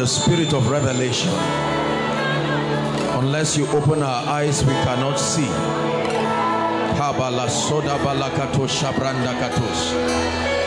the 0.00 0.06
spirit 0.06 0.54
of 0.54 0.70
revelation. 0.70 1.30
Unless 3.20 3.58
you 3.58 3.66
open 3.66 4.02
our 4.02 4.26
eyes, 4.28 4.64
we 4.64 4.72
cannot 4.72 5.18
see. 5.18 5.46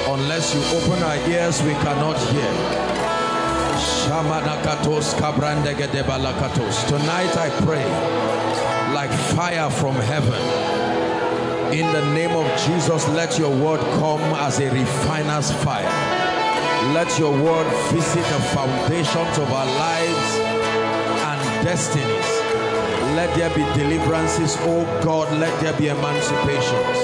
Unless 0.07 0.53
you 0.53 0.61
open 0.77 1.01
our 1.01 1.17
ears, 1.27 1.63
we 1.63 1.73
cannot 1.81 2.15
hear. 2.29 2.53
Tonight 6.87 7.35
I 7.35 7.49
pray 7.65 7.85
like 8.93 9.11
fire 9.35 9.69
from 9.71 9.95
heaven. 9.95 11.73
In 11.73 11.91
the 11.91 12.13
name 12.13 12.35
of 12.35 12.45
Jesus, 12.67 13.07
let 13.09 13.39
your 13.39 13.49
word 13.49 13.79
come 13.97 14.21
as 14.45 14.59
a 14.59 14.69
refiner's 14.69 15.51
fire 15.63 16.22
let 16.91 17.17
your 17.17 17.31
word 17.31 17.67
visit 17.91 18.25
the 18.33 18.39
foundations 18.51 19.37
of 19.37 19.51
our 19.51 19.65
lives 19.65 20.37
and 21.29 21.65
destinies. 21.65 22.29
Let 23.15 23.33
there 23.35 23.49
be 23.49 23.63
deliverances, 23.79 24.57
oh 24.59 24.83
God. 25.03 25.31
Let 25.39 25.57
there 25.61 25.73
be 25.77 25.87
emancipations. 25.87 26.97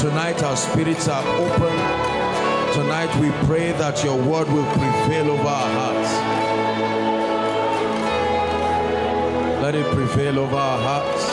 Tonight 0.00 0.42
our 0.42 0.56
spirits 0.56 1.06
are 1.08 1.22
open. 1.36 1.76
Tonight 2.72 3.14
we 3.20 3.30
pray 3.46 3.72
that 3.72 4.02
your 4.02 4.16
word 4.16 4.48
will 4.48 4.66
prevail 4.72 5.30
over 5.32 5.48
our 5.48 5.70
hearts. 5.78 6.12
Let 9.62 9.74
it 9.74 9.86
prevail 9.94 10.38
over 10.38 10.56
our 10.56 10.78
hearts. 10.78 11.28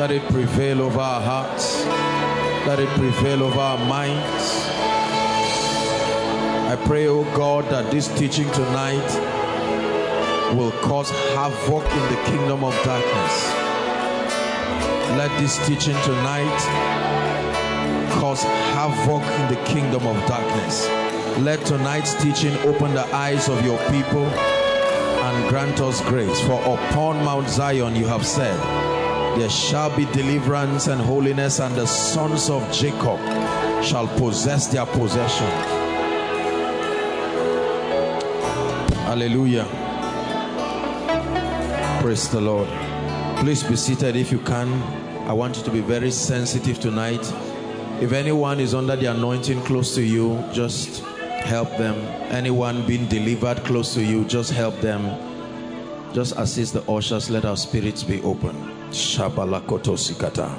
Let 0.00 0.10
it 0.10 0.22
prevail 0.32 0.82
over 0.82 1.00
our 1.00 1.20
hearts. 1.20 1.84
Let 2.66 2.80
it 2.80 2.88
prevail 2.98 3.44
over 3.44 3.60
our 3.60 3.78
minds. 3.78 4.57
I 6.68 6.76
pray, 6.76 7.06
oh 7.08 7.24
God, 7.34 7.64
that 7.70 7.90
this 7.90 8.08
teaching 8.18 8.44
tonight 8.52 9.08
will 10.54 10.70
cause 10.82 11.08
havoc 11.32 11.82
in 11.82 12.14
the 12.14 12.22
kingdom 12.26 12.62
of 12.62 12.74
darkness. 12.84 13.48
Let 15.16 15.30
this 15.40 15.56
teaching 15.66 15.96
tonight 16.04 16.58
cause 18.20 18.42
havoc 18.42 19.22
in 19.40 19.48
the 19.48 19.64
kingdom 19.64 20.06
of 20.06 20.16
darkness. 20.28 20.86
Let 21.38 21.64
tonight's 21.64 22.12
teaching 22.22 22.54
open 22.58 22.92
the 22.92 23.06
eyes 23.14 23.48
of 23.48 23.64
your 23.64 23.78
people 23.90 24.26
and 24.26 25.48
grant 25.48 25.80
us 25.80 26.02
grace. 26.02 26.38
For 26.42 26.60
upon 26.60 27.24
Mount 27.24 27.48
Zion 27.48 27.96
you 27.96 28.04
have 28.08 28.26
said, 28.26 28.58
there 29.38 29.48
shall 29.48 29.96
be 29.96 30.04
deliverance 30.12 30.86
and 30.86 31.00
holiness, 31.00 31.60
and 31.60 31.74
the 31.74 31.86
sons 31.86 32.50
of 32.50 32.70
Jacob 32.70 33.18
shall 33.82 34.06
possess 34.18 34.66
their 34.66 34.84
possession. 34.84 35.77
Hallelujah. 39.08 39.64
Praise 42.02 42.28
the 42.28 42.42
Lord. 42.42 42.68
Please 43.38 43.62
be 43.62 43.74
seated 43.74 44.16
if 44.16 44.30
you 44.30 44.38
can. 44.40 44.70
I 45.26 45.32
want 45.32 45.56
you 45.56 45.62
to 45.62 45.70
be 45.70 45.80
very 45.80 46.10
sensitive 46.10 46.78
tonight. 46.78 47.22
If 48.02 48.12
anyone 48.12 48.60
is 48.60 48.74
under 48.74 48.96
the 48.96 49.06
anointing 49.06 49.62
close 49.62 49.94
to 49.94 50.02
you, 50.02 50.44
just 50.52 51.02
help 51.40 51.70
them. 51.78 51.94
Anyone 52.30 52.86
being 52.86 53.06
delivered 53.06 53.64
close 53.64 53.94
to 53.94 54.04
you, 54.04 54.26
just 54.26 54.52
help 54.52 54.78
them. 54.82 55.02
Just 56.12 56.34
assist 56.36 56.74
the 56.74 56.82
ushers. 56.82 57.30
Let 57.30 57.46
our 57.46 57.56
spirits 57.56 58.02
be 58.02 58.20
open. 58.20 58.54
Shabalakoto 58.90 59.96
sikata. 59.96 60.54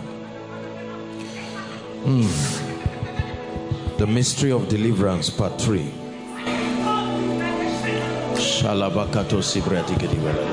Mm. 2.03 3.97
The 3.99 4.07
mystery 4.07 4.51
of 4.51 4.67
deliverance, 4.69 5.29
part 5.29 5.61
3. 5.61 5.98
Shalabakato 8.59 9.41
sibratikediwala. 9.41 10.43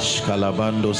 Shkalabando 0.00 0.92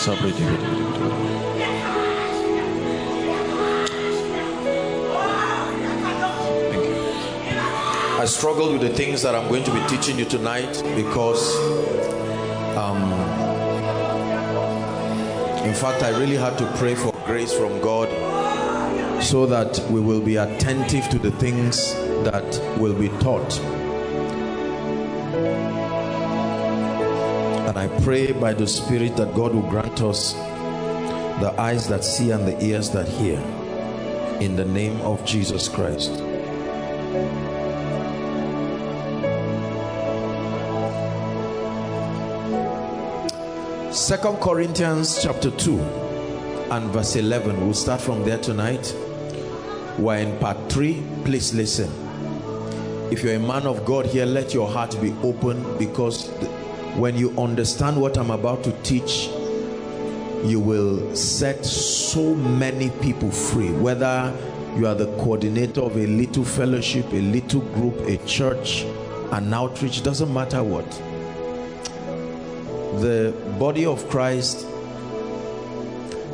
I 8.20 8.24
struggled 8.26 8.74
with 8.74 8.82
the 8.82 8.90
things 8.90 9.22
that 9.22 9.34
I'm 9.34 9.48
going 9.48 9.64
to 9.64 9.72
be 9.72 9.84
teaching 9.88 10.16
you 10.16 10.26
tonight 10.26 10.80
because 10.94 11.56
um, 12.76 13.02
in 15.66 15.74
fact 15.74 16.04
I 16.04 16.10
really 16.10 16.36
had 16.36 16.56
to 16.58 16.72
pray 16.76 16.94
for 16.94 17.10
grace 17.24 17.52
from 17.52 17.80
God 17.80 18.08
so 19.20 19.44
that 19.46 19.76
we 19.90 19.98
will 19.98 20.20
be 20.20 20.36
attentive 20.36 21.08
to 21.08 21.18
the 21.18 21.32
things 21.32 21.94
that 22.22 22.78
will 22.78 22.94
be 22.94 23.08
taught 23.18 23.75
pray 28.02 28.32
by 28.32 28.54
the 28.54 28.66
Spirit 28.66 29.16
that 29.16 29.34
God 29.34 29.54
will 29.54 29.68
grant 29.68 30.02
us 30.02 30.32
the 31.40 31.54
eyes 31.58 31.86
that 31.88 32.02
see 32.02 32.30
and 32.30 32.46
the 32.46 32.64
ears 32.64 32.90
that 32.90 33.06
hear. 33.06 33.38
In 34.40 34.56
the 34.56 34.64
name 34.64 35.00
of 35.02 35.24
Jesus 35.24 35.68
Christ. 35.68 36.10
Second 43.94 44.36
Corinthians 44.40 45.22
chapter 45.22 45.50
2 45.50 45.78
and 46.70 46.90
verse 46.90 47.16
11. 47.16 47.60
We'll 47.60 47.74
start 47.74 48.00
from 48.00 48.24
there 48.24 48.38
tonight. 48.38 48.94
We're 49.98 50.18
in 50.18 50.38
part 50.38 50.70
3. 50.70 51.02
Please 51.24 51.54
listen. 51.54 51.90
If 53.10 53.22
you're 53.22 53.36
a 53.36 53.38
man 53.38 53.66
of 53.66 53.84
God 53.84 54.04
here, 54.06 54.26
let 54.26 54.52
your 54.52 54.68
heart 54.68 54.96
be 55.00 55.14
open 55.22 55.78
because 55.78 56.28
when 56.98 57.14
you 57.16 57.30
understand 57.38 58.00
what 58.00 58.16
I'm 58.16 58.30
about 58.30 58.64
to 58.64 58.72
teach 58.82 59.28
you 60.44 60.60
will 60.60 61.14
set 61.14 61.64
so 61.64 62.34
many 62.34 62.90
people 63.02 63.30
free. 63.30 63.70
Whether 63.70 64.32
you 64.76 64.86
are 64.86 64.94
the 64.94 65.06
coordinator 65.16 65.80
of 65.80 65.96
a 65.96 66.06
little 66.06 66.44
fellowship 66.44 67.06
a 67.12 67.20
little 67.20 67.60
group 67.60 67.98
a 68.06 68.16
church 68.26 68.84
an 69.32 69.52
outreach 69.52 70.02
doesn't 70.02 70.32
matter 70.32 70.62
what. 70.62 70.88
The 73.00 73.34
body 73.58 73.84
of 73.84 74.08
Christ 74.08 74.66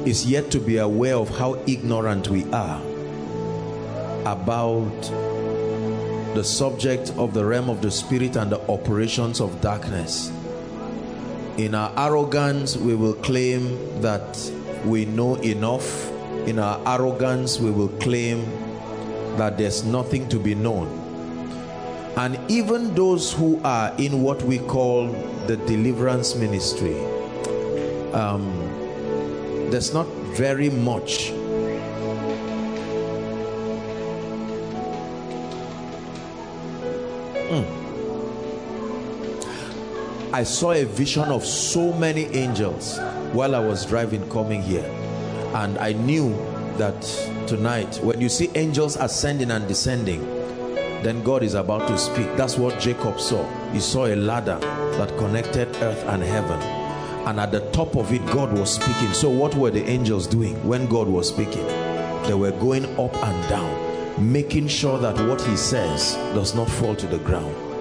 is 0.06 0.26
yet 0.26 0.50
to 0.52 0.60
be 0.60 0.76
aware 0.76 1.16
of 1.16 1.28
how 1.36 1.60
ignorant 1.66 2.28
we 2.28 2.44
are 2.52 2.80
about 4.26 5.00
the 6.34 6.44
subject 6.44 7.10
of 7.16 7.34
the 7.34 7.44
realm 7.44 7.68
of 7.68 7.82
the 7.82 7.90
spirit 7.90 8.36
and 8.36 8.50
the 8.50 8.60
operations 8.70 9.40
of 9.40 9.60
darkness 9.60 10.30
in 11.58 11.74
our 11.74 11.92
arrogance, 11.96 12.76
we 12.76 12.94
will 12.94 13.14
claim 13.14 14.00
that 14.00 14.50
we 14.84 15.04
know 15.04 15.36
enough. 15.36 16.10
In 16.46 16.58
our 16.58 16.80
arrogance, 16.86 17.60
we 17.60 17.70
will 17.70 17.88
claim 18.00 18.44
that 19.36 19.58
there's 19.58 19.84
nothing 19.84 20.28
to 20.30 20.38
be 20.38 20.54
known. 20.54 20.88
And 22.16 22.38
even 22.50 22.94
those 22.94 23.32
who 23.32 23.60
are 23.64 23.94
in 23.98 24.22
what 24.22 24.42
we 24.42 24.58
call 24.58 25.08
the 25.46 25.56
deliverance 25.56 26.34
ministry, 26.34 26.98
um, 28.12 28.50
there's 29.70 29.94
not 29.94 30.06
very 30.36 30.70
much 30.70 31.32
I 40.34 40.44
saw 40.44 40.72
a 40.72 40.84
vision 40.84 41.24
of 41.24 41.44
so 41.44 41.92
many 41.92 42.24
angels 42.24 42.98
while 43.32 43.54
I 43.54 43.58
was 43.58 43.84
driving 43.84 44.26
coming 44.30 44.62
here. 44.62 44.86
And 45.54 45.76
I 45.76 45.92
knew 45.92 46.30
that 46.78 47.02
tonight 47.46 48.00
when 48.02 48.18
you 48.18 48.30
see 48.30 48.48
angels 48.54 48.96
ascending 48.96 49.50
and 49.50 49.68
descending 49.68 50.24
then 51.02 51.22
God 51.22 51.42
is 51.42 51.52
about 51.52 51.86
to 51.88 51.98
speak. 51.98 52.34
That's 52.36 52.56
what 52.56 52.80
Jacob 52.80 53.20
saw. 53.20 53.46
He 53.72 53.80
saw 53.80 54.06
a 54.06 54.16
ladder 54.16 54.58
that 54.96 55.14
connected 55.18 55.68
earth 55.82 56.02
and 56.06 56.22
heaven. 56.22 56.58
And 57.28 57.38
at 57.38 57.52
the 57.52 57.68
top 57.72 57.94
of 57.94 58.10
it 58.10 58.24
God 58.26 58.56
was 58.56 58.72
speaking. 58.72 59.12
So 59.12 59.28
what 59.28 59.54
were 59.54 59.70
the 59.70 59.84
angels 59.84 60.26
doing 60.26 60.54
when 60.66 60.86
God 60.86 61.08
was 61.08 61.28
speaking? 61.28 61.66
They 62.22 62.34
were 62.34 62.52
going 62.52 62.86
up 62.98 63.14
and 63.16 63.48
down 63.50 64.32
making 64.32 64.68
sure 64.68 64.98
that 64.98 65.16
what 65.28 65.42
he 65.42 65.56
says 65.56 66.14
does 66.34 66.54
not 66.54 66.70
fall 66.70 66.94
to 66.96 67.06
the 67.06 67.18
ground 67.18 67.71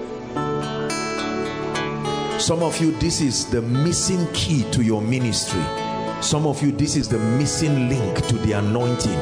some 2.42 2.64
of 2.64 2.80
you, 2.80 2.90
this 2.98 3.20
is 3.20 3.46
the 3.46 3.62
missing 3.62 4.26
key 4.32 4.68
to 4.72 4.82
your 4.82 5.00
ministry. 5.00 5.62
Some 6.20 6.44
of 6.44 6.60
you, 6.60 6.72
this 6.72 6.96
is 6.96 7.08
the 7.08 7.18
missing 7.18 7.88
link 7.88 8.26
to 8.26 8.34
the 8.38 8.52
anointing. 8.52 9.16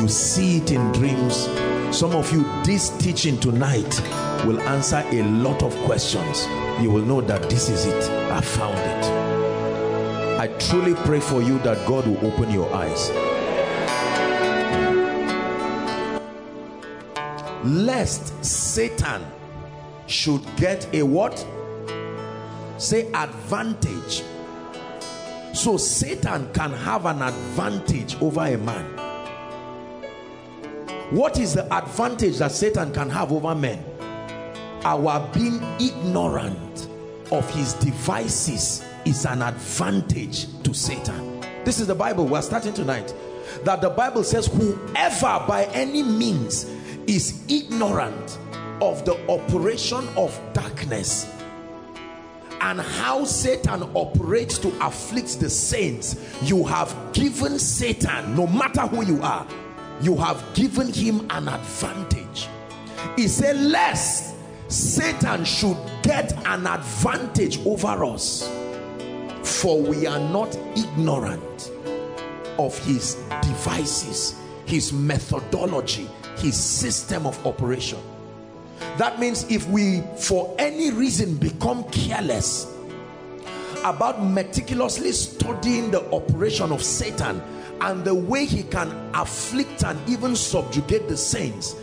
You 0.00 0.06
see 0.06 0.58
it 0.58 0.70
in 0.70 0.92
dreams. 0.92 1.48
Some 1.90 2.12
of 2.12 2.32
you, 2.32 2.44
this 2.62 2.90
teaching 2.98 3.40
tonight 3.40 4.00
will 4.46 4.60
answer 4.60 5.02
a 5.10 5.22
lot 5.24 5.64
of 5.64 5.74
questions. 5.78 6.46
You 6.80 6.92
will 6.92 7.04
know 7.04 7.20
that 7.22 7.50
this 7.50 7.68
is 7.68 7.86
it. 7.86 8.08
I 8.30 8.40
found 8.40 8.78
it. 8.78 10.38
I 10.38 10.46
truly 10.60 10.94
pray 10.94 11.18
for 11.18 11.42
you 11.42 11.58
that 11.60 11.84
God 11.88 12.06
will 12.06 12.24
open 12.24 12.52
your 12.52 12.72
eyes. 12.72 13.10
Lest 17.64 18.44
Satan 18.44 19.26
should 20.06 20.44
get 20.56 20.88
a 20.94 21.02
what? 21.02 21.44
Say 22.80 23.10
advantage. 23.12 24.22
So 25.52 25.76
satan 25.76 26.52
can 26.52 26.72
have 26.72 27.06
an 27.06 27.22
advantage 27.22 28.16
over 28.22 28.40
a 28.46 28.56
man. 28.56 28.84
What 31.10 31.38
is 31.38 31.54
the 31.54 31.72
advantage 31.74 32.38
that 32.38 32.52
satan 32.52 32.92
can 32.92 33.10
have 33.10 33.32
over 33.32 33.54
men? 33.54 33.84
Our 34.84 35.28
being 35.34 35.60
ignorant 35.80 36.88
of 37.30 37.48
his 37.50 37.74
devices 37.74 38.84
is 39.04 39.26
an 39.26 39.42
advantage 39.42 40.46
to 40.62 40.72
satan. 40.72 41.40
This 41.64 41.80
is 41.80 41.86
the 41.86 41.94
bible 41.94 42.26
we're 42.26 42.42
starting 42.42 42.72
tonight. 42.72 43.12
That 43.64 43.80
the 43.80 43.90
bible 43.90 44.24
says 44.24 44.46
whoever 44.46 45.44
by 45.46 45.68
any 45.72 46.02
means 46.02 46.64
is 47.06 47.44
ignorant 47.48 48.38
of 48.80 49.04
the 49.04 49.18
operation 49.28 50.06
of 50.16 50.40
darkness 50.54 51.26
and 52.60 52.80
how 52.80 53.24
Satan 53.24 53.82
operates 53.94 54.58
to 54.58 54.68
afflict 54.84 55.40
the 55.40 55.48
saints, 55.48 56.16
you 56.42 56.64
have 56.64 56.94
given 57.12 57.58
Satan, 57.58 58.36
no 58.36 58.46
matter 58.46 58.82
who 58.82 59.04
you 59.04 59.22
are, 59.22 59.46
you 60.02 60.16
have 60.16 60.42
given 60.54 60.92
him 60.92 61.26
an 61.30 61.48
advantage. 61.48 62.48
He 63.16 63.28
said, 63.28 63.56
lest 63.56 64.34
Satan 64.68 65.44
should 65.44 65.76
get 66.02 66.32
an 66.46 66.66
advantage 66.66 67.64
over 67.66 68.04
us, 68.04 68.48
for 69.42 69.80
we 69.80 70.06
are 70.06 70.20
not 70.30 70.54
ignorant 70.76 71.70
of 72.58 72.78
his 72.84 73.14
devices, 73.42 74.36
his 74.66 74.92
methodology, 74.92 76.08
his 76.36 76.56
system 76.56 77.26
of 77.26 77.46
operation. 77.46 77.98
That 78.98 79.18
means 79.18 79.44
if 79.50 79.68
we, 79.68 80.02
for 80.18 80.54
any 80.58 80.90
reason, 80.90 81.36
become 81.36 81.84
careless 81.84 82.66
about 83.84 84.22
meticulously 84.22 85.12
studying 85.12 85.90
the 85.90 86.04
operation 86.12 86.70
of 86.72 86.82
Satan 86.82 87.42
and 87.80 88.04
the 88.04 88.14
way 88.14 88.44
he 88.44 88.62
can 88.62 88.90
afflict 89.14 89.84
and 89.84 89.98
even 90.08 90.36
subjugate 90.36 91.08
the 91.08 91.16
saints, 91.16 91.76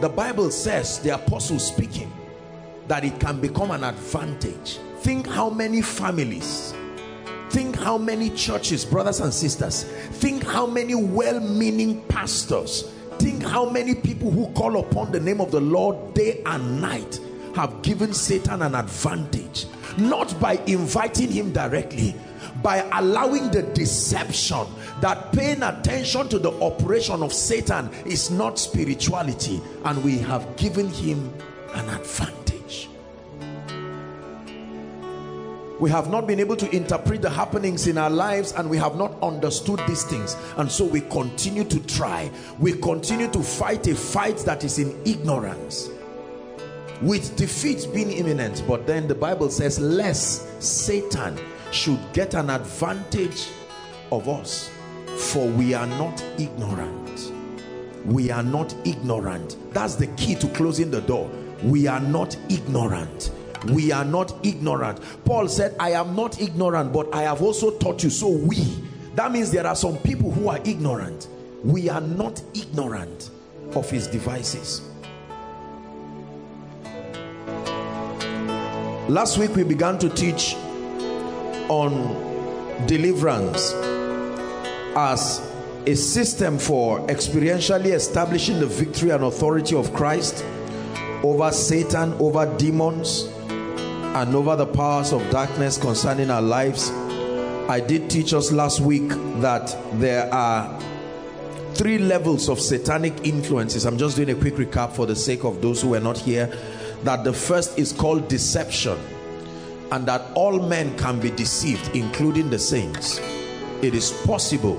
the 0.00 0.08
Bible 0.08 0.50
says, 0.50 1.00
the 1.00 1.14
apostle 1.14 1.58
speaking, 1.58 2.12
that 2.86 3.04
it 3.04 3.18
can 3.18 3.40
become 3.40 3.70
an 3.72 3.84
advantage. 3.84 4.78
Think 4.98 5.26
how 5.26 5.50
many 5.50 5.82
families, 5.82 6.72
think 7.50 7.76
how 7.76 7.98
many 7.98 8.30
churches, 8.30 8.84
brothers 8.84 9.20
and 9.20 9.34
sisters, 9.34 9.84
think 10.12 10.44
how 10.44 10.66
many 10.66 10.94
well-meaning 10.94 12.02
pastors 12.02 12.92
think 13.20 13.42
how 13.42 13.68
many 13.68 13.94
people 13.94 14.30
who 14.30 14.48
call 14.54 14.80
upon 14.80 15.12
the 15.12 15.20
name 15.20 15.40
of 15.40 15.50
the 15.50 15.60
Lord 15.60 16.14
day 16.14 16.42
and 16.46 16.80
night 16.80 17.20
have 17.54 17.82
given 17.82 18.14
Satan 18.14 18.62
an 18.62 18.74
advantage. 18.74 19.66
Not 19.98 20.38
by 20.40 20.54
inviting 20.66 21.30
him 21.30 21.52
directly 21.52 22.14
by 22.62 22.88
allowing 22.92 23.50
the 23.50 23.62
deception 23.62 24.66
that 25.00 25.32
paying 25.32 25.62
attention 25.62 26.28
to 26.28 26.38
the 26.38 26.52
operation 26.62 27.22
of 27.22 27.32
Satan 27.32 27.90
is 28.06 28.30
not 28.30 28.58
spirituality. 28.58 29.60
And 29.84 30.02
we 30.04 30.18
have 30.18 30.56
given 30.56 30.88
him 30.88 31.32
an 31.74 31.88
advantage 31.88 32.39
we 35.80 35.88
have 35.88 36.10
not 36.10 36.26
been 36.26 36.38
able 36.38 36.56
to 36.56 36.76
interpret 36.76 37.22
the 37.22 37.30
happenings 37.30 37.86
in 37.86 37.96
our 37.96 38.10
lives 38.10 38.52
and 38.52 38.68
we 38.68 38.76
have 38.76 38.96
not 38.96 39.14
understood 39.22 39.80
these 39.88 40.04
things. 40.04 40.36
And 40.58 40.70
so 40.70 40.84
we 40.84 41.00
continue 41.00 41.64
to 41.64 41.80
try. 41.86 42.30
We 42.58 42.74
continue 42.74 43.28
to 43.30 43.42
fight 43.42 43.86
a 43.86 43.94
fight 43.94 44.36
that 44.40 44.62
is 44.62 44.78
in 44.78 44.94
ignorance 45.06 45.88
with 47.00 47.34
defeat 47.36 47.88
being 47.94 48.12
imminent. 48.12 48.62
But 48.68 48.86
then 48.86 49.08
the 49.08 49.14
bible 49.14 49.48
says 49.48 49.80
lest 49.80 50.62
satan 50.62 51.38
should 51.72 51.98
get 52.12 52.34
an 52.34 52.50
advantage 52.50 53.48
of 54.12 54.28
us 54.28 54.70
for 55.16 55.48
we 55.48 55.72
are 55.72 55.86
not 55.86 56.22
ignorant. 56.38 57.32
We 58.04 58.30
are 58.30 58.42
not 58.42 58.74
ignorant. 58.84 59.56
That's 59.72 59.94
the 59.94 60.08
key 60.08 60.34
to 60.36 60.48
closing 60.48 60.90
the 60.90 61.00
door. 61.00 61.30
We 61.62 61.86
are 61.86 62.00
not 62.00 62.36
ignorant 62.50 63.30
we 63.68 63.92
are 63.92 64.04
not 64.04 64.34
ignorant. 64.44 65.00
Paul 65.24 65.48
said 65.48 65.76
i 65.78 65.90
am 65.90 66.16
not 66.16 66.40
ignorant 66.40 66.92
but 66.92 67.12
i 67.14 67.22
have 67.22 67.42
also 67.42 67.70
taught 67.78 68.02
you. 68.02 68.10
So 68.10 68.28
we 68.28 68.56
that 69.14 69.32
means 69.32 69.50
there 69.50 69.66
are 69.66 69.76
some 69.76 69.98
people 69.98 70.30
who 70.30 70.48
are 70.48 70.58
ignorant. 70.64 71.28
We 71.62 71.88
are 71.88 72.00
not 72.00 72.42
ignorant 72.54 73.30
of 73.74 73.90
his 73.90 74.06
devices. 74.06 74.82
Last 79.08 79.38
week 79.38 79.54
we 79.56 79.64
began 79.64 79.98
to 79.98 80.08
teach 80.08 80.54
on 81.68 82.86
deliverance 82.86 83.72
as 84.96 85.46
a 85.86 85.94
system 85.94 86.58
for 86.58 87.00
experientially 87.08 87.92
establishing 87.92 88.60
the 88.60 88.66
victory 88.66 89.10
and 89.10 89.24
authority 89.24 89.74
of 89.74 89.92
Christ 89.94 90.44
over 91.22 91.50
Satan, 91.50 92.12
over 92.14 92.46
demons, 92.56 93.28
and 94.16 94.34
over 94.34 94.56
the 94.56 94.66
powers 94.66 95.12
of 95.12 95.28
darkness 95.30 95.78
concerning 95.78 96.30
our 96.30 96.42
lives 96.42 96.90
I 97.70 97.78
did 97.78 98.10
teach 98.10 98.34
us 98.34 98.50
last 98.50 98.80
week 98.80 99.08
that 99.40 99.76
there 100.00 100.28
are 100.34 100.76
three 101.74 101.98
levels 101.98 102.48
of 102.48 102.58
satanic 102.58 103.24
influences. 103.24 103.86
I'm 103.86 103.96
just 103.96 104.16
doing 104.16 104.30
a 104.30 104.34
quick 104.34 104.54
recap 104.54 104.90
for 104.90 105.06
the 105.06 105.14
sake 105.14 105.44
of 105.44 105.62
those 105.62 105.80
who 105.80 105.90
were 105.90 106.00
not 106.00 106.18
here. 106.18 106.52
That 107.04 107.22
the 107.22 107.32
first 107.32 107.78
is 107.78 107.92
called 107.92 108.26
deception 108.26 108.98
and 109.92 110.04
that 110.06 110.32
all 110.34 110.58
men 110.58 110.98
can 110.98 111.20
be 111.20 111.30
deceived 111.30 111.94
including 111.94 112.50
the 112.50 112.58
saints. 112.58 113.18
It 113.82 113.94
is 113.94 114.10
possible. 114.26 114.74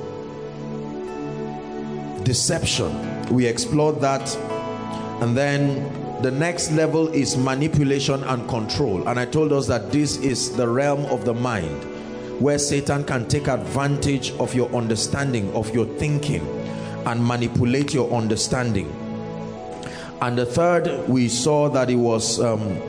Deception. 2.24 3.30
We 3.30 3.46
explored 3.46 4.02
that. 4.02 4.36
And 5.22 5.38
then 5.38 6.01
the 6.22 6.32
next 6.32 6.72
level 6.72 7.08
is 7.10 7.36
manipulation 7.38 8.24
and 8.24 8.48
control. 8.48 9.08
And 9.08 9.20
i 9.20 9.26
told 9.26 9.52
us 9.54 9.68
that 9.68 9.92
this 9.92 10.18
is 10.18 10.56
the 10.56 10.68
realm 10.68 11.06
of 11.06 11.26
the 11.26 11.34
mind 11.34 11.84
where 12.42 12.58
satan 12.58 13.04
can 13.04 13.28
take 13.28 13.48
advantage 13.48 14.32
of 14.34 14.54
your 14.56 14.70
understanding 14.74 15.54
of 15.54 15.74
your 15.74 15.86
thinking 15.98 16.46
and 17.06 17.24
manipulate 17.26 17.94
your 17.94 18.12
understanding. 18.12 18.90
And 20.22 20.38
the 20.38 20.46
third 20.46 21.08
we 21.10 21.30
saw 21.30 21.70
that 21.70 21.90
it 21.90 21.96
was 21.96 22.40
um, 22.40 22.80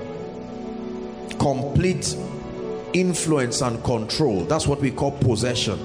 complete 1.39 2.15
influence 2.93 3.63
and 3.63 3.83
control. 3.85 4.45
That's 4.45 4.67
what 4.67 4.81
we 4.81 4.91
call 4.91 5.13
possession 5.13 5.79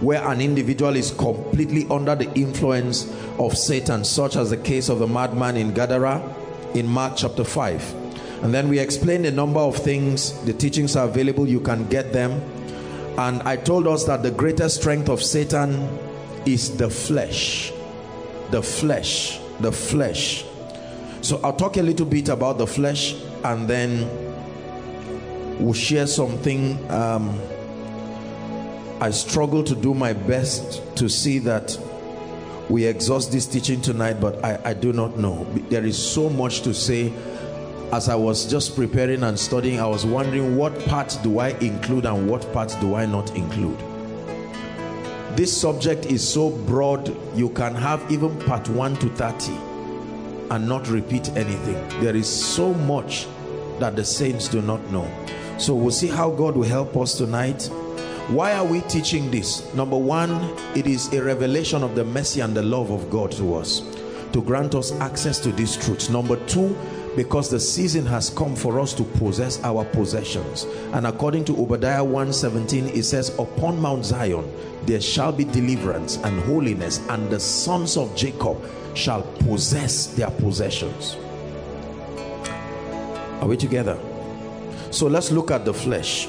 where 0.00 0.26
an 0.28 0.40
individual 0.40 0.96
is 0.96 1.12
completely 1.12 1.86
under 1.88 2.14
the 2.14 2.30
influence 2.34 3.10
of 3.38 3.56
Satan 3.56 4.04
such 4.04 4.36
as 4.36 4.50
the 4.50 4.56
case 4.56 4.88
of 4.88 4.98
the 4.98 5.06
madman 5.06 5.56
in 5.56 5.72
Gadara 5.72 6.20
in 6.74 6.86
Mark 6.86 7.14
chapter 7.16 7.44
5 7.44 8.04
and 8.44 8.52
then 8.52 8.68
we 8.68 8.78
explained 8.78 9.24
a 9.24 9.30
number 9.30 9.60
of 9.60 9.74
things. 9.74 10.38
The 10.44 10.52
teachings 10.52 10.96
are 10.96 11.06
available. 11.08 11.48
You 11.48 11.60
can 11.60 11.88
get 11.88 12.12
them. 12.12 12.42
And 13.16 13.40
I 13.44 13.56
told 13.56 13.86
us 13.86 14.04
that 14.04 14.22
the 14.22 14.30
greatest 14.30 14.80
strength 14.80 15.08
of 15.08 15.22
Satan 15.22 15.88
is 16.44 16.76
the 16.76 16.90
flesh. 16.90 17.72
The 18.50 18.62
flesh. 18.62 19.40
The 19.60 19.72
flesh. 19.72 20.44
So 21.22 21.40
I'll 21.42 21.56
talk 21.56 21.78
a 21.78 21.82
little 21.82 22.04
bit 22.04 22.28
about 22.28 22.58
the 22.58 22.66
flesh 22.66 23.14
and 23.44 23.66
then 23.66 24.10
we'll 25.58 25.72
share 25.72 26.06
something 26.06 26.78
um, 26.90 27.40
I 29.00 29.10
struggle 29.10 29.64
to 29.64 29.74
do 29.74 29.94
my 29.94 30.12
best 30.12 30.82
to 30.96 31.08
see 31.08 31.38
that 31.40 31.78
we 32.68 32.84
exhaust 32.84 33.32
this 33.32 33.46
teaching 33.46 33.80
tonight 33.80 34.20
but 34.20 34.42
I, 34.44 34.60
I 34.64 34.74
do 34.74 34.92
not 34.92 35.18
know. 35.18 35.44
There 35.68 35.84
is 35.84 35.96
so 35.96 36.28
much 36.28 36.62
to 36.62 36.74
say. 36.74 37.12
As 37.92 38.08
I 38.08 38.16
was 38.16 38.46
just 38.46 38.74
preparing 38.74 39.22
and 39.22 39.38
studying 39.38 39.78
I 39.78 39.86
was 39.86 40.04
wondering 40.04 40.56
what 40.56 40.76
part 40.86 41.16
do 41.22 41.38
I 41.38 41.50
include 41.60 42.06
and 42.06 42.28
what 42.28 42.50
part 42.52 42.74
do 42.80 42.96
I 42.96 43.06
not 43.06 43.36
include? 43.36 43.78
This 45.36 45.60
subject 45.60 46.06
is 46.06 46.26
so 46.26 46.50
broad 46.50 47.14
you 47.36 47.50
can 47.50 47.74
have 47.74 48.10
even 48.10 48.36
part 48.40 48.68
1 48.68 48.96
to 48.96 49.08
30 49.10 49.52
and 50.50 50.68
not 50.68 50.88
repeat 50.88 51.28
anything. 51.36 51.74
There 52.00 52.16
is 52.16 52.28
so 52.28 52.74
much 52.74 53.26
that 53.78 53.96
the 53.96 54.04
saints 54.04 54.48
do 54.48 54.62
not 54.62 54.80
know. 54.90 55.08
So 55.58 55.74
we'll 55.74 55.92
see 55.92 56.08
how 56.08 56.30
God 56.30 56.56
will 56.56 56.68
help 56.68 56.96
us 56.96 57.16
tonight 57.16 57.68
why 58.28 58.52
are 58.52 58.64
we 58.64 58.80
teaching 58.82 59.30
this? 59.30 59.72
Number 59.74 59.98
one 59.98 60.30
it 60.74 60.86
is 60.86 61.12
a 61.12 61.22
revelation 61.22 61.82
of 61.82 61.94
the 61.94 62.04
mercy 62.04 62.40
and 62.40 62.56
the 62.56 62.62
love 62.62 62.90
of 62.90 63.10
God 63.10 63.32
to 63.32 63.54
us 63.54 63.82
to 64.34 64.42
grant 64.42 64.74
us 64.74 64.90
access 64.98 65.38
to 65.38 65.52
these 65.52 65.76
truths 65.76 66.08
number 66.08 66.34
two 66.46 66.76
because 67.14 67.48
the 67.48 67.60
season 67.60 68.04
has 68.04 68.30
come 68.30 68.56
for 68.56 68.80
us 68.80 68.92
to 68.92 69.04
possess 69.04 69.62
our 69.62 69.84
possessions. 69.84 70.64
And 70.92 71.06
according 71.06 71.44
to 71.44 71.52
Obadiah 71.56 72.02
1:17 72.02 72.88
it 72.96 73.04
says 73.04 73.28
upon 73.38 73.80
Mount 73.80 74.04
Zion 74.04 74.50
there 74.86 75.00
shall 75.00 75.30
be 75.30 75.44
deliverance 75.44 76.16
and 76.24 76.40
holiness 76.44 77.00
and 77.10 77.30
the 77.30 77.38
sons 77.38 77.96
of 77.96 78.16
Jacob 78.16 78.56
shall 78.94 79.22
possess 79.46 80.06
their 80.06 80.30
possessions. 80.30 81.16
Are 83.40 83.46
we 83.46 83.56
together? 83.56 83.98
So 84.90 85.06
let's 85.06 85.30
look 85.30 85.52
at 85.52 85.64
the 85.64 85.74
flesh 85.74 86.26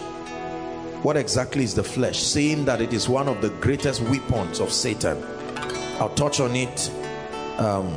what 1.06 1.18
exactly 1.18 1.64
is 1.64 1.76
the 1.76 1.84
flesh? 1.84 2.20
Saying 2.20 2.66
that 2.66 2.82
it 2.82 2.92
is 2.92 3.08
one 3.08 3.28
of 3.28 3.40
the 3.40 3.50
greatest 3.62 4.02
weapons 4.02 4.60
of 4.60 4.72
Satan. 4.72 5.24
I'll 6.00 6.10
touch 6.16 6.40
on 6.40 6.56
it 6.56 6.90
um, 7.60 7.88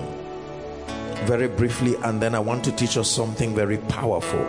very 1.25 1.49
briefly 1.49 1.95
and 2.05 2.21
then 2.21 2.35
I 2.35 2.39
want 2.39 2.63
to 2.65 2.73
teach 2.73 2.99
us 2.99 3.11
something 3.11 3.55
very 3.55 3.79
powerful. 3.79 4.45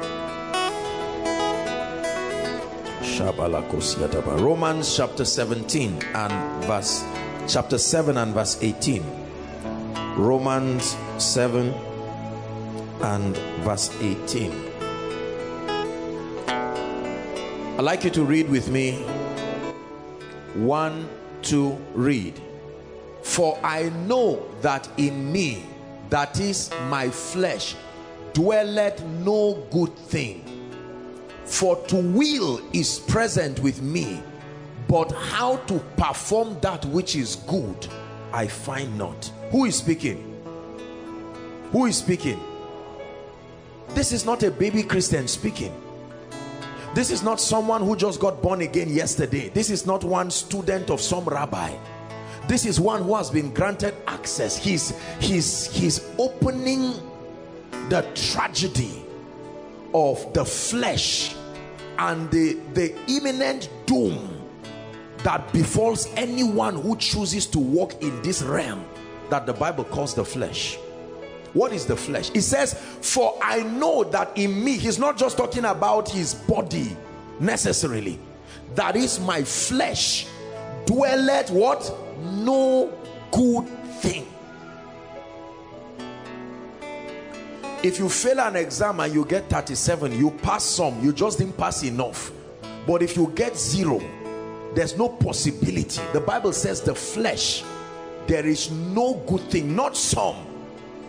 Romans 4.35 4.93
chapter 4.93 5.23
17 5.23 6.03
and 6.13 6.63
verse 6.65 7.05
chapter 7.47 7.77
7 7.77 8.17
and 8.17 8.33
verse 8.33 8.61
18 8.61 9.01
Romans 10.17 10.97
7 11.17 11.73
and 13.01 13.37
verse 13.63 13.89
18 14.01 14.68
I'd 17.79 17.85
like 17.85 18.03
you 18.03 18.09
to 18.09 18.25
read 18.25 18.49
with 18.49 18.69
me. 18.69 18.95
One, 20.53 21.07
two, 21.41 21.77
read. 21.93 22.37
For 23.21 23.57
I 23.63 23.87
know 24.05 24.45
that 24.59 24.89
in 24.97 25.31
me, 25.31 25.63
that 26.09 26.41
is 26.41 26.71
my 26.89 27.09
flesh, 27.09 27.77
dwelleth 28.33 29.01
no 29.23 29.65
good 29.71 29.95
thing. 29.95 30.43
For 31.45 31.77
to 31.85 31.95
will 31.95 32.59
is 32.73 32.99
present 32.99 33.61
with 33.61 33.81
me, 33.81 34.21
but 34.89 35.09
how 35.13 35.55
to 35.67 35.79
perform 35.95 36.59
that 36.59 36.83
which 36.83 37.15
is 37.15 37.37
good, 37.47 37.87
I 38.33 38.47
find 38.47 38.97
not. 38.97 39.31
Who 39.51 39.63
is 39.63 39.77
speaking? 39.77 40.43
Who 41.71 41.85
is 41.85 41.95
speaking? 41.95 42.41
This 43.91 44.11
is 44.11 44.25
not 44.25 44.43
a 44.43 44.51
baby 44.51 44.83
Christian 44.83 45.29
speaking. 45.29 45.73
This 46.95 47.11
is 47.11 47.21
not 47.21 47.39
someone 47.39 47.81
who 47.81 47.95
just 47.95 48.19
got 48.19 48.41
born 48.41 48.61
again 48.61 48.89
yesterday. 48.89 49.49
This 49.49 49.69
is 49.69 49.85
not 49.85 50.03
one 50.03 50.31
student 50.31 50.89
of 50.89 50.99
some 50.99 51.23
rabbi. 51.25 51.75
This 52.47 52.65
is 52.65 52.79
one 52.79 53.03
who 53.03 53.15
has 53.15 53.29
been 53.29 53.53
granted 53.53 53.93
access. 54.07 54.57
He's, 54.57 54.93
he's, 55.19 55.71
he's 55.71 56.09
opening 56.17 56.93
the 57.89 58.01
tragedy 58.15 59.05
of 59.93 60.33
the 60.33 60.43
flesh 60.43 61.35
and 61.99 62.29
the, 62.31 62.53
the 62.73 62.95
imminent 63.07 63.69
doom 63.85 64.41
that 65.19 65.51
befalls 65.53 66.07
anyone 66.15 66.75
who 66.75 66.95
chooses 66.95 67.45
to 67.47 67.59
walk 67.59 68.01
in 68.01 68.19
this 68.23 68.41
realm 68.41 68.83
that 69.29 69.45
the 69.45 69.53
Bible 69.53 69.83
calls 69.83 70.15
the 70.15 70.25
flesh. 70.25 70.79
What 71.53 71.73
is 71.73 71.85
the 71.85 71.95
flesh? 71.95 72.29
It 72.33 72.41
says, 72.41 72.73
for 72.73 73.37
I 73.41 73.63
know 73.63 74.03
that 74.05 74.37
in 74.37 74.63
me, 74.63 74.77
he's 74.77 74.99
not 74.99 75.17
just 75.17 75.37
talking 75.37 75.65
about 75.65 76.09
his 76.09 76.33
body 76.33 76.95
necessarily. 77.39 78.19
That 78.75 78.95
is 78.95 79.19
my 79.19 79.43
flesh 79.43 80.27
dwelleth 80.85 81.49
what? 81.49 81.91
No 82.21 82.91
good 83.31 83.67
thing. 84.01 84.27
If 87.81 87.97
you 87.97 88.09
fail 88.09 88.41
an 88.41 88.57
exam 88.57 88.99
and 88.99 89.13
you 89.13 89.23
get 89.23 89.49
37, 89.49 90.17
you 90.17 90.31
pass 90.31 90.65
some, 90.65 91.01
you 91.01 91.13
just 91.13 91.37
didn't 91.37 91.57
pass 91.57 91.83
enough. 91.83 92.31
But 92.85 93.01
if 93.01 93.15
you 93.15 93.31
get 93.35 93.57
zero, 93.57 94.01
there's 94.75 94.97
no 94.97 95.07
possibility. 95.09 96.01
The 96.11 96.19
Bible 96.19 96.51
says 96.51 96.81
the 96.81 96.93
flesh, 96.93 97.63
there 98.27 98.45
is 98.45 98.69
no 98.69 99.15
good 99.27 99.41
thing, 99.49 99.75
not 99.75 99.95
some 99.95 100.48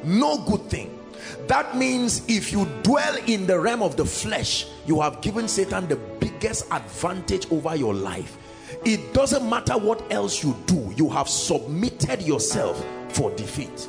no 0.04 0.38
good 0.38 0.62
thing. 0.70 0.98
That 1.46 1.76
means 1.76 2.22
if 2.28 2.52
you 2.52 2.66
dwell 2.82 3.16
in 3.26 3.46
the 3.46 3.58
realm 3.58 3.82
of 3.82 3.96
the 3.96 4.04
flesh 4.04 4.66
you 4.86 5.00
have 5.00 5.20
given 5.20 5.46
satan 5.48 5.86
the 5.88 5.96
biggest 5.96 6.66
advantage 6.72 7.50
over 7.50 7.76
your 7.76 7.94
life. 7.94 8.36
It 8.84 9.12
doesn't 9.12 9.48
matter 9.48 9.74
what 9.74 10.00
else 10.12 10.42
you 10.42 10.56
do 10.66 10.92
you 10.96 11.08
have 11.10 11.28
submitted 11.28 12.22
yourself 12.22 12.84
for 13.08 13.30
defeat. 13.32 13.88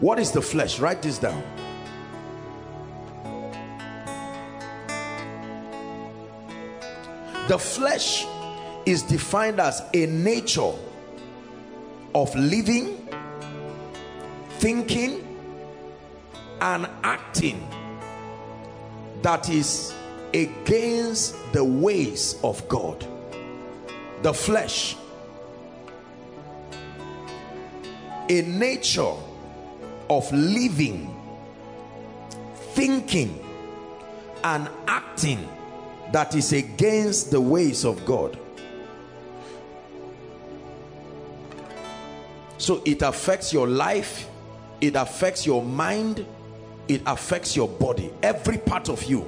What 0.00 0.18
is 0.18 0.32
the 0.32 0.42
flesh? 0.42 0.80
Write 0.80 1.02
this 1.02 1.18
down. 1.18 1.42
The 7.48 7.58
flesh 7.58 8.26
is 8.86 9.02
defined 9.02 9.60
as 9.60 9.82
a 9.92 10.06
nature 10.06 10.72
of 12.14 12.34
living 12.34 13.03
thinking 14.58 15.20
and 16.60 16.86
acting 17.02 17.66
that 19.22 19.48
is 19.48 19.94
against 20.32 21.34
the 21.52 21.64
ways 21.64 22.38
of 22.42 22.66
God. 22.68 23.06
The 24.22 24.34
flesh. 24.34 24.96
A 28.28 28.42
nature 28.42 29.14
of 30.10 30.30
living 30.32 31.14
thinking 32.72 33.40
and 34.42 34.68
acting 34.86 35.48
that 36.12 36.34
is 36.34 36.52
against 36.52 37.30
the 37.30 37.40
ways 37.40 37.84
of 37.84 38.04
God. 38.04 38.38
So 42.58 42.82
it 42.84 43.02
affects 43.02 43.52
your 43.52 43.68
life 43.68 44.28
it 44.86 44.96
affects 44.96 45.46
your 45.46 45.62
mind. 45.62 46.26
It 46.88 47.00
affects 47.06 47.56
your 47.56 47.68
body. 47.68 48.12
Every 48.22 48.58
part 48.58 48.90
of 48.90 49.02
you. 49.04 49.26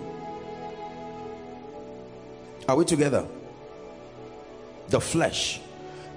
Are 2.68 2.76
we 2.76 2.84
together? 2.84 3.26
The 4.88 5.00
flesh. 5.00 5.60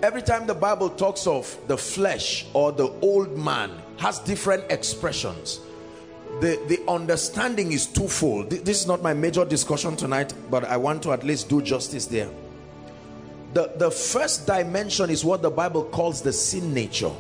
Every 0.04 0.22
time 0.22 0.46
the 0.46 0.54
bible 0.54 0.90
talks 0.90 1.26
of 1.26 1.58
the 1.68 1.78
flesh 1.78 2.46
or 2.54 2.72
the 2.74 2.90
old 3.02 3.38
man 3.38 3.72
has 3.98 4.20
different 4.20 4.70
expressions. 4.70 5.62
The 6.42 6.62
the 6.68 6.82
understanding 6.90 7.72
is 7.72 7.86
twofold. 7.86 8.50
This 8.50 8.82
is 8.82 8.88
not 8.88 9.02
my 9.02 9.14
major 9.14 9.46
discussion 9.46 9.96
tonight 9.96 10.34
but 10.52 10.64
i 10.66 10.78
want 10.78 11.02
to 11.04 11.12
at 11.12 11.24
least 11.24 11.50
do 11.50 11.62
justice 11.62 12.06
there. 12.06 12.30
The 13.54 13.72
the 13.78 13.92
first 13.92 14.46
dimension 14.48 15.10
is 15.10 15.24
what 15.24 15.42
the 15.42 15.50
bible 15.50 15.84
calls 15.86 16.22
the 16.22 16.34
sin 16.34 16.74
nature 16.74 17.12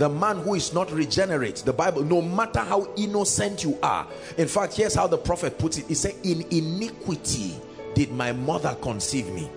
the 0.00 0.08
man 0.08 0.38
who 0.38 0.54
is 0.54 0.72
not 0.72 0.90
regenerate 0.90 1.56
the 1.56 1.72
bible 1.72 2.02
no 2.02 2.22
matter 2.22 2.60
how 2.60 2.88
innocent 2.96 3.62
you 3.62 3.78
are. 3.82 4.06
In 4.38 4.48
fact 4.48 4.74
here's 4.74 4.94
how 4.94 5.06
the 5.06 5.18
prophet 5.18 5.58
puts 5.58 5.76
it. 5.76 5.86
He 5.86 5.94
said 5.94 6.14
in 6.24 6.42
iniquity 6.50 7.54
did 7.94 8.10
my 8.10 8.32
mother 8.32 8.74
conceive 8.80 9.28
me. 9.28 9.50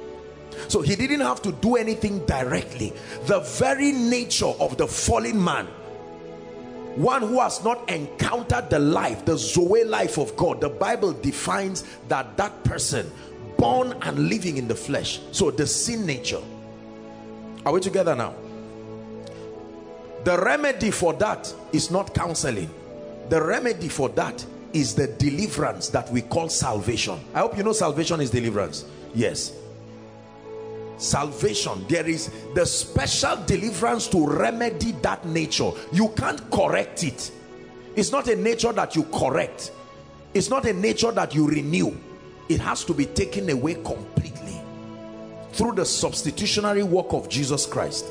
So 0.67 0.81
he 0.81 0.97
didn't 0.97 1.21
have 1.21 1.41
to 1.43 1.53
do 1.53 1.77
anything 1.77 2.25
directly. 2.25 2.91
The 3.25 3.39
very 3.39 3.93
nature 3.93 4.53
of 4.59 4.75
the 4.77 4.85
fallen 4.85 5.41
man 5.41 5.65
one 6.95 7.21
who 7.23 7.39
has 7.39 7.63
not 7.63 7.89
encountered 7.89 8.69
the 8.69 8.77
life 8.77 9.25
the 9.25 9.35
zoe 9.35 9.83
life 9.83 10.19
of 10.19 10.35
god 10.37 10.61
the 10.61 10.69
bible 10.69 11.11
defines 11.11 11.83
that 12.07 12.37
that 12.37 12.63
person 12.63 13.09
born 13.57 13.95
and 14.01 14.27
living 14.27 14.57
in 14.57 14.67
the 14.67 14.75
flesh. 14.75 15.21
So 15.31 15.49
the 15.49 15.65
sin 15.65 16.05
nature. 16.05 16.41
Are 17.65 17.71
we 17.71 17.79
together 17.79 18.13
now 18.13 18.35
the 20.23 20.37
remedy 20.41 20.91
for 20.91 21.13
that 21.13 21.53
is 21.73 21.91
not 21.91 22.13
counseling. 22.13 22.69
The 23.29 23.43
remedy 23.43 23.89
for 23.89 24.09
that 24.09 24.45
is 24.71 24.95
the 24.95 25.07
deliverance 25.07 25.89
that 25.89 26.09
we 26.11 26.21
call 26.21 26.49
salvation. 26.49 27.19
I 27.33 27.39
hope 27.39 27.57
you 27.57 27.63
know 27.63 27.73
salvation 27.73 28.21
is 28.21 28.29
deliverance. 28.29 28.85
Yes. 29.13 29.53
Salvation, 30.97 31.85
there 31.89 32.07
is 32.07 32.31
the 32.55 32.65
special 32.65 33.35
deliverance 33.45 34.07
to 34.07 34.25
remedy 34.25 34.93
that 35.01 35.25
nature. 35.25 35.71
You 35.91 36.09
can't 36.09 36.49
correct 36.49 37.03
it. 37.03 37.31
It's 37.95 38.11
not 38.11 38.27
a 38.27 38.35
nature 38.35 38.71
that 38.71 38.95
you 38.95 39.03
correct. 39.03 39.71
It's 40.33 40.49
not 40.49 40.65
a 40.65 40.73
nature 40.73 41.11
that 41.11 41.35
you 41.35 41.47
renew. 41.47 41.95
It 42.47 42.61
has 42.61 42.83
to 42.85 42.93
be 42.93 43.05
taken 43.05 43.49
away 43.49 43.75
completely 43.75 44.61
through 45.51 45.73
the 45.73 45.85
substitutionary 45.85 46.83
work 46.83 47.13
of 47.13 47.29
Jesus 47.29 47.65
Christ 47.65 48.05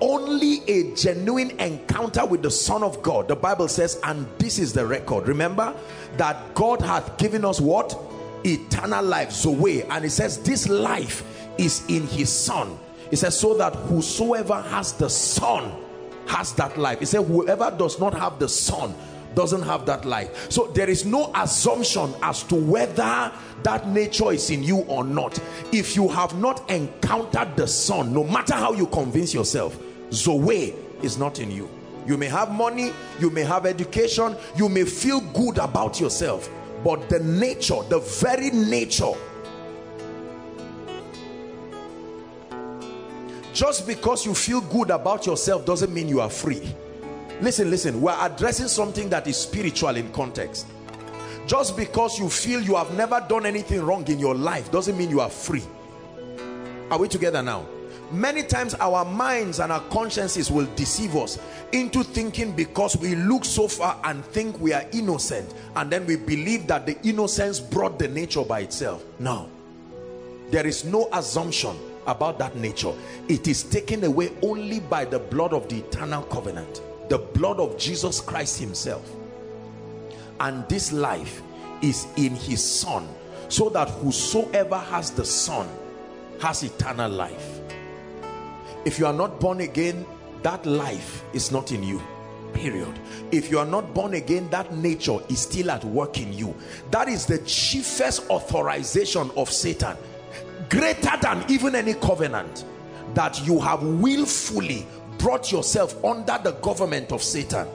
only 0.00 0.62
a 0.68 0.94
genuine 0.94 1.50
encounter 1.60 2.24
with 2.24 2.42
the 2.42 2.50
son 2.50 2.82
of 2.82 3.02
god. 3.02 3.28
The 3.28 3.36
bible 3.36 3.68
says 3.68 4.00
and 4.04 4.26
this 4.38 4.58
is 4.58 4.72
the 4.72 4.86
record. 4.86 5.28
Remember 5.28 5.74
that 6.16 6.54
god 6.54 6.80
hath 6.80 7.16
given 7.18 7.44
us 7.44 7.60
what? 7.60 7.98
Eternal 8.44 9.04
life 9.04 9.30
zoe. 9.32 9.82
And 9.84 10.04
it 10.04 10.10
says 10.10 10.38
this 10.42 10.68
life 10.68 11.24
is 11.58 11.84
in 11.88 12.06
his 12.06 12.30
son. 12.30 12.78
It 13.10 13.16
says 13.16 13.38
so 13.38 13.54
that 13.58 13.74
whosoever 13.74 14.60
has 14.62 14.92
the 14.92 15.10
son 15.10 15.72
has 16.26 16.52
that 16.54 16.78
life. 16.78 17.00
He 17.00 17.06
says, 17.06 17.26
whoever 17.26 17.74
does 17.76 17.98
not 17.98 18.14
have 18.14 18.38
the 18.38 18.48
son 18.48 18.94
doesn't 19.34 19.62
have 19.62 19.84
that 19.86 20.04
life. 20.04 20.50
So 20.50 20.68
there 20.68 20.88
is 20.88 21.04
no 21.04 21.32
assumption 21.34 22.14
as 22.22 22.42
to 22.44 22.54
whether 22.54 23.32
that 23.62 23.88
nature 23.88 24.32
is 24.32 24.50
in 24.50 24.62
you 24.62 24.78
or 24.82 25.04
not. 25.04 25.38
If 25.72 25.96
you 25.96 26.08
have 26.08 26.38
not 26.38 26.68
encountered 26.70 27.56
the 27.56 27.66
son 27.66 28.12
no 28.12 28.24
matter 28.24 28.54
how 28.54 28.72
you 28.72 28.86
convince 28.86 29.34
yourself 29.34 29.78
Zoe 30.12 30.74
is 31.02 31.18
not 31.18 31.38
in 31.38 31.50
you. 31.50 31.68
You 32.06 32.16
may 32.16 32.26
have 32.26 32.50
money, 32.50 32.92
you 33.20 33.30
may 33.30 33.42
have 33.42 33.66
education, 33.66 34.36
you 34.56 34.68
may 34.68 34.84
feel 34.84 35.20
good 35.20 35.58
about 35.58 36.00
yourself, 36.00 36.50
but 36.82 37.08
the 37.08 37.20
nature, 37.20 37.82
the 37.88 38.00
very 38.00 38.50
nature, 38.50 39.12
just 43.52 43.86
because 43.86 44.24
you 44.24 44.34
feel 44.34 44.60
good 44.62 44.90
about 44.90 45.26
yourself 45.26 45.66
doesn't 45.66 45.92
mean 45.92 46.08
you 46.08 46.20
are 46.20 46.30
free. 46.30 46.74
Listen, 47.40 47.70
listen, 47.70 48.00
we're 48.00 48.16
addressing 48.18 48.68
something 48.68 49.08
that 49.10 49.26
is 49.26 49.36
spiritual 49.36 49.96
in 49.96 50.10
context. 50.12 50.66
Just 51.46 51.76
because 51.76 52.18
you 52.18 52.28
feel 52.28 52.60
you 52.60 52.76
have 52.76 52.94
never 52.94 53.24
done 53.28 53.44
anything 53.44 53.82
wrong 53.82 54.06
in 54.08 54.18
your 54.18 54.34
life 54.34 54.70
doesn't 54.70 54.96
mean 54.96 55.10
you 55.10 55.20
are 55.20 55.30
free. 55.30 55.64
Are 56.90 56.98
we 56.98 57.08
together 57.08 57.42
now? 57.42 57.66
Many 58.12 58.42
times 58.42 58.74
our 58.74 59.04
minds 59.04 59.60
and 59.60 59.70
our 59.70 59.82
consciences 59.90 60.50
will 60.50 60.66
deceive 60.74 61.16
us 61.16 61.38
into 61.72 62.02
thinking 62.02 62.52
because 62.52 62.96
we 62.96 63.14
look 63.14 63.44
so 63.44 63.68
far 63.68 64.00
and 64.04 64.24
think 64.26 64.58
we 64.60 64.72
are 64.72 64.84
innocent 64.92 65.54
and 65.76 65.90
then 65.90 66.06
we 66.06 66.16
believe 66.16 66.66
that 66.66 66.86
the 66.86 67.00
innocence 67.02 67.60
brought 67.60 67.98
the 67.98 68.08
nature 68.08 68.44
by 68.44 68.60
itself. 68.60 69.04
No 69.18 69.48
there 70.50 70.66
is 70.66 70.84
no 70.84 71.08
assumption 71.12 71.76
about 72.06 72.38
that 72.38 72.56
nature. 72.56 72.92
It 73.28 73.46
is 73.46 73.62
taken 73.62 74.02
away 74.04 74.32
only 74.42 74.80
by 74.80 75.04
the 75.04 75.18
blood 75.18 75.52
of 75.52 75.68
the 75.68 75.78
eternal 75.78 76.22
covenant 76.24 76.82
the 77.08 77.18
blood 77.18 77.58
of 77.58 77.76
jesus 77.76 78.20
christ 78.20 78.58
himself. 78.58 79.10
And 80.38 80.66
this 80.68 80.92
life 80.92 81.42
is 81.82 82.06
in 82.16 82.34
his 82.34 82.62
son 82.64 83.08
so 83.48 83.68
that 83.70 83.88
whosoever 83.88 84.78
has 84.78 85.10
the 85.10 85.24
son 85.24 85.68
has 86.40 86.62
eternal 86.62 87.10
life 87.10 87.59
if 88.84 88.98
you 88.98 89.06
are 89.06 89.12
not 89.12 89.40
born 89.40 89.60
again 89.60 90.06
that 90.42 90.64
life 90.66 91.22
is 91.32 91.50
not 91.52 91.72
in 91.72 91.82
you 91.82 92.00
period. 92.52 92.98
If 93.30 93.50
you 93.50 93.58
are 93.58 93.66
not 93.66 93.94
born 93.94 94.14
again 94.14 94.48
that 94.50 94.74
nature 94.74 95.18
is 95.28 95.40
still 95.40 95.70
at 95.70 95.84
work 95.84 96.18
in 96.18 96.32
you. 96.32 96.54
That 96.90 97.08
is 97.08 97.26
the 97.26 97.38
chiefest 97.38 98.28
authorization 98.28 99.30
of 99.36 99.50
satan 99.50 99.96
greater 100.68 101.16
than 101.20 101.44
even 101.48 101.74
any 101.74 101.94
covenant 101.94 102.64
that 103.14 103.44
you 103.46 103.58
have 103.60 103.82
willfully 103.82 104.86
brought 105.18 105.50
yourself 105.50 106.02
under 106.04 106.38
the 106.42 106.52
government 106.62 107.12
of 107.12 107.22
satan. 107.22 107.66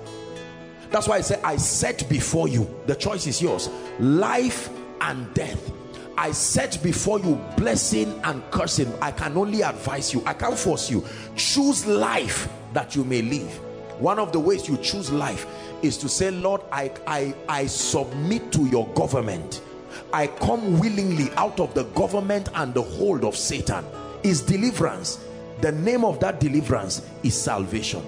That's 0.91 1.07
why 1.07 1.17
i 1.17 1.21
say 1.21 1.39
i 1.43 1.55
set 1.57 2.07
before 2.09 2.47
you 2.47 2.73
the 2.85 2.95
choice 2.95 3.27
is 3.27 3.41
yours 3.41 3.69
life 3.99 4.69
and 5.01 5.31
death 5.33 5.71
I 6.17 6.31
set 6.31 6.81
before 6.81 7.19
you 7.19 7.35
blessing 7.57 8.19
and 8.23 8.41
cursing. 8.51 8.93
I 9.01 9.11
can 9.11 9.37
only 9.37 9.61
advise 9.61 10.13
you. 10.13 10.23
I 10.25 10.33
can't 10.33 10.57
force 10.57 10.89
you. 10.89 11.05
Choose 11.35 11.85
life 11.85 12.49
that 12.73 12.95
you 12.95 13.03
may 13.03 13.21
live. 13.21 13.51
One 13.99 14.19
of 14.19 14.31
the 14.31 14.39
ways 14.39 14.67
you 14.67 14.77
choose 14.77 15.11
life 15.11 15.45
is 15.81 15.97
to 15.97 16.09
say, 16.09 16.31
Lord, 16.31 16.61
I, 16.71 16.91
I, 17.07 17.33
I 17.47 17.65
submit 17.65 18.51
to 18.53 18.65
your 18.65 18.87
government. 18.89 19.61
I 20.11 20.27
come 20.27 20.79
willingly 20.79 21.31
out 21.35 21.59
of 21.59 21.73
the 21.73 21.83
government 21.83 22.49
and 22.55 22.73
the 22.73 22.81
hold 22.81 23.23
of 23.23 23.35
Satan. 23.35 23.85
Is 24.23 24.41
deliverance. 24.41 25.23
The 25.61 25.71
name 25.71 26.03
of 26.03 26.19
that 26.19 26.39
deliverance 26.39 27.07
is 27.23 27.39
salvation. 27.39 28.03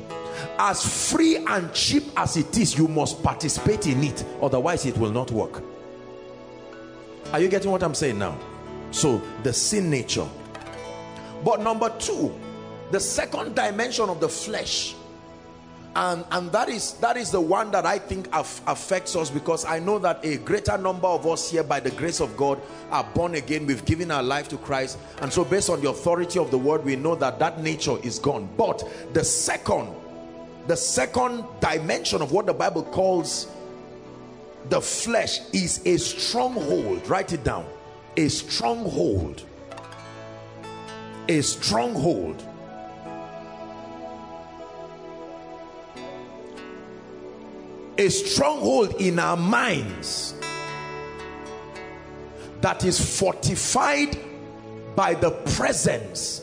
As 0.59 1.11
free 1.11 1.37
and 1.37 1.71
cheap 1.73 2.03
as 2.15 2.37
it 2.37 2.57
is, 2.57 2.77
you 2.77 2.87
must 2.87 3.21
participate 3.23 3.87
in 3.87 4.03
it. 4.03 4.25
Otherwise, 4.41 4.85
it 4.85 4.97
will 4.97 5.11
not 5.11 5.31
work. 5.31 5.63
Are 7.33 7.39
you 7.39 7.49
getting 7.49 7.71
what 7.71 7.83
I'm 7.83 7.95
saying 7.95 8.19
now? 8.19 8.37
So 8.91 9.21
the 9.43 9.53
sin 9.53 9.89
nature. 9.89 10.27
But 11.43 11.61
number 11.61 11.89
two, 11.99 12.33
the 12.91 12.99
second 12.99 13.55
dimension 13.55 14.09
of 14.09 14.19
the 14.19 14.29
flesh 14.29 14.95
and 15.97 16.23
and 16.31 16.51
that 16.51 16.69
is 16.69 16.93
that 16.93 17.17
is 17.17 17.31
the 17.31 17.41
one 17.41 17.71
that 17.71 17.85
i 17.85 17.97
think 17.97 18.27
af 18.31 18.61
affects 18.67 19.15
us 19.15 19.31
because 19.31 19.65
i 19.65 19.79
know 19.79 19.97
that 19.97 20.23
a 20.23 20.37
greater 20.37 20.77
number 20.77 21.07
of 21.07 21.25
us 21.25 21.49
here 21.49 21.63
by 21.63 21.79
the 21.79 21.89
grace 21.91 22.19
of 22.19 22.37
god 22.37 22.61
are 22.91 23.03
born 23.15 23.33
again 23.33 23.65
we've 23.65 23.83
given 23.83 24.11
our 24.11 24.21
life 24.21 24.47
to 24.47 24.57
christ 24.57 24.99
and 25.21 25.33
so 25.33 25.43
based 25.43 25.71
on 25.71 25.81
the 25.81 25.89
authority 25.89 26.37
of 26.37 26.51
the 26.51 26.57
word 26.57 26.85
we 26.85 26.95
know 26.95 27.15
that 27.15 27.39
that 27.39 27.61
nature 27.63 27.97
is 28.03 28.19
gone 28.19 28.47
but 28.55 28.83
the 29.13 29.23
second 29.23 29.89
the 30.67 30.77
second 30.77 31.43
dimension 31.59 32.21
of 32.21 32.31
what 32.31 32.45
the 32.45 32.53
bible 32.53 32.83
calls 32.83 33.47
the 34.69 34.81
flesh 34.81 35.39
is 35.53 35.85
a 35.85 35.97
stronghold. 35.97 37.07
Write 37.07 37.33
it 37.33 37.43
down. 37.43 37.65
A 38.17 38.27
stronghold. 38.27 39.43
A 41.29 41.41
stronghold. 41.41 42.43
A 47.97 48.09
stronghold 48.09 48.95
in 48.99 49.17
our 49.19 49.37
minds 49.37 50.35
that 52.61 52.83
is 52.83 53.19
fortified 53.19 54.17
by 54.95 55.13
the 55.13 55.31
presence 55.55 56.41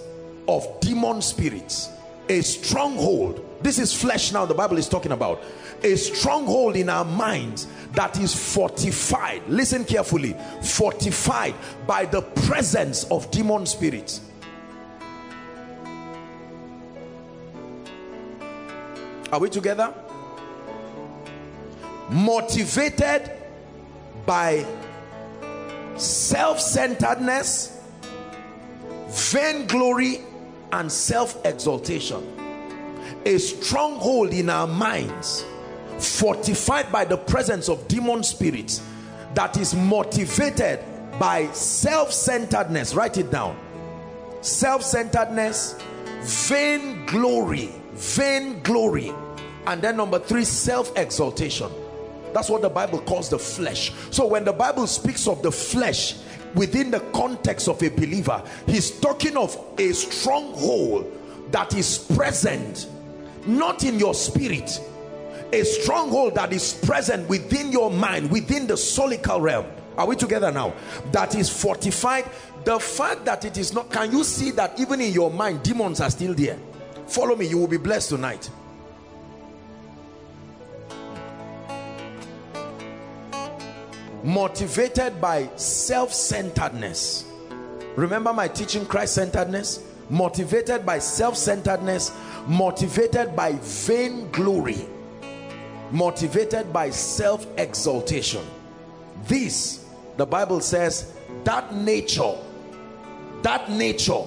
of 0.49 0.67
demon 0.81 1.23
spirits. 1.23 1.91
A 2.29 2.41
stronghold. 2.41 3.45
This 3.63 3.79
is 3.79 3.93
flesh 3.95 4.33
now 4.33 4.45
the 4.45 4.55
bible 4.55 4.79
is 4.79 4.89
talking 4.89 5.13
about 5.13 5.43
a 5.85 5.97
stronghold 5.97 6.77
in 6.77 6.89
our 6.89 7.05
minds 7.05 7.69
that 7.93 8.19
is 8.19 8.35
fortified. 8.35 9.43
Listen 9.49 9.85
carefully. 9.85 10.35
Fortified 10.63 11.55
by 11.87 12.07
the 12.07 12.23
presence 12.23 13.05
of 13.05 13.31
demon 13.31 13.67
spirits. 13.67 14.23
Are 19.31 19.39
we 19.39 19.51
together? 19.51 19.93
Motivated 22.09 23.31
by 24.25 24.67
self-centeredness 25.97 27.79
vainglory 29.09 30.21
and 30.73 30.91
self-exaltation. 30.91 32.31
A 33.27 33.39
stronghold 33.39 34.33
in 34.33 34.51
our 34.51 34.67
minds 34.67 35.45
fortified 36.05 36.91
by 36.93 37.05
the 37.05 37.17
presence 37.17 37.69
of 37.69 37.87
demon 37.89 38.23
spirits 38.23 38.83
that 39.35 39.57
is 39.57 39.75
motivated 39.75 40.81
by 41.19 41.51
self-centeredness. 41.53 42.95
Write 42.95 43.19
it 43.19 43.31
down. 43.31 43.57
Self-centeredness 44.41 45.81
vain 46.49 47.07
glory 47.07 47.71
vain 47.95 48.61
glory. 48.63 49.13
And 49.67 49.81
then 49.81 49.97
number 49.97 50.19
three 50.19 50.45
self-exaltation. 50.45 51.71
That's 52.33 52.51
what 52.51 52.63
the 52.63 52.69
bible 52.69 53.01
calls 53.01 53.31
the 53.31 53.39
flesh. 53.39 53.93
So 54.11 54.27
when 54.27 54.45
the 54.45 54.53
bible 54.53 54.87
speaks 54.87 55.29
of 55.29 55.43
the 55.43 55.53
flesh 55.53 56.17
within 56.55 56.91
the 56.91 57.01
context 57.13 57.69
of 57.69 57.83
a 57.83 57.89
believer 57.89 58.41
he's 58.67 59.01
talking 59.01 59.37
of 59.37 59.59
a 59.77 59.93
stronghold 59.93 61.05
that 61.51 61.75
is 61.75 61.99
present 62.15 62.87
not 63.45 63.83
in 63.83 63.99
your 63.99 64.15
spirit 64.15 64.81
a 65.61 65.65
stronghold 65.65 66.35
that 66.35 66.53
is 66.53 66.75
present 66.75 67.29
within 67.29 67.73
your 67.73 67.91
mind 67.91 68.31
within 68.31 68.67
the 68.67 68.75
soulical 68.75 69.41
realm. 69.41 69.67
Are 69.97 70.07
we 70.07 70.17
together 70.17 70.51
now? 70.51 70.75
That 71.13 71.35
is 71.35 71.49
fortified. 71.49 72.29
The 72.65 72.79
fact 72.79 73.25
that 73.27 73.45
it 73.45 73.59
is 73.59 73.73
not 73.73 73.91
can 73.91 74.11
you 74.13 74.25
see 74.25 74.51
that 74.53 74.79
even 74.81 75.01
in 75.01 75.13
your 75.13 75.31
mind 75.31 75.63
demons 75.63 76.01
are 76.01 76.11
still 76.11 76.35
there? 76.35 76.59
Follow 77.07 77.37
me 77.37 77.47
you 77.47 77.59
will 77.59 77.69
be 77.69 77.77
blessed 77.77 78.11
tonight. 78.11 78.51
Motivated 84.23 85.21
by 85.21 85.51
self-centeredness. 85.57 87.27
Remember 87.95 88.33
my 88.33 88.49
teaching 88.49 88.87
christ-centeredness? 88.87 89.85
Motivated 90.09 90.85
by 90.85 90.99
self-centeredness 90.99 92.11
motivated 92.47 93.35
by 93.35 93.53
vain 93.53 94.31
glory 94.31 94.87
motivated 95.95 96.73
by 96.73 96.91
self-exaltation. 96.91 98.45
This 99.27 99.87
the 100.17 100.27
bible 100.27 100.61
says 100.61 101.15
that 101.45 101.73
nature 101.75 102.35
that 103.43 103.71
nature 103.71 104.23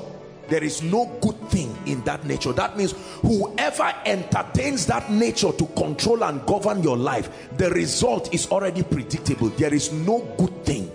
there 0.47 0.63
is 0.63 0.81
no 0.81 1.07
good 1.21 1.37
thing 1.49 1.77
in 1.85 2.01
that 2.05 2.25
nature. 2.25 2.53
That 2.53 2.77
means 2.77 2.93
whoever 3.21 3.93
entertains 4.05 4.85
that 4.85 5.11
nature 5.11 5.51
to 5.51 5.65
control 5.65 6.23
and 6.23 6.45
govern 6.45 6.81
your 6.81 6.95
life 6.95 7.29
the 7.57 7.69
result 7.71 8.33
is 8.33 8.49
already 8.49 8.83
predictable. 8.83 9.49
There 9.49 9.73
is 9.73 9.91
no 9.91 10.19
good 10.37 10.63
thing. 10.65 10.89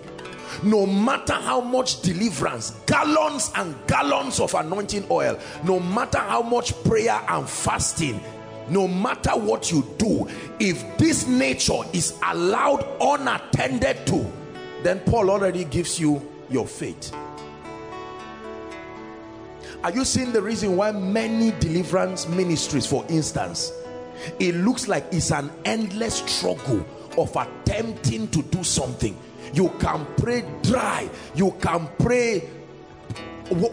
No 0.63 0.87
matter 0.87 1.33
how 1.33 1.61
much 1.61 2.01
deliverance 2.01 2.71
gallons 2.87 3.51
and 3.55 3.75
gallons 3.85 4.39
of 4.39 4.53
anointing 4.55 5.05
oil 5.11 5.39
no 5.63 5.79
matter 5.79 6.19
how 6.19 6.41
much 6.41 6.73
prayer 6.83 7.19
and 7.27 7.47
fasting 7.47 8.19
no 8.69 8.87
matter 8.87 9.31
what 9.31 9.71
you 9.71 9.85
do 9.97 10.27
if 10.59 10.97
this 10.97 11.27
nature 11.27 11.81
is 11.93 12.17
allowed 12.23 12.85
unattended 13.01 14.05
to 14.07 14.31
then 14.83 14.99
Paul 15.01 15.29
already 15.29 15.65
gives 15.65 15.99
you 15.99 16.21
your 16.49 16.67
fate 16.67 17.11
are 19.83 19.91
you 19.91 20.05
seeing 20.05 20.31
the 20.31 20.41
reason 20.41 20.77
why 20.77 20.91
many 20.91 21.51
deliverance 21.59 22.27
ministries 22.27 22.85
for 22.85 23.05
instance 23.09 23.71
it 24.39 24.55
looks 24.55 24.87
like 24.87 25.05
it's 25.11 25.31
an 25.31 25.51
endless 25.65 26.15
struggle 26.19 26.85
of 27.17 27.35
attempting 27.35 28.27
to 28.29 28.41
do 28.43 28.63
something? 28.63 29.17
You 29.53 29.69
can 29.79 30.05
pray 30.17 30.43
dry 30.63 31.09
you 31.35 31.51
can 31.61 31.87
pray 31.99 32.49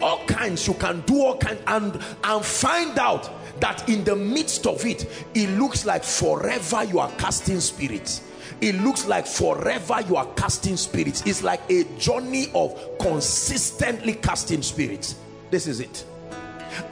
all 0.01 0.23
kinds 0.25 0.67
you 0.67 0.73
can 0.75 1.01
do 1.01 1.21
all 1.21 1.37
kinds 1.37 1.61
and 1.67 1.99
and 2.23 2.45
find 2.45 2.97
out 2.99 3.29
that 3.59 3.87
in 3.87 4.03
the 4.03 4.15
midst 4.15 4.65
of 4.65 4.85
it 4.85 5.05
it 5.33 5.49
looks 5.57 5.85
like 5.85 6.03
forever 6.03 6.83
you 6.83 6.99
are 6.99 7.11
casting 7.17 7.59
spirits. 7.59 8.21
It 8.61 8.75
looks 8.81 9.07
like 9.07 9.25
forever 9.25 10.01
you 10.07 10.17
are 10.17 10.27
casting 10.35 10.77
spirits. 10.77 11.23
It's 11.25 11.41
like 11.41 11.61
a 11.69 11.83
journey 11.97 12.51
of 12.53 12.79
consistently 12.99 14.13
casting 14.13 14.61
spirits. 14.61 15.15
This 15.49 15.65
is 15.67 15.79
it. 15.79 16.05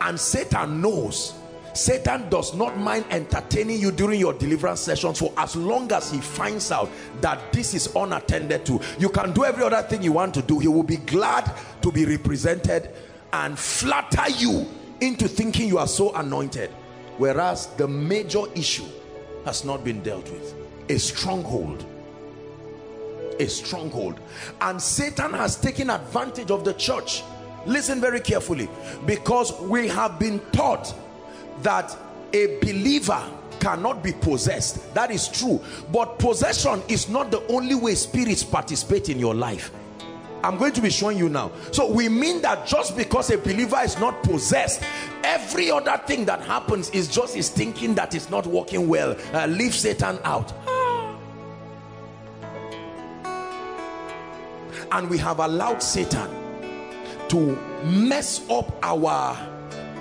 And 0.02 0.20
Satan 0.20 0.82
knows 0.82 1.39
Satan 1.74 2.30
does 2.30 2.54
not 2.56 2.78
mind 2.78 3.06
entertaining 3.10 3.80
you 3.80 3.92
during 3.92 4.20
your 4.20 4.34
deliverance 4.34 4.80
sessions 4.80 5.20
for 5.20 5.32
as 5.38 5.56
long 5.56 5.92
as 5.92 6.12
he 6.12 6.20
finds 6.20 6.72
out 6.72 6.90
that 7.22 7.52
this 7.54 7.74
is 7.74 7.94
unattended 7.96 8.66
to. 8.66 8.80
You 8.98 9.10
can 9.10 9.34
do 9.34 9.46
every 9.46 9.64
other 9.64 9.82
thing 9.84 10.02
you 10.02 10.14
want 10.14 10.34
to 10.36 10.42
do. 10.42 10.60
He 10.60 10.68
will 10.68 10.84
be 10.84 10.98
glad 10.98 11.52
to 11.82 11.92
be 11.92 12.06
represented 12.06 12.90
and 13.34 13.58
flatter 13.58 14.30
you 14.38 14.68
into 15.02 15.28
thinking 15.28 15.68
you 15.68 15.78
are 15.78 15.88
so 15.88 16.14
anointed. 16.16 16.70
Whereas 17.18 17.68
the 17.78 17.88
major 17.88 18.44
issue 18.56 18.86
has 19.46 19.66
not 19.66 19.84
been 19.84 20.02
dealt 20.02 20.30
with. 20.32 20.54
A 20.90 20.98
stronghold. 20.98 21.86
A 23.40 23.48
stronghold. 23.48 24.20
And 24.62 24.82
Satan 24.82 25.34
has 25.34 25.56
taken 25.60 25.90
advantage 25.90 26.52
of 26.52 26.66
the 26.66 26.74
church. 26.74 27.24
Listen 27.66 28.02
very 28.02 28.20
carefully. 28.20 28.70
Because 29.06 29.60
we 29.62 29.88
have 29.90 30.18
been 30.18 30.40
taught 30.52 30.94
that 31.64 31.96
a 32.34 32.58
believer 32.60 33.24
cannot 33.60 34.04
be 34.04 34.14
possessed. 34.14 34.94
That 34.94 35.12
is 35.12 35.28
true. 35.28 35.62
But 35.92 36.20
possession 36.20 36.82
is 36.88 37.10
not 37.10 37.32
the 37.32 37.46
only 37.48 37.76
way 37.76 37.96
spirits 37.96 38.44
participate 38.44 39.10
in 39.10 39.20
your 39.20 39.36
life. 39.36 39.72
I'm 40.44 40.58
going 40.58 40.72
to 40.74 40.82
be 40.82 40.90
showing 40.90 41.18
you 41.18 41.28
now. 41.28 41.52
So 41.72 41.92
we 41.92 42.08
mean 42.08 42.42
that 42.44 42.66
just 42.66 42.96
because 42.96 43.30
a 43.30 43.38
believer 43.38 43.80
is 43.84 44.00
not 44.00 44.24
possessed 44.24 44.82
every 45.24 45.70
other 45.70 46.02
thing 46.08 46.26
that 46.26 46.42
happens 46.42 46.90
is 46.92 47.08
just 47.10 47.36
his 47.36 47.50
thinking 47.50 47.94
that 47.96 48.16
is 48.16 48.30
not 48.30 48.48
working 48.48 48.88
well 48.88 49.18
uh, 49.34 49.46
leave 49.48 49.74
Satan 49.76 50.18
out. 50.24 50.54
And 54.92 55.10
we 55.10 55.18
have 55.18 55.40
allowed 55.40 55.84
Satan 55.84 56.30
to 57.28 57.56
mess 57.84 58.50
up 58.50 58.74
our 58.82 59.38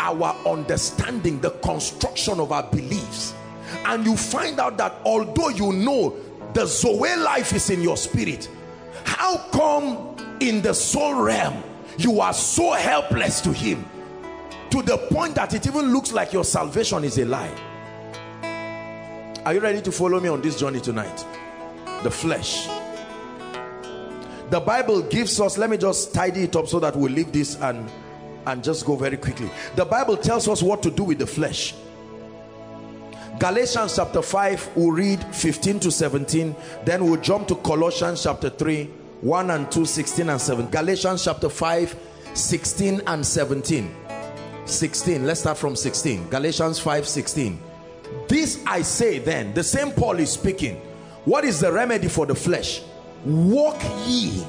our 0.01 0.35
understanding, 0.47 1.41
the 1.41 1.51
construction 1.51 2.41
of 2.41 2.53
our 2.53 2.63
beliefs. 2.65 3.35
And 3.85 4.05
you 4.05 4.17
find 4.17 4.59
out 4.61 4.77
that 4.79 4.95
although 5.05 5.49
you 5.49 5.73
know 5.73 6.17
the 6.55 6.67
Zoe 6.67 7.17
life 7.17 7.53
is 7.53 7.71
in 7.71 7.83
your 7.83 7.97
spirit, 7.97 8.49
how 9.05 9.39
come 9.53 10.17
in 10.41 10.63
the 10.63 10.75
soul 10.75 11.23
realm 11.23 11.63
you 11.99 12.21
are 12.21 12.33
so 12.33 12.73
helpless 12.73 13.41
to 13.43 13.53
him 13.53 13.85
to 14.71 14.83
the 14.83 14.99
point 15.11 15.35
that 15.35 15.55
it 15.55 15.67
even 15.67 15.93
looks 15.93 16.13
like 16.13 16.33
your 16.33 16.45
salvation 16.45 17.05
is 17.05 17.19
a 17.19 17.25
lie? 17.25 17.53
Are 19.45 19.55
you 19.55 19.61
ready 19.61 19.81
to 19.81 19.93
follow 19.93 20.21
me 20.21 20.29
on 20.29 20.43
this 20.43 20.59
journey 20.59 20.81
tonight? 20.81 21.25
The 22.03 22.11
flesh. 22.11 22.69
The 24.51 24.61
Bible 24.61 25.03
gives 25.03 25.41
us, 25.41 25.59
let 25.59 25.69
me 25.71 25.77
just 25.77 26.15
tidy 26.15 26.45
it 26.45 26.57
up 26.57 26.69
so 26.69 26.81
that 26.81 26.97
we'll 26.97 27.13
leave 27.13 27.33
this 27.33 27.57
and 27.61 27.91
and 28.49 28.63
just 28.65 28.85
go 28.85 28.97
very 28.97 29.17
quickly. 29.17 29.51
The 29.77 29.85
bible 29.85 30.17
tells 30.17 30.49
us 30.49 30.63
what 30.63 30.83
to 30.83 30.91
do 30.91 31.05
with 31.05 31.19
the 31.19 31.27
flesh. 31.27 31.75
Galatians 33.39 33.95
chapter 33.95 34.21
5 34.21 34.71
we'll 34.75 34.91
read 34.91 35.23
15 35.35 35.79
to 35.81 35.91
17 35.93 36.57
then 36.85 37.05
we'll 37.05 37.21
jump 37.21 37.47
to 37.47 37.55
colossians 37.57 38.25
chapter 38.25 38.51
3 38.51 38.85
1 39.21 39.51
and 39.51 39.71
2 39.71 39.85
16 39.85 40.29
and 40.29 40.41
7 40.41 40.67
galatians 40.71 41.25
chapter 41.25 41.49
5 41.49 41.97
16 42.35 43.01
and 43.07 43.25
17 43.25 43.95
16 44.65 45.25
let's 45.25 45.39
start 45.39 45.57
from 45.57 45.77
16 45.77 46.29
galatians 46.31 46.81
5 46.81 47.07
16 47.07 47.61
this 48.27 48.61
i 48.67 48.83
say 48.83 49.21
then 49.21 49.55
the 49.55 49.63
same 49.63 49.93
paul 49.93 50.19
is 50.19 50.33
speaking 50.33 50.81
what 51.29 51.45
is 51.45 51.61
the 51.61 51.71
remedy 51.71 52.09
for 52.09 52.25
the 52.25 52.35
flesh? 52.35 52.81
Walk 53.23 53.79
ye. 54.07 54.47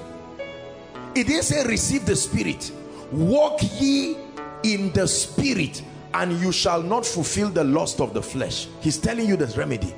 It 1.14 1.28
didn't 1.28 1.44
say 1.44 1.66
receive 1.66 2.06
the 2.06 2.16
spirit 2.16 2.72
walk 3.12 3.60
ye 3.80 4.18
in 4.64 4.92
the 4.94 5.08
spirit 5.08 5.82
and 6.14 6.34
you 6.40 6.52
shall 6.52 6.82
not 6.82 7.06
fulfill 7.06 7.50
the 7.50 7.64
lust 7.64 8.02
of 8.02 8.14
the 8.14 8.22
flesh. 8.22 8.68
He's 8.82 8.98
telling 8.98 9.28
you 9.28 9.36
this 9.36 9.58
remedy. 9.58 9.94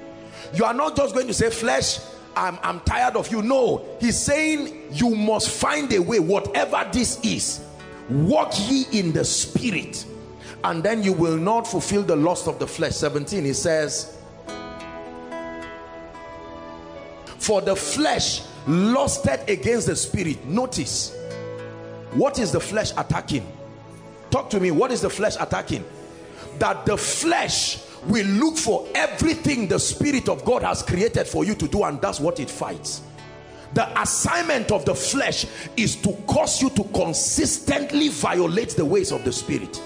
You 0.54 0.66
are 0.66 0.74
not 0.74 0.96
just 0.96 1.14
going 1.14 1.28
to 1.28 1.34
say 1.34 1.50
flesh 1.50 2.00
I'm, 2.36 2.58
I'm 2.64 2.80
tired 2.82 3.16
of 3.16 3.32
you. 3.32 3.42
No 3.42 3.86
he's 4.00 4.20
saying 4.20 4.90
you 4.92 5.10
must 5.16 5.50
find 5.50 5.92
a 5.94 6.00
way 6.00 6.20
whatever 6.20 6.88
this 6.92 7.20
is 7.24 7.66
walk 8.10 8.54
ye 8.70 8.86
in 8.92 9.12
the 9.12 9.24
spirit 9.24 10.06
and 10.64 10.84
then 10.84 11.04
you 11.04 11.14
will 11.14 11.38
not 11.38 11.68
fulfill 11.68 12.04
the 12.04 12.16
lust 12.16 12.48
of 12.48 12.60
the 12.60 12.68
flesh. 12.68 12.94
17 12.94 13.44
he 13.46 13.54
says 13.54 14.18
for 17.38 17.62
the 17.62 17.76
flesh 17.76 18.44
lusted 18.68 19.40
against 19.50 19.88
the 19.88 19.96
spirit. 19.96 20.46
Notice 20.46 21.18
what 22.14 22.40
is 22.40 22.52
the 22.52 22.60
flesh 22.60 22.92
attacking? 22.98 23.48
Talk 24.30 24.50
to 24.52 24.60
me 24.60 24.72
what 24.72 24.92
is 24.92 25.02
the 25.02 25.10
flesh 25.10 25.36
attacking? 25.40 25.86
That 26.60 26.86
the 26.86 26.98
flesh 26.98 27.84
will 28.06 28.26
look 28.26 28.58
for 28.58 28.88
everything 28.96 29.68
the 29.68 29.80
spirit 29.80 30.28
of 30.28 30.44
God 30.44 30.64
has 30.64 30.82
created 30.82 31.28
for 31.28 31.46
you 31.46 31.56
to 31.56 31.68
do 31.68 31.84
and 31.84 32.02
that's 32.02 32.20
what 32.20 32.40
it 32.40 32.50
fights. 32.50 33.02
The 33.74 34.02
assignment 34.02 34.72
of 34.72 34.84
the 34.84 34.96
flesh 34.96 35.46
is 35.78 35.96
to 35.98 36.12
cause 36.28 36.62
you 36.62 36.70
to 36.72 36.84
consistently 36.86 38.10
violate 38.10 38.72
the 38.72 38.84
ways 38.84 39.12
of 39.12 39.24
the 39.24 39.32
spirit. 39.32 39.82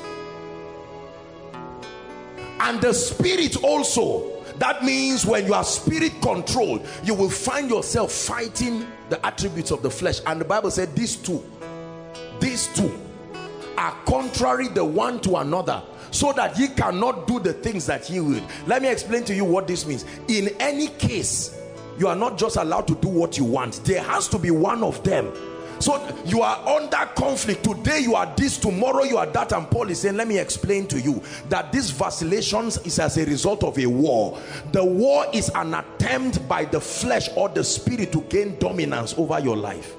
And 2.60 2.82
the 2.82 2.94
spirit 2.94 3.64
also 3.64 4.32
that 4.58 4.86
means 4.86 5.26
when 5.26 5.46
you 5.46 5.54
are 5.54 5.66
spirit 5.66 6.14
controlled 6.22 6.88
you 7.04 7.14
will 7.14 7.30
find 7.30 7.70
yourself 7.70 8.12
fighting 8.12 8.88
the 9.10 9.24
attributes 9.26 9.70
of 9.70 9.84
the 9.84 9.90
flesh. 9.92 10.22
And 10.26 10.40
the 10.40 10.46
bible 10.46 10.72
said 10.72 10.96
these 10.96 11.16
two 11.16 11.44
these 12.39 12.67
two 12.67 12.91
are 13.78 13.91
contrary 14.06 14.67
the 14.69 14.84
one 14.84 15.19
to 15.21 15.38
another 15.38 15.82
so 16.12 16.32
that 16.34 16.58
ye 16.58 16.69
cannot 16.69 17.28
do 17.28 17.39
the 17.39 17.54
things 17.54 17.86
that 17.86 18.10
ye 18.10 18.21
would. 18.21 18.43
Let 18.67 18.82
me 18.82 18.89
explain 18.89 19.24
to 19.26 19.36
you 19.36 19.43
what 19.43 19.67
this 19.67 19.86
means. 19.86 20.06
In 20.28 20.50
any 20.60 20.88
case 20.88 21.62
you 21.98 22.08
are 22.08 22.15
not 22.15 22.38
just 22.38 22.58
allowed 22.58 22.88
to 22.88 22.95
do 22.95 23.08
what 23.08 23.38
you 23.38 23.45
want. 23.45 23.84
There 23.86 24.02
has 24.02 24.28
to 24.30 24.39
be 24.39 24.52
one 24.52 24.84
of 24.84 25.04
them. 25.04 25.32
So 25.80 26.02
you 26.26 26.41
are 26.41 26.65
under 26.67 27.06
conflict. 27.17 27.63
Today 27.63 28.00
you 28.00 28.15
are 28.15 28.34
this 28.38 28.58
tomorrow 28.58 29.04
you 29.04 29.17
are 29.17 29.26
that. 29.28 29.52
And 29.52 29.69
paul 29.69 29.89
is 29.89 30.02
saying 30.02 30.15
let 30.15 30.28
me 30.28 30.39
explain 30.39 30.88
to 30.88 31.00
you 31.00 31.21
that 31.50 31.71
this 31.71 31.89
vacillations 31.89 32.78
is 32.80 32.98
as 33.00 33.17
a 33.17 33.26
result 33.26 33.63
of 33.63 33.78
a 33.78 33.86
war. 33.86 34.39
The 34.71 34.84
war 34.84 35.26
is 35.34 35.50
an 35.54 35.74
attempt 35.74 36.48
by 36.48 36.65
the 36.65 36.80
flesh 36.80 37.30
or 37.36 37.50
the 37.50 37.63
spirit 37.63 38.12
to 38.13 38.21
gain 38.21 38.58
dominance 38.58 39.13
over 39.17 39.39
your 39.39 39.58
life 39.58 39.95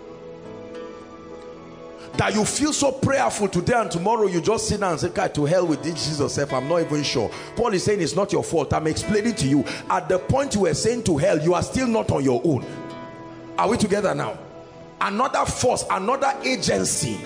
that 2.17 2.35
you 2.35 2.45
feel 2.45 2.73
so 2.73 2.91
prayerful 2.93 3.49
today 3.49 3.75
and 3.75 3.91
tomorrow 3.91 4.27
you 4.27 4.41
just 4.41 4.69
sit 4.69 4.81
down 4.81 4.93
and 4.93 5.01
say 5.01 5.09
God 5.11 5.35
to 5.35 5.45
hell 5.45 5.67
with 5.67 5.83
this 5.83 6.07
Jesus 6.07 6.35
self 6.35 6.53
I'm 6.53 6.69
not 6.69 6.81
even 6.81 7.03
sure. 7.03 7.31
Paul 7.57 7.75
is 7.75 7.85
saying 7.85 8.01
it's 8.01 8.17
not 8.17 8.33
your 8.33 8.43
fault. 8.43 8.73
I'm 8.73 8.87
explaining 8.87 9.35
to 9.37 9.47
you. 9.47 9.65
At 9.91 10.09
the 10.09 10.19
point 10.19 10.55
you 10.55 10.63
were 10.63 10.75
saying 10.75 11.05
to 11.05 11.17
hell 11.17 11.41
you 11.41 11.55
are 11.55 11.63
still 11.63 11.87
not 11.87 12.11
on 12.11 12.25
your 12.25 12.41
own. 12.45 12.65
Are 13.59 13.69
we 13.69 13.77
together 13.77 14.15
now? 14.15 14.39
Another 15.01 15.45
force 15.45 15.85
another 15.91 16.33
agency. 16.43 17.21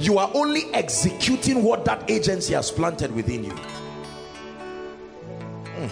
You 0.00 0.18
are 0.18 0.30
only 0.34 0.72
executing 0.74 1.62
what 1.62 1.84
that 1.84 2.10
agency 2.10 2.54
has 2.54 2.70
planted 2.70 3.14
within 3.14 3.44
you. 3.44 3.52
Mm. 5.72 5.90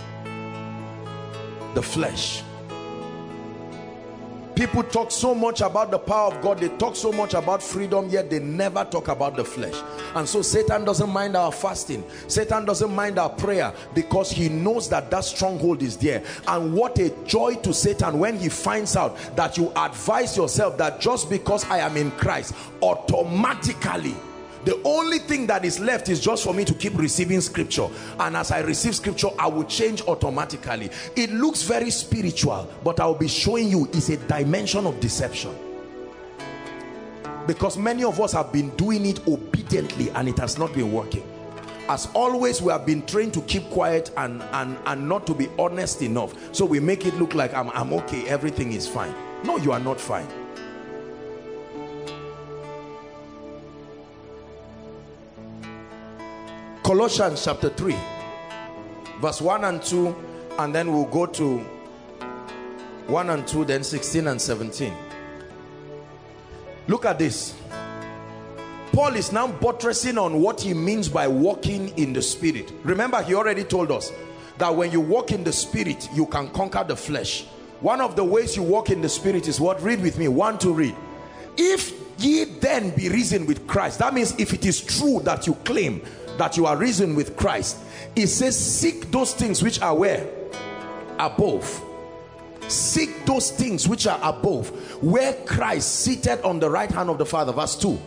the 1.74 1.82
flesh 1.82 2.42
People 4.60 4.82
talk 4.82 5.10
so 5.10 5.34
much 5.34 5.62
about 5.62 5.90
the 5.90 5.98
power 5.98 6.30
of 6.30 6.42
God. 6.42 6.58
They 6.58 6.68
talk 6.76 6.94
so 6.94 7.10
much 7.10 7.32
about 7.32 7.62
freedom, 7.62 8.10
yet 8.10 8.28
they 8.28 8.40
never 8.40 8.84
talk 8.84 9.08
about 9.08 9.34
the 9.34 9.42
flesh. 9.42 9.74
And 10.14 10.28
so 10.28 10.42
Satan 10.42 10.84
doesn't 10.84 11.08
mind 11.08 11.34
our 11.34 11.50
fasting. 11.50 12.04
Satan 12.28 12.66
doesn't 12.66 12.94
mind 12.94 13.18
our 13.18 13.30
prayer 13.30 13.72
because 13.94 14.30
he 14.30 14.50
knows 14.50 14.86
that 14.90 15.10
that 15.12 15.24
stronghold 15.24 15.82
is 15.82 15.96
there. 15.96 16.22
And 16.46 16.74
what 16.74 16.98
a 16.98 17.08
joy 17.24 17.54
to 17.54 17.72
Satan 17.72 18.18
when 18.18 18.38
he 18.38 18.50
finds 18.50 18.96
out 18.96 19.16
that 19.34 19.56
you 19.56 19.72
advise 19.76 20.36
yourself 20.36 20.76
that 20.76 21.00
just 21.00 21.30
because 21.30 21.64
I 21.70 21.78
am 21.78 21.96
in 21.96 22.10
Christ, 22.10 22.54
automatically 22.82 24.14
the 24.64 24.80
only 24.84 25.18
thing 25.18 25.46
that 25.46 25.64
is 25.64 25.80
left 25.80 26.08
is 26.08 26.20
just 26.20 26.44
for 26.44 26.52
me 26.52 26.64
to 26.64 26.74
keep 26.74 26.96
receiving 26.96 27.40
scripture. 27.40 27.88
And 28.18 28.36
as 28.36 28.50
I 28.50 28.60
receive 28.60 28.94
scripture 28.94 29.28
I 29.38 29.46
will 29.46 29.64
change 29.64 30.02
automatically. 30.02 30.90
It 31.16 31.30
looks 31.30 31.62
very 31.62 31.90
spiritual 31.90 32.70
but 32.84 33.00
I'll 33.00 33.14
be 33.14 33.28
showing 33.28 33.68
you 33.68 33.88
is 33.92 34.10
a 34.10 34.16
dimension 34.16 34.86
of 34.86 35.00
deception. 35.00 35.56
Because 37.46 37.78
many 37.78 38.04
of 38.04 38.20
us 38.20 38.32
have 38.32 38.52
been 38.52 38.68
doing 38.76 39.06
it 39.06 39.26
obediently 39.26 40.10
and 40.10 40.28
it 40.28 40.38
has 40.38 40.58
not 40.58 40.72
been 40.74 40.92
working. 40.92 41.26
As 41.88 42.08
always 42.14 42.62
we 42.62 42.70
have 42.70 42.86
been 42.86 43.04
trained 43.06 43.34
to 43.34 43.40
keep 43.42 43.68
quiet 43.70 44.10
and 44.16 44.42
and 44.52 44.78
and 44.86 45.08
not 45.08 45.26
to 45.26 45.34
be 45.34 45.48
honest 45.58 46.02
enough. 46.02 46.34
So 46.54 46.64
we 46.64 46.78
make 46.80 47.06
it 47.06 47.14
look 47.14 47.34
like 47.34 47.54
I'm, 47.54 47.70
I'm 47.70 47.92
okay. 47.94 48.28
Everything 48.28 48.72
is 48.72 48.86
fine. 48.86 49.14
No 49.42 49.56
you 49.56 49.72
are 49.72 49.80
not 49.80 50.00
fine 50.00 50.39
Colossians 56.90 57.44
chapter 57.44 57.68
3 57.68 57.94
verse 59.20 59.40
1 59.40 59.62
and 59.62 59.80
2 59.80 60.16
and 60.58 60.74
then 60.74 60.92
we'll 60.92 61.04
go 61.04 61.24
to 61.24 61.58
1 63.06 63.30
and 63.30 63.46
2 63.46 63.64
then 63.64 63.84
16 63.84 64.26
and 64.26 64.42
17 64.42 64.92
look 66.88 67.04
at 67.04 67.16
this 67.16 67.54
Paul 68.92 69.14
is 69.14 69.30
now 69.30 69.46
buttressing 69.46 70.18
on 70.18 70.40
what 70.40 70.60
he 70.60 70.74
means 70.74 71.08
by 71.08 71.28
walking 71.28 71.96
in 71.96 72.12
the 72.12 72.20
spirit. 72.20 72.72
Remember, 72.82 73.22
he 73.22 73.36
already 73.36 73.62
told 73.62 73.92
us 73.92 74.10
that 74.58 74.74
when 74.74 74.90
you 74.90 75.00
walk 75.00 75.30
in 75.30 75.44
the 75.44 75.52
spirit, 75.52 76.08
you 76.12 76.26
can 76.26 76.48
conquer 76.48 76.82
the 76.82 76.96
flesh. 76.96 77.44
One 77.78 78.00
of 78.00 78.16
the 78.16 78.24
ways 78.24 78.56
you 78.56 78.64
walk 78.64 78.90
in 78.90 79.00
the 79.00 79.08
spirit 79.08 79.46
is 79.46 79.60
what? 79.60 79.80
Read 79.80 80.02
with 80.02 80.18
me. 80.18 80.26
One 80.26 80.58
to 80.58 80.72
read. 80.72 80.96
If 81.56 81.92
ye 82.18 82.46
then 82.46 82.90
be 82.96 83.08
risen 83.08 83.46
with 83.46 83.66
Christ, 83.68 84.00
that 84.00 84.12
means 84.12 84.34
if 84.40 84.52
it 84.52 84.66
is 84.66 84.80
true 84.80 85.20
that 85.22 85.46
you 85.46 85.54
claim 85.64 86.02
that 86.38 86.56
you 86.56 86.66
are 86.66 86.76
risen 86.76 87.14
with 87.14 87.36
Christ, 87.36 87.78
it 88.16 88.28
says, 88.28 88.58
seek 88.58 89.10
those 89.10 89.34
things 89.34 89.62
which 89.62 89.80
are 89.80 89.94
where? 89.94 90.26
Above. 91.18 91.82
Seek 92.68 93.26
those 93.26 93.50
things 93.50 93.88
which 93.88 94.06
are 94.06 94.20
above, 94.22 94.68
where 95.02 95.32
Christ 95.44 96.00
seated 96.00 96.40
on 96.42 96.60
the 96.60 96.70
right 96.70 96.90
hand 96.90 97.10
of 97.10 97.18
the 97.18 97.26
Father. 97.26 97.52
Verse 97.52 97.76
2. 97.76 97.98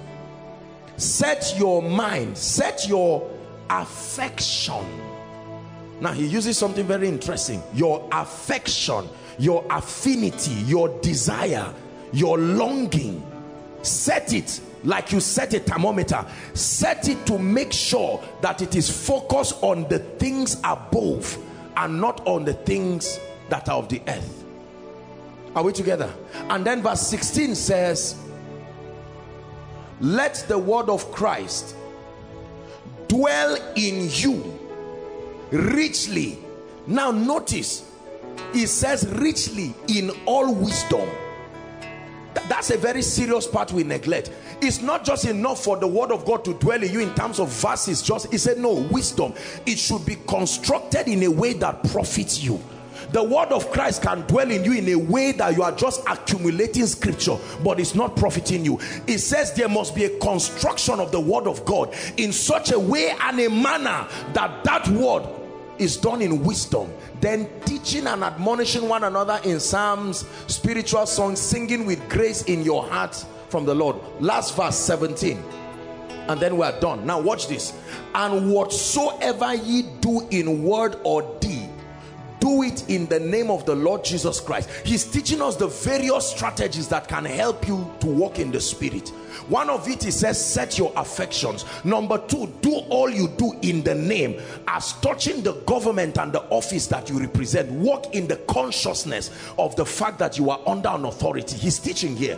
Set 0.95 1.53
your 1.57 1.81
mind, 1.81 2.37
set 2.37 2.87
your 2.87 3.29
affection. 3.69 4.85
Now 5.99 6.13
he 6.13 6.25
uses 6.25 6.57
something 6.57 6.85
very 6.85 7.07
interesting. 7.07 7.61
Your 7.73 8.07
affection 8.11 9.07
your 9.37 9.65
affinity, 9.69 10.51
your 10.65 10.89
desire, 11.01 11.73
your 12.11 12.37
longing. 12.37 13.25
Set 13.81 14.33
it 14.33 14.61
like 14.83 15.11
you 15.11 15.19
set 15.19 15.53
a 15.53 15.59
thermometer. 15.59 16.25
Set 16.53 17.07
it 17.07 17.25
to 17.27 17.39
make 17.39 17.71
sure 17.71 18.23
that 18.41 18.61
it 18.61 18.75
is 18.75 18.89
focused 18.89 19.55
on 19.61 19.87
the 19.89 19.99
things 19.99 20.59
above 20.63 21.37
and 21.77 21.99
not 21.99 22.25
on 22.27 22.45
the 22.45 22.53
things 22.53 23.19
that 23.49 23.69
are 23.69 23.77
of 23.77 23.89
the 23.89 24.01
earth. 24.07 24.43
Are 25.55 25.63
we 25.63 25.71
together? 25.71 26.11
And 26.49 26.65
then 26.65 26.81
verse 26.81 27.01
16 27.07 27.55
says, 27.55 28.19
Let 29.99 30.45
the 30.47 30.57
word 30.57 30.89
of 30.89 31.11
Christ 31.11 31.75
dwell 33.07 33.57
in 33.75 34.09
you 34.11 34.59
richly. 35.51 36.39
Now 36.87 37.11
notice 37.11 37.89
he 38.51 38.65
says 38.65 39.07
richly 39.07 39.73
in 39.87 40.11
all 40.25 40.53
wisdom 40.53 41.07
that's 42.49 42.69
a 42.71 42.77
very 42.77 43.01
serious 43.01 43.47
part 43.47 43.71
we 43.71 43.83
neglect. 43.83 44.31
It's 44.61 44.81
not 44.81 45.03
just 45.03 45.25
enough 45.25 45.63
for 45.63 45.77
the 45.77 45.87
word 45.87 46.11
of 46.11 46.25
God 46.25 46.45
to 46.45 46.53
dwell 46.55 46.81
in 46.81 46.91
you 46.91 46.99
in 46.99 47.13
terms 47.15 47.39
of 47.39 47.49
verses 47.49 48.01
just 48.01 48.31
he 48.31 48.37
said 48.37 48.57
no 48.57 48.73
wisdom. 48.73 49.33
It 49.65 49.77
should 49.77 50.05
be 50.05 50.17
constructed 50.27 51.07
in 51.07 51.23
a 51.23 51.29
way 51.29 51.53
that 51.53 51.83
profits 51.91 52.43
you. 52.43 52.61
The 53.11 53.23
word 53.23 53.49
of 53.49 53.69
Christ 53.69 54.01
can 54.01 54.21
dwell 54.21 54.49
in 54.49 54.63
you 54.63 54.73
in 54.73 54.89
a 54.89 54.95
way 54.95 55.33
that 55.33 55.55
you 55.55 55.61
are 55.61 55.71
just 55.71 56.01
accumulating 56.07 56.87
scripture 56.87 57.37
but 57.63 57.79
it's 57.79 57.93
not 57.93 58.15
profiting 58.15 58.65
you. 58.65 58.79
It 59.05 59.19
says 59.19 59.53
there 59.53 59.69
must 59.69 59.93
be 59.93 60.05
a 60.05 60.19
construction 60.19 60.99
of 60.99 61.11
the 61.11 61.19
word 61.19 61.45
of 61.45 61.63
God 61.65 61.93
in 62.17 62.31
such 62.31 62.71
a 62.71 62.79
way 62.79 63.13
and 63.21 63.39
a 63.39 63.49
manner 63.49 64.07
that 64.33 64.63
that 64.63 64.87
word 64.87 65.27
is 65.79 65.97
done 65.97 66.21
in 66.21 66.43
wisdom 66.43 66.91
then 67.19 67.49
teaching 67.65 68.07
and 68.07 68.23
admonishing 68.23 68.87
one 68.87 69.03
another 69.03 69.39
in 69.43 69.59
psalms 69.59 70.25
spiritual 70.47 71.05
songs 71.05 71.39
singing 71.39 71.85
with 71.85 72.07
grace 72.09 72.43
in 72.43 72.63
your 72.63 72.83
heart 72.83 73.25
from 73.49 73.65
the 73.65 73.75
lord. 73.75 73.95
Last 74.19 74.55
verse 74.55 74.75
17 74.75 75.43
and 76.27 76.39
then 76.39 76.57
we 76.57 76.65
are 76.65 76.79
done. 76.79 77.05
Now 77.05 77.19
watch 77.19 77.47
this. 77.47 77.73
And 78.15 78.51
whatsoever 78.51 79.53
ye 79.53 79.83
do 79.99 80.27
in 80.29 80.63
word 80.63 80.97
or 81.03 81.37
deed 81.39 81.62
do 82.43 82.61
it 82.63 82.89
in 82.89 83.05
the 83.05 83.19
name 83.21 83.49
of 83.49 83.65
the 83.65 83.73
Lord 83.73 84.03
Jesus 84.03 84.41
Christ. 84.41 84.69
He's 84.83 85.05
teaching 85.05 85.41
us 85.41 85.55
the 85.55 85.67
various 85.67 86.29
strategies 86.29 86.89
that 86.89 87.07
can 87.07 87.23
help 87.23 87.65
you 87.69 87.89
to 88.01 88.07
walk 88.07 88.37
in 88.37 88.51
the 88.51 88.59
spirit. 88.59 89.07
One 89.47 89.69
of 89.69 89.87
it, 89.87 90.03
he 90.03 90.11
says, 90.11 90.43
set 90.45 90.77
your 90.77 90.91
affections. 90.97 91.63
Number 91.85 92.17
two, 92.17 92.53
do 92.59 92.79
all 92.89 93.09
you 93.09 93.29
do 93.29 93.53
in 93.61 93.81
the 93.81 93.95
name 93.95 94.41
as 94.67 94.91
touching 94.99 95.41
the 95.41 95.53
government 95.61 96.17
and 96.17 96.33
the 96.33 96.41
office 96.49 96.85
that 96.87 97.09
you 97.09 97.17
represent. 97.17 97.71
Walk 97.71 98.13
in 98.13 98.27
the 98.27 98.35
consciousness 98.35 99.31
of 99.57 99.73
the 99.77 99.85
fact 99.85 100.19
that 100.19 100.37
you 100.37 100.49
are 100.49 100.59
under 100.67 100.89
an 100.89 101.05
authority. 101.05 101.55
He's 101.55 101.79
teaching 101.79 102.13
here 102.13 102.37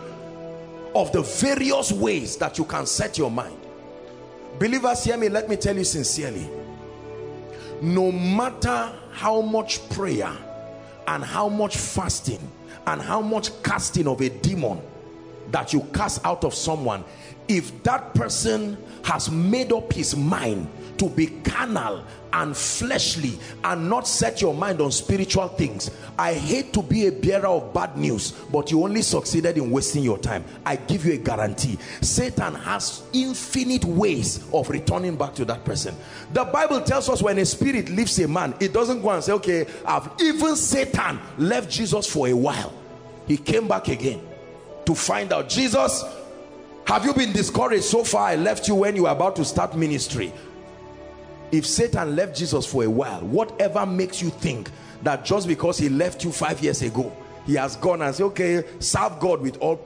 of 0.93 1.12
the 1.14 1.24
various 1.24 1.91
ways 1.91 2.38
that 2.38 2.60
you 2.60 2.66
can 2.66 2.86
set 2.86 3.18
your 3.18 3.32
mind. 3.32 3.58
Believers, 4.60 5.03
hear 5.03 5.18
me, 5.18 5.30
let 5.30 5.49
me 5.49 5.56
tell 5.56 5.76
you 5.76 5.84
sincerely. 5.84 6.47
No 7.82 8.12
matter 8.12 8.93
how 9.16 9.41
much 9.41 9.88
prayer 9.89 10.32
and 11.07 11.24
how 11.24 11.47
much 11.47 11.78
fasting 11.78 12.39
and 12.88 13.01
how 13.01 13.22
much 13.22 13.49
casting 13.63 14.07
of 14.07 14.20
a 14.22 14.30
demon 14.30 14.80
that 15.51 15.72
you 15.72 15.82
cast 15.93 16.24
out 16.26 16.43
of 16.43 16.53
someone 16.53 17.03
if 17.47 17.82
that 17.84 18.13
person 18.13 18.78
has 19.03 19.32
made 19.32 19.72
up 19.72 19.91
his 19.93 20.16
mind 20.16 20.68
to 20.98 21.10
be 21.10 21.28
carnal 21.43 22.04
and 22.34 22.56
fleshly 22.56 23.39
and 23.64 23.89
not 23.89 24.08
set 24.08 24.41
your 24.41 24.54
mind 24.54 24.82
on 24.82 24.91
spiritual 24.91 25.48
things. 25.48 25.89
I 26.18 26.34
hate 26.34 26.74
to 26.74 26.82
be 26.82 27.08
a 27.08 27.12
bearer 27.12 27.48
of 27.48 27.74
bad 27.74 27.98
news 27.98 28.32
but 28.52 28.72
you 28.72 28.84
only 28.84 29.02
succeeded 29.02 29.58
in 29.58 29.72
wasting 29.72 30.04
your 30.04 30.18
time. 30.18 30.43
I 30.66 30.76
give 30.76 31.06
you 31.06 31.14
a 31.14 31.18
guarantee. 31.18 31.78
Satan 32.02 32.56
has 32.56 33.04
infinite 33.14 33.86
ways 33.86 34.46
of 34.54 34.70
returning 34.70 35.16
back 35.16 35.34
to 35.36 35.46
that 35.46 35.64
person. 35.64 35.96
The 36.34 36.43
bible 36.43 36.82
tells 36.82 37.10
us 37.10 37.22
when 37.22 37.38
a 37.38 37.46
spirit 37.46 37.89
leaves 37.89 38.20
a 38.20 38.28
man 38.28 38.54
it 38.60 38.74
doesn't 38.74 39.02
go 39.02 39.10
and 39.10 39.24
say 39.24 39.32
okay 39.34 39.66
i've 39.86 40.10
even 40.22 40.56
satan 40.56 41.20
left 41.38 41.70
jesus 41.70 42.12
for 42.12 42.28
a 42.28 42.34
while. 42.34 42.74
He 43.28 43.38
came 43.38 43.68
back 43.68 43.88
again 43.88 44.22
to 44.86 44.93
find 44.96 45.34
out 45.34 45.50
jesus 45.50 46.04
have 46.86 47.04
you 47.06 47.14
been 47.14 47.32
discouraged 47.32 47.84
so 47.86 48.04
far 48.04 48.28
i 48.28 48.36
left 48.36 48.68
you 48.68 48.76
when 48.76 48.96
you 48.96 49.04
were 49.04 49.10
about 49.10 49.36
to 49.36 49.43
start 49.43 49.76
ministry 49.76 50.32
if 51.52 51.66
Satan 51.66 52.16
left 52.16 52.36
Jesus 52.36 52.66
for 52.66 52.84
a 52.84 52.89
while, 52.89 53.22
whatever 53.22 53.86
makes 53.86 54.22
you 54.22 54.30
think 54.30 54.70
that 55.04 55.26
just 55.26 55.48
because 55.48 55.78
he 55.78 55.89
left 55.89 56.24
you 56.24 56.32
five 56.32 56.62
years 56.62 56.82
ago, 56.82 57.16
he 57.46 57.56
has 57.56 57.76
gone 57.76 58.02
and 58.02 58.14
said, 58.14 58.24
okay, 58.26 58.64
serve 58.80 59.20
God 59.20 59.41
with 59.41 59.58
all, 59.58 59.80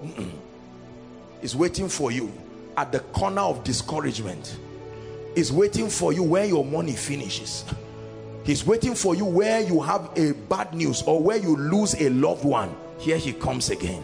is 1.41 1.55
waiting 1.55 1.89
for 1.89 2.12
you 2.12 2.32
at 2.78 2.91
the 2.91 2.99
corner 2.99 3.41
of 3.41 3.64
discouragement. 3.64 4.57
Is 5.36 5.51
waiting 5.51 5.89
for 5.89 6.12
you 6.12 6.24
where 6.24 6.45
your 6.45 6.66
money 6.66 6.93
finishes. 6.93 7.64
He's 8.43 8.66
waiting 8.66 8.95
for 8.95 9.16
you 9.16 9.26
where 9.26 9.62
you 9.62 9.80
have 9.82 10.10
a 10.18 10.32
bad 10.32 10.74
news 10.74 11.03
or 11.03 11.22
where 11.22 11.38
you 11.38 11.55
lose 11.55 11.93
a 12.01 12.10
loved 12.10 12.43
one. 12.43 12.76
Here 12.97 13.18
he 13.18 13.34
comes 13.34 13.70
again. 13.70 14.03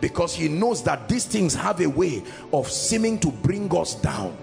Because 0.00 0.34
he 0.34 0.48
knows 0.48 0.82
that 0.84 1.08
these 1.08 1.24
things 1.24 1.54
have 1.54 1.80
a 1.80 1.88
way 1.88 2.22
of 2.52 2.70
seeming 2.70 3.18
to 3.20 3.30
bring 3.30 3.74
us 3.74 3.94
down 3.94 4.36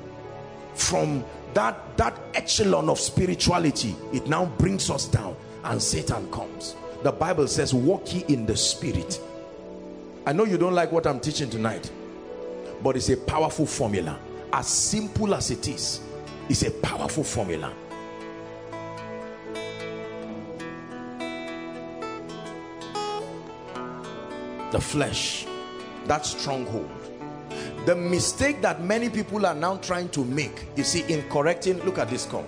from 0.73 1.23
that 1.57 1.97
that 1.97 2.15
echelon 2.35 2.87
of 2.87 2.99
spirituality 2.99 3.95
it 4.13 4.27
now 4.27 4.45
brings 4.45 4.91
us 4.91 5.07
down 5.07 5.35
and 5.63 5.81
satan 5.81 6.31
comes. 6.31 6.75
The 7.01 7.11
bible 7.11 7.47
says 7.47 7.73
walk 7.73 8.13
ye 8.13 8.23
in 8.27 8.45
the 8.45 8.55
spirit. 8.55 9.19
I 10.27 10.33
know 10.33 10.43
you 10.43 10.59
don't 10.59 10.75
like 10.75 10.91
what 10.91 11.07
i'm 11.07 11.19
teaching 11.19 11.49
tonight 11.49 11.89
but 12.83 12.95
it's 12.95 13.09
a 13.09 13.17
powerful 13.17 13.65
formula. 13.65 14.19
As 14.53 14.67
simple 14.67 15.33
as 15.33 15.49
it 15.49 15.67
is 15.67 16.01
it's 16.47 16.61
a 16.61 16.69
powerful 16.69 17.23
formula. 17.23 17.73
The 24.71 24.79
flesh 24.79 25.47
that 26.05 26.23
stronghold 26.23 26.96
the 27.87 27.95
mistake 27.95 28.61
that 28.61 28.83
many 28.83 29.09
people 29.09 29.45
are 29.45 29.55
now 29.55 29.77
trying 29.77 30.09
to 30.09 30.25
make 30.25 30.65
you 30.75 30.83
see 30.83 31.03
in 31.07 31.21
correcting 31.29 31.81
look 31.85 31.97
at 31.97 32.09
this 32.09 32.25
come 32.25 32.43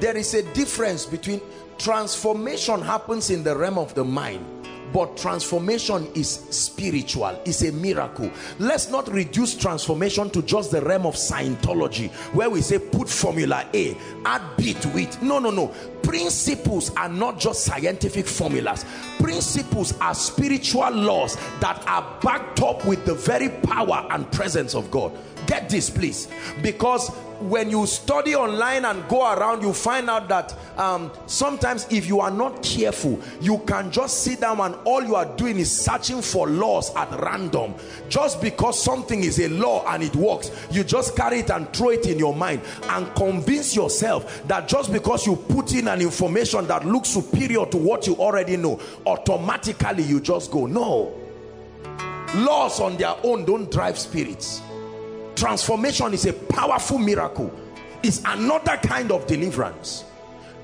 there 0.00 0.16
is 0.16 0.34
a 0.34 0.42
difference 0.54 1.06
between 1.06 1.40
transformation 1.78 2.82
happens 2.82 3.30
in 3.30 3.44
the 3.44 3.56
realm 3.56 3.78
of 3.78 3.94
the 3.94 4.02
mind 4.02 4.44
but 4.92 5.16
transformation 5.16 6.08
is 6.14 6.28
spiritual. 6.28 7.40
It's 7.44 7.62
a 7.62 7.72
miracle. 7.72 8.30
Let's 8.58 8.90
not 8.90 9.10
reduce 9.10 9.54
transformation 9.56 10.30
to 10.30 10.42
just 10.42 10.70
the 10.70 10.80
realm 10.82 11.06
of 11.06 11.14
Scientology 11.14 12.10
where 12.34 12.50
we 12.50 12.60
say 12.60 12.78
put 12.78 13.08
formula 13.08 13.66
A 13.74 13.96
add 14.24 14.42
B 14.56 14.74
to 14.74 14.98
it. 14.98 15.20
No 15.22 15.38
no 15.38 15.50
no. 15.50 15.68
Principles 16.02 16.94
are 16.96 17.08
not 17.08 17.38
just 17.38 17.64
scientific 17.64 18.26
formulas. 18.26 18.84
Principles 19.18 19.96
are 20.00 20.14
spiritual 20.14 20.90
laws 20.90 21.36
that 21.60 21.82
are 21.86 22.18
backed 22.20 22.60
up 22.60 22.84
with 22.84 23.04
the 23.06 23.14
very 23.14 23.48
power 23.48 24.06
and 24.10 24.30
presence 24.32 24.74
of 24.74 24.90
God 24.90 25.12
get 25.46 25.68
this 25.68 25.90
please. 25.90 26.28
Because 26.62 27.10
when 27.42 27.70
you 27.70 27.86
study 27.86 28.34
online 28.34 28.84
and 28.84 29.06
go 29.08 29.32
around 29.32 29.62
you 29.62 29.72
find 29.72 30.08
out 30.08 30.28
that 30.28 30.54
um, 30.78 31.10
sometimes 31.26 31.86
if 31.90 32.06
you 32.06 32.20
are 32.20 32.30
not 32.30 32.62
careful 32.62 33.20
you 33.40 33.58
can 33.66 33.90
just 33.90 34.22
sit 34.22 34.40
down 34.40 34.60
and 34.60 34.74
all 34.84 35.02
you 35.02 35.16
are 35.16 35.24
doing 35.36 35.58
is 35.58 35.70
searching 35.70 36.22
for 36.22 36.48
laws 36.48 36.94
at 36.94 37.10
random. 37.20 37.74
Just 38.08 38.40
because 38.40 38.82
something 38.82 39.24
is 39.24 39.40
a 39.40 39.48
law 39.48 39.84
and 39.92 40.02
it 40.02 40.14
works 40.14 40.50
you 40.70 40.84
just 40.84 41.16
carry 41.16 41.40
it 41.40 41.50
and 41.50 41.72
throw 41.72 41.90
it 41.90 42.06
in 42.06 42.18
your 42.18 42.34
mind 42.34 42.60
and 42.90 43.12
convince 43.14 43.74
yourself 43.74 44.46
that 44.46 44.68
just 44.68 44.92
because 44.92 45.26
you 45.26 45.36
put 45.36 45.74
in 45.74 45.88
an 45.88 46.00
information 46.00 46.66
that 46.66 46.86
looks 46.86 47.08
superior 47.08 47.66
to 47.66 47.76
what 47.76 48.06
you 48.06 48.14
already 48.16 48.56
know 48.56 48.80
automatically 49.06 50.02
you 50.04 50.20
just 50.20 50.50
go. 50.50 50.66
No. 50.66 51.18
Laws 52.36 52.80
on 52.80 52.96
their 52.96 53.14
own 53.24 53.44
don't 53.44 53.70
drive 53.70 53.98
spirits 53.98 54.62
transformation 55.36 56.14
is 56.14 56.26
a 56.26 56.32
powerful 56.32 56.98
miracle. 56.98 57.52
It's 58.02 58.22
another 58.24 58.76
kind 58.78 59.12
of 59.12 59.26
deliverance. 59.26 60.04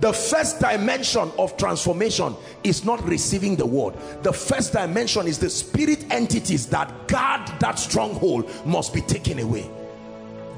The 0.00 0.12
first 0.12 0.60
dimension 0.60 1.30
of 1.38 1.56
transformation 1.56 2.36
is 2.62 2.84
not 2.84 3.02
receiving 3.04 3.56
the 3.56 3.66
word. 3.66 3.94
The 4.22 4.32
first 4.32 4.72
dimension 4.72 5.26
is 5.26 5.38
the 5.38 5.50
spirit 5.50 6.06
entities 6.12 6.66
that 6.68 7.08
guard 7.08 7.48
that 7.60 7.78
stronghold 7.78 8.48
must 8.64 8.94
be 8.94 9.00
taken 9.00 9.40
away. 9.40 9.68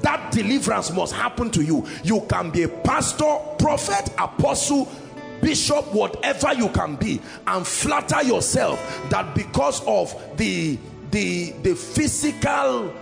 That 0.01 0.31
deliverance 0.31 0.91
must 0.91 1.13
happen 1.13 1.49
to 1.51 1.63
you. 1.63 1.87
You 2.03 2.21
can 2.29 2.51
be 2.51 2.63
a 2.63 2.69
pastor 2.69 3.37
prophet 3.57 4.13
apostle 4.17 4.87
bishop 5.41 5.91
whatever 5.91 6.53
you 6.53 6.69
can 6.69 6.95
be 6.95 7.19
and 7.47 7.65
flatter 7.65 8.21
yourself 8.23 8.79
that 9.09 9.33
because 9.33 9.83
of 9.87 10.13
the 10.37 10.77
the 11.09 11.51
the 11.63 11.73
physical 11.73 12.93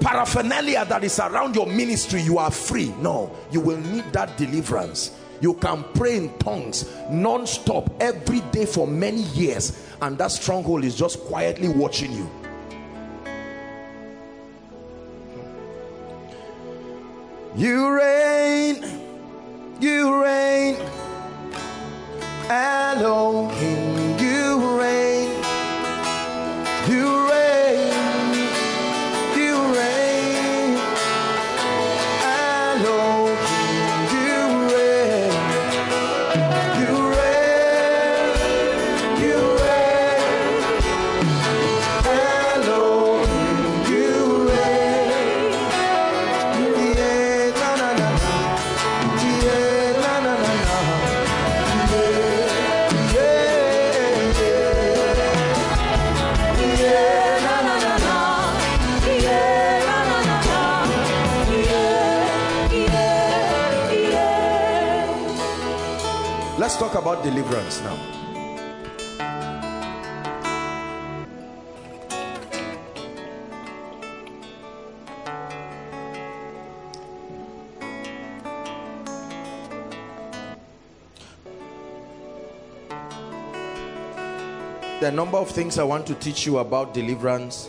paraphernalia 0.00 0.84
that 0.86 1.04
is 1.04 1.18
around 1.18 1.54
your 1.54 1.66
ministry 1.66 2.20
you 2.20 2.38
are 2.38 2.50
free. 2.50 2.94
No 2.98 3.34
you 3.50 3.60
will 3.60 3.78
need 3.78 4.04
that 4.12 4.36
deliverance. 4.36 5.16
You 5.40 5.54
can 5.54 5.84
pray 5.94 6.16
in 6.16 6.36
tongues 6.38 6.90
non-stop 7.10 7.90
every 8.00 8.40
day 8.52 8.66
for 8.66 8.86
many 8.86 9.22
years 9.22 9.86
and 10.02 10.18
that 10.18 10.30
stronghold 10.32 10.84
is 10.84 10.94
just 10.94 11.20
quietly 11.20 11.68
watching 11.68 12.12
you. 12.12 12.30
You 17.56 17.90
reign 17.90 19.00
you 19.80 20.22
reign 20.22 20.76
Elohim. 22.50 24.18
You 24.18 24.78
reign 24.78 25.09
talk 66.80 66.94
about 66.94 67.22
deliverance 67.22 67.82
now. 67.82 67.94
There 85.00 85.04
are 85.04 85.12
a 85.12 85.14
number 85.14 85.36
of 85.36 85.50
things 85.50 85.78
I 85.78 85.84
want 85.84 86.06
to 86.06 86.14
teach 86.14 86.46
you 86.46 86.60
about 86.60 86.94
deliverance. 86.94 87.68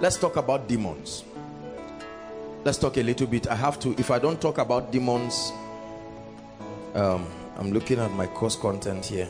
Let's 0.00 0.16
talk 0.16 0.36
about 0.36 0.68
demons 0.68 1.24
let's 2.64 2.78
talk 2.78 2.96
a 2.96 3.02
little 3.02 3.26
bit. 3.26 3.48
I 3.48 3.54
have 3.54 3.78
to 3.80 3.90
if 3.98 4.10
i 4.10 4.18
don't 4.18 4.40
talk 4.40 4.58
about 4.58 4.92
demons 4.92 5.52
um, 6.94 7.26
i'm 7.56 7.72
looking 7.72 7.98
at 7.98 8.10
my 8.12 8.26
course 8.26 8.56
content 8.56 9.04
here. 9.06 9.28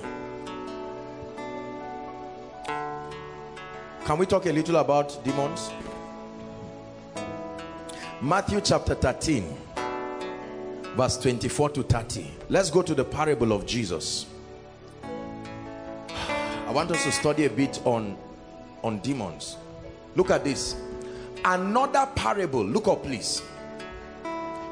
Can 4.04 4.18
we 4.18 4.26
talk 4.26 4.46
a 4.46 4.52
little 4.52 4.76
about 4.76 5.22
demons? 5.24 5.70
Matthew 8.20 8.60
chapter 8.60 8.94
13 8.94 9.56
verse 10.96 11.16
24 11.18 11.70
to 11.70 11.82
30 11.84 12.30
let's 12.50 12.68
go 12.70 12.82
to 12.82 12.94
the 12.94 13.04
parable 13.04 13.52
of 13.52 13.64
jesus. 13.66 14.26
I 15.02 16.70
want 16.70 16.90
us 16.90 17.04
to 17.04 17.12
study 17.12 17.46
a 17.46 17.50
bit 17.50 17.80
on 17.84 18.16
on 18.82 18.98
demons. 18.98 19.56
Look 20.16 20.30
at 20.30 20.44
this 20.44 20.76
another 21.44 22.08
parable. 22.14 22.64
Look 22.64 22.88
up 22.88 23.02
please. 23.02 23.42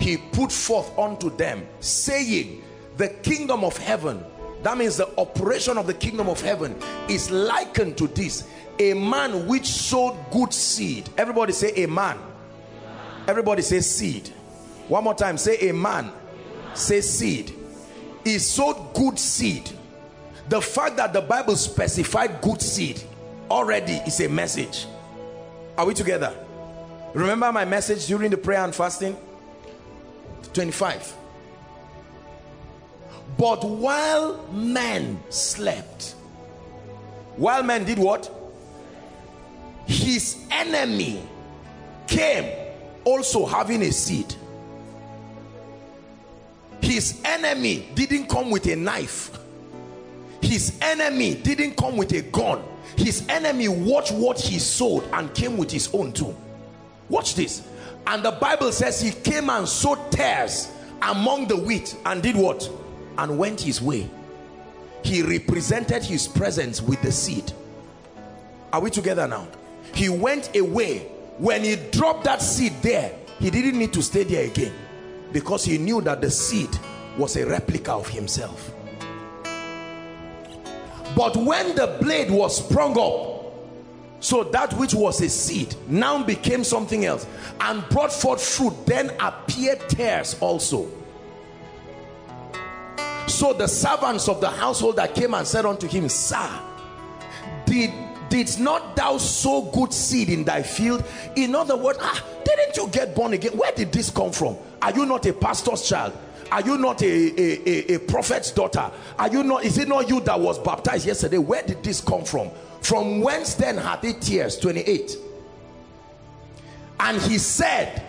He 0.00 0.16
put 0.16 0.50
forth 0.50 0.98
unto 0.98 1.34
them 1.36 1.66
saying 1.80 2.62
the 2.96 3.08
kingdom 3.08 3.64
of 3.64 3.76
heaven 3.76 4.24
that 4.62 4.76
means 4.76 4.96
the 4.96 5.08
operation 5.18 5.78
of 5.78 5.86
the 5.86 5.94
kingdom 5.94 6.28
of 6.28 6.40
heaven 6.40 6.76
is 7.08 7.30
likened 7.30 7.96
to 7.98 8.08
this 8.08 8.46
a 8.78 8.94
man 8.94 9.46
which 9.46 9.66
sowed 9.66 10.16
good 10.30 10.52
seed. 10.52 11.08
Everybody 11.16 11.52
say 11.52 11.72
a 11.82 11.88
man. 11.88 12.18
Everybody 13.28 13.62
say 13.62 13.80
seed. 13.80 14.28
One 14.88 15.04
more 15.04 15.14
time 15.14 15.38
say 15.38 15.68
a 15.68 15.72
man. 15.74 16.10
Say 16.74 17.00
seed. 17.00 17.54
He 18.24 18.38
sowed 18.38 18.94
good 18.94 19.18
seed. 19.18 19.70
The 20.48 20.60
fact 20.60 20.96
that 20.96 21.12
the 21.12 21.20
bible 21.20 21.56
specified 21.56 22.40
good 22.40 22.60
seed 22.60 23.00
already 23.50 23.94
is 24.06 24.20
a 24.20 24.28
message. 24.28 24.86
Are 25.78 25.86
we 25.86 25.94
together 25.94 26.34
Remember 27.14 27.50
my 27.52 27.64
message 27.64 28.06
during 28.06 28.30
the 28.30 28.36
prayer 28.36 28.64
and 28.64 28.74
fasting? 28.74 29.16
25. 30.52 31.14
But 33.36 33.64
while 33.64 34.46
men 34.52 35.20
slept, 35.28 36.14
while 37.36 37.62
men 37.62 37.84
did 37.84 37.98
what? 37.98 38.30
His 39.86 40.44
enemy 40.50 41.22
came 42.06 42.52
also 43.04 43.46
having 43.46 43.82
a 43.82 43.90
seed. 43.90 44.34
His 46.80 47.20
enemy 47.24 47.88
didn't 47.94 48.28
come 48.28 48.50
with 48.50 48.66
a 48.66 48.76
knife. 48.76 49.36
His 50.40 50.78
enemy 50.80 51.34
didn't 51.34 51.76
come 51.76 51.96
with 51.96 52.12
a 52.12 52.22
gun. 52.22 52.62
His 52.96 53.26
enemy 53.28 53.68
watched 53.68 54.12
what 54.12 54.40
he 54.40 54.58
sowed 54.58 55.04
and 55.12 55.32
came 55.34 55.56
with 55.56 55.70
his 55.70 55.92
own 55.94 56.12
too. 56.12 56.34
Watch 57.10 57.34
this. 57.34 57.68
And 58.06 58.24
the 58.24 58.30
Bible 58.30 58.72
says 58.72 59.00
he 59.00 59.10
came 59.10 59.50
and 59.50 59.68
sowed 59.68 60.10
tares 60.10 60.72
among 61.02 61.48
the 61.48 61.56
wheat 61.56 61.96
and 62.06 62.22
did 62.22 62.36
what? 62.36 62.70
And 63.18 63.36
went 63.36 63.60
his 63.60 63.82
way. 63.82 64.08
He 65.02 65.22
represented 65.22 66.02
his 66.02 66.26
presence 66.26 66.80
with 66.80 67.02
the 67.02 67.12
seed. 67.12 67.52
Are 68.72 68.80
we 68.80 68.90
together 68.90 69.26
now? 69.26 69.48
He 69.92 70.08
went 70.08 70.56
away. 70.56 71.10
When 71.38 71.64
he 71.64 71.76
dropped 71.90 72.24
that 72.24 72.40
seed 72.42 72.74
there, 72.82 73.12
he 73.38 73.50
didn't 73.50 73.78
need 73.78 73.92
to 73.94 74.02
stay 74.02 74.24
there 74.24 74.46
again 74.46 74.72
because 75.32 75.64
he 75.64 75.78
knew 75.78 76.00
that 76.02 76.20
the 76.20 76.30
seed 76.30 76.70
was 77.16 77.36
a 77.36 77.46
replica 77.46 77.92
of 77.92 78.08
himself. 78.08 78.72
But 81.16 81.36
when 81.36 81.74
the 81.74 81.98
blade 82.00 82.30
was 82.30 82.64
sprung 82.64 82.98
up, 82.98 83.39
so 84.20 84.44
that 84.44 84.74
which 84.74 84.94
was 84.94 85.20
a 85.22 85.28
seed 85.28 85.74
now 85.88 86.22
became 86.22 86.62
something 86.62 87.06
else 87.06 87.26
and 87.60 87.86
brought 87.88 88.12
forth 88.12 88.42
fruit, 88.42 88.74
then 88.86 89.10
appeared 89.18 89.80
tares 89.88 90.36
also. 90.40 90.88
So 93.26 93.54
the 93.54 93.66
servants 93.66 94.28
of 94.28 94.42
the 94.42 94.50
household 94.50 94.96
that 94.96 95.14
came 95.14 95.32
and 95.32 95.46
said 95.46 95.64
unto 95.64 95.88
him, 95.88 96.08
Sir, 96.10 96.50
did, 97.64 97.90
did 98.28 98.58
not 98.58 98.94
thou 98.94 99.16
sow 99.16 99.70
good 99.72 99.94
seed 99.94 100.28
in 100.28 100.44
thy 100.44 100.62
field? 100.62 101.02
In 101.36 101.54
other 101.54 101.76
words, 101.76 101.98
ah, 102.02 102.22
didn't 102.44 102.76
you 102.76 102.88
get 102.88 103.14
born 103.14 103.32
again? 103.32 103.52
Where 103.52 103.72
did 103.72 103.90
this 103.90 104.10
come 104.10 104.32
from? 104.32 104.58
Are 104.82 104.92
you 104.92 105.06
not 105.06 105.24
a 105.24 105.32
pastor's 105.32 105.88
child? 105.88 106.12
Are 106.50 106.62
you 106.62 106.78
not 106.78 107.02
a, 107.02 107.06
a, 107.06 107.68
a, 107.68 107.94
a 107.94 107.98
prophet's 108.00 108.50
daughter? 108.50 108.90
Are 109.18 109.28
you 109.28 109.42
not, 109.42 109.64
is 109.64 109.78
it 109.78 109.88
not 109.88 110.08
you 110.08 110.20
that 110.20 110.38
was 110.38 110.58
baptized 110.58 111.06
yesterday? 111.06 111.38
Where 111.38 111.62
did 111.62 111.82
this 111.82 112.00
come 112.00 112.24
from? 112.24 112.50
From 112.80 113.20
whence 113.20 113.54
then 113.54 113.76
hath 113.76 114.04
it 114.04 114.20
tares? 114.20 114.58
28. 114.58 115.16
And 116.98 117.20
he 117.22 117.38
said, 117.38 118.02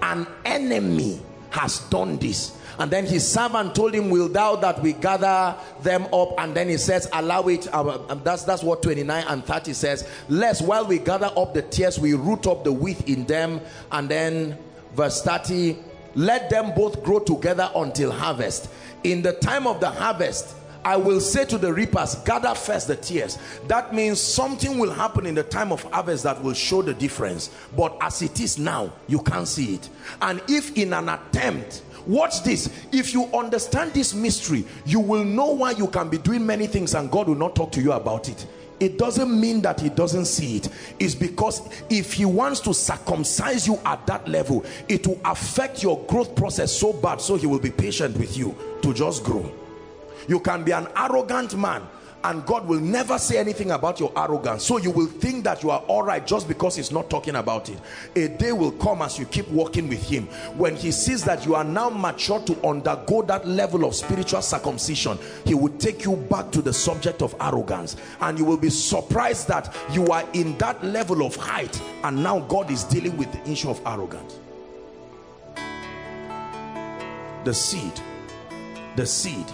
An 0.00 0.26
enemy 0.44 1.20
has 1.50 1.80
done 1.90 2.18
this. 2.18 2.56
And 2.78 2.90
then 2.90 3.04
his 3.04 3.30
servant 3.30 3.74
told 3.74 3.94
him, 3.94 4.10
Will 4.10 4.28
thou 4.28 4.56
that 4.56 4.80
we 4.80 4.94
gather 4.94 5.56
them 5.82 6.06
up? 6.12 6.34
And 6.38 6.54
then 6.54 6.68
he 6.68 6.78
says, 6.78 7.08
Allow 7.12 7.48
it. 7.48 7.72
Uh, 7.72 7.98
um, 8.08 8.22
that's, 8.24 8.44
that's 8.44 8.62
what 8.62 8.82
29 8.82 9.24
and 9.28 9.44
30 9.44 9.72
says. 9.72 10.08
Lest 10.28 10.64
while 10.64 10.86
we 10.86 10.98
gather 10.98 11.30
up 11.36 11.52
the 11.52 11.62
tares, 11.62 11.98
we 11.98 12.14
root 12.14 12.46
up 12.46 12.64
the 12.64 12.72
wheat 12.72 13.08
in 13.08 13.24
them. 13.26 13.60
And 13.90 14.08
then 14.08 14.58
verse 14.94 15.22
30 15.22 15.76
let 16.14 16.50
them 16.50 16.72
both 16.74 17.02
grow 17.02 17.18
together 17.18 17.70
until 17.74 18.10
harvest. 18.10 18.70
In 19.04 19.22
the 19.22 19.32
time 19.32 19.66
of 19.66 19.80
the 19.80 19.90
harvest, 19.90 20.54
I 20.84 20.96
will 20.96 21.20
say 21.20 21.44
to 21.44 21.58
the 21.58 21.72
reapers, 21.72 22.16
gather 22.16 22.54
first 22.54 22.88
the 22.88 22.96
tares. 22.96 23.38
That 23.68 23.94
means 23.94 24.20
something 24.20 24.78
will 24.78 24.92
happen 24.92 25.26
in 25.26 25.34
the 25.34 25.44
time 25.44 25.72
of 25.72 25.82
harvest 25.84 26.24
that 26.24 26.42
will 26.42 26.54
show 26.54 26.82
the 26.82 26.94
difference. 26.94 27.50
But 27.76 27.96
as 28.00 28.20
it 28.22 28.40
is 28.40 28.58
now, 28.58 28.92
you 29.06 29.20
can't 29.20 29.46
see 29.46 29.74
it. 29.74 29.88
And 30.20 30.42
if 30.48 30.76
in 30.76 30.92
an 30.92 31.08
attempt, 31.08 31.82
watch 32.06 32.42
this, 32.42 32.68
if 32.90 33.14
you 33.14 33.26
understand 33.26 33.92
this 33.92 34.12
mystery, 34.12 34.64
you 34.84 34.98
will 34.98 35.24
know 35.24 35.52
why 35.52 35.70
you 35.72 35.86
can 35.86 36.08
be 36.08 36.18
doing 36.18 36.44
many 36.44 36.66
things 36.66 36.94
and 36.94 37.10
God 37.10 37.28
will 37.28 37.36
not 37.36 37.54
talk 37.54 37.70
to 37.72 37.80
you 37.80 37.92
about 37.92 38.28
it 38.28 38.46
it 38.82 38.98
doesn't 38.98 39.40
mean 39.40 39.60
that 39.62 39.80
he 39.80 39.88
doesn't 39.90 40.24
see 40.24 40.56
it. 40.56 40.68
It's 40.98 41.14
because 41.14 41.62
if 41.88 42.12
he 42.14 42.24
wants 42.24 42.58
to 42.60 42.74
circumcise 42.74 43.64
you 43.64 43.78
at 43.84 44.04
that 44.08 44.26
level 44.26 44.64
it 44.88 45.06
will 45.06 45.20
affect 45.24 45.84
your 45.84 46.04
growth 46.06 46.34
process 46.34 46.72
so 46.72 46.92
bad 46.92 47.20
so 47.20 47.36
he 47.36 47.46
will 47.46 47.60
be 47.60 47.70
patient 47.70 48.16
with 48.18 48.36
you 48.36 48.56
to 48.82 48.92
just 48.92 49.22
grow. 49.22 49.50
You 50.26 50.40
can 50.40 50.64
be 50.64 50.72
an 50.72 50.88
arrogant 50.96 51.56
man 51.56 51.82
and 52.24 52.44
God 52.46 52.66
will 52.66 52.80
never 52.80 53.18
say 53.18 53.38
anything 53.38 53.70
about 53.72 54.00
your 54.00 54.12
arrogance. 54.16 54.64
So 54.64 54.78
you 54.78 54.90
will 54.90 55.06
think 55.06 55.44
that 55.44 55.62
you 55.62 55.70
are 55.70 55.80
all 55.80 56.02
right 56.02 56.26
just 56.26 56.48
because 56.48 56.76
he's 56.76 56.92
not 56.92 57.10
talking 57.10 57.36
about 57.36 57.68
it. 57.68 57.78
A 58.16 58.28
day 58.28 58.52
will 58.52 58.72
come 58.72 59.02
as 59.02 59.18
you 59.18 59.26
keep 59.26 59.48
walking 59.48 59.88
with 59.88 60.02
him. 60.02 60.26
When 60.56 60.76
he 60.76 60.92
sees 60.92 61.24
that 61.24 61.44
you 61.44 61.54
are 61.54 61.64
now 61.64 61.90
mature 61.90 62.40
to 62.40 62.66
undergo 62.66 63.22
that 63.22 63.46
level 63.46 63.84
of 63.84 63.94
spiritual 63.94 64.42
circumcision 64.42 65.18
he 65.44 65.54
will 65.54 65.72
take 65.78 66.04
you 66.04 66.16
back 66.16 66.50
to 66.52 66.62
the 66.62 66.72
subject 66.72 67.22
of 67.22 67.34
arrogance. 67.40 67.96
And 68.20 68.38
you 68.38 68.44
will 68.44 68.56
be 68.56 68.70
surprised 68.70 69.48
that 69.48 69.74
you 69.90 70.06
are 70.08 70.24
in 70.32 70.56
that 70.58 70.82
level 70.84 71.24
of 71.24 71.36
height 71.36 71.80
and 72.04 72.22
now 72.22 72.40
God 72.40 72.70
is 72.70 72.84
dealing 72.84 73.16
with 73.16 73.32
the 73.32 73.50
issue 73.50 73.70
of 73.70 73.80
arrogance. 73.86 74.38
The 77.44 77.54
seed 77.54 78.00
the 78.94 79.06
seed 79.06 79.46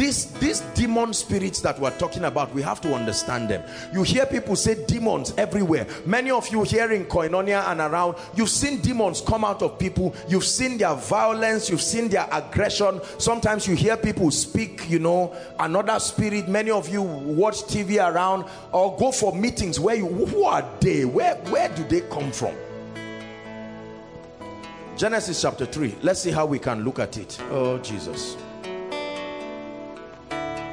these 0.00 0.32
these 0.40 0.60
demon 0.72 1.12
spirits 1.12 1.60
that 1.60 1.78
we're 1.78 1.96
talking 1.98 2.24
about 2.24 2.54
we 2.54 2.62
have 2.62 2.80
to 2.80 2.94
understand 2.94 3.50
them. 3.50 3.62
You 3.92 4.02
hear 4.02 4.24
people 4.24 4.56
say 4.56 4.86
demons 4.86 5.34
everywhere. 5.36 5.86
Many 6.06 6.30
of 6.30 6.48
you 6.48 6.62
here 6.62 6.90
in 6.90 7.04
koinonia 7.04 7.68
and 7.68 7.80
around 7.80 8.16
you've 8.34 8.48
seen 8.48 8.80
demons 8.80 9.20
come 9.20 9.44
out 9.44 9.60
of 9.60 9.78
people. 9.78 10.14
You've 10.26 10.46
seen 10.46 10.78
their 10.78 10.94
violence. 10.94 11.68
You've 11.68 11.82
seen 11.82 12.08
their 12.08 12.26
aggression. 12.32 13.02
Sometimes 13.18 13.68
you 13.68 13.76
hear 13.76 13.94
people 13.98 14.30
speak 14.30 14.88
you 14.88 15.00
know 15.00 15.36
another 15.58 16.00
spirit. 16.00 16.48
Many 16.48 16.70
of 16.70 16.88
you 16.88 17.02
watch 17.02 17.64
tv 17.64 18.02
around 18.02 18.46
or 18.72 18.96
go 18.96 19.12
for 19.12 19.34
meetings 19.34 19.78
where 19.78 19.96
you 19.96 20.06
who 20.06 20.44
are 20.44 20.66
they? 20.80 21.04
Where 21.04 21.34
where 21.50 21.68
do 21.68 21.84
they 21.84 22.00
come 22.08 22.32
from? 22.32 22.54
Genesis 24.96 25.42
chapter 25.42 25.66
3 25.66 25.96
let's 26.00 26.20
see 26.20 26.30
how 26.30 26.46
we 26.46 26.58
can 26.58 26.84
look 26.84 26.98
at 26.98 27.18
it. 27.18 27.38
Oh 27.50 27.76
jesus 27.78 28.38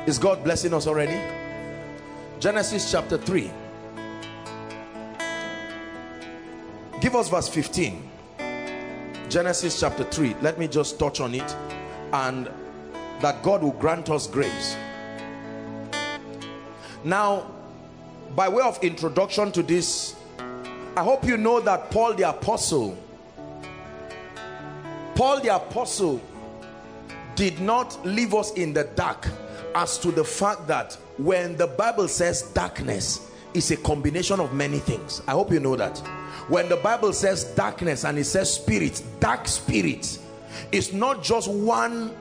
is 0.08 0.18
God 0.18 0.42
blessing 0.42 0.74
us 0.74 0.88
already? 0.88 1.20
Genesis 2.40 2.90
chapter 2.90 3.18
3. 3.18 3.52
Give 7.02 7.14
us 7.14 7.30
verse 7.30 7.50
15. 7.50 8.10
Genesis 9.28 9.78
chapter 9.78 10.06
3. 10.06 10.38
Let 10.42 10.58
me 10.58 10.70
just 10.70 10.98
touch 10.98 11.20
on 11.20 11.36
it 11.36 11.56
and 12.14 12.50
that 13.20 13.44
God 13.44 13.62
will 13.62 13.74
grant 13.74 14.10
us 14.10 14.28
grace. 14.28 14.78
Now, 17.04 17.52
by 18.34 18.48
way 18.48 18.64
of 18.64 18.82
introduction 18.82 19.52
to 19.52 19.62
this, 19.62 20.16
I 20.96 21.04
hope 21.04 21.26
you 21.26 21.36
know 21.36 21.60
that 21.60 21.92
Paul 21.92 22.14
the 22.14 22.30
apostle, 22.30 22.98
Paul 25.16 25.42
the 25.42 25.54
apostle 25.54 26.22
did 27.36 27.60
not 27.60 28.04
leave 28.06 28.34
us 28.34 28.54
in 28.54 28.74
the 28.74 28.86
dark 28.96 29.28
as 29.78 30.00
to 30.00 30.12
the 30.12 30.24
fact 30.24 30.68
that 30.68 30.98
when 31.18 31.56
the 31.56 31.68
Bible 31.68 32.08
says 32.08 32.42
darkness 32.54 33.30
is 33.54 33.70
a 33.72 33.78
combination 33.78 34.40
of 34.40 34.54
many 34.54 34.80
things. 34.80 35.22
I 35.28 35.32
hope 35.32 35.52
you 35.52 35.60
know 35.60 35.76
that. 35.76 35.98
When 36.50 36.68
the 36.68 36.78
Bible 36.78 37.14
says 37.14 37.44
darkness 37.56 38.04
and 38.04 38.18
it 38.18 38.26
says 38.26 38.54
spirit, 38.54 39.02
dark 39.20 39.48
spirit, 39.48 40.18
it's 40.72 40.94
not 40.94 41.24
just 41.24 41.50
one, 41.50 42.16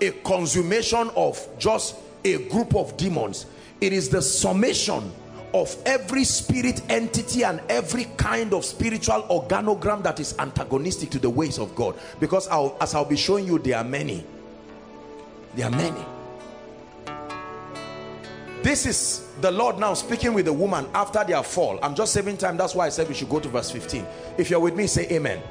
a 0.00 0.10
consummation 0.24 1.10
of 1.14 1.46
just 1.58 1.96
a 2.24 2.48
group 2.48 2.74
of 2.74 2.96
demons. 2.96 3.46
It 3.82 3.92
is 3.92 4.08
the 4.08 4.22
summation 4.22 5.12
of 5.52 5.76
every 5.84 6.24
spirit 6.24 6.80
entity 6.88 7.44
and 7.44 7.60
every 7.68 8.04
kind 8.16 8.54
of 8.54 8.64
spiritual 8.64 9.22
organogram 9.24 10.02
that 10.04 10.20
is 10.20 10.34
antagonistic 10.38 11.10
to 11.10 11.18
the 11.18 11.28
ways 11.28 11.58
of 11.58 11.74
God. 11.74 11.98
Because 12.18 12.48
I'll, 12.48 12.76
as 12.80 12.94
I'll 12.94 13.04
be 13.04 13.16
showing 13.16 13.46
you, 13.46 13.58
there 13.58 13.76
are 13.76 13.84
many. 13.84 14.24
There 15.54 15.66
are 15.66 15.70
many. 15.70 16.04
This 18.62 18.84
is 18.84 19.26
the 19.40 19.50
Lord 19.50 19.78
now 19.78 19.94
speaking 19.94 20.34
with 20.34 20.44
the 20.44 20.52
woman 20.52 20.86
after 20.94 21.24
their 21.24 21.42
fall. 21.42 21.78
I'm 21.82 21.94
just 21.94 22.12
saving 22.12 22.36
time. 22.36 22.58
That's 22.58 22.74
why 22.74 22.86
I 22.86 22.88
said 22.90 23.08
we 23.08 23.14
should 23.14 23.30
go 23.30 23.40
to 23.40 23.48
verse 23.48 23.70
15. 23.70 24.06
If 24.36 24.50
you're 24.50 24.60
with 24.60 24.76
me, 24.76 24.86
say 24.86 25.08
amen. 25.10 25.42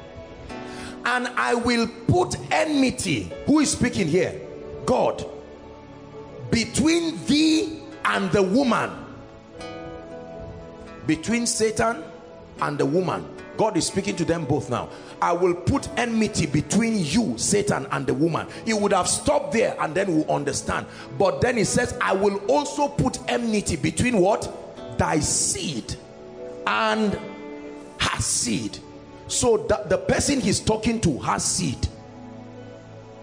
And 1.04 1.28
I 1.28 1.54
will 1.54 1.88
put 2.06 2.36
enmity. 2.52 3.32
Who 3.46 3.58
is 3.58 3.72
speaking 3.72 4.06
here? 4.06 4.40
God. 4.86 5.24
Between 6.50 7.24
thee 7.26 7.80
and 8.04 8.30
the 8.30 8.42
woman. 8.42 8.90
Between 11.06 11.46
Satan 11.46 12.04
and 12.62 12.78
the 12.78 12.86
woman. 12.86 13.26
God 13.60 13.76
is 13.76 13.86
speaking 13.86 14.16
to 14.16 14.24
them 14.24 14.46
both 14.46 14.70
now. 14.70 14.88
I 15.20 15.34
will 15.34 15.52
put 15.54 15.86
enmity 15.98 16.46
between 16.46 17.04
you, 17.04 17.36
Satan, 17.36 17.86
and 17.92 18.06
the 18.06 18.14
woman. 18.14 18.46
He 18.64 18.72
would 18.72 18.94
have 18.94 19.06
stopped 19.06 19.52
there 19.52 19.76
and 19.78 19.94
then 19.94 20.06
we'll 20.16 20.30
understand. 20.30 20.86
But 21.18 21.42
then 21.42 21.58
he 21.58 21.64
says, 21.64 21.94
I 22.00 22.14
will 22.14 22.38
also 22.46 22.88
put 22.88 23.18
enmity 23.28 23.76
between 23.76 24.16
what? 24.16 24.50
Thy 24.96 25.20
seed 25.20 25.94
and 26.66 27.12
her 27.98 28.22
seed. 28.22 28.78
So 29.28 29.58
the, 29.58 29.84
the 29.90 29.98
person 29.98 30.40
he's 30.40 30.60
talking 30.60 30.98
to 31.02 31.18
has 31.18 31.44
seed. 31.44 31.86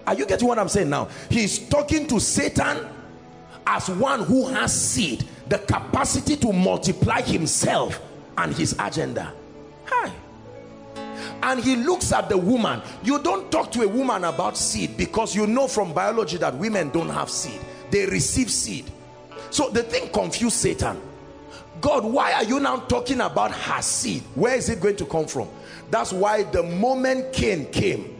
Are 0.06 0.14
you 0.14 0.28
getting 0.28 0.48
what 0.48 0.60
I'm 0.60 0.70
saying 0.70 0.92
now? 0.92 1.10
He's 1.32 1.68
talking 1.68 2.06
to 2.10 2.20
Satan 2.20 2.88
as 3.66 3.90
one 3.90 4.20
who 4.24 4.46
has 4.50 4.72
seed, 4.72 5.28
the 5.48 5.58
capacity 5.58 6.36
to 6.36 6.54
multiply 6.54 7.22
himself 7.22 8.00
and 8.38 8.54
his 8.54 8.76
agenda. 8.78 9.34
Hi 9.86 10.12
and 11.44 11.60
he 11.60 11.76
looks 11.76 12.12
at 12.12 12.30
the 12.30 12.38
woman. 12.38 12.82
You 13.04 13.22
don't 13.22 13.52
talk 13.52 13.72
to 13.74 13.82
a 13.82 13.88
woman 13.88 14.24
about 14.24 14.58
seed 14.58 14.98
because 14.98 15.36
you 15.36 15.48
know 15.48 15.68
from 15.68 15.94
biology 15.94 16.38
that 16.38 16.56
women 16.56 16.90
don't 16.90 17.10
have 17.10 17.30
seed. 17.30 17.60
They 17.92 18.06
receive 18.06 18.50
seed. 18.50 18.86
So 19.50 19.70
the 19.70 19.84
thing 19.84 20.10
confused 20.12 20.58
satan. 20.58 21.02
God 21.80 22.04
why 22.04 22.34
are 22.34 22.44
you 22.44 22.60
now 22.60 22.78
talking 22.78 23.22
about 23.22 23.52
her 23.52 23.82
seed? 23.82 24.24
Where 24.36 24.56
is 24.56 24.70
it 24.70 24.82
going 24.82 24.96
to 24.98 25.06
come 25.06 25.28
from? 25.28 25.48
That's 25.90 26.12
why 26.12 26.44
the 26.44 26.64
moment 26.64 27.34
cain 27.34 27.72
came 27.72 28.18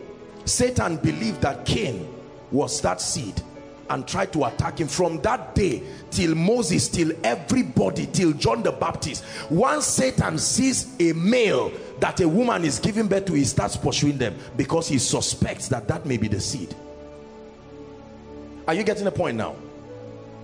satan 0.48 0.96
believed 0.98 1.42
that 1.42 1.66
cain 1.66 2.08
was 2.52 2.80
that 2.82 3.02
seed 3.02 3.42
and 3.90 4.08
tried 4.08 4.32
to 4.34 4.46
attack 4.46 4.80
him 4.80 4.88
from 4.88 5.22
that 5.22 5.56
day 5.56 5.82
till 6.12 6.36
Moses 6.36 6.90
till 6.90 7.12
everybody 7.24 8.06
till 8.08 8.34
John 8.34 8.64
the 8.64 8.72
Baptist. 8.72 9.24
Once 9.50 9.86
Satan 9.86 10.38
sees 10.38 10.94
a 11.00 11.14
male 11.14 11.72
that 12.00 12.20
a 12.22 12.28
woman 12.28 12.64
is 12.64 12.80
giving 12.80 13.08
birth 13.08 13.26
to 13.26 13.34
he 13.34 13.44
starts 13.44 13.76
pursuing 13.76 14.18
them 14.18 14.36
because 14.56 14.88
he 14.88 15.00
suspects 15.00 15.68
that 15.70 15.88
that 15.88 16.06
may 16.06 16.18
be 16.18 16.28
the 16.28 16.40
seed. 16.40 16.76
Are 18.68 18.74
you 18.74 18.84
getting 18.84 19.06
the 19.06 19.12
point 19.12 19.38
now? 19.38 19.56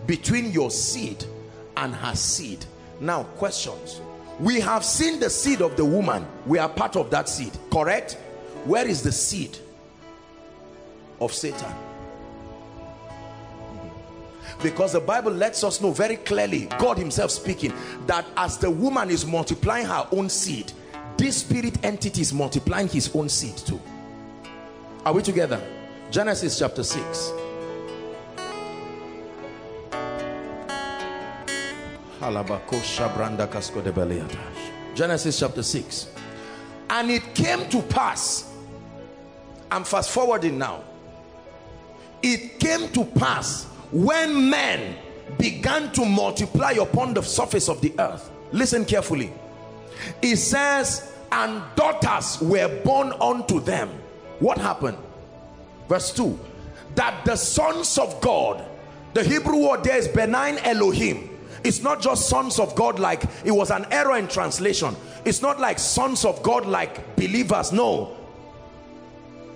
Between 0.08 0.52
your 0.52 0.72
seed 0.72 1.26
and 1.78 1.94
her 1.94 2.16
seed. 2.16 2.66
Now 3.00 3.24
questions. 3.24 4.02
We 4.40 4.60
have 4.62 4.84
seen 4.84 5.20
the 5.20 5.30
seed 5.30 5.62
of 5.62 5.78
the 5.78 5.86
woman. 5.86 6.26
We 6.46 6.58
are 6.58 6.70
part 6.70 6.96
of 6.96 7.12
that 7.12 7.30
seed 7.30 7.52
correct? 7.72 8.14
Where 8.66 8.88
is 8.88 9.04
the 9.04 9.12
seed 9.12 9.58
of 11.20 11.34
Satan? 11.34 11.72
Because 14.62 14.94
the 14.94 15.02
Bible 15.02 15.32
lets 15.32 15.64
us 15.64 15.82
know 15.82 15.92
very 15.92 16.16
clearly 16.16 16.68
God 16.80 16.98
himself 16.98 17.32
speaking 17.32 17.74
that 18.08 18.26
as 18.38 18.58
the 18.58 18.70
woman 18.70 19.10
is 19.10 19.26
multiplying 19.26 19.86
her 19.86 20.08
own 20.12 20.30
seed 20.30 20.72
this 21.18 21.38
spirit 21.38 21.84
entity 21.84 22.22
is 22.22 22.34
multiplying 22.34 22.88
his 22.88 23.14
own 23.16 23.30
seed 23.30 23.58
too. 23.58 23.80
Are 25.06 25.14
we 25.14 25.22
together? 25.22 25.62
Genesis 26.12 26.58
chapter 26.60 26.84
6 26.84 27.32
Genesis 34.96 35.40
chapter 35.40 35.64
6 35.64 36.08
and 36.90 37.12
it 37.12 37.34
came 37.36 37.68
to 37.70 37.82
pass 37.82 38.54
I'm 39.74 39.84
fast 39.84 40.12
forwarding 40.12 40.60
now. 40.60 40.84
It 42.22 42.60
came 42.60 42.90
to 42.90 43.04
pass 43.04 43.66
when 43.92 44.52
men 44.52 44.96
began 45.40 45.92
to 45.94 46.06
multiply 46.06 46.74
upon 46.74 47.16
the 47.16 47.24
surface 47.24 47.70
of 47.70 47.82
the 47.82 47.92
earth. 47.98 48.30
Listen 48.52 48.86
carefully 48.86 49.34
it 50.22 50.38
says 50.38 51.14
and 51.32 51.64
daughters 51.76 52.40
were 52.42 52.82
born 52.84 53.12
unto 53.20 53.60
them 53.60 53.90
what 54.40 54.58
happened 54.58 54.98
verse 55.88 56.12
2 56.14 56.40
that 56.96 57.26
the 57.26 57.36
sons 57.36 57.98
of 57.98 58.20
God, 58.22 58.64
the 59.14 59.24
Hebrew 59.24 59.68
word 59.68 59.84
there 59.84 59.98
is 59.98 60.08
benign 60.08 60.58
Elohim. 60.60 61.30
It's 61.64 61.82
not 61.82 62.02
just 62.02 62.28
sons 62.28 62.60
of 62.60 62.76
God 62.76 63.00
like 63.00 63.24
it 63.46 63.52
was 63.52 63.72
an 63.72 63.86
error 63.92 64.18
in 64.18 64.28
translation. 64.28 64.96
It's 65.24 65.42
not 65.42 65.60
like 65.60 65.80
sons 65.80 66.26
of 66.26 66.44
God 66.44 66.66
like 66.66 67.16
believers. 67.16 67.72
No. 67.72 68.18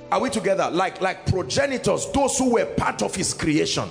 Are 0.10 0.22
we 0.22 0.30
together? 0.30 0.70
Like, 0.72 1.02
like 1.02 1.26
progenitors, 1.26 2.10
those 2.12 2.38
who 2.38 2.54
were 2.54 2.66
part 2.66 3.02
of 3.02 3.14
his 3.14 3.34
creation. 3.34 3.90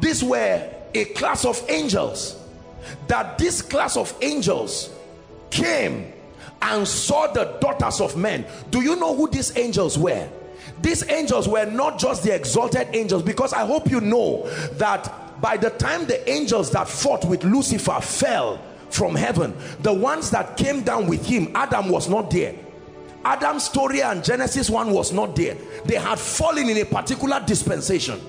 These 0.00 0.22
were 0.22 0.70
a 0.94 1.04
class 1.06 1.44
of 1.44 1.60
angels. 1.68 2.40
That 3.08 3.38
this 3.38 3.60
class 3.60 3.96
of 3.96 4.14
angels 4.22 4.90
came 5.54 6.12
and 6.60 6.86
saw 6.86 7.28
the 7.32 7.56
daughters 7.60 8.00
of 8.00 8.16
men. 8.16 8.44
Do 8.70 8.82
you 8.82 8.96
know 8.96 9.14
who 9.14 9.28
these 9.28 9.56
angels 9.56 9.96
were? 9.96 10.28
These 10.82 11.08
angels 11.08 11.48
were 11.48 11.64
not 11.66 11.98
just 11.98 12.24
the 12.24 12.34
exalted 12.34 12.88
angels 12.92 13.22
because 13.22 13.52
I 13.52 13.64
hope 13.64 13.90
you 13.90 14.00
know 14.00 14.48
that 14.72 15.40
by 15.40 15.56
the 15.56 15.70
time 15.70 16.06
the 16.06 16.28
angels 16.28 16.70
that 16.72 16.88
fought 16.88 17.24
with 17.24 17.44
Lucifer 17.44 18.00
fell 18.00 18.60
from 18.90 19.14
heaven, 19.14 19.56
the 19.80 19.92
ones 19.92 20.30
that 20.30 20.56
came 20.56 20.82
down 20.82 21.06
with 21.06 21.24
him, 21.24 21.52
Adam 21.54 21.88
was 21.88 22.08
not 22.08 22.30
there. 22.30 22.54
Adam's 23.24 23.64
story 23.64 24.02
and 24.02 24.22
Genesis 24.22 24.68
1 24.68 24.90
was 24.90 25.12
not 25.12 25.34
there. 25.36 25.56
They 25.84 25.96
had 25.96 26.18
fallen 26.18 26.68
in 26.68 26.76
a 26.78 26.84
particular 26.84 27.42
dispensation. 27.46 28.20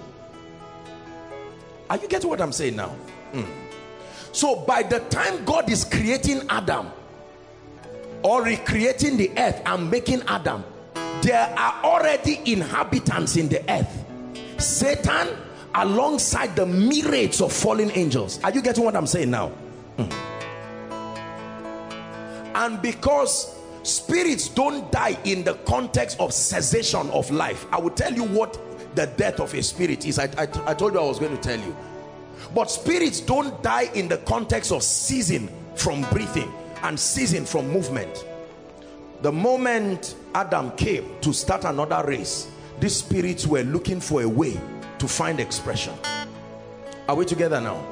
Are 1.89 1.97
you 1.97 2.07
getting 2.07 2.29
what 2.29 2.41
I'm 2.41 2.51
saying 2.53 2.75
now? 2.75 2.95
Mm. 3.33 3.47
So 4.31 4.57
by 4.57 4.83
the 4.83 4.99
time 4.99 5.43
God 5.45 5.69
is 5.69 5.83
creating 5.83 6.45
Adam 6.49 6.91
or 8.23 8.43
recreating 8.43 9.17
the 9.17 9.31
earth 9.37 9.61
and 9.65 9.89
making 9.89 10.21
Adam, 10.23 10.63
there 11.21 11.53
are 11.57 11.83
already 11.83 12.39
inhabitants 12.45 13.35
in 13.35 13.49
the 13.49 13.63
earth. 13.71 14.05
Satan 14.57 15.29
alongside 15.73 16.55
the 16.55 16.65
myriads 16.65 17.41
of 17.41 17.51
fallen 17.51 17.91
angels. 17.91 18.41
Are 18.43 18.51
you 18.51 18.61
getting 18.61 18.83
what 18.83 18.95
I'm 18.95 19.07
saying 19.07 19.29
now? 19.29 19.51
Mm. 19.97 20.11
And 22.55 22.81
because 22.81 23.55
spirits 23.85 24.47
don't 24.49 24.91
die 24.91 25.17
in 25.25 25.43
the 25.43 25.53
context 25.65 26.19
of 26.19 26.33
cessation 26.33 27.07
of 27.11 27.29
life 27.29 27.67
i 27.71 27.79
will 27.79 27.91
tell 27.91 28.11
you 28.11 28.23
what 28.23 28.59
the 28.95 29.05
death 29.15 29.39
of 29.39 29.53
a 29.53 29.61
spirit 29.61 30.07
is 30.07 30.17
I, 30.17 30.23
I, 30.39 30.47
I, 30.65 30.73
told 30.73 30.93
you 30.95 30.99
i 30.99 31.03
was 31.03 31.19
going 31.19 31.35
to 31.35 31.41
tell 31.41 31.59
you 31.59 31.77
but 32.55 32.71
spirits 32.71 33.19
don't 33.19 33.61
die 33.61 33.91
in 33.93 34.07
the 34.07 34.17
context 34.19 34.71
of 34.71 34.81
ceasing 34.81 35.49
from 35.75 36.01
breathing 36.09 36.51
and 36.85 36.99
ceasing 36.99 37.45
from 37.45 37.67
movement. 37.69 38.25
The 39.21 39.31
moment 39.31 40.15
adam 40.35 40.71
came 40.71 41.19
to 41.21 41.33
start 41.33 41.65
another 41.65 42.03
race 42.07 42.51
these 42.79 42.97
spirits 42.97 43.47
were 43.47 43.63
looking 43.63 43.99
for 43.99 44.21
a 44.21 44.27
way 44.29 44.59
to 44.99 45.07
find 45.07 45.39
expression. 45.39 45.93
Are 47.07 47.15
we 47.15 47.25
together 47.25 47.59
now? 47.61 47.83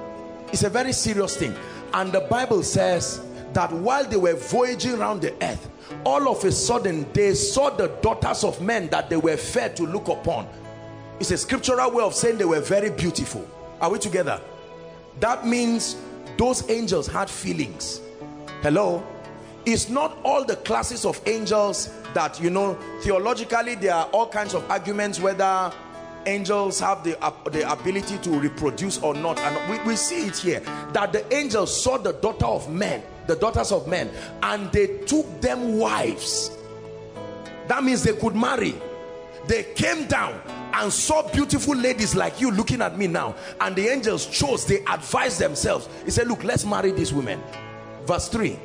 It's 0.51 0.63
a 0.63 0.69
very 0.69 0.93
serious 0.93 1.37
thing. 1.37 1.55
And 1.93 2.11
the 2.11 2.21
bible 2.21 2.61
says 2.63 3.21
that 3.53 3.71
while 3.71 4.03
they 4.03 4.17
were 4.17 4.35
voyaging 4.35 4.95
around 4.95 5.21
the 5.21 5.33
earth 5.43 5.69
all 6.05 6.29
of 6.29 6.43
a 6.43 6.51
sudden 6.51 7.05
they 7.13 7.33
saw 7.33 7.69
the 7.69 7.87
daughters 8.01 8.43
of 8.43 8.61
men 8.61 8.89
that 8.89 9.09
they 9.09 9.17
were 9.17 9.37
fed 9.37 9.75
to 9.77 9.83
look 9.83 10.07
upon. 10.07 10.47
It's 11.19 11.31
a 11.31 11.37
scriptural 11.37 11.91
way 11.91 12.03
of 12.03 12.13
saying 12.13 12.37
they 12.37 12.45
were 12.45 12.61
very 12.61 12.89
beautiful. 12.89 13.47
Are 13.79 13.89
we 13.89 13.97
together? 13.97 14.39
That 15.19 15.47
means 15.47 15.95
those 16.37 16.69
angels 16.69 17.07
had 17.07 17.29
feelings 17.29 18.01
hello? 18.63 19.05
It's 19.65 19.89
not 19.89 20.17
all 20.23 20.45
the 20.45 20.55
classes 20.55 21.03
of 21.03 21.21
angels 21.27 21.89
that 22.13 22.39
you 22.39 22.49
know 22.49 22.75
theologically 23.01 23.75
there 23.75 23.93
are 23.93 24.05
all 24.07 24.27
kinds 24.27 24.53
of 24.53 24.69
arguments 24.71 25.19
whether 25.19 25.71
angels 26.25 26.79
have 26.79 27.03
the, 27.03 27.21
uh, 27.21 27.33
the 27.49 27.69
ability 27.69 28.17
to 28.19 28.29
reproduce 28.39 28.99
or 28.99 29.13
not. 29.13 29.37
And 29.39 29.69
we, 29.69 29.85
we 29.85 29.97
see 29.97 30.27
it 30.27 30.37
here 30.37 30.61
that 30.93 31.11
the 31.11 31.35
angels 31.35 31.83
saw 31.83 31.97
the 31.97 32.13
daughter 32.13 32.45
of 32.45 32.71
men 32.71 33.03
the 33.27 33.35
daughters 33.35 33.71
of 33.73 33.87
men 33.87 34.09
and 34.43 34.71
they 34.71 34.87
took 34.99 35.41
them 35.41 35.77
wives. 35.77 36.57
That 37.67 37.83
means 37.83 38.03
they 38.03 38.15
could 38.15 38.35
marry. 38.35 38.75
They 39.47 39.63
came 39.75 40.07
down 40.07 40.41
and 40.73 40.91
saw 40.91 41.29
beautiful 41.31 41.75
ladies 41.75 42.15
like 42.15 42.39
you 42.39 42.49
looking 42.49 42.81
at 42.81 42.97
me 42.97 43.07
now. 43.07 43.35
And 43.59 43.75
the 43.75 43.87
angels 43.89 44.25
chose 44.25 44.65
they 44.65 44.79
advised 44.85 45.39
themselves. 45.39 45.89
He 46.05 46.11
said 46.11 46.27
look 46.27 46.45
let's 46.45 46.65
marry 46.65 46.91
these 46.91 47.13
women 47.13 47.41
verse 48.05 48.27
3 48.29 48.59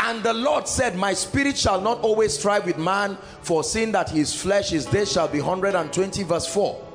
and 0.00 0.22
the 0.22 0.32
Lord 0.32 0.66
said 0.66 0.96
my 0.96 1.12
spirit 1.14 1.56
shall 1.56 1.80
not 1.80 2.00
always 2.00 2.38
strive 2.38 2.66
with 2.66 2.78
man 2.78 3.16
for 3.42 3.62
seeing 3.62 3.92
that 3.92 4.10
his 4.10 4.34
flesh 4.34 4.70
his 4.70 4.86
days 4.86 5.12
shall 5.12 5.28
be 5.28 5.40
120 5.40 6.22
verse 6.24 6.46
4 6.52 6.86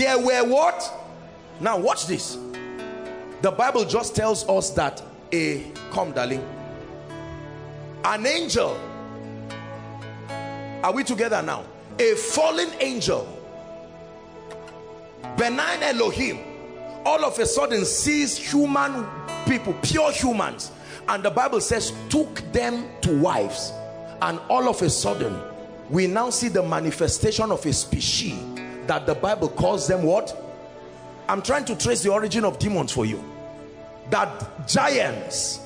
there 0.00 0.18
were 0.18 0.44
what? 0.44 0.90
Now 1.60 1.78
watch 1.78 2.06
this. 2.06 2.38
The 3.42 3.50
Bible 3.50 3.84
just 3.84 4.16
tells 4.16 4.48
us 4.48 4.70
that 4.70 5.02
a, 5.30 5.70
come 5.90 6.12
darling, 6.12 6.42
an 8.04 8.26
angel, 8.26 8.80
are 10.82 10.92
we 10.92 11.04
together 11.04 11.42
now? 11.42 11.64
A 11.98 12.14
fallen 12.14 12.70
angel, 12.80 13.28
benign 15.36 15.82
Elohim, 15.82 16.38
all 17.04 17.24
of 17.24 17.38
a 17.38 17.46
sudden 17.46 17.84
sees 17.84 18.36
human 18.36 19.06
people, 19.46 19.74
pure 19.82 20.12
humans, 20.12 20.72
and 21.08 21.22
the 21.22 21.30
Bible 21.30 21.60
says 21.60 21.92
took 22.08 22.36
them 22.52 22.88
to 23.00 23.18
wives. 23.20 23.72
And 24.22 24.38
all 24.48 24.68
of 24.68 24.82
a 24.82 24.90
sudden, 24.90 25.40
we 25.88 26.06
now 26.06 26.30
see 26.30 26.48
the 26.48 26.62
manifestation 26.62 27.50
of 27.50 27.64
a 27.64 27.72
species 27.72 28.38
that 28.86 29.06
the 29.06 29.14
Bible 29.14 29.48
calls 29.48 29.86
them 29.88 30.02
what? 30.02 30.36
I'm 31.28 31.42
trying 31.42 31.64
to 31.66 31.76
trace 31.76 32.02
the 32.02 32.12
origin 32.12 32.44
of 32.44 32.58
demons 32.58 32.92
for 32.92 33.06
you. 33.06 33.24
That 34.10 34.68
giants, 34.68 35.60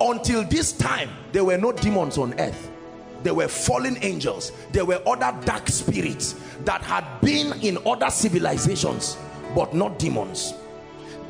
until 0.00 0.44
this 0.44 0.72
time, 0.72 1.10
there 1.32 1.44
were 1.44 1.58
no 1.58 1.72
demons 1.72 2.18
on 2.18 2.38
earth. 2.40 2.70
There 3.22 3.34
were 3.34 3.48
fallen 3.48 3.98
angels. 4.02 4.52
There 4.72 4.84
were 4.84 5.02
other 5.06 5.36
dark 5.44 5.68
spirits 5.68 6.34
that 6.64 6.82
had 6.82 7.04
been 7.20 7.52
in 7.62 7.78
other 7.84 8.10
civilizations, 8.10 9.16
but 9.56 9.74
not 9.74 9.98
demons. 9.98 10.54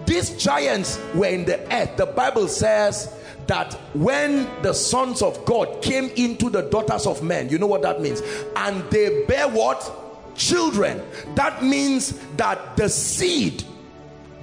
These 0.05 0.37
giants 0.37 1.01
were 1.15 1.27
in 1.29 1.47
the 1.47 1.59
earth. 1.75 1.97
The 1.97 2.07
Bible 2.07 2.49
says 2.49 3.19
that 3.47 3.73
when 3.95 4.47
the 4.63 4.75
sons 4.75 5.23
of 5.23 5.43
God 5.47 5.81
came 5.83 6.11
into 6.17 6.51
the 6.51 6.63
daughters 6.63 7.07
of 7.07 7.23
men, 7.23 7.49
you 7.49 7.59
know 7.59 7.67
what 7.67 7.81
that 7.83 8.03
means? 8.03 8.21
And 8.57 8.83
they 8.91 9.25
bear 9.25 9.49
what? 9.49 10.03
children 10.37 11.03
that 11.35 11.63
means 11.63 12.19
that 12.37 12.77
the 12.77 12.89
seed 12.89 13.65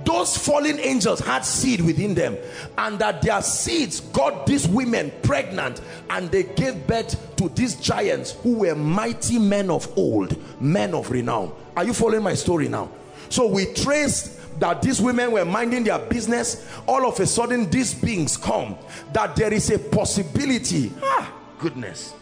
those 0.06 0.36
fallen 0.36 0.80
angels 0.80 1.20
had 1.22 1.46
seed 1.46 1.80
within 1.80 2.14
them 2.14 2.38
and 2.78 3.00
that 3.00 3.22
their 3.22 3.42
seeds 3.42 4.02
got 4.02 4.46
these 4.46 4.68
women 4.68 5.12
pregnant 5.22 5.80
and 6.10 6.30
they 6.30 6.44
gave 6.44 6.86
birth 6.88 7.36
to 7.38 7.48
these 7.50 7.76
giants 7.76 8.32
who 8.42 8.58
were 8.60 8.76
mighty 8.76 9.40
men 9.40 9.70
of 9.70 9.88
old 9.98 10.36
men 10.62 10.94
of 10.94 11.10
renown 11.10 11.54
are 11.78 11.86
you 11.86 11.94
following 11.94 12.24
my 12.24 12.34
story 12.34 12.68
now 12.68 12.90
so 13.34 13.48
we 13.48 13.66
traced 13.66 14.60
that 14.60 14.84
these 14.84 15.02
women 15.02 15.32
were 15.32 15.44
minding 15.44 15.84
their 15.84 15.98
business. 15.98 16.70
All 16.88 17.08
of 17.08 17.20
a 17.20 17.26
sudden 17.26 17.68
these 17.68 17.92
beings 17.92 18.38
come. 18.38 18.78
That 19.12 19.36
there 19.36 19.52
is 19.52 19.72
a 19.72 19.80
possibility. 19.80 20.92
Ah 21.02 21.34
goodness. 21.58 22.14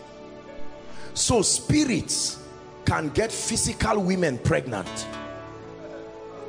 So 1.14 1.42
spirits 1.42 2.42
can 2.86 3.10
get 3.10 3.30
physical 3.30 4.02
women 4.02 4.38
pregnant. 4.38 4.88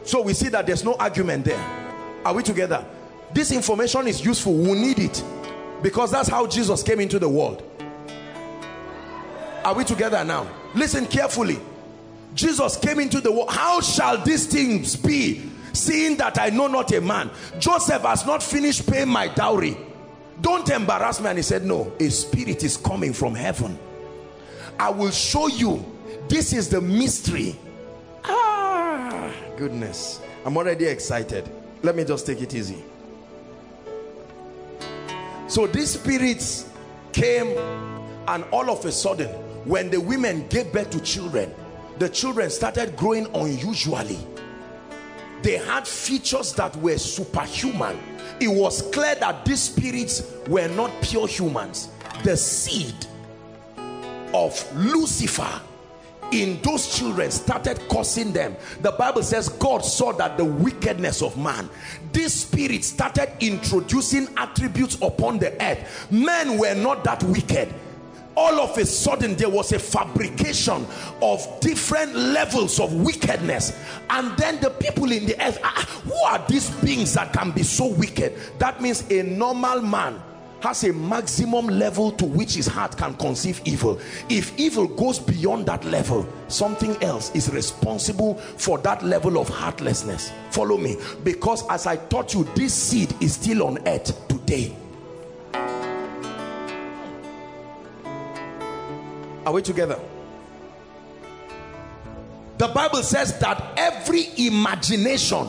So 0.05 0.23
we 0.23 0.33
see 0.33 0.49
that 0.51 0.65
there's 0.65 0.85
no 0.85 0.95
argument 0.95 1.45
there. 1.45 1.65
Are 2.25 2.33
we 2.33 2.45
together? 2.45 2.87
This 3.35 3.51
information 3.51 4.07
is 4.07 4.25
useful. 4.25 4.55
We 4.55 4.75
need 4.75 5.01
it. 5.01 5.25
Because 5.83 6.13
that's 6.13 6.29
how 6.29 6.47
jesus 6.47 6.85
came 6.85 7.01
into 7.01 7.19
the 7.19 7.29
world. 7.29 7.65
Are 9.65 9.75
we 9.75 9.83
together 9.83 10.23
now? 10.23 10.47
Listen 10.73 11.05
carefully 11.05 11.59
jesus 12.35 12.76
came 12.76 12.99
into 12.99 13.20
the 13.20 13.30
world 13.30 13.51
how 13.51 13.80
shall 13.80 14.16
these 14.18 14.47
things 14.47 14.97
be 14.97 15.51
seeing 15.72 16.16
that 16.16 16.39
i 16.39 16.51
know 16.51 16.66
not 16.66 16.93
a 16.93 17.01
man? 17.01 17.30
Joseph 17.59 18.03
has 18.03 18.26
not 18.26 18.43
finished 18.43 18.91
paying 18.91 19.09
my 19.09 19.28
dowry. 19.28 19.76
Don't 20.41 20.68
embarrass 20.68 21.20
me. 21.20 21.28
And 21.28 21.39
he 21.39 21.43
said 21.43 21.64
no 21.64 21.93
a 22.01 22.11
spirit 22.11 22.62
is 22.64 22.76
coming 22.76 23.12
from 23.12 23.35
heaven. 23.35 23.78
I 24.78 24.91
will 24.91 25.11
show 25.11 25.47
you. 25.47 25.85
This 26.28 26.53
is 26.53 26.68
the 26.68 26.80
mystery. 26.80 27.57
Ah 28.24 29.33
goodness. 29.57 30.20
I'm 30.45 30.57
already 30.57 30.87
excited. 30.87 31.49
Let 31.83 31.95
me 31.95 32.05
just 32.05 32.26
take 32.26 32.41
it 32.41 32.55
easy. 32.55 32.83
So 35.47 35.66
these 35.66 35.91
spirits 35.91 36.70
came 37.12 37.57
and 38.26 38.45
all 38.51 38.70
of 38.70 38.85
a 38.85 38.93
sudden 38.93 39.28
when 39.64 39.91
the 39.91 40.01
women 40.01 40.49
gave 40.49 40.72
birth 40.72 40.91
to 40.91 41.01
children 41.01 41.55
the 41.99 42.09
children 42.09 42.51
started 42.51 42.97
growing 42.97 43.26
unusually. 43.34 44.18
They 45.43 45.57
had 45.59 45.86
features 45.86 46.53
that 46.55 46.74
were 46.76 46.99
superhuman. 46.99 47.99
It 48.40 48.49
was 48.49 48.82
clear 48.93 49.14
that 49.16 49.45
these 49.45 49.62
spirits 49.62 50.32
were 50.49 50.68
not 50.68 50.90
pure 51.03 51.26
humans. 51.26 51.88
The 52.22 52.36
seed 52.36 52.95
of 54.32 54.76
Lucifer 54.76 55.61
in 56.32 56.61
those 56.62 56.97
children 56.97 57.30
started 57.30 57.78
causing 57.88 58.32
them. 58.32 58.57
The 58.80 58.93
bible 58.93 59.22
says 59.22 59.49
god 59.49 59.84
saw 59.84 60.12
that 60.14 60.38
the 60.38 60.45
wickedness 60.45 61.22
of 61.22 61.36
man. 61.36 61.68
This 62.12 62.43
spirit 62.43 62.84
started 62.84 63.30
introducing 63.40 64.28
attributes 64.36 64.97
upon 65.03 65.38
the 65.38 65.53
earth. 65.62 66.11
Men 66.11 66.59
were 66.59 66.74
not 66.74 67.05
that 67.05 67.22
wicked 67.24 67.74
all 68.37 68.61
of 68.61 68.76
a 68.78 68.85
sudden 68.87 69.35
there 69.37 69.49
was 69.49 69.72
a 69.72 69.78
fabrication 69.78 70.87
of 71.20 71.61
different 71.61 72.14
levels 72.14 72.80
of 72.80 72.93
wickedness. 72.93 73.78
And 74.11 74.37
then 74.37 74.61
the 74.61 74.70
people 74.70 75.12
in 75.12 75.26
the 75.26 75.41
earth 75.45 75.59
ah, 75.62 76.01
who 76.05 76.14
are 76.14 76.45
these 76.49 76.70
beings 76.83 77.14
that 77.14 77.33
can 77.33 77.51
be 77.51 77.62
so 77.62 77.87
wicked? 77.87 78.39
That 78.59 78.80
means 78.80 79.09
a 79.11 79.22
normal 79.22 79.83
man 79.83 80.20
has 80.62 80.85
a 80.85 80.93
maximum 80.93 81.66
level 81.66 82.12
to 82.12 82.24
which 82.24 82.55
his 82.55 82.68
heart 82.68 82.97
can 82.97 83.14
conceive 83.14 83.61
evil. 83.64 84.01
If 84.28 84.57
evil 84.59 84.87
goes 84.87 85.18
beyond 85.18 85.66
that 85.66 85.85
level 85.85 86.26
something 86.47 87.03
else 87.03 87.35
is 87.35 87.53
responsible 87.53 88.37
for 88.37 88.78
that 88.78 89.03
level 89.03 89.39
of 89.39 89.49
heartlessness. 89.49 90.33
Follow 90.51 90.76
me. 90.76 90.97
Because 91.24 91.66
as 91.68 91.87
i 91.87 91.97
taught 91.97 92.35
you 92.35 92.45
this 92.55 92.72
seed 92.74 93.12
is 93.20 93.35
still 93.35 93.64
on 93.64 93.87
earth 93.89 94.28
today 94.28 94.76
are 99.47 99.53
we 99.53 99.62
together? 99.62 99.99
The 102.59 102.68
bible 102.68 103.03
says 103.03 103.38
that 103.40 103.72
every 103.76 104.28
imagination 104.36 105.49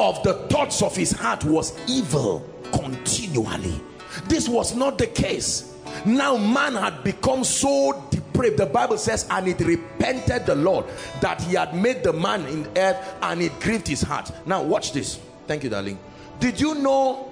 of 0.00 0.22
the 0.22 0.34
thoughts 0.48 0.82
of 0.82 0.96
his 0.96 1.12
heart 1.12 1.44
was 1.44 1.78
evil 1.88 2.48
continually. 2.72 3.80
This 4.24 4.48
was 4.48 4.74
not 4.74 4.98
the 4.98 5.06
case. 5.06 5.76
Now 6.04 6.36
man 6.36 6.74
had 6.74 7.04
become 7.04 7.44
so 7.44 8.02
depraved. 8.10 8.58
The 8.58 8.66
bible 8.66 8.98
says 8.98 9.26
and 9.30 9.46
it 9.46 9.60
repented 9.60 10.46
the 10.46 10.54
lord 10.54 10.86
that 11.20 11.42
he 11.42 11.54
had 11.54 11.74
made 11.74 12.02
the 12.02 12.12
man 12.12 12.46
in 12.46 12.66
earth 12.76 13.14
and 13.22 13.42
it 13.42 13.58
grieved 13.60 13.86
his 13.86 14.02
heart. 14.02 14.30
Now 14.46 14.62
watch 14.62 14.92
this. 14.92 15.20
Thank 15.46 15.64
you 15.64 15.70
darling. 15.70 15.98
Did 16.40 16.60
you 16.60 16.74
know 16.76 17.30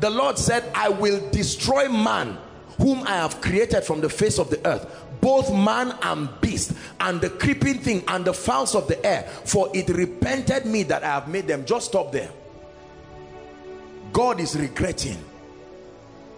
the 0.00 0.08
lord 0.10 0.38
said 0.38 0.64
i 0.74 0.88
will 0.88 1.20
destroy 1.30 1.88
man 1.88 2.38
whom 2.80 3.02
i 3.06 3.12
have 3.12 3.40
created 3.40 3.82
from 3.84 4.00
the 4.00 4.08
face 4.08 4.38
of 4.38 4.50
the 4.50 4.66
earth 4.66 4.86
both 5.20 5.52
man 5.52 5.94
and 6.02 6.28
beast 6.40 6.72
and 7.00 7.20
the 7.20 7.30
creeping 7.30 7.78
thing 7.78 8.02
and 8.08 8.24
the 8.24 8.32
fowls 8.32 8.74
of 8.74 8.88
the 8.88 9.04
air 9.04 9.22
for 9.44 9.68
it 9.74 9.88
repented 9.88 10.66
me 10.66 10.82
that 10.82 11.02
i 11.04 11.08
have 11.08 11.28
made 11.28 11.46
them 11.46 11.64
just 11.64 11.86
stop 11.86 12.10
there 12.10 12.30
god 14.12 14.40
is 14.40 14.58
regretting 14.58 15.18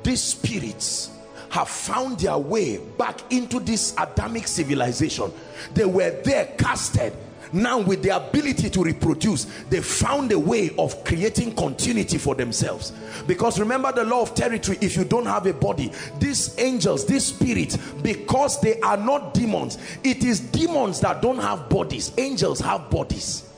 these 0.02 0.20
spirits 0.20 1.10
have 1.52 1.68
found 1.68 2.18
their 2.18 2.38
way 2.38 2.78
back 2.78 3.30
into 3.30 3.60
this 3.60 3.94
Adamic 3.98 4.48
civilization. 4.48 5.30
They 5.74 5.84
were 5.84 6.10
there 6.24 6.46
casted. 6.56 7.12
Now 7.52 7.78
with 7.78 8.02
the 8.02 8.16
ability 8.16 8.70
to 8.70 8.82
reproduce, 8.82 9.44
they 9.68 9.80
found 9.80 10.32
a 10.32 10.38
way 10.38 10.70
of 10.78 11.04
creating 11.04 11.54
continuity 11.54 12.18
for 12.18 12.34
themselves. 12.34 12.92
Because 13.26 13.60
remember 13.60 13.92
the 13.92 14.04
law 14.04 14.22
of 14.22 14.34
territory, 14.34 14.78
if 14.80 14.96
you 14.96 15.04
don't 15.04 15.26
have 15.26 15.46
a 15.46 15.52
body, 15.52 15.92
these 16.18 16.58
angels, 16.58 17.04
these 17.06 17.26
spirits, 17.26 17.76
because 18.02 18.60
they 18.60 18.80
are 18.80 18.96
not 18.96 19.34
demons, 19.34 19.78
it 20.02 20.24
is 20.24 20.40
demons 20.40 21.00
that 21.00 21.20
don't 21.20 21.38
have 21.38 21.68
bodies. 21.68 22.12
Angels 22.16 22.60
have 22.60 22.88
bodies. 22.90 23.48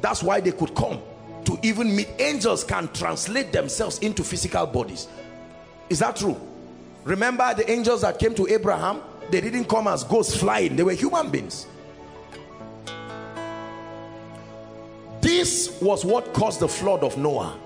That's 0.00 0.22
why 0.22 0.40
they 0.40 0.52
could 0.52 0.74
come 0.74 1.00
to 1.44 1.58
even 1.62 1.94
meet. 1.94 2.08
Angels 2.18 2.64
can 2.64 2.88
translate 2.88 3.52
themselves 3.52 3.98
into 4.00 4.22
physical 4.22 4.66
bodies 4.66 5.08
is 5.90 5.98
that 5.98 6.16
true? 6.16 6.40
Remember 7.04 7.52
the 7.52 7.68
angels 7.68 8.02
that 8.02 8.18
came 8.18 8.34
to 8.36 8.46
Abraham? 8.46 9.02
They 9.30 9.40
didn't 9.40 9.64
come 9.64 9.88
as 9.88 10.04
ghosts 10.04 10.36
flying. 10.36 10.76
They 10.76 10.84
were 10.84 10.92
human 10.92 11.30
beings. 11.30 11.66
This 15.20 15.80
was 15.80 16.04
what 16.04 16.32
caused 16.32 16.60
the 16.60 16.68
flood 16.68 17.02
of 17.02 17.18
Noah. 17.18 17.58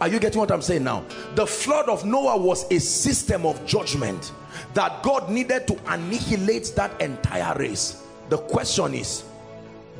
Are 0.00 0.08
you 0.08 0.18
getting 0.18 0.38
what 0.38 0.50
I'm 0.50 0.62
saying 0.62 0.84
now? 0.84 1.04
The 1.36 1.46
flood 1.46 1.88
of 1.88 2.04
Noah 2.04 2.36
was 2.36 2.70
a 2.70 2.78
system 2.78 3.46
of 3.46 3.64
judgment 3.64 4.32
that 4.74 5.02
God 5.02 5.30
needed 5.30 5.66
to 5.68 5.78
annihilate 5.86 6.72
that 6.76 7.00
entire 7.00 7.56
race. 7.58 8.02
The 8.28 8.38
question 8.38 8.94
is, 8.94 9.24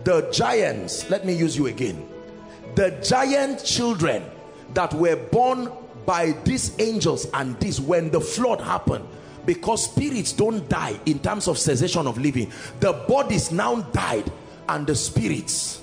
the 0.04 0.28
giants, 0.32 1.08
let 1.08 1.24
me 1.24 1.32
use 1.32 1.56
you 1.56 1.66
again. 1.66 2.06
The 2.74 2.90
giant 3.02 3.64
children 3.64 4.22
that 4.74 4.92
were 4.92 5.16
born 5.16 5.72
by 6.04 6.32
these 6.44 6.78
angels 6.78 7.26
and 7.34 7.58
this 7.58 7.80
when 7.80 8.10
the 8.10 8.20
flood 8.20 8.60
happened 8.60 9.06
because 9.44 9.90
spirits 9.90 10.32
don't 10.32 10.68
die 10.68 10.98
in 11.06 11.18
terms 11.18 11.48
of 11.48 11.58
cessation 11.58 12.06
of 12.06 12.18
living 12.18 12.50
the 12.80 12.92
bodies 13.08 13.50
now 13.50 13.80
died 13.80 14.30
and 14.68 14.86
the 14.86 14.94
spirits 14.94 15.82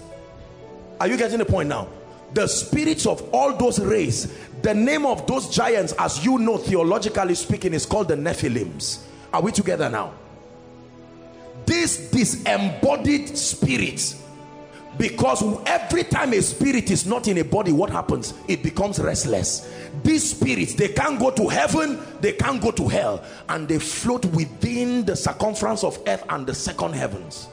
are 1.04 1.08
you 1.08 1.18
getting 1.18 1.38
the 1.38 1.44
point 1.44 1.68
now? 1.68 1.90
The 2.34 2.48
spirits 2.48 3.06
of 3.06 3.22
all 3.34 3.58
those 3.58 3.78
rays 3.78 4.34
the 4.62 4.74
name 4.74 5.06
of 5.06 5.28
those 5.28 5.50
giants 5.50 5.94
as 6.00 6.24
you 6.24 6.40
know 6.40 6.58
theologically 6.58 7.36
speaking 7.36 7.74
is 7.74 7.86
called 7.86 8.08
the 8.08 8.16
nephilims. 8.16 9.04
Are 9.34 9.42
we 9.42 9.52
together 9.52 9.90
now? 9.90 10.14
This 11.66 12.10
disembodied 12.10 13.38
spirits 13.38 14.24
because 14.98 15.44
every 15.66 16.06
time 16.06 16.32
a 16.32 16.42
spirit 16.42 16.90
is 16.90 17.06
not 17.06 17.28
in 17.28 17.40
a 17.40 17.44
body 17.44 17.74
what 17.74 17.90
happens? 17.90 18.34
It 18.48 18.64
becomes 18.64 18.98
restless. 19.00 19.70
These 20.04 20.30
spirits 20.38 20.74
they 20.76 20.88
can't 20.88 21.20
go 21.20 21.32
to 21.32 21.50
heaven 21.50 22.00
they 22.22 22.32
can't 22.32 22.62
go 22.62 22.72
to 22.72 22.88
hell 22.88 23.26
and 23.50 23.68
they 23.68 23.80
float 23.80 24.24
within 24.28 25.04
the 25.04 25.18
circumference 25.18 25.84
of 25.84 26.00
earth 26.08 26.24
and 26.30 26.48
the 26.48 26.56
second 26.56 26.94
heavens. 26.94 27.50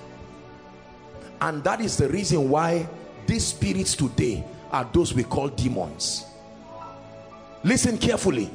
And 1.40 1.64
that 1.64 1.80
is 1.80 1.96
the 1.96 2.08
reason 2.08 2.50
why 2.50 2.88
these 3.30 3.46
spirits 3.46 3.94
today 3.94 4.42
are 4.72 4.84
those 4.92 5.14
we 5.14 5.22
call 5.22 5.46
demons. 5.48 6.26
Listen 7.62 7.96
carefully. 7.96 8.50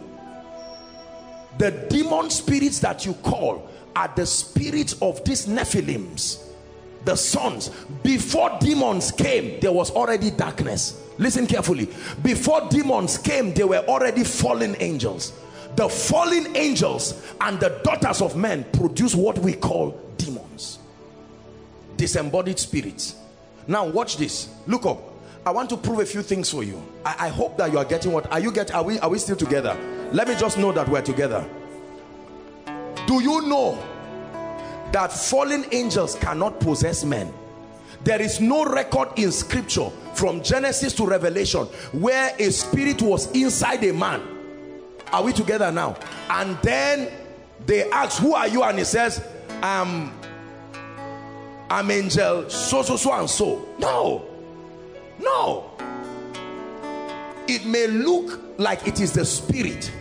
The 1.58 1.72
demon 1.90 2.30
spirits 2.30 2.80
that 2.80 3.06
you 3.06 3.14
call 3.14 3.70
are 3.96 4.12
the 4.14 4.26
spirits 4.26 5.02
of 5.02 5.24
these 5.24 5.48
nephilims 5.48 6.42
the 7.06 7.16
sons. 7.16 7.70
Before 8.04 8.58
demons 8.60 9.12
came 9.12 9.60
there 9.62 9.72
was 9.72 9.92
already 9.92 10.32
darkness. 10.32 11.02
Listen 11.20 11.48
carefully. 11.48 11.88
Before 12.24 12.68
demons 12.70 13.18
came 13.18 13.54
they 13.54 13.64
were 13.64 13.86
already 13.88 14.26
fallen 14.26 14.76
angels. 14.80 15.32
The 15.78 15.88
fallen 15.88 16.54
angels 16.58 17.34
and 17.40 17.60
the 17.62 17.80
daughters 17.84 18.22
of 18.22 18.36
men 18.36 18.66
produce 18.74 19.16
what 19.16 19.38
we 19.38 19.54
call 19.54 19.92
demons. 20.18 20.80
Disembodied 21.96 22.60
spirits 22.60 23.16
now 23.68 23.86
watch 23.86 24.18
this. 24.18 24.50
Look 24.68 24.86
up. 24.86 25.00
I 25.46 25.52
want 25.52 25.70
to 25.70 25.78
prove 25.78 26.00
a 26.00 26.06
few 26.06 26.24
things 26.24 26.50
for 26.50 26.64
you. 26.64 26.82
I, 27.06 27.28
I 27.28 27.30
hope 27.30 27.58
that 27.58 27.72
you 27.72 27.78
are 27.78 27.86
getting 27.86 28.12
what 28.12 28.32
are 28.32 28.40
you 28.40 28.52
get 28.52 28.74
are 28.74 28.84
we 28.84 29.00
are 29.00 29.10
we 29.10 29.20
still 29.20 29.36
together? 29.36 29.78
Let 30.12 30.28
me 30.28 30.36
just 30.36 30.58
know 30.58 30.72
that 30.72 30.88
we're 30.90 31.02
together. 31.02 31.48
Do 33.08 33.22
you 33.22 33.42
know 33.42 33.78
that 34.92 35.12
fallen 35.12 35.66
angels 35.72 36.16
cannot 36.16 36.60
possess 36.60 37.04
men? 37.04 37.32
There 38.04 38.22
is 38.22 38.40
no 38.42 38.66
record 38.66 39.10
in 39.18 39.32
scripture 39.32 39.90
from 40.14 40.42
Genesis 40.42 40.94
to 40.94 41.06
Revelation 41.06 41.66
where 41.92 42.36
a 42.40 42.52
spirit 42.52 43.02
was 43.02 43.32
inside 43.32 43.84
a 43.84 43.94
man. 43.94 44.22
Are 45.12 45.24
we 45.24 45.34
together 45.34 45.72
now? 45.72 45.96
And 46.30 46.58
then 46.62 47.12
they 47.66 47.90
ask 47.92 48.20
who 48.20 48.34
are 48.34 48.48
you? 48.48 48.64
And 48.64 48.80
he 48.80 48.84
says 48.84 49.24
I'm 49.62 50.12
I'm 51.70 51.90
angel 51.92 52.50
so 52.50 52.82
so 52.82 52.98
so 52.98 53.14
and 53.14 53.30
so. 53.30 53.68
No. 53.80 54.26
No. 55.20 55.72
It 57.48 57.66
may 57.66 57.88
look 57.88 58.42
like 58.58 58.88
it 58.88 59.00
is 59.00 59.12
the 59.12 59.26
spirit 59.26 59.92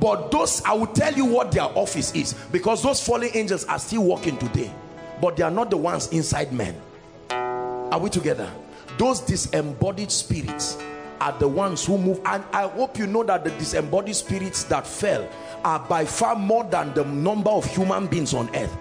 but 0.00 0.30
those 0.30 0.62
i 0.64 0.72
will 0.72 0.86
tell 0.86 1.12
you 1.12 1.24
what 1.24 1.50
their 1.52 1.64
office 1.64 2.14
is 2.14 2.32
because 2.52 2.82
those 2.82 3.04
fallen 3.04 3.28
angels 3.34 3.64
are 3.64 3.78
still 3.78 4.04
working 4.04 4.38
today 4.38 4.72
but 5.20 5.36
they 5.36 5.42
are 5.42 5.50
not 5.50 5.68
the 5.70 5.76
ones 5.76 6.08
inside 6.08 6.52
men. 6.52 6.74
Are 7.30 7.98
we 7.98 8.08
together? 8.08 8.50
Those 8.98 9.20
disembodied 9.20 10.10
spirits 10.10 10.78
are 11.20 11.36
the 11.38 11.48
ones 11.48 11.84
who 11.84 11.98
move 11.98 12.18
and 12.24 12.42
i 12.52 12.66
hope 12.66 12.98
you 12.98 13.06
know 13.06 13.22
that 13.22 13.44
the 13.44 13.50
disembodied 13.50 14.16
spirits 14.16 14.64
that 14.64 14.86
fell 14.86 15.28
are 15.64 15.78
by 15.78 16.04
far 16.04 16.34
more 16.34 16.64
than 16.64 16.94
the 16.94 17.04
number 17.04 17.50
of 17.50 17.64
human 17.66 18.06
beings 18.06 18.32
on 18.32 18.48
earth 18.56 18.74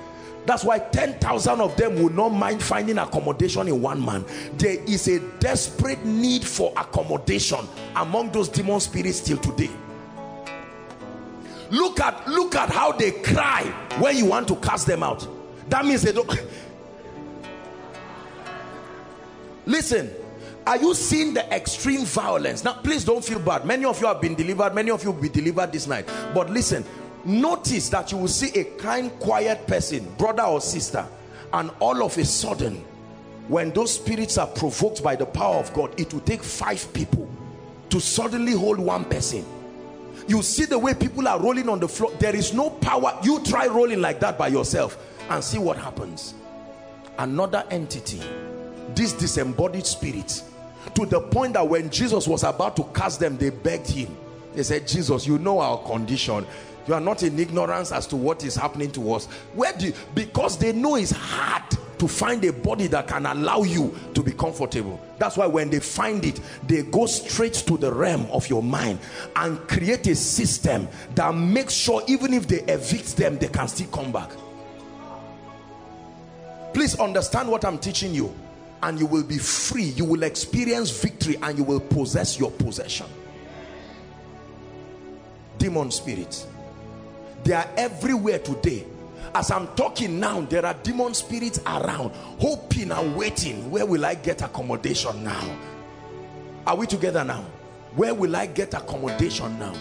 that's 0.49 0.63
why 0.63 0.79
10,000 0.79 1.61
of 1.61 1.77
them 1.77 2.01
will 2.01 2.09
not 2.09 2.29
mind 2.29 2.63
finding 2.63 2.97
accommodation 2.97 3.67
in 3.67 3.79
one 3.83 4.03
man. 4.03 4.25
There 4.53 4.83
is 4.85 5.07
a 5.07 5.19
desperate 5.37 6.03
need 6.03 6.43
for 6.43 6.73
accommodation 6.75 7.59
among 7.95 8.31
those 8.31 8.49
demon 8.49 8.79
spirits 8.79 9.19
till 9.19 9.37
today. 9.37 9.69
Look 11.69 11.99
at 11.99 12.27
look 12.27 12.55
at 12.55 12.71
how 12.71 12.93
they 12.93 13.11
cry 13.11 13.61
when 13.99 14.17
you 14.17 14.25
want 14.25 14.47
to 14.47 14.55
cast 14.55 14.87
them 14.87 15.03
out. 15.03 15.27
That 15.69 15.85
means 15.85 16.01
they 16.01 16.13
don't 16.13 16.27
listen 19.67 20.09
are 20.65 20.77
you 20.77 20.93
seeing 20.93 21.33
the 21.33 21.51
extreme 21.53 22.05
violence? 22.05 22.63
Now 22.63 22.73
please 22.73 23.05
don't 23.05 23.23
feel 23.23 23.39
bad. 23.39 23.65
Many 23.65 23.85
of 23.85 24.01
you 24.01 24.07
have 24.07 24.19
been 24.19 24.33
delivered 24.33 24.73
many 24.73 24.89
of 24.89 25.03
you 25.03 25.11
will 25.11 25.21
be 25.21 25.29
delivered 25.29 25.71
this 25.71 25.85
night. 25.85 26.07
But 26.33 26.49
listen 26.49 26.83
notice 27.25 27.89
that 27.89 28.11
you 28.11 28.17
will 28.17 28.27
see 28.27 28.57
a 28.59 28.63
kind 28.77 29.11
quiet 29.19 29.65
person 29.67 30.07
brother 30.17 30.43
or 30.43 30.61
sister 30.61 31.05
and 31.53 31.71
all 31.79 32.03
of 32.03 32.17
a 32.17 32.25
sudden 32.25 32.75
when 33.47 33.71
those 33.71 33.95
spirits 33.95 34.37
are 34.37 34.47
provoked 34.47 35.03
by 35.03 35.15
the 35.15 35.25
power 35.25 35.55
of 35.55 35.73
God 35.73 35.99
it 35.99 36.13
will 36.13 36.21
take 36.21 36.43
five 36.43 36.91
people 36.93 37.29
to 37.89 37.99
suddenly 37.99 38.53
hold 38.53 38.79
one 38.79 39.03
person. 39.05 39.43
You 40.27 40.43
see 40.43 40.65
the 40.65 40.77
way 40.77 40.93
people 40.93 41.27
are 41.27 41.39
rolling 41.39 41.67
on 41.69 41.79
the 41.79 41.87
floor 41.87 42.11
there 42.19 42.35
is 42.35 42.53
no 42.53 42.69
power. 42.69 43.17
You 43.23 43.43
try 43.43 43.65
rolling 43.65 44.01
like 44.01 44.19
that 44.19 44.37
by 44.37 44.49
yourself 44.49 44.97
and 45.29 45.43
see 45.43 45.57
what 45.57 45.77
happens. 45.77 46.35
Another 47.17 47.65
entity 47.71 48.21
this 48.95 49.13
disembodied 49.13 49.85
spirit 49.85 50.43
to 50.95 51.05
the 51.05 51.19
point 51.19 51.53
that 51.53 51.67
when 51.67 51.89
Jesus 51.89 52.27
was 52.27 52.43
about 52.43 52.75
to 52.75 52.83
cast 52.93 53.19
them 53.19 53.37
they 53.37 53.49
begged 53.49 53.89
him. 53.89 54.15
They 54.53 54.63
said 54.63 54.87
Jesus 54.87 55.25
you 55.25 55.39
know 55.39 55.59
our 55.59 55.79
condition 55.83 56.45
you 56.89 56.95
are 56.95 56.99
not 56.99 57.21
in 57.21 57.37
ignorance 57.37 57.91
as 57.91 58.07
to 58.07 58.15
what 58.15 58.43
is 58.43 58.55
happening 58.55 58.89
to 58.89 59.13
us. 59.13 59.27
Where 59.53 59.71
do 59.73 59.85
you, 59.85 59.93
because 60.15 60.57
they 60.57 60.73
know 60.73 60.95
it's 60.95 61.11
hard 61.11 61.61
to 61.99 62.07
find 62.07 62.43
a 62.45 62.51
body 62.51 62.87
that 62.87 63.07
can 63.07 63.27
allow 63.27 63.61
you 63.61 63.95
to 64.15 64.23
be 64.23 64.31
comfortable. 64.31 64.99
That's 65.19 65.37
why 65.37 65.45
when 65.45 65.69
they 65.69 65.81
find 65.81 66.25
it 66.25 66.39
they 66.65 66.81
go 66.81 67.05
straight 67.05 67.53
to 67.53 67.77
the 67.77 67.93
realm 67.93 68.25
of 68.31 68.49
your 68.49 68.63
mind 68.63 68.97
and 69.35 69.59
create 69.67 70.07
a 70.07 70.15
system 70.15 70.87
that 71.13 71.35
makes 71.35 71.75
sure 71.75 72.01
even 72.07 72.33
if 72.33 72.47
they 72.47 72.61
evict 72.63 73.17
them 73.17 73.37
they 73.37 73.49
can 73.49 73.67
still 73.67 73.89
come 73.89 74.11
back. 74.11 74.31
Please 76.73 76.97
understand 76.99 77.49
what 77.49 77.65
i'm 77.65 77.77
teaching 77.77 78.13
you 78.13 78.33
and 78.81 78.97
you 78.97 79.05
will 79.05 79.23
be 79.23 79.37
free. 79.37 79.83
You 79.83 80.05
will 80.05 80.23
experience 80.23 80.89
victory 80.89 81.35
and 81.43 81.57
you 81.57 81.65
will 81.65 81.81
possess 81.81 82.39
your 82.39 82.49
possession. 82.49 83.07
Demon 85.57 85.91
spirits 85.91 86.47
they 87.43 87.53
are 87.53 87.69
everywhere 87.77 88.39
today. 88.39 88.85
As 89.35 89.51
i'm 89.51 89.67
talking 89.75 90.19
now 90.19 90.41
there 90.41 90.65
are 90.65 90.73
demon 90.73 91.13
spirits 91.13 91.59
around 91.65 92.11
hoping 92.39 92.91
and 92.91 93.15
waiting 93.15 93.69
where 93.69 93.85
will 93.85 94.05
i 94.05 94.15
get 94.15 94.41
accommodation 94.41 95.23
now? 95.23 95.57
Are 96.65 96.75
we 96.75 96.87
together 96.87 97.23
now? 97.23 97.45
Where 97.95 98.13
will 98.13 98.35
i 98.35 98.45
get 98.47 98.73
accommodation 98.73 99.57
now? 99.59 99.73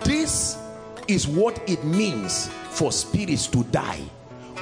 This 0.00 0.58
is 1.08 1.26
what 1.26 1.60
it 1.68 1.84
means 1.84 2.48
for 2.70 2.92
spirits 2.92 3.46
to 3.48 3.64
die. 3.64 4.00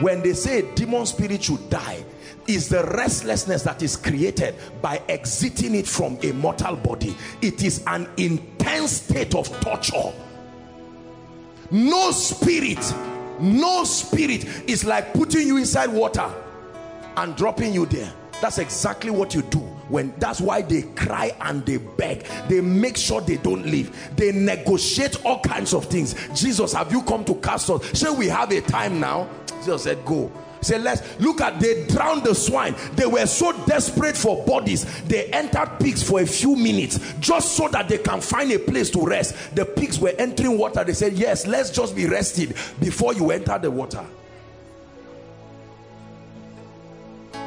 When 0.01 0.22
they 0.22 0.32
say 0.32 0.61
a 0.61 0.74
demon 0.74 1.07
spirit 1.07 1.43
should 1.45 1.68
die 1.70 2.05
is 2.47 2.68
the 2.68 2.84
restlessness 2.84 3.62
that 3.62 3.82
is 3.82 3.97
created 3.97 4.55
by 4.80 5.03
exiting 5.09 5.74
it 5.74 5.86
from 5.86 6.18
a 6.22 6.32
mortal 6.32 6.76
body. 6.76 7.14
It 7.43 7.62
is 7.62 7.82
an 7.86 8.09
intense 8.16 8.93
state 8.93 9.34
of 9.34 9.49
torture 9.61 10.12
no 11.71 12.11
spirit 12.11 12.79
no 13.41 13.85
spirit 13.85 14.45
is 14.69 14.85
like 14.85 15.12
putting 15.14 15.47
you 15.47 15.59
inside 15.59 15.91
water 15.93 16.29
and 17.16 17.37
dropping 17.37 17.73
you 17.73 17.87
there. 17.87 18.12
That's 18.41 18.59
exactly 18.59 19.11
what 19.11 19.35
you 19.35 19.43
do 19.43 19.59
when 19.89 20.12
that's 20.19 20.41
why 20.41 20.62
they 20.62 20.83
cry 20.83 21.33
and 21.41 21.64
they 21.66 21.79
beg. 21.79 22.25
They 22.49 22.61
make 22.61 22.97
sure 22.97 23.21
they 23.21 23.37
don't 23.37 23.66
leave. 23.66 24.16
They 24.16 24.33
negotiate 24.33 25.25
all 25.25 25.41
kinds 25.41 25.75
of 25.75 25.87
things. 25.87 26.14
Jesus 26.41 26.73
have 26.73 26.93
you 26.93 27.03
come 27.03 27.25
to 27.25 27.35
cast 27.37 27.71
us? 27.71 27.99
Shall 27.99 28.16
we 28.16 28.29
have 28.29 28.53
a 28.53 28.61
time 28.61 29.01
now? 29.01 29.29
Jesus 29.61 29.85
said 29.85 30.05
go 30.05 30.31
say 30.61 30.78
let's 30.78 31.18
look 31.20 31.40
at 31.40 31.61
they 31.61 31.86
drowned 31.86 32.24
the 32.24 32.34
swine. 32.34 32.74
They 32.94 33.06
were 33.06 33.26
so 33.26 33.52
desperate 33.66 34.16
for 34.16 34.44
bodies 34.44 35.02
they 35.02 35.26
entered 35.26 35.78
pigs 35.80 36.02
for 36.02 36.20
a 36.20 36.26
few 36.26 36.56
minutes 36.56 37.14
just 37.20 37.52
so 37.52 37.68
that 37.68 37.88
they 37.88 37.98
can 37.98 38.20
find 38.20 38.50
a 38.52 38.59
place 38.59 38.90
to 38.90 39.04
rest. 39.04 39.54
The 39.54 39.64
pigs 39.64 39.98
were 39.98 40.14
entering 40.18 40.59
water. 40.59 40.84
They 40.84 40.94
said 40.94 41.14
yes 41.14 41.46
let's 41.46 41.70
just 41.70 41.94
be 41.94 42.06
rested 42.06 42.54
before 42.80 43.14
you 43.14 43.30
enter 43.30 43.59
the 43.59 43.70
water. 43.70 44.04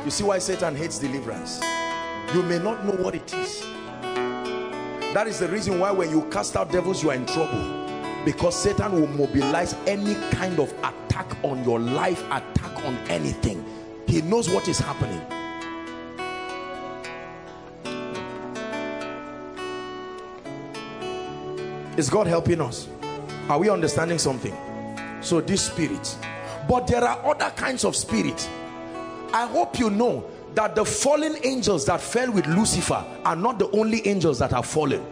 You 0.05 0.11
see 0.11 0.23
why 0.23 0.39
satan 0.39 0.75
hates 0.75 0.97
deliverance? 0.99 1.61
You 2.33 2.43
may 2.43 2.59
not 2.59 2.85
know 2.85 2.93
what 2.93 3.15
it 3.15 3.33
is. 3.33 3.61
That 5.13 5.27
is 5.27 5.39
the 5.39 5.47
reason 5.49 5.79
why 5.79 5.91
when 5.91 6.09
you 6.09 6.21
cast 6.29 6.55
out 6.55 6.71
devils 6.71 7.03
you 7.03 7.09
are 7.09 7.15
in 7.15 7.25
trouble 7.25 7.80
because 8.25 8.61
Satan 8.61 8.93
will 8.93 9.07
mobilize 9.07 9.75
any 9.87 10.15
kind 10.31 10.59
of 10.59 10.71
attack 10.79 11.35
on 11.43 11.63
your 11.63 11.79
life 11.79 12.23
attack 12.25 12.85
on 12.85 12.95
anything. 13.09 13.65
He 14.07 14.21
knows 14.21 14.49
what 14.49 14.67
is 14.67 14.79
happening. 14.79 15.21
Is 21.97 22.09
God 22.09 22.27
helping 22.27 22.61
us? 22.61 22.87
Are 23.49 23.59
we 23.59 23.69
understanding 23.69 24.17
something? 24.17 24.55
So 25.21 25.41
this 25.41 25.65
spirit. 25.67 26.17
But 26.67 26.87
there 26.87 27.03
are 27.03 27.23
other 27.25 27.49
kinds 27.51 27.83
of 27.83 27.95
spirits 27.95 28.47
I 29.33 29.45
hope 29.47 29.79
you 29.79 29.89
know 29.89 30.25
that 30.55 30.75
the 30.75 30.83
fallen 30.83 31.37
angels 31.43 31.85
that 31.85 32.01
fell 32.01 32.29
with 32.31 32.45
Lucifer 32.47 33.01
are 33.23 33.35
not 33.35 33.59
the 33.59 33.69
only 33.71 34.05
angels 34.05 34.39
that 34.39 34.51
have 34.51 34.65
fallen 34.65 35.05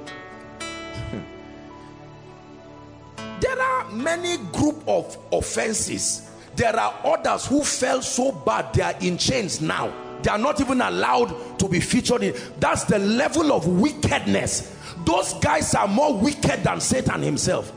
there 3.42 3.62
are 3.62 3.92
many 3.92 4.38
group 4.52 4.84
of 4.88 5.18
offenses. 5.32 6.30
There 6.56 6.76
are 6.76 6.94
others 7.04 7.46
who 7.46 7.64
fell 7.64 8.02
so 8.02 8.32
bad 8.32 8.74
they 8.74 8.82
are 8.82 8.96
in 9.02 9.18
chains 9.18 9.62
now. 9.62 9.94
They 10.22 10.30
are 10.30 10.38
not 10.38 10.60
even 10.60 10.82
allowed 10.82 11.60
to 11.60 11.70
be 11.70 11.80
featured 11.80 12.24
in. 12.24 12.36
That's 12.60 12.84
the 12.84 13.00
level 13.00 13.54
of 13.54 13.68
wickedness. 13.68 14.76
Those 15.06 15.34
guys 15.36 15.74
are 15.76 15.88
more 15.88 16.18
wicked 16.18 16.64
than 16.64 16.82
satan 16.82 17.22
himself. 17.22 17.72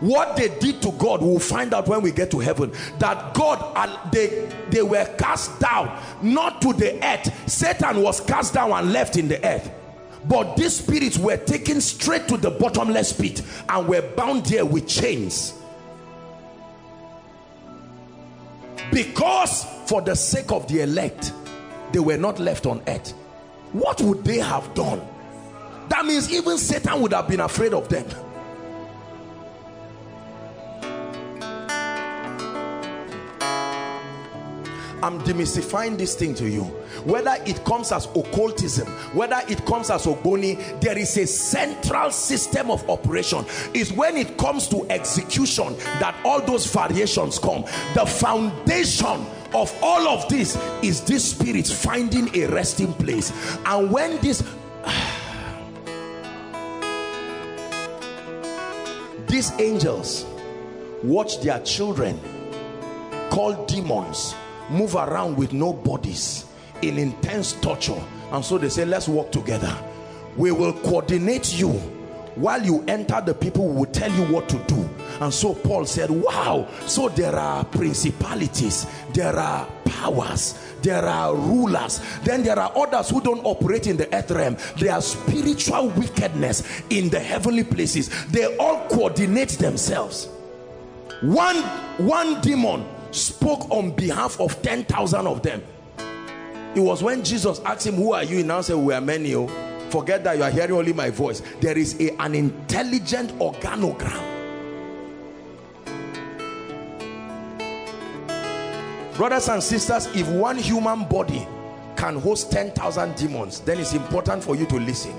What 0.00 0.36
they 0.36 0.48
did 0.58 0.82
to 0.82 0.90
god 0.92 1.22
we'll 1.22 1.38
find 1.38 1.72
out 1.72 1.86
when 1.86 2.02
we 2.02 2.10
get 2.10 2.30
to 2.32 2.38
heaven. 2.38 2.72
That 2.98 3.34
god 3.34 4.12
they 4.12 4.50
they 4.70 4.82
were 4.82 5.04
cast 5.18 5.60
down 5.60 6.00
not 6.22 6.62
to 6.62 6.72
the 6.72 7.04
earth. 7.04 7.50
Satan 7.50 8.02
was 8.02 8.20
cast 8.20 8.54
down 8.54 8.72
and 8.72 8.92
left 8.92 9.16
in 9.16 9.28
the 9.28 9.44
earth 9.46 9.70
but 10.28 10.56
these 10.56 10.76
spirits 10.76 11.18
were 11.18 11.36
taken 11.36 11.80
straight 11.80 12.28
to 12.28 12.36
the 12.36 12.50
bottomless 12.50 13.12
pit 13.12 13.42
and 13.68 13.88
were 13.88 14.02
bound 14.16 14.46
there 14.46 14.64
with 14.64 14.86
chains. 14.86 15.54
Because 18.90 19.64
for 19.86 20.00
the 20.00 20.14
sake 20.14 20.50
of 20.50 20.66
the 20.68 20.80
elect 20.82 21.32
they 21.92 21.98
were 21.98 22.16
not 22.16 22.38
left 22.38 22.66
on 22.66 22.82
earth. 22.86 23.12
What 23.72 24.00
would 24.00 24.24
they 24.24 24.38
have 24.38 24.72
done? 24.74 25.00
That 25.88 26.06
means 26.06 26.32
even 26.32 26.58
satan 26.58 27.00
would 27.02 27.12
have 27.12 27.28
been 27.28 27.40
afraid 27.40 27.74
of 27.74 27.88
them 27.88 28.06
I'm 35.02 35.20
demystifying 35.20 35.98
this 35.98 36.14
thing 36.14 36.34
to 36.36 36.48
you. 36.48 36.62
Whether 37.04 37.36
it 37.46 37.64
comes 37.64 37.92
as 37.92 38.06
occultism 38.06 38.86
whether 39.12 39.40
it 39.48 39.64
comes 39.64 39.90
as 39.90 40.06
Ogboni 40.06 40.80
there 40.80 40.98
is 40.98 41.16
a 41.16 41.26
central 41.26 42.10
system 42.10 42.70
of 42.70 42.88
operation. 42.88 43.44
Is 43.72 43.92
when 43.92 44.16
it 44.16 44.36
comes 44.36 44.68
to 44.68 44.86
execution 44.90 45.76
that 46.00 46.14
all 46.24 46.40
those 46.40 46.66
variations 46.66 47.38
come. 47.38 47.62
The 47.94 48.06
foundation 48.06 49.26
of 49.54 49.72
all 49.82 50.08
of 50.08 50.28
this 50.28 50.56
is 50.82 51.00
this 51.02 51.30
spirit 51.30 51.66
finding 51.66 52.34
a 52.36 52.46
resting 52.48 52.92
place. 52.94 53.32
And 53.64 53.90
when 53.90 54.20
this 54.20 54.42
these 59.28 59.52
angels 59.60 60.26
watch 61.02 61.40
their 61.40 61.60
children 61.60 62.20
called 63.30 63.66
demons 63.68 64.34
move 64.70 64.94
around 64.94 65.36
with 65.36 65.52
no 65.52 65.72
bodies 65.72 66.46
in 66.82 66.98
intense 66.98 67.52
torture. 67.54 68.00
And 68.32 68.44
so 68.44 68.58
they 68.58 68.68
say 68.68 68.84
let's 68.84 69.08
work 69.08 69.30
together. 69.32 69.76
We 70.36 70.50
will 70.52 70.72
coordinate 70.72 71.54
you. 71.54 71.70
While 72.34 72.64
you 72.64 72.82
enter 72.88 73.20
the 73.20 73.32
people 73.32 73.68
will 73.68 73.86
tell 73.86 74.10
you 74.10 74.24
what 74.24 74.48
to 74.48 74.58
do. 74.64 74.88
And 75.20 75.32
so 75.32 75.54
paul 75.54 75.84
said 75.86 76.10
wow. 76.10 76.68
So 76.86 77.08
there 77.08 77.36
are 77.36 77.64
principalities 77.64 78.86
there 79.12 79.36
are 79.36 79.68
powers 79.84 80.58
there 80.84 81.02
are 81.02 81.34
rulers. 81.34 82.02
Then 82.24 82.42
there 82.42 82.58
are 82.58 82.70
others 82.76 83.08
who 83.08 83.22
don't 83.22 83.42
operate 83.44 83.86
in 83.86 83.96
the 83.96 84.14
earth 84.14 84.30
realm. 84.30 84.58
There 84.78 84.92
are 84.92 85.00
spiritual 85.00 85.88
wickedness 85.88 86.82
in 86.90 87.08
the 87.08 87.18
heavenly 87.18 87.64
places. 87.64 88.10
They 88.26 88.54
all 88.58 88.86
coordinate 88.88 89.48
themselves. 89.50 90.28
One 91.22 91.56
one 91.96 92.42
demon 92.42 92.84
spoke 93.14 93.70
on 93.70 93.92
behalf 93.92 94.40
of 94.40 94.60
10,000 94.62 95.26
of 95.26 95.42
them. 95.42 95.62
It 96.74 96.80
was 96.80 97.02
when 97.02 97.22
Jesus 97.22 97.60
asked 97.60 97.86
him, 97.86 97.94
who 97.94 98.12
are 98.12 98.24
you? 98.24 98.38
He 98.38 98.42
now 98.42 98.60
said, 98.60 98.76
we 98.76 98.92
are 98.92 99.00
many. 99.00 99.34
Oh. 99.34 99.46
Forget 99.90 100.24
that 100.24 100.36
you 100.36 100.42
are 100.42 100.50
hearing 100.50 100.72
only 100.72 100.92
my 100.92 101.10
voice. 101.10 101.40
There 101.60 101.78
is 101.78 102.00
a, 102.00 102.20
an 102.20 102.34
intelligent 102.34 103.30
organogram. 103.38 104.32
Brothers 109.14 109.48
and 109.48 109.62
sisters, 109.62 110.06
if 110.16 110.26
one 110.28 110.58
human 110.58 111.04
body 111.04 111.46
can 111.96 112.16
host 112.16 112.50
10,000 112.50 113.14
demons, 113.14 113.60
then 113.60 113.78
it's 113.78 113.94
important 113.94 114.42
for 114.42 114.56
you 114.56 114.66
to 114.66 114.76
listen. 114.80 115.12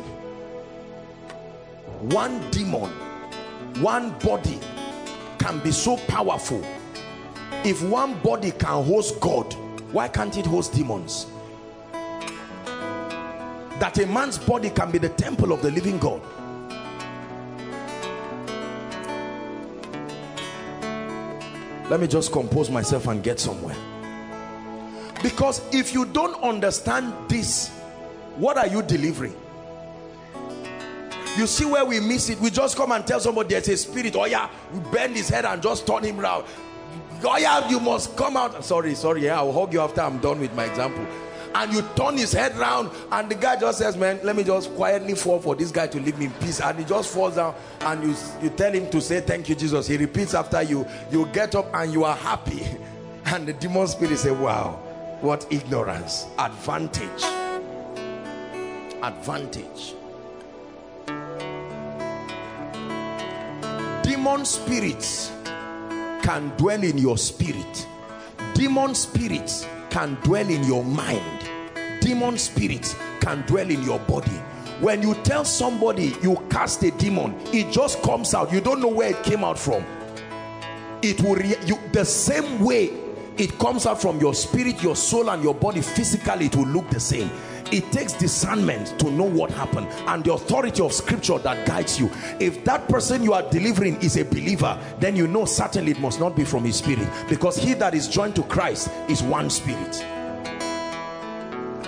One 2.09 2.51
demon, 2.51 2.91
one 3.79 4.11
body 4.19 4.59
can 5.39 5.59
be 5.59 5.71
so 5.71 5.95
powerful 5.95 6.61
if 7.66 7.82
one 7.84 8.18
body 8.22 8.51
can 8.51 8.84
host 8.84 9.20
God 9.20 9.55
why 9.95 10.09
can't 10.09 10.36
it 10.36 10.45
host 10.45 10.74
demons? 10.74 11.28
That 13.80 13.97
a 13.97 14.05
man's 14.05 14.38
body 14.38 14.70
can 14.70 14.91
be 14.91 14.97
the 14.97 15.07
temple 15.07 15.53
of 15.53 15.61
the 15.61 15.72
living 15.72 15.97
God. 15.99 16.22
Let 21.89 22.01
me 22.01 22.07
just 22.07 22.34
compose 22.34 22.70
myself 22.70 23.07
and 23.07 23.24
get 23.24 23.39
somewhere. 23.39 23.78
Because 25.24 25.61
if 25.74 25.93
you 25.93 26.03
don't 26.03 26.36
understand 26.43 27.13
this 27.30 27.70
what 28.36 28.57
are 28.57 28.68
you 28.68 28.82
delivering? 28.82 29.36
You 31.38 31.47
see 31.47 31.63
where 31.63 31.86
we 31.86 32.01
miss 32.01 32.30
it? 32.30 32.38
We 32.41 32.49
just 32.49 32.76
come 32.76 32.91
and 32.91 33.07
tell 33.07 33.22
somebody 33.22 33.47
there's 33.47 33.70
a 33.70 33.78
spirit. 33.78 34.18
Oh 34.18 34.26
yeah 34.26 34.49
we 34.74 34.80
bend 34.91 35.16
his 35.16 35.30
head 35.30 35.45
and 35.45 35.61
just 35.63 35.88
turn 35.88 36.03
him 36.03 36.20
around 36.20 36.43
oh 37.28 37.38
yeah 37.38 37.67
you 37.69 37.80
must 37.80 38.15
come 38.15 38.38
out. 38.38 38.63
Sorry 38.63 38.95
sorry 38.95 39.26
yeah 39.26 39.38
i'll 39.39 39.51
hug 39.51 39.73
you 39.73 39.82
after 39.82 40.01
i'm 40.01 40.19
done 40.19 40.39
with 40.39 40.53
my 40.55 40.65
example. 40.65 41.05
And 41.53 41.71
you 41.71 41.84
turn 41.95 42.17
his 42.17 42.34
head 42.34 42.55
round 42.57 42.91
and 43.13 43.30
the 43.30 43.36
guy 43.36 43.57
just 43.57 43.78
says 43.78 43.95
man 43.95 44.19
let 44.23 44.36
me 44.36 44.43
just 44.43 44.73
quietly 44.76 45.15
fall 45.15 45.39
for 45.39 45.55
this 45.55 45.71
guy 45.71 45.88
to 45.88 45.99
leave 45.99 46.17
me 46.17 46.26
in 46.26 46.32
peace. 46.34 46.59
And 46.61 46.78
he 46.80 46.86
just 46.86 47.13
falls 47.13 47.36
down 47.36 47.55
and 47.82 48.03
you 48.03 48.15
you 48.41 48.49
tell 48.49 48.71
him 48.71 48.89
to 48.89 49.01
say 49.01 49.21
thank 49.21 49.49
you 49.49 49.55
jesus. 49.55 49.88
He 49.88 49.97
repeats 49.97 50.34
after 50.34 50.61
you. 50.61 50.86
You 51.11 51.28
get 51.28 51.55
up 51.55 51.67
and 51.73 51.91
you 51.93 52.03
are 52.03 52.15
happy. 52.15 52.65
And 53.28 53.47
the 53.47 53.53
demon 53.53 53.88
spirit 53.88 54.19
say 54.19 54.30
wow 54.30 54.80
what 55.21 55.47
ignorance. 55.49 56.28
Advantage. 56.38 57.23
Advantage. 59.01 59.95
Demon 64.03 64.45
spirits 64.45 65.32
can 66.22 66.49
dwell 66.57 66.84
in 66.84 66.97
your 66.97 67.18
spirit. 67.18 67.88
Demon 68.53 68.95
spirits 68.95 69.68
can 69.89 70.16
dwell 70.24 70.49
in 70.49 70.63
your 70.63 70.84
mind. 70.84 71.49
Demon 72.01 72.38
spirits 72.38 72.95
can 73.22 73.41
dwell 73.47 73.70
in 73.70 73.82
your 73.84 73.99
body. 73.99 74.32
When 74.82 75.01
you 75.01 75.13
tell 75.24 75.45
somebody 75.45 76.16
you 76.22 76.36
cast 76.49 76.84
a 76.84 76.91
demon 76.91 77.36
it 77.53 77.72
just 77.72 78.01
comes 78.03 78.34
out. 78.34 78.51
You 78.51 78.61
don't 78.61 78.82
know 78.82 78.89
where 78.89 79.11
it 79.11 79.24
came 79.24 79.43
out 79.43 79.57
from. 79.57 79.86
It 81.01 81.22
will 81.22 81.41
you 81.41 81.80
the 81.91 82.05
same 82.05 82.63
way 82.63 82.91
it 83.38 83.57
comes 83.59 83.86
out 83.86 84.01
from 84.01 84.20
your 84.20 84.34
spirit 84.34 84.82
your 84.82 84.95
soul 84.95 85.30
and 85.30 85.43
your 85.43 85.53
body 85.53 85.82
physically 85.82 86.45
it 86.45 86.55
will 86.55 86.68
look 86.68 86.89
the 86.89 86.99
same 86.99 87.30
it 87.76 87.91
takes 87.91 88.13
discernment 88.13 88.97
to 88.99 89.11
know 89.11 89.26
what 89.26 89.51
happened 89.51 89.88
and 90.07 90.23
the 90.23 90.34
authority 90.34 90.82
of 90.82 90.93
scripture 90.93 91.38
that 91.39 91.67
guides 91.67 91.99
you. 91.99 92.09
If 92.39 92.63
that 92.63 92.88
person 92.88 93.21
you 93.21 93.34
are 93.34 93.47
delivering 93.49 94.01
is 94.01 94.15
a 94.15 94.23
believer 94.23 94.80
then 94.99 95.15
you 95.15 95.28
know 95.28 95.43
certainly 95.43 95.91
it 95.91 95.99
must 95.99 96.19
not 96.19 96.36
be 96.36 96.45
from 96.45 96.63
his 96.63 96.78
spirit 96.78 97.07
because 97.28 97.57
he 97.57 97.73
that 97.73 97.93
is 97.93 98.07
joined 98.07 98.36
to 98.38 98.43
christ 98.43 98.89
is 99.09 99.21
one 99.21 99.49
spirit. 99.49 100.03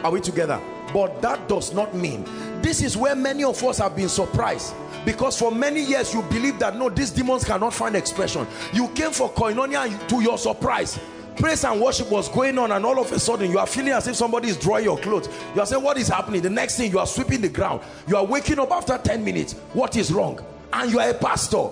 Are 0.04 0.12
we 0.12 0.20
together? 0.20 0.60
But 0.94 1.22
that 1.22 1.48
does 1.48 1.74
not 1.74 1.96
mean 1.96 2.26
this 2.62 2.82
is 2.82 2.98
where 2.98 3.16
many 3.16 3.44
of 3.44 3.64
us 3.64 3.78
have 3.78 3.96
been 3.96 4.10
surprised 4.10 4.74
because 5.06 5.40
for 5.40 5.52
many 5.52 5.82
years 5.82 6.14
you 6.14 6.22
believe 6.24 6.60
that 6.60 6.76
no 6.76 6.90
these 6.90 7.12
demons 7.12 7.46
cannot 7.46 7.74
find 7.74 7.96
expression. 7.96 8.46
You 8.74 8.90
came 8.90 9.12
for 9.12 9.30
koinonia 9.32 10.08
to 10.10 10.22
your 10.22 10.38
surprise 10.38 11.00
praise 11.38 11.64
and 11.64 11.80
worship 11.80 12.10
was 12.10 12.30
going 12.30 12.58
on 12.58 12.72
and 12.72 12.86
all 12.86 13.00
of 13.00 13.12
a 13.12 13.20
sudden 13.20 13.52
you 13.52 13.60
are 13.60 13.68
feeling 13.68 13.94
as 13.94 14.08
if 14.08 14.16
somebody 14.16 14.50
is 14.50 14.58
drawing 14.58 14.84
your 14.84 14.98
clothes. 14.98 15.30
You 15.56 15.62
are 15.62 15.66
saying 15.66 15.84
what 15.84 15.98
is 15.98 16.08
happening? 16.08 16.42
The 16.42 16.50
next 16.50 16.78
thing 16.78 16.92
you 16.92 17.00
are 17.00 17.08
sweeping 17.08 17.42
the 17.42 17.50
ground. 17.50 17.82
You 18.08 18.18
are 18.18 18.26
waking 18.26 18.60
up 18.60 18.72
after 18.72 18.98
10 18.98 19.24
minutes. 19.24 19.54
What 19.74 19.96
is 19.96 20.12
wrong? 20.12 20.44
And 20.74 20.92
you 20.92 21.00
are 21.00 21.10
a 21.10 21.14
pastor. 21.14 21.70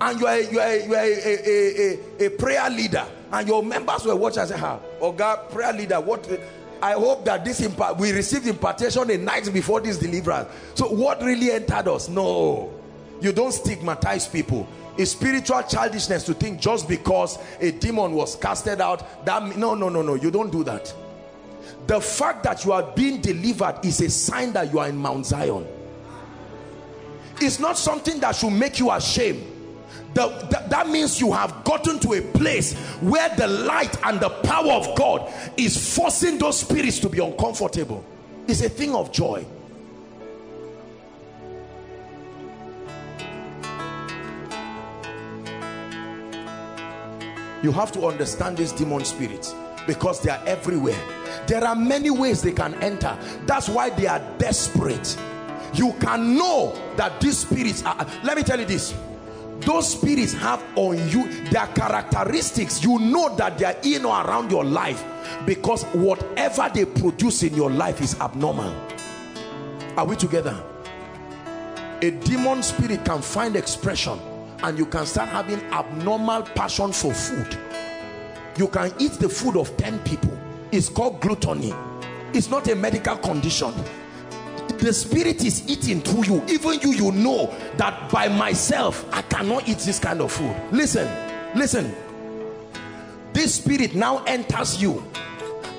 And 0.00 0.20
you 0.20 0.26
are 0.26 0.34
a, 0.34 0.52
you 0.52 0.60
are 0.60 0.76
you 0.76 0.94
are 0.94 1.04
a, 1.04 1.38
a, 1.38 2.24
a, 2.24 2.26
a 2.26 2.30
prayer 2.30 2.68
leader. 2.70 3.06
And 3.32 3.48
your 3.48 3.62
members 3.62 4.04
were 4.04 4.16
watching 4.16 4.40
and 4.40 4.48
say 4.48 4.56
ah 4.58 4.78
oh 5.00 5.12
god 5.12 5.50
prayer 5.50 5.72
leader 5.72 6.00
what 6.00 6.28
I 6.82 6.92
hope 6.92 7.24
that 7.24 7.44
this 7.44 7.60
impact 7.60 7.98
we 7.98 8.12
received 8.12 8.46
impartation 8.46 9.10
a 9.10 9.16
night 9.16 9.50
before 9.52 9.80
this 9.80 9.98
deliverance. 9.98 10.48
So 10.74 10.88
what 10.88 11.22
really 11.22 11.50
entered 11.50 11.88
us? 11.88 12.08
No, 12.08 12.72
you 13.20 13.32
don't 13.32 13.52
stigmatize 13.52 14.28
people 14.28 14.68
is 14.96 15.12
spiritual 15.12 15.62
childishness 15.62 16.24
to 16.24 16.34
think 16.34 16.60
just 16.60 16.88
because 16.88 17.38
a 17.60 17.72
demon 17.72 18.12
was 18.12 18.36
casted 18.36 18.80
out 18.80 19.24
that 19.24 19.56
no 19.56 19.74
no 19.74 19.88
no 19.88 20.02
no 20.02 20.14
you 20.14 20.30
don't 20.30 20.50
do 20.50 20.64
that. 20.64 20.92
The 21.86 22.00
fact 22.00 22.44
that 22.44 22.64
you 22.64 22.72
are 22.72 22.82
being 22.94 23.20
delivered 23.20 23.80
is 23.84 24.00
a 24.00 24.08
sign 24.08 24.52
that 24.52 24.72
you 24.72 24.78
are 24.78 24.88
in 24.88 24.96
Mount 24.96 25.26
Zion. 25.26 25.66
It's 27.40 27.58
not 27.58 27.76
something 27.76 28.20
that 28.20 28.36
should 28.36 28.52
make 28.52 28.78
you 28.78 28.90
ashamed. 28.90 29.44
The, 30.14 30.28
the, 30.28 30.64
that 30.68 30.88
means 30.88 31.20
you 31.20 31.32
have 31.32 31.64
gotten 31.64 31.98
to 32.00 32.14
a 32.14 32.20
place 32.20 32.74
where 33.00 33.28
the 33.36 33.48
light 33.48 33.96
and 34.04 34.20
the 34.20 34.30
power 34.30 34.72
of 34.72 34.94
God 34.96 35.32
is 35.56 35.96
forcing 35.96 36.38
those 36.38 36.60
spirits 36.60 37.00
to 37.00 37.08
be 37.08 37.18
uncomfortable. 37.18 38.04
It's 38.46 38.62
a 38.62 38.68
thing 38.68 38.94
of 38.94 39.10
joy 39.10 39.44
you 47.64 47.72
have 47.72 47.90
to 47.92 48.06
understand 48.06 48.58
these 48.58 48.72
demon 48.72 49.02
spirits 49.06 49.54
because 49.86 50.20
they 50.20 50.30
are 50.30 50.40
everywhere. 50.46 51.00
There 51.46 51.64
are 51.64 51.74
many 51.74 52.10
ways 52.10 52.42
they 52.42 52.52
can 52.52 52.74
enter. 52.74 53.18
That's 53.46 53.70
why 53.70 53.88
they 53.88 54.06
are 54.06 54.20
desperate. 54.36 55.16
You 55.72 55.94
can 55.98 56.36
know 56.36 56.78
that 56.96 57.20
these 57.22 57.38
spirits 57.38 57.82
are 57.84 58.06
let 58.22 58.36
me 58.36 58.42
tell 58.42 58.60
you 58.60 58.66
this. 58.66 58.94
Those 59.60 59.98
spirits 59.98 60.34
have 60.34 60.62
on 60.76 60.96
you 61.08 61.26
their 61.44 61.66
characteristics 61.68 62.84
you 62.84 62.98
know 62.98 63.34
that 63.36 63.56
they 63.56 63.64
are 63.64 63.76
in 63.82 64.04
or 64.04 64.20
around 64.20 64.50
your 64.50 64.64
life 64.64 65.02
because 65.46 65.84
whatever 65.84 66.70
they 66.74 66.84
produce 66.84 67.44
in 67.44 67.54
your 67.54 67.70
life 67.70 68.02
is 68.02 68.20
abnormal. 68.20 68.74
Are 69.96 70.04
we 70.04 70.16
together? 70.16 70.62
A 72.02 72.10
demon 72.10 72.62
spirit 72.62 73.06
can 73.06 73.22
find 73.22 73.56
expression 73.56 74.20
and 74.64 74.78
you 74.78 74.86
can 74.86 75.04
start 75.04 75.28
having 75.28 75.60
abnormal 75.72 76.42
passion 76.42 76.90
for 76.90 77.12
food. 77.12 77.58
You 78.56 78.66
can 78.68 78.92
eat 78.98 79.12
the 79.12 79.28
food 79.28 79.56
of 79.58 79.76
10 79.76 79.98
people. 80.00 80.36
It's 80.72 80.88
called 80.88 81.20
gluttony. 81.20 81.74
It's 82.32 82.48
not 82.48 82.66
a 82.68 82.74
medical 82.74 83.16
condition. 83.18 83.74
The 84.78 84.90
spirit 84.92 85.44
is 85.44 85.68
eating 85.68 86.00
through 86.00 86.24
you. 86.24 86.44
Even 86.48 86.80
you 86.80 86.92
you 86.94 87.12
know 87.12 87.54
that 87.76 88.10
by 88.10 88.28
myself 88.28 89.06
i 89.12 89.22
cannot 89.22 89.68
eat 89.68 89.78
this 89.78 89.98
kind 89.98 90.20
of 90.22 90.32
food. 90.32 90.56
Listen 90.72 91.06
listen. 91.54 91.94
This 93.34 93.56
spirit 93.56 93.94
now 93.94 94.24
enters 94.24 94.80
you 94.80 95.04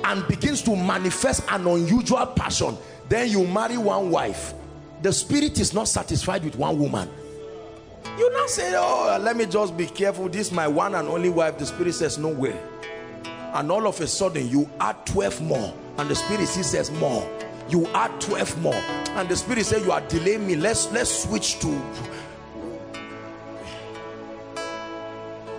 and 0.03 0.27
begins 0.27 0.61
to 0.63 0.75
manifest 0.75 1.43
an 1.49 1.65
unusual 1.65 2.25
passion. 2.27 2.77
Then 3.09 3.29
you 3.29 3.47
marry 3.47 3.77
one 3.77 4.11
wife. 4.11 4.53
The 5.01 5.11
spirit 5.11 5.59
is 5.59 5.73
not 5.73 5.87
satisfied 5.87 6.43
with 6.43 6.55
one 6.55 6.77
woman 6.77 7.09
you 8.17 8.31
now 8.33 8.47
say, 8.47 8.73
oh, 8.75 9.17
let 9.21 9.35
me 9.35 9.45
just 9.45 9.75
be 9.75 9.85
careful. 9.85 10.29
This 10.29 10.51
my 10.51 10.67
one 10.67 10.95
and 10.95 11.07
only 11.07 11.29
wife. 11.29 11.57
The 11.57 11.65
spirit 11.65 11.93
says, 11.93 12.17
no 12.17 12.29
way. 12.29 12.57
And 13.53 13.71
all 13.71 13.87
of 13.87 13.99
a 14.01 14.07
sudden, 14.07 14.47
you 14.49 14.69
add 14.79 15.05
12 15.05 15.41
more. 15.41 15.73
And 15.97 16.09
the 16.09 16.15
spirit 16.15 16.47
says 16.47 16.91
more. 16.91 17.27
You 17.69 17.87
add 17.87 18.19
12 18.21 18.61
more. 18.61 18.73
And 18.73 19.27
the 19.27 19.35
spirit 19.35 19.65
says, 19.65 19.85
you 19.85 19.91
are 19.91 20.01
delaying 20.01 20.45
me. 20.47 20.55
Let's, 20.55 20.91
let's 20.91 21.23
switch 21.23 21.59
to... 21.59 21.81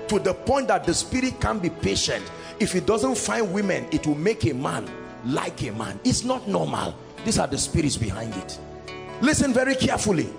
To 0.08 0.18
the 0.20 0.34
point 0.34 0.68
that 0.68 0.84
the 0.84 0.94
spirit 0.94 1.40
can 1.40 1.58
be 1.58 1.68
patient. 1.68 2.30
If 2.60 2.74
it 2.74 2.86
doesn't 2.86 3.18
find 3.18 3.52
women, 3.52 3.86
it 3.90 4.06
will 4.06 4.14
make 4.14 4.44
a 4.46 4.54
man 4.54 4.88
like 5.24 5.62
a 5.62 5.72
man. 5.72 5.98
It's 6.04 6.22
not 6.22 6.46
normal. 6.46 6.94
These 7.24 7.38
are 7.38 7.48
the 7.48 7.58
spirits 7.58 7.96
behind 7.96 8.34
it. 8.34 8.58
Listen 9.20 9.52
very 9.52 9.74
carefully 9.74 10.30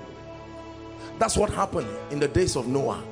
that's 1.19 1.38
what 1.38 1.49
happened 1.49 1.88
in 2.11 2.19
the 2.19 2.27
days 2.27 2.56
of 2.56 2.68
Noah. 2.68 3.03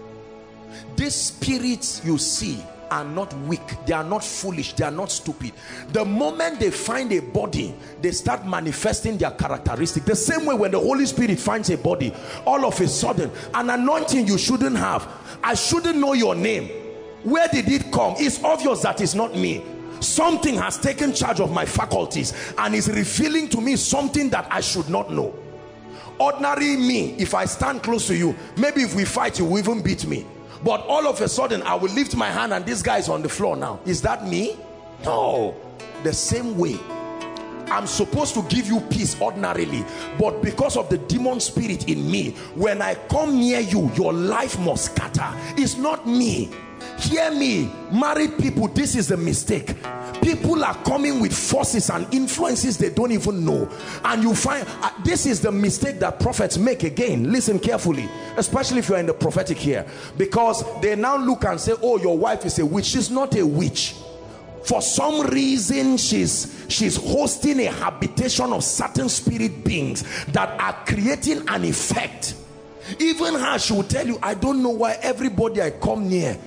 These 0.95 1.15
spirits 1.15 2.01
you 2.03 2.17
see 2.17 2.63
are 2.91 3.03
not 3.03 3.33
weak. 3.41 3.61
They 3.85 3.93
are 3.93 4.03
not 4.03 4.23
foolish. 4.23 4.73
They 4.73 4.85
are 4.85 4.91
not 4.91 5.11
stupid. 5.11 5.53
The 5.91 6.05
moment 6.05 6.59
they 6.59 6.71
find 6.71 7.11
a 7.11 7.19
body 7.19 7.75
they 8.01 8.11
start 8.11 8.45
manifesting 8.45 9.17
their 9.17 9.31
characteristic 9.31 10.05
the 10.05 10.15
same 10.15 10.45
way 10.45 10.55
when 10.55 10.71
the 10.71 10.79
holy 10.79 11.05
spirit 11.05 11.39
finds 11.39 11.69
a 11.69 11.77
body 11.77 12.13
all 12.45 12.65
of 12.65 12.79
a 12.79 12.87
sudden 12.87 13.31
an 13.53 13.69
anointing 13.69 14.27
you 14.27 14.37
shouldn't 14.37 14.77
have. 14.77 15.07
I 15.43 15.55
shouldn't 15.55 15.97
know 15.97 16.13
your 16.13 16.35
name. 16.35 16.69
Where 17.23 17.47
did 17.47 17.69
it 17.69 17.91
come? 17.91 18.15
It's 18.17 18.43
obvious 18.43 18.81
that 18.81 19.01
it's 19.01 19.15
not 19.15 19.35
me. 19.35 19.63
Something 19.99 20.55
has 20.55 20.77
taken 20.77 21.13
charge 21.13 21.39
of 21.39 21.51
my 21.51 21.65
faculties 21.65 22.33
and 22.57 22.75
is 22.75 22.87
revealing 22.89 23.47
to 23.49 23.61
me 23.61 23.75
something 23.77 24.29
that 24.29 24.45
i 24.51 24.59
should 24.59 24.89
not 24.89 25.11
know 25.11 25.33
ordinary 26.19 26.77
me 26.77 27.13
if 27.17 27.33
i 27.33 27.45
stand 27.45 27.83
close 27.83 28.07
to 28.07 28.15
you 28.15 28.35
maybe 28.57 28.81
if 28.81 28.95
we 28.95 29.05
fight 29.05 29.39
you 29.39 29.45
will 29.45 29.59
even 29.59 29.81
beat 29.81 30.05
me. 30.05 30.25
But 30.63 30.81
all 30.87 31.07
of 31.07 31.21
a 31.21 31.27
sudden 31.27 31.61
i 31.63 31.75
will 31.75 31.91
lift 31.91 32.15
my 32.15 32.29
hand 32.29 32.53
and 32.53 32.65
this 32.65 32.81
guy 32.81 32.97
is 32.97 33.09
on 33.09 33.21
the 33.21 33.29
floor 33.29 33.55
now. 33.55 33.79
Is 33.85 34.01
that 34.01 34.25
me? 34.25 34.55
No. 35.03 35.55
The 36.03 36.13
same 36.13 36.57
way. 36.57 36.79
I'm 37.67 37.87
supposed 37.87 38.33
to 38.35 38.43
give 38.43 38.67
you 38.67 38.79
peace 38.79 39.19
ordinarily 39.19 39.83
but 40.19 40.41
because 40.41 40.77
of 40.77 40.87
the 40.89 40.99
demon 40.99 41.39
spirit 41.39 41.89
in 41.89 42.09
me 42.09 42.31
when 42.53 42.81
I 42.81 42.95
come 42.95 43.35
near 43.37 43.59
you 43.59 43.91
your 43.95 44.13
life 44.13 44.59
must 44.59 44.93
scatter. 44.93 45.29
It's 45.57 45.75
not 45.77 46.07
me 46.07 46.49
hear 46.99 47.31
me 47.31 47.71
married 47.91 48.37
people 48.37 48.67
this 48.67 48.95
is 48.95 49.11
a 49.11 49.17
mistake. 49.17 49.75
People 50.21 50.63
are 50.63 50.75
coming 50.83 51.19
with 51.19 51.33
forces 51.33 51.89
and 51.89 52.11
influences 52.13 52.77
they 52.77 52.89
don't 52.89 53.11
even 53.11 53.45
know. 53.45 53.69
And 54.03 54.23
you 54.23 54.33
find 54.33 54.67
uh, 54.81 54.91
this 55.03 55.25
is 55.25 55.41
the 55.41 55.51
mistake 55.51 55.99
that 55.99 56.19
prophets 56.19 56.57
make 56.57 56.83
again. 56.83 57.31
Listen 57.31 57.59
carefully 57.59 58.09
especially 58.37 58.79
if 58.79 58.89
you're 58.89 58.97
in 58.97 59.05
the 59.05 59.13
prophetic 59.13 59.57
here. 59.57 59.85
Because 60.17 60.63
they 60.81 60.95
now 60.95 61.17
look 61.17 61.43
and 61.45 61.59
say 61.59 61.73
oh 61.81 61.97
your 61.97 62.17
wife 62.17 62.45
is 62.45 62.59
a 62.59 62.65
witch. 62.65 62.85
She's 62.85 63.11
not 63.11 63.35
a 63.35 63.45
witch. 63.45 63.95
For 64.63 64.81
some 64.81 65.27
reason 65.27 65.97
she's 65.97 66.65
she's 66.69 66.95
hosting 66.95 67.59
a 67.59 67.71
habitation 67.71 68.51
of 68.51 68.63
certain 68.63 69.09
spirit 69.09 69.63
beings 69.63 70.03
that 70.27 70.59
are 70.59 70.73
creating 70.85 71.47
an 71.49 71.65
effect. 71.65 72.35
Even 72.99 73.35
her 73.35 73.57
she 73.59 73.73
will 73.73 73.83
tell 73.83 74.05
you 74.05 74.19
i 74.21 74.33
don't 74.35 74.61
know 74.61 74.69
why 74.69 74.93
everybody 75.01 75.61
i 75.61 75.71
come 75.71 76.07
near 76.07 76.37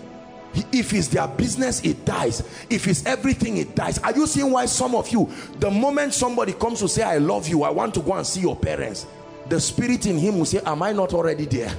if 0.54 0.92
it's 0.92 1.08
their 1.08 1.28
business 1.28 1.82
it 1.84 2.04
dies. 2.04 2.42
If 2.70 2.86
it's 2.86 3.04
everything 3.06 3.58
it 3.58 3.74
dies. 3.74 3.98
Are 3.98 4.14
you 4.14 4.26
seeing 4.26 4.50
why 4.50 4.66
some 4.66 4.94
of 4.94 5.08
you 5.10 5.30
the 5.58 5.70
moment 5.70 6.14
somebody 6.14 6.52
comes 6.52 6.80
to 6.80 6.88
say 6.88 7.02
i 7.02 7.18
love 7.18 7.48
you 7.48 7.62
i 7.62 7.70
want 7.70 7.94
to 7.94 8.00
go 8.00 8.14
and 8.14 8.26
see 8.26 8.40
your 8.40 8.56
parents 8.56 9.06
the 9.48 9.60
spirit 9.60 10.06
in 10.06 10.18
him 10.18 10.38
will 10.38 10.44
say 10.44 10.60
am 10.64 10.82
i 10.82 10.92
not 10.92 11.14
already 11.14 11.44
there? 11.44 11.74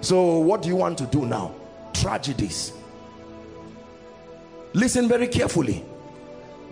So 0.00 0.38
what 0.38 0.62
do 0.62 0.68
you 0.68 0.76
want 0.76 0.98
to 0.98 1.06
do 1.06 1.26
now? 1.26 1.54
Tragedies. 1.92 2.72
Listen 4.72 5.06
very 5.06 5.28
carefully. 5.28 5.84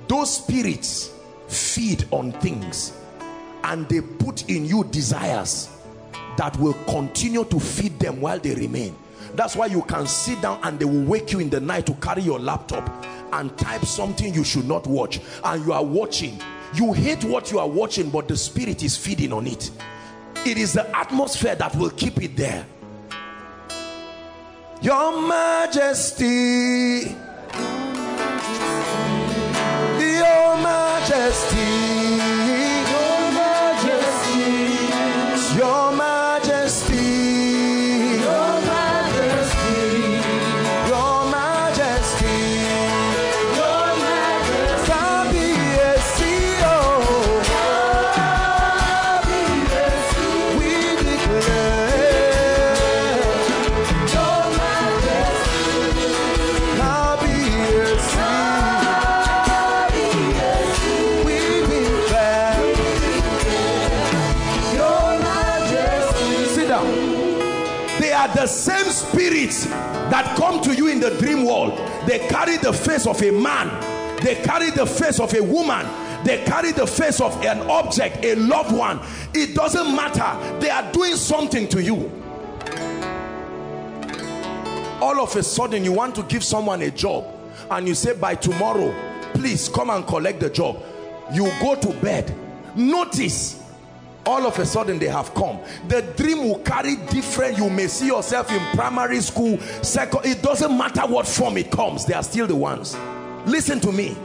Those 0.09 0.39
spirits 0.39 1.13
feed 1.47 2.05
on 2.11 2.33
things 2.33 2.93
and 3.65 3.89
they 3.89 4.01
put 4.01 4.49
in 4.49 4.65
you 4.65 4.85
desires 4.85 5.69
that 6.37 6.57
will 6.59 6.75
continue 6.89 7.45
to 7.45 7.61
feed 7.61 7.99
them 7.99 8.21
while 8.21 8.39
they 8.39 8.55
remain 8.55 8.97
that's 9.35 9.57
why 9.57 9.67
you 9.67 9.83
can 9.83 10.07
sit 10.07 10.41
down 10.41 10.61
and 10.63 10.79
they 10.79 10.85
will 10.85 11.05
wake 11.05 11.33
you 11.33 11.41
in 11.41 11.51
the 11.51 11.61
night 11.61 11.87
to 11.87 11.95
carry 11.95 12.23
your 12.23 12.39
laptop 12.39 12.89
and 13.33 13.57
type 13.57 13.85
something 13.85 14.35
you 14.35 14.45
should 14.45 14.67
not 14.67 14.87
watch. 14.87 15.21
And 15.45 15.65
you 15.65 15.73
are 15.73 15.85
watching. 15.85 16.41
You 16.75 16.93
hate 16.93 17.25
what 17.25 17.51
you 17.51 17.59
are 17.59 17.69
watching 17.69 18.11
but 18.11 18.29
the 18.29 18.37
spirit 18.37 18.83
is 18.83 18.97
feeding 18.97 19.33
on 19.33 19.47
it. 19.47 19.71
It 20.47 20.57
is 20.57 20.73
the 20.73 20.89
atmosphere 20.97 21.55
that 21.57 21.75
will 21.77 21.91
keep 21.91 22.23
it 22.23 22.37
there. 22.37 22.67
Your 24.83 25.21
majesty. 25.29 27.15
Your 29.99 30.57
majesty 30.63 32.00
the 71.01 71.11
dream 71.19 71.45
world. 71.45 71.77
They 72.07 72.19
carry 72.29 72.57
the 72.59 72.73
face 72.73 73.07
of 73.07 73.21
a 73.23 73.31
man. 73.31 73.69
They 74.23 74.37
carry 74.37 74.71
the 74.71 74.87
face 74.87 75.19
of 75.19 75.35
a 75.35 75.43
woman. 75.43 75.87
They 76.25 76.45
carry 76.45 76.73
the 76.73 76.87
face 76.87 77.21
of 77.21 77.35
an 77.45 77.61
object 77.71 78.25
a 78.25 78.35
loved 78.35 78.73
one. 78.73 79.01
It 79.33 79.55
doesn't 79.55 79.95
matter. 79.97 80.61
They 80.61 80.71
are 80.71 80.93
doing 80.93 81.17
something 81.17 81.67
to 81.69 81.83
you. 81.83 82.11
All 85.01 85.19
of 85.19 85.35
a 85.35 85.43
sudden 85.43 85.83
you 85.83 85.93
want 85.93 86.15
to 86.17 86.23
give 86.25 86.45
someone 86.45 86.83
a 86.83 86.91
job 86.91 87.25
and 87.71 87.89
you 87.89 87.95
say 87.95 88.15
by 88.15 88.35
tomorrow 88.35 88.95
please 89.33 89.69
come 89.69 89.89
and 89.89 90.07
collect 90.07 90.41
the 90.41 90.51
job. 90.51 90.83
You 91.33 91.51
go 91.61 91.75
to 91.75 91.89
bed. 92.01 92.35
Notice 92.77 93.60
all 94.27 94.47
of 94.47 94.59
a 94.59 94.67
sudden 94.67 94.99
they 94.99 95.09
have 95.09 95.33
come. 95.35 95.59
The 95.89 96.03
dream 96.17 96.45
will 96.45 96.59
carry 96.61 96.97
different. 96.97 97.59
You 97.59 97.71
may 97.71 97.87
see 97.87 98.07
yourself 98.07 98.51
in 98.51 98.61
primary 98.77 99.21
school 99.21 99.59
second 99.83 100.25
it 100.25 100.43
doesn't 100.43 100.77
matter 100.77 101.03
what 101.03 101.27
form 101.27 101.57
it 101.57 101.71
comes 101.71 102.05
they 102.05 102.15
are 102.15 102.23
still 102.23 102.47
the 102.47 102.55
ones. 102.57 102.97
Listen 103.47 103.81
to 103.81 103.93
me. 103.93 104.17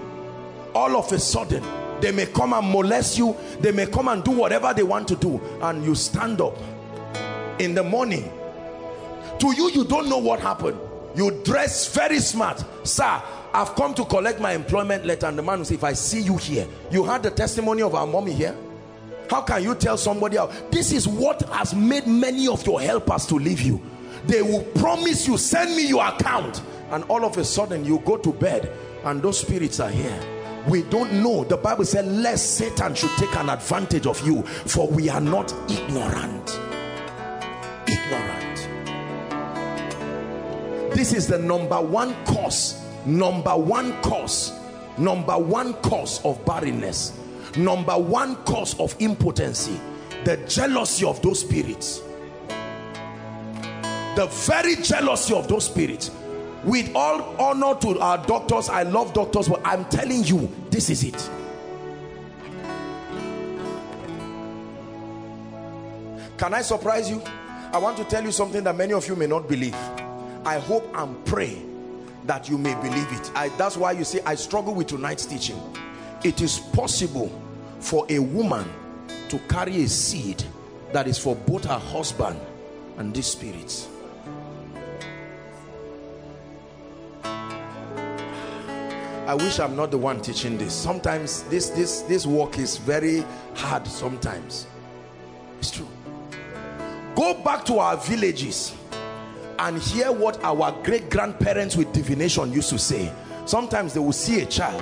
All 0.74 0.98
of 0.98 1.12
a 1.12 1.20
sudden 1.20 1.64
they 2.02 2.12
may 2.12 2.26
come 2.26 2.54
and 2.54 2.70
molest 2.70 3.18
you 3.18 3.36
they 3.60 3.72
may 3.72 3.86
come 3.86 4.10
and 4.10 4.24
do 4.24 4.32
whatever 4.32 4.74
they 4.74 4.84
want 4.84 5.08
to 5.08 5.16
do 5.16 5.42
and 5.62 5.84
you 5.84 5.96
stand 5.96 6.42
up 6.42 6.58
in 7.60 7.74
the 7.74 7.84
morning. 7.84 8.32
To 9.40 9.54
you 9.56 9.70
you 9.72 9.86
don't 9.86 10.10
know 10.10 10.18
what 10.18 10.40
happened. 10.40 10.78
You 11.16 11.32
dress 11.46 11.94
very 11.94 12.20
smart. 12.20 12.64
Sir 12.84 13.22
I've 13.54 13.74
come 13.76 13.94
to 13.94 14.04
collect 14.04 14.42
my 14.42 14.52
employment 14.52 15.06
letter 15.06 15.28
and 15.28 15.38
the 15.38 15.42
man 15.42 15.60
will 15.60 15.66
say 15.66 15.76
if 15.76 15.84
I 15.86 15.94
see 15.94 16.20
you 16.20 16.36
here 16.36 16.68
you 16.92 17.06
had 17.06 17.24
the 17.24 17.32
testimony 17.32 17.82
of 17.82 17.96
our 17.96 18.06
mommy 18.06 18.34
here 18.34 18.54
how 19.30 19.42
can 19.42 19.64
you 19.64 19.76
tell 19.76 19.98
somebody 19.98 20.38
else 20.38 20.56
this 20.72 20.92
is 20.92 21.08
what 21.08 21.42
has 21.50 21.74
made 21.74 22.08
many 22.08 22.48
of 22.48 22.66
your 22.66 22.82
helpers 22.82 23.26
to 23.28 23.36
leave 23.36 23.62
you. 23.62 23.82
They 24.26 24.42
will 24.42 24.64
promise 24.64 25.28
you 25.28 25.38
send 25.38 25.76
me 25.76 25.88
your 25.88 26.06
account. 26.06 26.62
And 26.90 27.04
all 27.06 27.26
of 27.26 27.38
a 27.38 27.44
sudden 27.44 27.84
you 27.86 28.00
go 28.00 28.18
to 28.18 28.32
bed 28.34 28.72
and 29.04 29.22
those 29.22 29.40
spirits 29.40 29.80
are 29.80 29.90
here. 29.90 30.20
We 30.68 30.84
don't 30.84 31.22
know. 31.22 31.44
The 31.44 31.58
bible 31.58 31.86
said 31.86 32.08
lest 32.08 32.58
satan 32.58 32.96
should 32.96 33.12
take 33.18 33.36
an 33.36 33.50
advantage 33.50 34.08
of 34.08 34.26
you 34.26 34.42
for 34.44 34.88
we 34.88 35.10
are 35.10 35.22
not 35.22 35.54
ignorant. 35.70 36.60
Ignorant. 37.88 38.70
This 40.96 41.14
is 41.14 41.28
the 41.28 41.38
number 41.38 41.82
one 41.82 42.16
cause 42.26 42.82
number 43.06 43.56
one 43.56 44.02
cause 44.02 44.52
number 44.98 45.38
one 45.38 45.74
cause 45.76 46.24
of 46.26 46.44
barrenness 46.46 47.20
number 47.58 47.98
one 47.98 48.36
cause 48.44 48.80
of 48.80 48.96
impotency 49.00 49.80
the 50.26 50.38
jealousy 50.48 51.06
of 51.06 51.22
those 51.22 51.42
spirits. 51.42 52.02
The 54.16 54.28
very 54.48 54.76
jealousy 54.78 55.36
of 55.36 55.48
those 55.48 55.66
spirits. 55.66 56.10
With 56.64 56.94
all 56.96 57.22
honor 57.40 57.80
to 57.82 58.00
our 58.00 58.18
doctors 58.26 58.70
i 58.70 58.82
love 58.82 59.14
doctors 59.14 59.48
but 59.48 59.62
i'm 59.64 59.86
telling 59.86 60.24
you 60.24 60.50
this 60.72 60.90
is 60.90 61.04
it. 61.04 61.30
Can 66.38 66.54
i 66.56 66.62
surprise 66.64 67.10
you? 67.10 67.22
I 67.72 67.78
want 67.78 67.98
to 67.98 68.04
tell 68.06 68.24
you 68.24 68.32
something 68.32 68.64
that 68.64 68.76
many 68.76 68.94
of 68.94 69.08
you 69.08 69.16
may 69.16 69.28
not 69.28 69.48
believe. 69.48 69.76
I 70.44 70.58
hope 70.60 70.90
and 70.98 71.24
pray 71.26 71.62
that 72.26 72.50
you 72.50 72.58
may 72.58 72.74
believe 72.76 73.12
it. 73.12 73.32
I, 73.36 73.50
that's 73.50 73.78
why 73.78 73.92
you 73.92 74.04
see 74.04 74.20
i 74.26 74.34
struggle 74.34 74.74
with 74.74 74.88
tonight's 74.88 75.28
teaching. 75.28 75.62
It 76.24 76.42
is 76.42 76.58
possible 76.58 77.30
for 77.80 78.06
a 78.10 78.20
woman 78.20 78.70
to 79.30 79.40
carry 79.50 79.84
a 79.84 79.88
seed 79.88 80.44
that 80.92 81.08
is 81.08 81.18
for 81.18 81.36
both 81.36 81.66
her 81.66 81.80
husband 81.80 82.40
and 82.98 83.14
these 83.14 83.28
spirits. 83.28 83.90
I 89.28 89.34
wish 89.34 89.60
I'm 89.60 89.76
not 89.76 89.90
the 89.90 89.98
one 89.98 90.22
teaching 90.22 90.56
this. 90.58 90.72
Sometimes 90.72 91.44
this 91.44 91.70
this 91.70 92.02
this 92.02 92.28
work 92.28 92.60
is 92.60 92.78
very 92.78 93.26
hard 93.56 93.88
sometimes. 93.88 94.68
It's 95.58 95.72
true. 95.72 95.88
Go 97.16 97.34
back 97.44 97.66
to 97.66 97.80
our 97.80 97.98
villages 97.98 98.76
and 99.58 99.82
hear 99.82 100.12
what 100.12 100.44
our 100.44 100.72
great-grandparents 100.84 101.76
with 101.76 101.92
divination 101.92 102.52
used 102.54 102.70
to 102.70 102.78
say. 102.78 103.12
Sometimes 103.46 103.94
they 103.94 104.00
will 104.00 104.12
see 104.12 104.42
a 104.42 104.46
child 104.46 104.82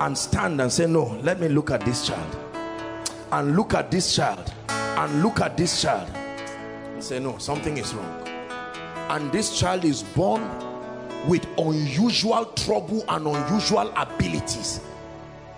and 0.00 0.16
stand 0.16 0.60
and 0.60 0.72
say 0.72 0.86
no 0.86 1.04
let 1.22 1.40
me 1.40 1.48
look 1.48 1.70
at 1.70 1.80
this 1.84 2.06
child. 2.06 2.36
And 3.32 3.56
look 3.56 3.74
at 3.74 3.90
this 3.90 4.14
child. 4.14 4.52
And 4.68 5.22
look 5.22 5.40
at 5.40 5.56
this 5.56 5.82
child. 5.82 6.08
And 6.14 7.02
say 7.02 7.18
no 7.18 7.38
something 7.38 7.76
is 7.76 7.94
wrong. 7.94 8.28
And 9.08 9.30
this 9.32 9.58
child 9.58 9.84
is 9.84 10.02
born 10.02 10.42
with 11.26 11.46
unusual 11.58 12.46
trouble 12.46 13.04
and 13.08 13.26
unusual 13.26 13.92
abilities. 13.96 14.80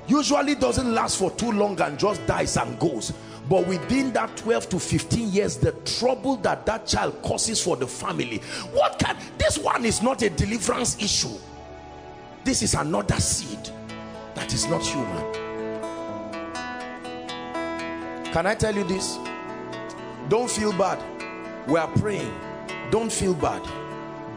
Usually 0.06 0.54
doesn't 0.54 0.94
last 0.94 1.18
for 1.18 1.30
too 1.32 1.50
long 1.52 1.80
and 1.80 1.98
just 1.98 2.24
dies 2.26 2.56
and 2.56 2.78
goes. 2.78 3.12
But 3.48 3.66
within 3.66 4.12
that 4.12 4.36
12 4.36 4.68
to 4.70 4.78
15 4.78 5.28
years 5.30 5.56
the 5.56 5.72
trouble 5.72 6.36
that 6.38 6.66
that 6.66 6.86
child 6.86 7.20
causes 7.22 7.62
for 7.62 7.76
the 7.76 7.86
family. 7.86 8.38
What 8.72 8.98
can 8.98 9.16
this 9.38 9.58
one 9.58 9.84
is 9.84 10.02
not 10.02 10.22
a 10.22 10.30
deliverance 10.30 11.00
issue. 11.02 11.36
This 12.44 12.62
is 12.62 12.74
another 12.74 13.16
seed 13.16 13.70
that 14.36 14.54
is 14.54 14.68
not 14.68 14.82
human 14.86 15.46
Can 18.36 18.44
I 18.44 18.54
tell 18.54 18.74
you 18.74 18.84
this? 18.84 19.18
Don't 20.28 20.50
feel 20.50 20.70
bad. 20.70 21.02
We 21.66 21.78
are 21.78 21.88
praying. 21.88 22.38
Don't 22.90 23.10
feel 23.10 23.32
bad. 23.32 23.66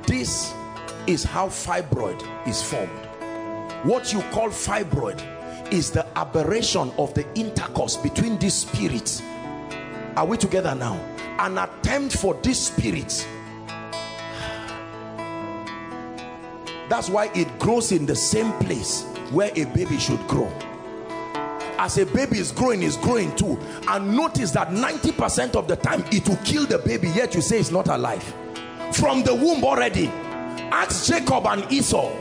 This 0.08 0.54
is 1.06 1.26
how 1.26 1.48
fibroid 1.50 2.26
is 2.48 2.64
formed. 2.64 2.90
What 3.84 4.14
you 4.14 4.22
call 4.32 4.52
fibroid 4.52 5.22
is 5.74 5.92
the 5.92 6.08
aberration 6.18 6.94
of 6.98 7.14
the 7.14 7.26
intercourse 7.36 7.98
between 7.98 8.40
these 8.40 8.54
spirits. 8.54 9.22
Are 10.16 10.26
we 10.26 10.38
together 10.38 10.74
now? 10.76 10.96
An 11.38 11.58
attempt 11.58 12.16
for 12.16 12.36
these 12.36 12.68
spirits. 12.68 13.28
That's 16.88 17.10
why 17.10 17.32
it 17.36 17.60
grows 17.60 17.92
in 17.92 18.06
the 18.06 18.16
same 18.16 18.54
place 18.60 19.09
where 19.32 19.52
a 19.56 19.66
baby 19.66 19.98
should 19.98 20.26
grow. 20.28 20.52
As 21.78 21.98
a 21.98 22.06
baby 22.06 22.40
is 22.40 22.52
growing 22.52 22.84
is 22.84 22.98
growing 22.98 23.34
too. 23.36 23.58
And 23.88 24.16
notice 24.16 24.52
that 24.52 24.70
90% 24.70 25.56
of 25.56 25.68
the 25.68 25.78
time 25.78 26.04
it 26.12 26.28
will 26.28 26.38
kill 26.38 26.66
the 26.66 26.80
baby 26.80 27.08
yet 27.10 27.34
you 27.36 27.42
say 27.42 27.60
it's 27.60 27.72
not 27.72 27.88
alive. 27.88 28.24
From 28.92 29.24
the 29.24 29.34
womb 29.34 29.64
already. 29.64 30.08
Ask 30.72 31.12
Jacob 31.12 31.48
and 31.48 31.72
Esau 31.72 32.12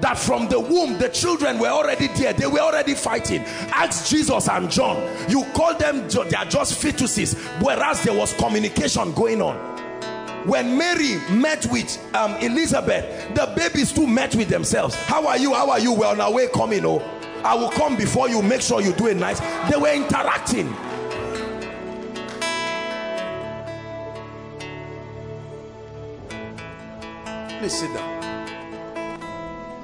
that 0.00 0.18
from 0.18 0.48
the 0.48 0.60
womb 0.60 0.98
the 0.98 1.08
children 1.08 1.58
were 1.58 1.68
already 1.68 2.06
there. 2.08 2.32
They 2.32 2.46
were 2.46 2.60
already 2.60 2.94
fighting. 2.94 3.40
Ask 3.70 4.08
Jesus 4.08 4.48
and 4.48 4.70
John. 4.70 5.02
You 5.28 5.44
call 5.54 5.74
them 5.74 6.08
they 6.08 6.36
are 6.36 6.44
just 6.44 6.80
fetuses 6.80 7.34
whereas 7.60 8.02
there 8.02 8.14
was 8.16 8.32
communication 8.34 9.12
going 9.14 9.42
on 9.42 9.75
when 10.46 10.78
Mary 10.78 11.16
met 11.30 11.66
with 11.66 11.98
um, 12.14 12.34
Elizabeth 12.36 13.34
the 13.34 13.52
babies 13.56 13.92
too 13.92 14.06
met 14.06 14.34
with 14.36 14.48
themselves. 14.48 14.94
How 14.94 15.26
are 15.26 15.36
you? 15.36 15.52
How 15.52 15.70
are 15.70 15.80
you? 15.80 15.92
Well, 15.92 16.14
now 16.16 16.30
we're 16.32 16.48
coming 16.48 16.84
oh. 16.84 17.02
I 17.44 17.54
will 17.54 17.70
come 17.70 17.96
before 17.96 18.28
you 18.28 18.42
make 18.42 18.62
sure 18.62 18.80
you 18.80 18.92
do 18.92 19.08
it 19.08 19.16
nice. 19.16 19.40
They 19.70 19.76
were 19.76 19.92
interacting. 19.92 20.72
Please 27.58 27.78
sit 27.78 27.92
down. 27.92 28.16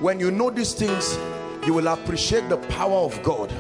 When 0.01 0.21
you 0.21 0.31
know 0.31 0.51
these 0.51 0.75
things 0.75 1.19
you 1.67 1.75
will 1.75 1.89
appreciate 1.89 2.49
the 2.49 2.57
power 2.57 2.99
of 2.99 3.21
God 3.23 3.53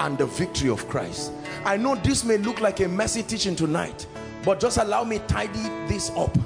and 0.00 0.18
the 0.18 0.26
victory 0.26 0.70
of 0.70 0.88
Christ. 0.88 1.32
I 1.64 1.76
know 1.76 1.94
this 1.94 2.24
may 2.24 2.36
look 2.36 2.60
like 2.60 2.80
a 2.80 2.88
messy 2.88 3.22
teaching 3.22 3.54
tonight 3.54 4.06
but 4.44 4.60
just 4.60 4.78
allow 4.78 5.04
me 5.04 5.20
tidy 5.26 5.62
this 5.88 6.10
up 6.10 6.36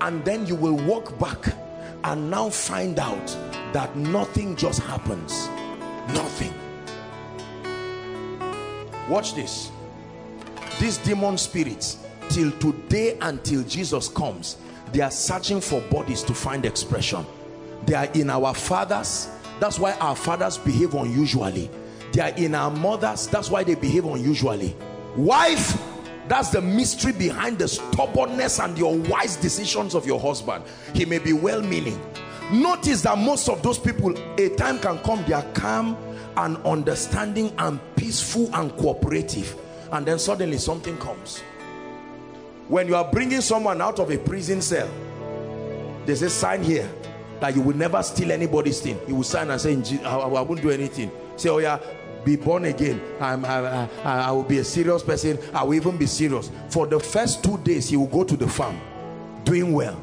and 0.00 0.24
then 0.24 0.46
you 0.46 0.54
will 0.54 0.76
walk 0.86 1.18
back 1.18 1.54
and 2.04 2.30
now 2.30 2.50
find 2.50 2.98
out 2.98 3.26
that 3.72 3.94
nothing 3.96 4.56
just 4.56 4.80
happens. 4.80 5.48
Nothing. 6.08 6.52
Watch 9.08 9.34
this. 9.34 9.70
These 10.80 10.98
demon 10.98 11.38
spirits 11.38 12.04
till 12.28 12.50
today 12.58 13.16
until 13.20 13.62
Jesus 13.62 14.08
comes 14.08 14.56
they 14.92 15.00
are 15.00 15.10
searching 15.10 15.60
for 15.60 15.80
bodies 15.82 16.22
to 16.24 16.34
find 16.34 16.66
expression. 16.66 17.24
They 17.86 17.94
are 17.94 18.08
in 18.12 18.28
our 18.28 18.52
fathers. 18.52 19.30
That's 19.58 19.78
why 19.78 19.92
our 19.94 20.14
fathers 20.14 20.58
behave 20.58 20.94
unusually. 20.94 21.70
They 22.12 22.20
are 22.20 22.36
in 22.36 22.54
our 22.54 22.70
mothers. 22.70 23.26
That's 23.26 23.50
why 23.50 23.64
they 23.64 23.74
behave 23.74 24.04
unusually. 24.04 24.76
Wife 25.16 25.80
that's 26.32 26.48
the 26.48 26.62
mystery 26.62 27.12
behind 27.12 27.58
the 27.58 27.68
stubbornness 27.68 28.58
and 28.58 28.78
your 28.78 28.96
wise 28.96 29.36
decisions 29.36 29.94
of 29.94 30.06
your 30.06 30.18
husband. 30.18 30.64
He 30.94 31.04
may 31.04 31.18
be 31.18 31.34
well-meaning. 31.34 32.00
Notice 32.50 33.02
that 33.02 33.18
most 33.18 33.50
of 33.50 33.62
those 33.62 33.78
people 33.78 34.14
a 34.40 34.48
time 34.56 34.78
can 34.78 34.98
come 35.00 35.22
they 35.26 35.34
are 35.34 35.44
calm 35.52 35.94
and 36.38 36.56
understanding 36.64 37.52
and 37.58 37.78
peaceful 37.96 38.48
and 38.54 38.74
cooperative. 38.78 39.54
And 39.92 40.06
then 40.06 40.18
suddenly 40.18 40.56
something 40.56 40.96
comes. 40.96 41.40
When 42.68 42.88
you 42.88 42.96
are 42.96 43.12
bringing 43.12 43.42
someone 43.42 43.82
out 43.82 43.98
of 43.98 44.10
a 44.10 44.16
prison 44.16 44.62
cell 44.62 44.88
there's 46.06 46.22
a 46.22 46.30
sign 46.30 46.62
here 46.64 46.90
that 47.40 47.54
you 47.54 47.60
will 47.60 47.76
never 47.76 48.02
steal 48.02 48.32
anybody's 48.32 48.80
thing. 48.80 48.98
You 49.06 49.16
will 49.16 49.22
sign 49.22 49.50
and 49.50 49.60
say 49.60 49.78
I, 50.02 50.16
I 50.16 50.40
won't 50.40 50.62
do 50.62 50.70
anything. 50.70 51.12
Say 51.36 51.50
oh 51.50 51.58
yeah 51.58 51.78
be 52.24 52.36
born 52.36 52.66
again 52.66 53.00
I'm, 53.20 53.44
I, 53.44 53.88
I, 54.04 54.20
I 54.20 54.30
will 54.30 54.42
be 54.42 54.58
a 54.58 54.64
serious 54.64 55.02
person 55.02 55.38
I 55.54 55.64
will 55.64 55.74
even 55.74 55.96
be 55.96 56.06
serious. 56.06 56.50
For 56.70 56.86
the 56.86 57.00
first 57.00 57.42
two 57.44 57.58
days 57.58 57.88
he 57.88 57.96
will 57.96 58.06
go 58.06 58.24
to 58.24 58.36
the 58.36 58.48
farm 58.48 58.80
doing 59.44 59.72
well. 59.72 60.00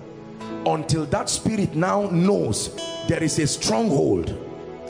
Until 0.66 1.06
that 1.06 1.30
spirit 1.30 1.76
now 1.76 2.10
knows 2.10 2.76
there 3.08 3.24
is 3.24 3.40
a 3.40 3.48
stronghold. 3.48 4.38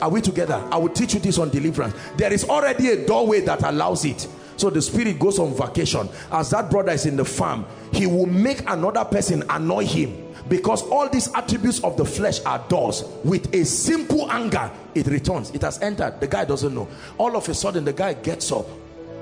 Are 0.02 0.10
we 0.10 0.20
together? 0.20 0.66
I 0.70 0.78
will 0.78 0.88
teach 0.88 1.14
you 1.14 1.20
this 1.20 1.38
on 1.38 1.50
deliverance. 1.50 1.94
There 2.16 2.32
is 2.32 2.44
already 2.48 2.88
a 2.88 3.06
doorway 3.06 3.40
that 3.42 3.62
allows 3.62 4.04
it. 4.04 4.26
So 4.56 4.68
the 4.70 4.82
spirit 4.82 5.18
goes 5.18 5.38
on 5.38 5.54
vacation. 5.54 6.08
As 6.32 6.50
that 6.50 6.70
brother 6.70 6.92
is 6.92 7.06
in 7.06 7.16
the 7.16 7.24
farm 7.24 7.66
he 7.92 8.06
will 8.06 8.26
make 8.26 8.60
another 8.68 9.04
person 9.04 9.44
annoy 9.50 9.84
him 9.84 10.29
because 10.50 10.82
all 10.88 11.08
these 11.08 11.32
attributes 11.32 11.82
of 11.84 11.96
the 11.96 12.04
flesh 12.04 12.44
are 12.44 12.58
doors. 12.68 13.04
With 13.24 13.54
a 13.54 13.64
simple 13.64 14.30
anger 14.30 14.70
it 14.96 15.06
returns. 15.06 15.52
It 15.52 15.62
has 15.62 15.80
entered. 15.80 16.20
The 16.20 16.26
guy 16.26 16.44
doesn't 16.44 16.74
know. 16.74 16.88
All 17.16 17.36
of 17.36 17.48
a 17.48 17.54
sudden 17.54 17.84
the 17.84 17.92
guy 17.92 18.14
gets 18.14 18.50
up 18.50 18.66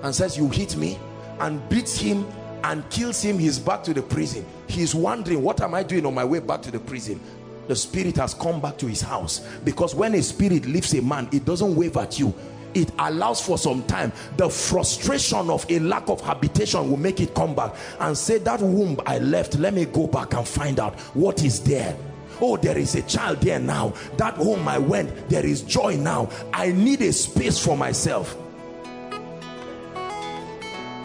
and 0.03 0.15
says 0.15 0.39
you 0.39 0.49
hit 0.49 0.75
me 0.77 0.99
and 1.39 1.67
beats 1.69 1.99
him 1.99 2.27
and 2.65 2.89
kills 2.91 3.23
him. 3.23 3.39
He's 3.39 3.59
back 3.59 3.85
to 3.85 3.95
the 3.95 4.01
prison. 4.03 4.45
He's 4.67 4.95
wondering 4.95 5.43
what 5.43 5.61
am 5.61 5.75
i 5.75 5.83
doing 5.83 6.07
on 6.07 6.15
my 6.15 6.25
way 6.25 6.41
back 6.41 6.63
to 6.63 6.71
the 6.71 6.81
prison? 6.81 7.21
The 7.69 7.77
spirit 7.77 8.17
has 8.17 8.33
come 8.33 8.63
back 8.63 8.79
to 8.79 8.87
his 8.87 9.03
house. 9.03 9.41
Because 9.65 9.95
when 9.95 10.15
a 10.15 10.23
spirit 10.23 10.65
leaves 10.65 10.95
a 10.95 11.03
man 11.03 11.29
it 11.31 11.45
doesn't 11.45 11.77
wave 11.77 11.99
at 11.99 12.19
you 12.19 12.35
it 12.79 12.91
allows 12.99 13.45
for 13.45 13.59
some 13.59 13.83
time 13.85 14.13
the 14.37 14.49
frustration 14.49 15.51
of 15.51 15.67
a 15.71 15.79
lack 15.81 16.09
of 16.09 16.21
habitation 16.21 16.89
will 16.89 16.97
make 16.97 17.21
it 17.21 17.35
come 17.35 17.55
back 17.55 17.75
and 18.01 18.17
say 18.17 18.39
that 18.39 18.61
womb 18.61 18.99
i 19.07 19.19
left 19.19 19.59
let 19.59 19.75
me 19.75 19.85
go 19.85 20.07
back 20.07 20.35
and 20.35 20.47
find 20.47 20.81
out 20.81 20.99
what 21.15 21.43
is 21.45 21.61
there. 21.61 21.97
Oh 22.41 22.57
there 22.57 22.79
is 22.79 22.95
a 22.95 23.03
child 23.03 23.41
there 23.41 23.59
now. 23.59 23.93
That 24.17 24.35
home 24.35 24.69
i 24.69 24.79
went 24.79 25.29
there 25.29 25.45
is 25.45 25.63
joy 25.63 25.97
now. 25.97 26.31
I 26.53 26.73
need 26.73 27.03
a 27.03 27.13
space 27.13 27.63
for 27.63 27.77
myself. 27.77 28.37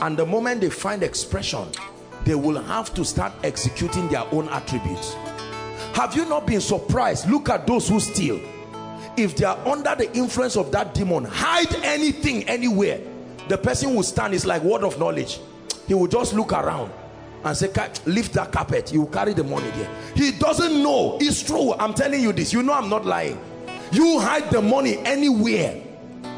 And 0.01 0.17
the 0.17 0.25
moment 0.25 0.61
they 0.61 0.69
find 0.69 1.01
expression 1.03 1.67
they 2.25 2.35
will 2.35 2.61
have 2.61 2.93
to 2.93 3.03
start 3.03 3.33
executing 3.43 4.07
their 4.07 4.25
own 4.31 4.47
attributes. 4.49 5.13
Have 5.93 6.15
you 6.15 6.25
not 6.25 6.47
been 6.47 6.61
surprised? 6.61 7.29
Look 7.29 7.49
at 7.49 7.67
those 7.67 7.89
who 7.89 7.99
steal 7.99 8.39
if 9.17 9.35
they 9.35 9.45
are 9.45 9.57
under 9.67 9.95
the 9.95 10.11
influence 10.15 10.55
of 10.55 10.71
that 10.71 10.93
demon 10.93 11.23
hide 11.23 11.73
anything 11.83 12.43
anywhere 12.49 12.99
the 13.47 13.57
person 13.57 13.93
will 13.93 14.03
stand. 14.03 14.33
It's 14.33 14.45
like 14.45 14.63
word 14.63 14.83
of 14.83 14.97
knowledge. 14.99 15.39
He 15.87 15.93
will 15.93 16.07
just 16.07 16.33
look 16.33 16.53
around 16.53 16.91
and 17.43 17.57
say 17.57 17.71
lift 18.05 18.33
that 18.33 18.51
carpet. 18.51 18.93
You 18.93 19.05
carry 19.07 19.33
the 19.33 19.43
money 19.43 19.69
there. 19.71 19.89
He 20.15 20.31
doesn't 20.31 20.81
know. 20.81 21.17
It's 21.19 21.43
true. 21.43 21.73
I'm 21.73 21.93
telling 21.93 22.21
you 22.21 22.31
this. 22.31 22.53
You 22.53 22.63
know 22.63 22.73
i'm 22.73 22.89
not 22.89 23.05
lying. 23.05 23.39
You 23.91 24.19
hide 24.19 24.49
the 24.49 24.61
money 24.61 24.97
anywhere. 24.99 25.81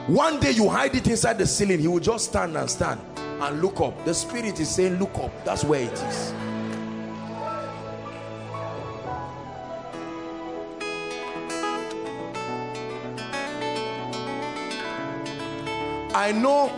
One 0.07 0.39
day 0.39 0.51
you 0.51 0.67
hide 0.69 0.95
it 0.95 1.07
inside 1.07 1.37
the 1.37 1.47
ceiling. 1.47 1.79
He 1.79 1.87
will 1.87 1.99
just 1.99 2.29
stand 2.29 2.57
and 2.57 2.69
stand 2.69 2.99
and 3.17 3.61
look 3.61 3.79
up. 3.81 4.03
The 4.05 4.13
spirit 4.13 4.59
is 4.59 4.69
saying 4.69 4.95
look 4.95 5.15
up. 5.17 5.31
That's 5.45 5.63
where 5.63 5.81
it 5.81 5.93
is 5.93 6.33
I 16.15 16.31
know 16.31 16.71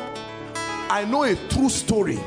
I 0.89 1.05
know 1.05 1.23
a 1.23 1.35
true 1.47 1.69
story 1.69 2.18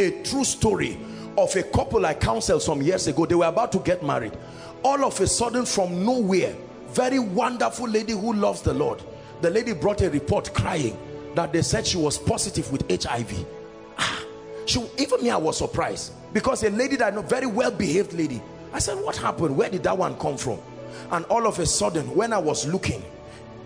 a 0.00 0.10
true 0.24 0.42
story 0.42 0.98
of 1.38 1.54
a 1.54 1.62
couple 1.62 2.04
I 2.04 2.14
counseled 2.14 2.62
some 2.62 2.82
years 2.82 3.06
ago. 3.06 3.24
They 3.24 3.36
were 3.36 3.46
about 3.46 3.70
to 3.72 3.78
get 3.78 4.02
married. 4.02 4.36
All 4.82 5.04
of 5.04 5.20
a 5.20 5.28
sudden 5.28 5.64
from 5.64 6.04
nowhere 6.04 6.56
very 6.88 7.20
wonderful 7.20 7.88
lady 7.88 8.14
who 8.14 8.32
loves 8.32 8.62
the 8.62 8.74
Lord 8.74 9.00
the 9.42 9.48
lady 9.48 9.72
brought 9.74 10.02
a 10.02 10.10
report 10.10 10.52
crying 10.52 10.98
that 11.36 11.52
they 11.52 11.62
said 11.62 11.86
she 11.86 11.98
was 11.98 12.18
positive 12.18 12.70
with 12.72 12.82
HIV 13.04 13.46
ah, 13.96 14.24
she, 14.66 14.84
even 14.98 15.22
me 15.22 15.30
I 15.30 15.36
was 15.36 15.56
surprised 15.56 16.14
because 16.32 16.64
a 16.64 16.70
lady 16.70 16.96
that 16.96 17.12
I 17.12 17.14
know 17.14 17.22
very 17.22 17.46
well 17.46 17.70
behaved 17.70 18.12
lady. 18.12 18.42
I 18.72 18.80
said 18.80 18.94
what 18.94 19.16
happened? 19.16 19.56
Where 19.56 19.70
did 19.70 19.84
that 19.84 19.96
one 19.96 20.18
come 20.18 20.36
from? 20.36 20.58
And 21.12 21.24
all 21.26 21.46
of 21.46 21.60
a 21.60 21.66
sudden 21.66 22.12
when 22.12 22.32
I 22.32 22.38
was 22.38 22.66
looking 22.66 23.04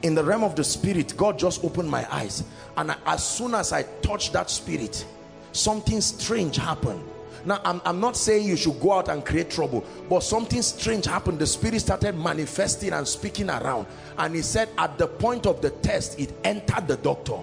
in 0.05 0.15
the 0.15 0.23
realm 0.23 0.45
of 0.45 0.55
the 0.55 0.63
spirit 0.63 1.15
God 1.17 1.39
just 1.39 1.65
opened 1.65 1.91
my 1.91 2.07
eyes. 2.15 2.45
And 2.77 2.95
as 3.07 3.27
soon 3.27 3.55
as 3.55 3.73
I 3.73 3.83
touched 4.03 4.35
that 4.35 4.51
spirit 4.51 5.05
something 5.53 6.01
strange 6.01 6.57
happened. 6.57 7.03
Now 7.47 7.61
I'm, 7.65 7.81
I'm 7.87 8.01
not 8.01 8.17
saying 8.17 8.47
you 8.47 8.57
should 8.57 8.79
go 8.81 8.93
out 8.93 9.09
and 9.09 9.25
create 9.25 9.51
trouble 9.51 9.83
but 10.11 10.21
something 10.21 10.61
strange 10.61 11.07
happened. 11.07 11.39
The 11.39 11.47
spirit 11.47 11.81
started 11.81 12.17
manifesting 12.17 12.93
and 12.93 13.09
speaking 13.09 13.49
around. 13.49 13.87
And 14.19 14.35
he 14.35 14.43
said 14.43 14.69
at 14.77 14.99
the 14.99 15.07
point 15.07 15.47
of 15.47 15.63
the 15.63 15.71
test 15.71 16.21
it 16.21 16.33
entered 16.45 16.87
the 16.87 16.99
doctor. 16.99 17.39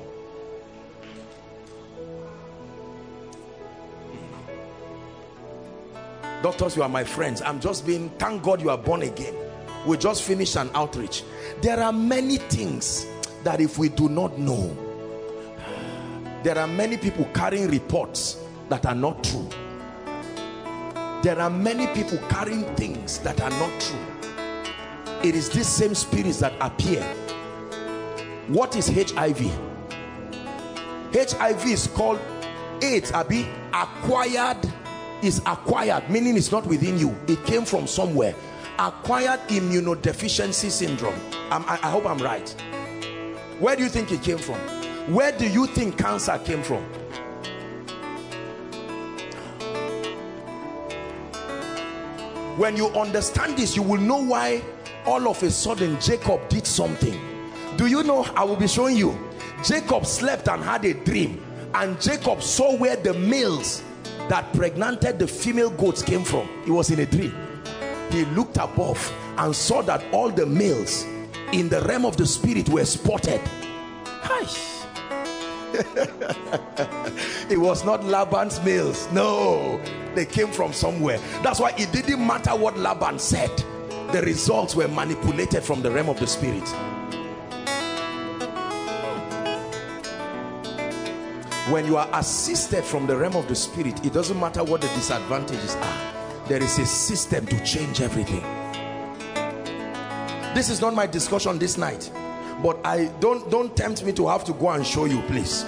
Doctors 6.43 6.75
you 6.75 6.83
are 6.83 6.89
my 6.89 7.03
friends. 7.03 7.41
I'm 7.41 7.59
just 7.59 7.87
being 7.87 8.11
thank 8.19 8.43
god 8.43 8.61
you 8.61 8.69
are 8.69 8.77
born 8.77 9.01
again 9.01 9.50
we 9.85 9.97
just 9.97 10.23
finished 10.23 10.55
an 10.55 10.69
outreach. 10.73 11.23
There 11.61 11.79
are 11.79 11.93
many 11.93 12.37
things 12.37 13.05
that 13.43 13.59
if 13.59 13.77
we 13.77 13.89
do 13.89 14.09
not 14.09 14.37
know 14.37 14.75
there 16.43 16.57
are 16.57 16.67
many 16.67 16.97
people 16.97 17.25
carrying 17.35 17.67
reports 17.67 18.37
that 18.69 18.85
are 18.87 18.95
not 18.95 19.23
true. 19.23 19.47
There 21.21 21.39
are 21.39 21.51
many 21.51 21.85
people 21.87 22.17
carrying 22.29 22.63
things 22.75 23.19
that 23.19 23.39
are 23.41 23.51
not 23.51 23.79
true. 23.79 23.99
It 25.23 25.35
is 25.35 25.49
these 25.51 25.67
same 25.67 25.93
spirits 25.93 26.39
that 26.39 26.53
appear. 26.59 27.03
What 28.47 28.75
is 28.75 28.87
hiv 28.87 29.37
hiv 31.13 31.65
is 31.65 31.87
called 31.87 32.19
aids 32.81 33.11
abi. 33.11 33.47
Acquired 33.73 34.57
is 35.21 35.39
acquired 35.45 36.09
meaning 36.09 36.35
it's 36.35 36.51
not 36.51 36.65
within 36.65 36.97
you. 36.97 37.15
It 37.27 37.45
came 37.45 37.65
from 37.65 37.85
somewhere 37.85 38.33
acquired 38.79 39.39
immunodeficiency 39.47 40.69
syndrome. 40.69 41.19
I, 41.51 41.79
I 41.83 41.89
hope 41.89 42.05
i'm 42.05 42.17
right. 42.19 42.49
Where 43.59 43.75
do 43.75 43.83
you 43.83 43.89
think 43.89 44.11
it 44.11 44.21
came 44.23 44.37
from? 44.37 44.57
Where 45.13 45.31
do 45.31 45.47
you 45.47 45.67
think 45.67 45.97
cancer 45.97 46.39
came 46.43 46.63
from? 46.63 46.83
When 52.57 52.75
you 52.77 52.87
understand 52.87 53.57
this 53.57 53.75
you 53.75 53.81
will 53.81 54.01
know 54.01 54.23
why 54.23 54.61
all 55.05 55.27
of 55.27 55.41
a 55.43 55.51
sudden 55.51 55.99
Jacob 55.99 56.47
did 56.49 56.65
something. 56.65 57.19
Do 57.77 57.87
you 57.87 58.03
know 58.03 58.23
I 58.35 58.43
will 58.43 58.55
be 58.55 58.67
showing 58.67 58.97
you. 58.97 59.17
Jacob 59.63 60.05
slept 60.05 60.47
and 60.47 60.63
had 60.63 60.85
a 60.85 60.93
dream. 60.93 61.43
And 61.73 61.99
Jacob 62.01 62.43
saw 62.43 62.75
where 62.75 62.97
the 62.97 63.13
males 63.13 63.83
that 64.27 64.51
pregnanted 64.53 65.17
the 65.19 65.27
female 65.27 65.69
goats 65.69 66.01
came 66.01 66.23
from. 66.23 66.47
He 66.65 66.71
was 66.71 66.91
in 66.91 66.99
a 66.99 67.05
dream 67.05 67.33
he 68.13 68.25
looked 68.25 68.57
above 68.57 69.13
and 69.37 69.55
saw 69.55 69.81
that 69.83 70.03
all 70.13 70.29
the 70.29 70.45
males 70.45 71.05
in 71.51 71.69
the 71.69 71.81
realm 71.81 72.05
of 72.05 72.17
the 72.17 72.25
spirit 72.25 72.69
were 72.69 72.85
spotted. 72.85 73.41
It 77.49 77.59
was 77.59 77.83
not 77.83 78.03
Laban's 78.05 78.63
males. 78.63 79.09
No 79.11 79.81
they 80.15 80.25
came 80.25 80.47
from 80.47 80.73
somewhere. 80.73 81.19
That's 81.41 81.59
why 81.59 81.73
it 81.77 81.91
didn't 81.91 82.25
matter 82.25 82.51
what 82.51 82.77
Laban 82.77 83.19
said. 83.19 83.51
The 84.11 84.21
results 84.21 84.75
were 84.75 84.87
manipulated 84.87 85.63
from 85.63 85.81
the 85.81 85.89
realm 85.91 86.09
of 86.09 86.19
the 86.19 86.27
spirit. 86.27 86.67
When 91.69 91.85
you 91.85 91.95
are 91.95 92.09
assisted 92.13 92.83
from 92.83 93.07
the 93.07 93.15
realm 93.15 93.35
of 93.35 93.47
the 93.47 93.55
spirit 93.55 94.05
it 94.05 94.11
doesn't 94.11 94.37
matter 94.37 94.63
what 94.63 94.81
the 94.81 94.87
disadvantages 94.87 95.75
are 95.75 96.10
there 96.47 96.61
is 96.61 96.79
a 96.79 96.85
system 96.85 97.45
to 97.45 97.63
change 97.63 98.01
everything 98.01 98.41
this 100.53 100.69
is 100.69 100.81
not 100.81 100.93
my 100.93 101.07
discussion 101.07 101.57
this 101.59 101.77
night 101.77 102.11
but 102.63 102.79
i 102.85 103.05
don't 103.19 103.49
don't 103.49 103.75
tempt 103.75 104.03
me 104.03 104.11
to 104.11 104.27
have 104.27 104.43
to 104.43 104.53
go 104.53 104.69
and 104.69 104.85
show 104.85 105.05
you 105.05 105.21
please 105.23 105.63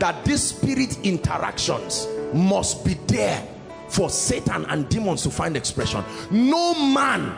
that 0.00 0.24
these 0.24 0.42
spirit 0.42 0.98
interactions 1.04 2.08
must 2.32 2.84
be 2.84 2.94
there 3.06 3.46
for 3.88 4.08
Satan 4.08 4.64
and 4.66 4.88
demons 4.88 5.22
to 5.22 5.30
find 5.30 5.56
expression. 5.56 6.04
No 6.30 6.74
man 6.74 7.36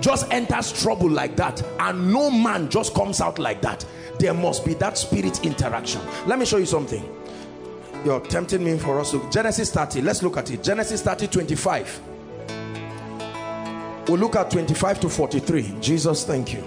just 0.00 0.30
enters 0.32 0.72
trouble 0.72 1.08
like 1.08 1.36
that 1.36 1.62
and 1.78 2.12
no 2.12 2.30
man 2.30 2.68
just 2.68 2.94
comes 2.94 3.20
out 3.20 3.38
like 3.38 3.62
that. 3.62 3.84
There 4.18 4.34
must 4.34 4.64
be 4.64 4.74
that 4.74 4.98
spirit 4.98 5.44
interaction. 5.44 6.00
Let 6.26 6.38
me 6.38 6.44
show 6.44 6.58
you 6.58 6.66
something. 6.66 7.08
You're 8.04 8.20
tempting 8.20 8.64
me 8.64 8.78
for 8.78 8.98
us 8.98 9.12
to 9.12 9.30
Genesis 9.30 9.70
30. 9.70 10.02
Let's 10.02 10.22
look 10.22 10.36
at 10.36 10.50
it. 10.50 10.62
Genesis 10.62 11.02
30 11.02 11.28
25. 11.28 12.11
We'll 14.08 14.18
look 14.18 14.34
at 14.36 14.50
25 14.50 15.00
to 15.00 15.08
43. 15.08 15.76
Jesus, 15.80 16.24
thank 16.24 16.52
you. 16.52 16.64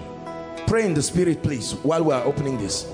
Pray 0.67 0.85
in 0.85 0.93
the 0.93 1.01
spirit, 1.01 1.43
please, 1.43 1.73
while 1.83 2.03
we 2.03 2.13
are 2.13 2.23
opening 2.23 2.57
this. 2.57 2.89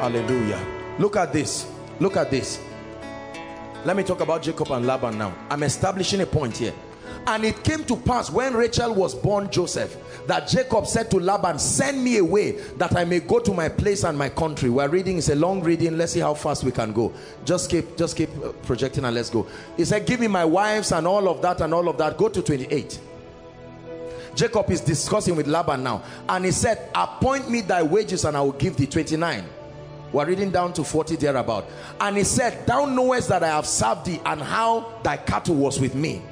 Hallelujah. 0.00 0.64
Look 0.98 1.16
at 1.16 1.32
this. 1.32 1.66
Look 1.98 2.16
at 2.16 2.30
this. 2.30 2.60
Let 3.84 3.96
me 3.96 4.02
talk 4.02 4.20
about 4.20 4.42
Jacob 4.42 4.70
and 4.70 4.86
Laban 4.86 5.18
now. 5.18 5.34
I'm 5.50 5.62
establishing 5.62 6.20
a 6.20 6.26
point 6.26 6.56
here. 6.56 6.72
And 7.26 7.44
it 7.44 7.64
came 7.64 7.84
to 7.84 7.96
pass 7.96 8.30
when 8.30 8.54
Rachel 8.54 8.94
was 8.94 9.14
born 9.14 9.50
Joseph 9.50 9.96
that 10.26 10.48
Jacob 10.48 10.86
said 10.86 11.10
to 11.10 11.18
Laban, 11.18 11.58
send 11.58 12.02
me 12.02 12.18
away 12.18 12.52
that 12.76 12.96
I 12.96 13.04
may 13.04 13.20
go 13.20 13.38
to 13.38 13.52
my 13.52 13.68
place 13.68 14.04
and 14.04 14.16
my 14.16 14.28
country. 14.28 14.68
We're 14.68 14.88
reading, 14.88 15.18
it's 15.18 15.30
a 15.30 15.34
long 15.34 15.62
reading. 15.62 15.96
Let's 15.96 16.12
see 16.12 16.20
how 16.20 16.34
fast 16.34 16.64
we 16.64 16.72
can 16.72 16.92
go. 16.92 17.12
Just 17.44 17.70
keep, 17.70 17.96
just 17.96 18.16
keep 18.16 18.30
uh, 18.42 18.52
projecting 18.64 19.04
and 19.04 19.14
let's 19.14 19.30
go. 19.30 19.46
He 19.76 19.84
said, 19.84 20.06
give 20.06 20.20
me 20.20 20.26
my 20.26 20.44
wives 20.44 20.92
and 20.92 21.06
all 21.06 21.28
of 21.28 21.40
that 21.42 21.60
and 21.60 21.72
all 21.72 21.88
of 21.88 21.96
that. 21.98 22.16
Go 22.18 22.28
to 22.28 22.42
28. 22.42 23.00
Jacob 24.34 24.70
is 24.70 24.80
discussing 24.80 25.36
with 25.36 25.46
Laban 25.46 25.82
now. 25.82 26.02
And 26.28 26.44
he 26.44 26.50
said, 26.50 26.90
appoint 26.94 27.48
me 27.48 27.60
thy 27.62 27.82
wages 27.82 28.24
and 28.24 28.36
I 28.36 28.40
will 28.42 28.52
give 28.52 28.76
thee 28.76 28.86
29 28.86 29.44
we're 30.14 30.26
reading 30.26 30.52
down 30.52 30.72
to 30.74 30.84
40 30.84 31.16
thereabout. 31.16 31.68
And 32.00 32.16
he 32.16 32.22
said, 32.22 32.66
Thou 32.68 32.84
knowest 32.86 33.28
that 33.30 33.42
I 33.42 33.48
have 33.48 33.66
served 33.66 34.06
thee 34.06 34.20
and 34.24 34.40
how 34.40 35.00
thy 35.02 35.16
cattle 35.16 35.56
was 35.56 35.80
with 35.80 35.96
me. 35.96 36.22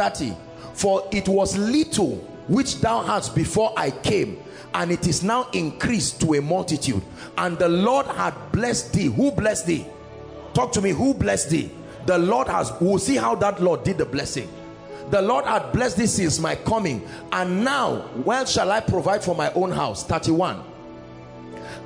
30. 0.00 0.34
For 0.72 1.06
it 1.12 1.28
was 1.28 1.58
little 1.58 2.16
which 2.48 2.80
thou 2.80 3.02
hadst 3.02 3.34
before 3.34 3.74
I 3.76 3.90
came, 3.90 4.42
and 4.72 4.90
it 4.90 5.06
is 5.06 5.22
now 5.22 5.50
increased 5.52 6.22
to 6.22 6.34
a 6.36 6.40
multitude. 6.40 7.02
And 7.36 7.58
the 7.58 7.68
Lord 7.68 8.06
had 8.06 8.32
blessed 8.50 8.94
thee. 8.94 9.08
Who 9.08 9.30
blessed 9.30 9.66
thee? 9.66 9.84
Talk 10.54 10.72
to 10.72 10.80
me. 10.80 10.92
Who 10.92 11.12
blessed 11.12 11.50
thee? 11.50 11.70
The 12.06 12.16
Lord 12.16 12.48
has, 12.48 12.72
we'll 12.80 12.98
see 12.98 13.16
how 13.16 13.34
that 13.36 13.62
Lord 13.62 13.84
did 13.84 13.98
the 13.98 14.06
blessing. 14.06 14.48
The 15.10 15.20
Lord 15.20 15.44
had 15.44 15.70
blessed 15.70 15.98
thee 15.98 16.06
since 16.06 16.38
my 16.38 16.54
coming. 16.54 17.06
And 17.30 17.62
now, 17.62 18.08
well 18.24 18.46
shall 18.46 18.72
I 18.72 18.80
provide 18.80 19.22
for 19.22 19.34
my 19.34 19.52
own 19.52 19.70
house? 19.70 20.02
31 20.04 20.64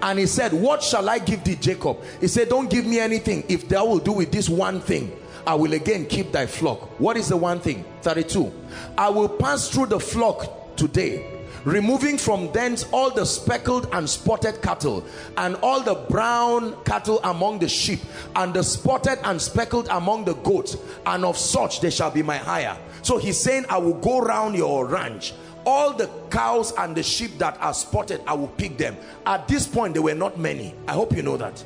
and 0.02 0.18
he 0.18 0.26
said 0.26 0.52
what 0.52 0.82
shall 0.82 1.08
i 1.08 1.20
give 1.20 1.44
thee 1.44 1.54
jacob 1.54 1.96
he 2.20 2.26
said 2.26 2.48
don't 2.48 2.68
give 2.68 2.84
me 2.84 2.98
anything 2.98 3.44
if 3.48 3.68
thou 3.68 3.86
will 3.86 4.00
do 4.00 4.10
with 4.10 4.32
this 4.32 4.48
one 4.48 4.80
thing 4.80 5.16
i 5.46 5.54
will 5.54 5.72
again 5.74 6.06
keep 6.06 6.32
thy 6.32 6.46
flock. 6.46 7.00
What 7.00 7.16
is 7.16 7.28
the 7.28 7.36
one 7.36 7.60
thing? 7.60 7.84
32 8.02 8.52
i 8.98 9.08
will 9.08 9.28
pass 9.28 9.68
through 9.68 9.86
the 9.86 10.00
flock 10.00 10.76
today 10.76 11.34
removing 11.64 12.18
from 12.18 12.52
thence 12.52 12.84
all 12.92 13.10
the 13.10 13.24
speckled 13.24 13.88
and 13.92 14.08
spotted 14.08 14.60
cattle 14.62 15.04
and 15.38 15.56
all 15.56 15.80
the 15.80 15.94
brown 16.10 16.76
cattle 16.84 17.20
among 17.24 17.58
the 17.58 17.68
sheep 17.68 18.00
and 18.36 18.54
the 18.54 18.62
spotted 18.62 19.18
and 19.24 19.40
speckled 19.40 19.88
among 19.88 20.24
the 20.24 20.34
goats 20.34 20.76
and 21.06 21.24
of 21.24 21.36
such 21.36 21.80
they 21.80 21.90
shall 21.90 22.10
be 22.10 22.22
my 22.22 22.36
hire. 22.36 22.76
So 23.02 23.18
he's 23.18 23.38
saying 23.38 23.64
i 23.68 23.78
will 23.78 23.94
go 23.94 24.20
round 24.20 24.54
your 24.54 24.86
ranch. 24.86 25.34
All 25.66 25.94
the 25.94 26.10
cows 26.30 26.74
and 26.76 26.94
the 26.94 27.02
sheep 27.02 27.38
that 27.38 27.56
are 27.60 27.74
spotted 27.74 28.20
i 28.26 28.34
will 28.34 28.48
pick 28.48 28.76
them. 28.76 28.96
At 29.24 29.48
this 29.48 29.66
point 29.66 29.94
there 29.94 30.02
were 30.02 30.14
not 30.14 30.38
many. 30.38 30.74
I 30.86 30.92
hope 30.92 31.16
you 31.16 31.22
know 31.22 31.36
that. 31.38 31.62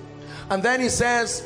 And 0.51 0.63
then 0.63 0.81
he 0.81 0.89
says 0.89 1.45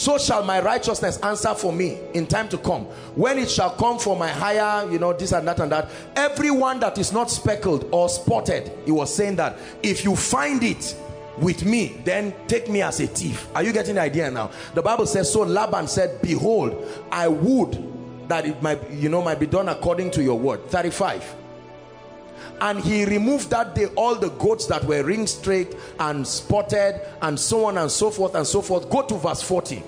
so 0.00 0.16
shall 0.16 0.42
my 0.42 0.62
righteousness 0.62 1.18
answer 1.18 1.54
for 1.54 1.74
me 1.74 1.98
in 2.14 2.26
time 2.26 2.48
to 2.48 2.56
come. 2.56 2.84
When 3.14 3.36
it 3.38 3.50
shall 3.50 3.68
come 3.72 3.98
for 3.98 4.16
my 4.16 4.28
hire 4.28 4.90
you 4.90 4.98
know 4.98 5.12
this 5.12 5.32
and 5.32 5.46
that 5.46 5.60
and 5.60 5.70
that 5.70 5.90
everyone 6.16 6.80
that 6.80 6.96
is 6.96 7.12
not 7.12 7.30
speckled 7.30 7.86
or 7.92 8.08
spotted 8.08 8.72
he 8.86 8.92
was 8.92 9.14
saying 9.14 9.36
that 9.36 9.58
if 9.82 10.02
you 10.02 10.16
find 10.16 10.62
it 10.62 10.96
with 11.36 11.66
me 11.66 12.00
then 12.06 12.34
take 12.46 12.70
me 12.70 12.80
as 12.80 12.98
a 13.00 13.06
thief. 13.06 13.46
Are 13.54 13.62
you 13.62 13.74
getting 13.74 13.96
the 13.96 14.00
idea 14.00 14.30
now? 14.30 14.50
The 14.72 14.80
bible 14.80 15.04
says 15.04 15.30
so 15.30 15.42
laban 15.42 15.86
said 15.86 16.22
behold 16.22 16.82
i 17.12 17.28
would 17.28 18.26
that 18.26 18.46
it 18.46 18.62
might 18.62 18.90
you 18.90 19.10
know 19.10 19.20
might 19.20 19.38
be 19.38 19.46
done 19.46 19.68
according 19.68 20.12
to 20.12 20.22
your 20.22 20.38
word. 20.38 20.66
35 20.70 21.36
and 22.60 22.78
he 22.80 23.04
removed 23.04 23.50
that 23.50 23.74
day 23.74 23.86
all 23.96 24.14
the 24.14 24.30
goats 24.30 24.66
that 24.66 24.84
were 24.84 25.02
ringstraked 25.02 25.78
and 25.98 26.26
spotted 26.26 27.00
and 27.22 27.38
so 27.38 27.64
on 27.64 27.78
and 27.78 27.90
so 27.90 28.10
forth 28.10 28.34
and 28.34 28.46
so 28.46 28.60
forth. 28.60 28.88
Go 28.90 29.02
to 29.02 29.14
verse 29.16 29.42
40 29.42 29.82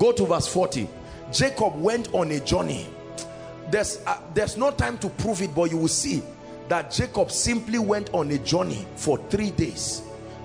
go 0.00 0.10
to 0.12 0.24
verse 0.24 0.48
40 0.48 0.88
jacob 1.30 1.78
went 1.80 2.12
on 2.14 2.32
a 2.32 2.40
journey. 2.40 2.88
There's 3.70 4.00
uh, 4.06 4.18
there's 4.34 4.56
no 4.56 4.72
time 4.72 4.98
to 4.98 5.08
prove 5.10 5.42
it 5.42 5.54
but 5.54 5.70
you 5.70 5.76
will 5.76 5.88
see 5.88 6.22
that 6.68 6.90
jacob 6.90 7.30
simply 7.30 7.78
went 7.78 8.10
on 8.12 8.30
a 8.32 8.38
journey 8.38 8.86
for 8.96 9.18
three 9.28 9.50
days. 9.52 10.02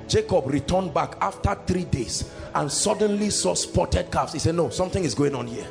Jacob 0.07 0.45
returned 0.45 0.93
back 0.93 1.15
after 1.21 1.55
three 1.65 1.85
days 1.85 2.31
and 2.53 2.71
suddenly 2.71 3.31
saw 3.31 3.55
spotted 3.55 4.11
calves. 4.11 4.33
He 4.33 4.39
said 4.39 4.53
no 4.53 4.69
something 4.69 5.03
is 5.03 5.15
going 5.15 5.33
on 5.33 5.47
here 5.47 5.65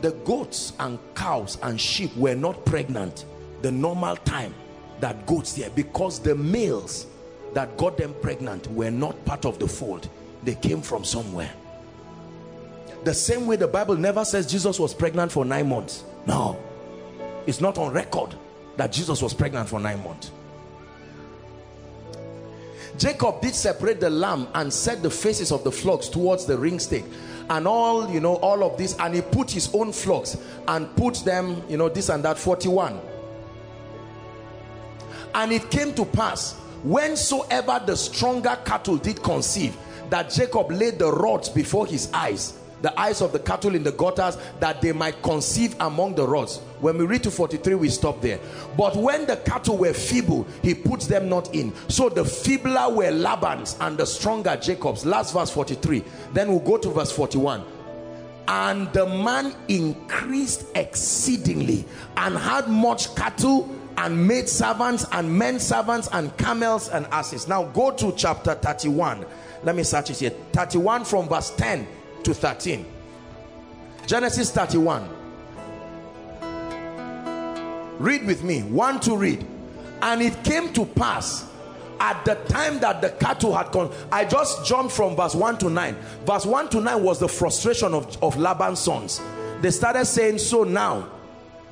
the 0.00 0.12
goats 0.24 0.72
and 0.78 0.98
cows 1.14 1.58
and 1.62 1.80
sheep 1.80 2.14
were 2.16 2.34
not 2.34 2.64
pregnant 2.64 3.24
the 3.62 3.70
normal 3.70 4.16
time 4.16 4.54
that 5.00 5.26
goats 5.26 5.54
there 5.54 5.70
because 5.70 6.20
the 6.20 6.34
males 6.34 7.06
that 7.54 7.76
got 7.76 7.96
them 7.96 8.14
pregnant 8.20 8.70
were 8.72 8.90
not 8.90 9.22
part 9.24 9.44
of 9.44 9.58
the 9.58 9.66
fold. 9.66 10.08
They 10.44 10.54
came 10.54 10.82
from 10.82 11.04
somewhere. 11.04 11.50
The 13.04 13.14
same 13.14 13.46
way 13.46 13.56
the 13.56 13.68
bible 13.68 13.96
never 13.96 14.24
says 14.24 14.46
jesus 14.46 14.78
was 14.78 14.92
pregnant 14.92 15.32
for 15.32 15.44
nine 15.44 15.68
months. 15.68 16.04
No. 16.26 16.58
It's 17.46 17.60
not 17.60 17.78
on 17.78 17.92
record 17.92 18.34
that 18.76 18.92
jesus 18.92 19.22
was 19.22 19.34
pregnant 19.34 19.68
for 19.68 19.80
nine 19.80 20.02
months. 20.04 20.30
Jacob 22.96 23.40
did 23.40 23.54
separate 23.54 24.00
the 24.00 24.10
lamb 24.10 24.48
and 24.54 24.72
set 24.72 25.02
the 25.02 25.10
faces 25.10 25.52
of 25.52 25.62
the 25.62 25.70
flocks 25.70 26.08
towards 26.08 26.46
the 26.46 26.56
ringstraked 26.56 27.06
and 27.50 27.66
all 27.66 28.10
you 28.10 28.20
know 28.20 28.36
all 28.36 28.62
of 28.62 28.76
this 28.76 28.96
and 28.98 29.14
he 29.14 29.22
put 29.22 29.50
his 29.50 29.72
own 29.74 29.92
flocks 29.92 30.36
and 30.68 30.94
put 30.96 31.16
them 31.24 31.62
you 31.68 31.76
know 31.76 31.88
this 31.88 32.08
and 32.08 32.24
that 32.24 32.38
41 32.38 33.00
and 35.34 35.52
it 35.52 35.70
came 35.70 35.94
to 35.94 36.04
pass 36.04 36.54
whensoever 36.84 37.84
the 37.86 37.96
stronger 37.96 38.58
cattle 38.64 38.96
did 38.96 39.22
conceive 39.22 39.76
that 40.10 40.30
Jacob 40.30 40.70
laid 40.70 40.98
the 40.98 41.10
rods 41.10 41.48
before 41.48 41.86
his 41.86 42.10
eyes 42.12 42.58
the 42.82 42.98
eyes 42.98 43.20
of 43.20 43.32
the 43.32 43.38
cattle 43.38 43.74
in 43.74 43.82
the 43.82 43.92
gutters 43.92 44.38
that 44.60 44.80
they 44.80 44.92
might 44.92 45.22
conceive 45.22 45.74
among 45.80 46.14
the 46.14 46.26
rods. 46.26 46.58
When 46.80 46.96
we 46.98 47.04
read 47.04 47.22
to 47.24 47.30
43 47.30 47.74
we 47.74 47.88
stop 47.88 48.20
there. 48.20 48.38
But 48.76 48.96
when 48.96 49.26
the 49.26 49.36
cattle 49.36 49.76
were 49.76 49.92
feeble 49.92 50.46
he 50.62 50.74
puts 50.74 51.06
them 51.06 51.28
not 51.28 51.54
in. 51.54 51.72
So 51.88 52.08
the 52.08 52.24
feebler 52.24 52.94
were 52.94 53.10
Laban's 53.10 53.76
and 53.80 53.98
the 53.98 54.06
stronger 54.06 54.56
Jacob's. 54.56 55.04
Last 55.04 55.32
verse 55.32 55.50
43 55.50 56.04
then 56.32 56.48
we'll 56.48 56.60
go 56.60 56.78
to 56.78 56.90
verse 56.90 57.10
41 57.12 57.64
and 58.48 58.90
the 58.94 59.04
man 59.04 59.54
increased 59.68 60.66
exceedingly 60.74 61.84
and 62.16 62.36
had 62.36 62.66
much 62.68 63.14
cattle 63.14 63.68
and 63.98 64.26
maid 64.26 64.48
servants 64.48 65.04
and 65.12 65.30
men 65.30 65.58
servants 65.58 66.08
and 66.12 66.34
camels 66.38 66.88
and 66.88 67.04
asses. 67.06 67.48
Now 67.48 67.64
go 67.64 67.90
to 67.90 68.12
chapter 68.12 68.54
31 68.54 69.26
let 69.64 69.74
me 69.74 69.82
search 69.82 70.10
it 70.10 70.18
here. 70.18 70.30
31 70.52 71.04
from 71.04 71.28
verse 71.28 71.50
10 71.50 71.86
to 72.24 72.34
13 72.34 72.84
Genesis 74.06 74.50
31 74.50 75.08
read 77.98 78.24
with 78.26 78.42
me. 78.42 78.62
One 78.62 79.00
to 79.00 79.16
read. 79.16 79.44
And 80.02 80.22
it 80.22 80.42
came 80.44 80.72
to 80.74 80.84
pass 80.86 81.46
at 82.00 82.24
the 82.24 82.36
time 82.48 82.78
that 82.78 83.00
the 83.02 83.10
cattle 83.10 83.52
had 83.52 83.72
gone 83.72 83.92
i 84.12 84.24
just 84.24 84.64
jumped 84.64 84.92
from 84.92 85.16
verse 85.16 85.34
1 85.34 85.58
to 85.58 85.68
9 85.68 85.96
verse 86.24 86.46
1 86.46 86.68
to 86.68 86.80
9 86.80 87.02
was 87.02 87.18
the 87.18 87.26
frustration 87.26 87.92
of, 87.92 88.22
of 88.22 88.36
laban's 88.36 88.78
sons. 88.78 89.20
They 89.60 89.72
started 89.72 90.04
saying 90.04 90.38
so 90.38 90.62
now 90.62 91.10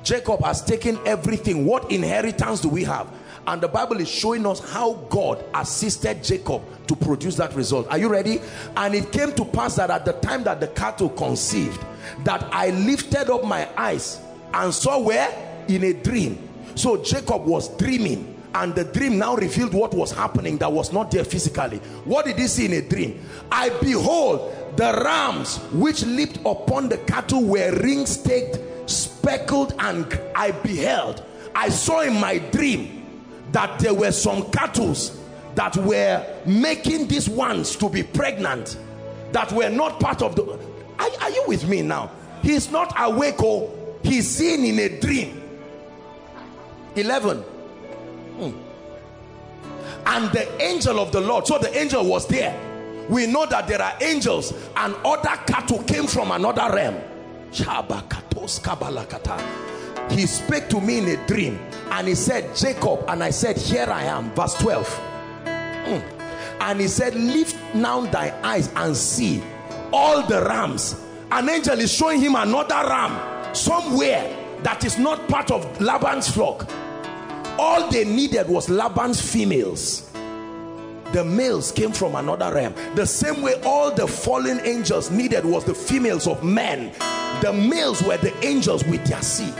jacob 0.03 0.43
has 0.43 0.61
taken 0.61 0.99
everything. 1.05 1.65
What 1.65 1.89
inheritance 1.91 2.59
do 2.59 2.67
we 2.67 2.83
have 2.83 3.07
and 3.47 3.61
the 3.61 3.67
bible 3.67 3.99
is 3.99 4.07
showing 4.09 4.45
us 4.45 4.59
how 4.71 4.93
god 5.09 5.43
assisted 5.55 6.23
jacob 6.23 6.61
to 6.87 6.95
produce 6.95 7.35
that 7.35 7.53
result. 7.53 7.87
Are 7.89 7.97
you 7.97 8.07
ready? 8.07 8.39
And 8.75 8.95
it 8.95 9.11
came 9.11 9.33
to 9.33 9.45
pass 9.45 9.75
that 9.75 9.89
at 9.89 10.05
the 10.05 10.13
time 10.13 10.43
that 10.43 10.59
the 10.59 10.67
cattle 10.67 11.09
conceived 11.09 11.83
that 12.23 12.43
i 12.51 12.69
lifted 12.69 13.29
up 13.29 13.43
my 13.43 13.67
eyes 13.77 14.21
and 14.53 14.73
saw 14.73 14.99
where? 14.99 15.63
In 15.67 15.83
a 15.83 15.93
dream. 15.93 16.37
So 16.75 17.03
jacob 17.03 17.45
was 17.45 17.75
dreaming. 17.77 18.35
And 18.55 18.73
the 18.73 18.85
dream 18.85 19.19
now 19.19 19.35
revealed 19.35 19.73
what 19.73 19.93
was 19.93 20.11
happening 20.11 20.57
that 20.59 20.71
was 20.71 20.91
not 20.91 21.11
there 21.11 21.25
physically. 21.25 21.77
What 22.05 22.25
did 22.25 22.39
he 22.39 22.47
see 22.47 22.65
in 22.65 22.73
a 22.73 22.81
dream? 22.81 23.23
I 23.51 23.69
behold 23.69 24.51
the 24.77 24.99
rams 25.03 25.57
which 25.73 26.03
leaped 26.05 26.37
upon 26.45 26.89
the 26.89 26.97
cattle 26.99 27.43
were 27.43 27.71
ringstraked 27.71 28.89
speckled 28.89 29.75
and 29.79 30.19
i 30.33 30.51
beheld. 30.51 31.23
I 31.53 31.69
saw 31.69 32.01
in 32.01 32.19
my 32.19 32.37
dream 32.39 32.96
that 33.51 33.79
there 33.79 33.93
were 33.93 34.11
some 34.11 34.49
cattle 34.51 34.95
that 35.55 35.75
were 35.77 36.25
making 36.45 37.07
these 37.07 37.29
ones 37.29 37.75
to 37.75 37.89
be 37.89 38.03
pregnant 38.03 38.77
that 39.31 39.51
were 39.51 39.69
not 39.69 39.99
part 39.99 40.21
of 40.21 40.35
the 40.35 40.43
are, 40.99 41.09
are 41.21 41.29
you 41.29 41.43
with 41.47 41.67
me 41.67 41.81
now? 41.81 42.11
He's 42.41 42.71
not 42.71 42.93
awake 42.97 43.35
oh. 43.39 43.71
he's 44.03 44.27
seen 44.27 44.65
in 44.65 44.79
a 44.79 44.99
dream. 44.99 45.43
11 46.95 47.37
hmm. 47.37 48.51
and 50.07 50.31
the 50.31 50.61
angel 50.63 50.99
of 50.99 51.11
the 51.11 51.21
lord 51.21 51.45
so 51.45 51.59
the 51.59 51.75
angel 51.77 52.03
was 52.05 52.27
there. 52.27 52.59
We 53.07 53.27
know 53.27 53.45
that 53.45 53.67
there 53.67 53.81
are 53.81 53.93
angels 54.01 54.51
and 54.75 54.95
other 55.05 55.35
cattle 55.45 55.83
came 55.83 56.07
from 56.07 56.31
another 56.31 56.73
realm 56.75 56.99
he 60.09 60.25
spake 60.25 60.69
to 60.69 60.79
me 60.81 60.99
in 60.99 61.07
a 61.07 61.27
dream 61.27 61.59
and 61.91 62.07
he 62.07 62.15
said 62.15 62.55
jacob 62.55 63.03
and 63.07 63.23
i 63.23 63.29
said 63.29 63.57
here 63.57 63.87
i 63.89 64.03
am. 64.03 64.31
Verse 64.31 64.53
12 64.55 64.87
mm. 65.45 66.03
and 66.61 66.79
he 66.79 66.87
said 66.87 67.15
lift 67.15 67.55
now 67.75 68.01
thy 68.01 68.33
eyes 68.43 68.71
and 68.75 68.95
see 68.95 69.41
all 69.91 70.25
the 70.27 70.41
rams. 70.43 71.01
An 71.31 71.49
angel 71.49 71.79
is 71.79 71.93
showing 71.93 72.21
him 72.21 72.35
another 72.35 72.75
ram 72.75 73.55
somewhere 73.55 74.35
that 74.63 74.83
is 74.85 74.97
not 74.97 75.27
part 75.27 75.51
of 75.51 75.81
laban's 75.81 76.29
flock. 76.29 76.67
All 77.59 77.89
they 77.89 78.05
needed 78.05 78.47
was 78.47 78.69
laban's 78.69 79.19
females. 79.21 80.11
The 81.13 81.23
males 81.23 81.71
came 81.71 81.91
from 81.91 82.15
another 82.15 82.53
realm. 82.53 82.73
The 82.95 83.05
same 83.05 83.41
way 83.41 83.53
all 83.63 83.91
the 83.93 84.07
fallen 84.07 84.59
angels 84.61 85.09
needed 85.09 85.45
was 85.45 85.63
the 85.63 85.73
females 85.73 86.27
of 86.27 86.43
men. 86.43 86.91
The 87.41 87.53
males 87.53 88.01
were 88.03 88.17
the 88.17 88.33
angels 88.45 88.83
with 88.85 89.05
their 89.05 89.21
seed 89.21 89.53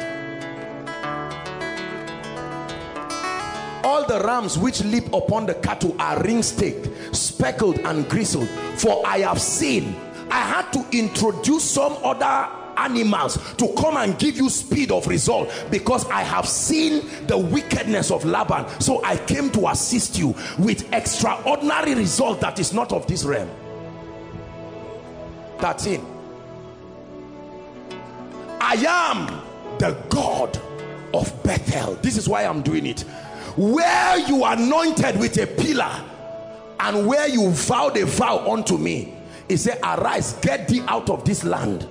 all 3.87 4.05
the 4.05 4.19
rams 4.19 4.57
which 4.57 4.83
leap 4.83 5.05
upon 5.13 5.45
the 5.45 5.53
cattle 5.53 5.95
are 5.97 6.17
ringstraked 6.23 7.15
speckled 7.15 7.79
and 7.79 8.09
grizzled. 8.09 8.49
For 8.75 9.01
i 9.07 9.19
have 9.19 9.41
seen 9.41 9.95
i 10.29 10.41
had 10.41 10.69
to 10.73 10.85
introduce 10.91 11.63
some 11.63 11.95
other 12.03 12.49
animals 12.75 13.37
to 13.55 13.73
come 13.77 13.95
and 13.95 14.19
give 14.19 14.35
you 14.35 14.49
speed 14.49 14.91
of 14.91 15.07
result 15.07 15.49
because 15.71 16.07
I 16.11 16.21
have 16.21 16.47
seen 16.47 17.09
the 17.25 17.35
wickedness 17.35 18.11
of 18.11 18.23
Laban. 18.23 18.67
So 18.79 19.03
I 19.03 19.17
came 19.17 19.49
to 19.53 19.69
assist 19.69 20.15
you 20.15 20.35
with 20.59 20.87
extraordinary 20.93 21.95
result 21.95 22.39
that 22.41 22.59
is 22.59 22.73
not 22.73 22.93
of 22.93 23.07
this 23.07 23.23
realm. 23.25 23.49
13 25.57 26.05
I 28.61 28.75
am 28.75 29.77
the 29.79 29.97
God 30.09 30.61
of 31.15 31.33
Bethel. 31.41 31.95
This 31.95 32.15
is 32.15 32.29
why 32.29 32.43
I'm 32.43 32.61
doing 32.61 32.85
it 32.85 33.05
where 33.57 34.19
you 34.19 34.45
anointed 34.45 35.19
with 35.19 35.37
a 35.39 35.47
pillar 35.47 36.03
and 36.79 37.07
where 37.07 37.27
you 37.27 37.49
vowed 37.49 37.97
a 37.97 38.05
vow 38.05 38.49
unto 38.49 38.77
me. 38.77 39.13
He 39.49 39.57
said 39.57 39.79
arise 39.83 40.33
get 40.41 40.67
thee 40.67 40.83
out 40.87 41.09
of 41.09 41.25
this 41.25 41.43
land 41.43 41.87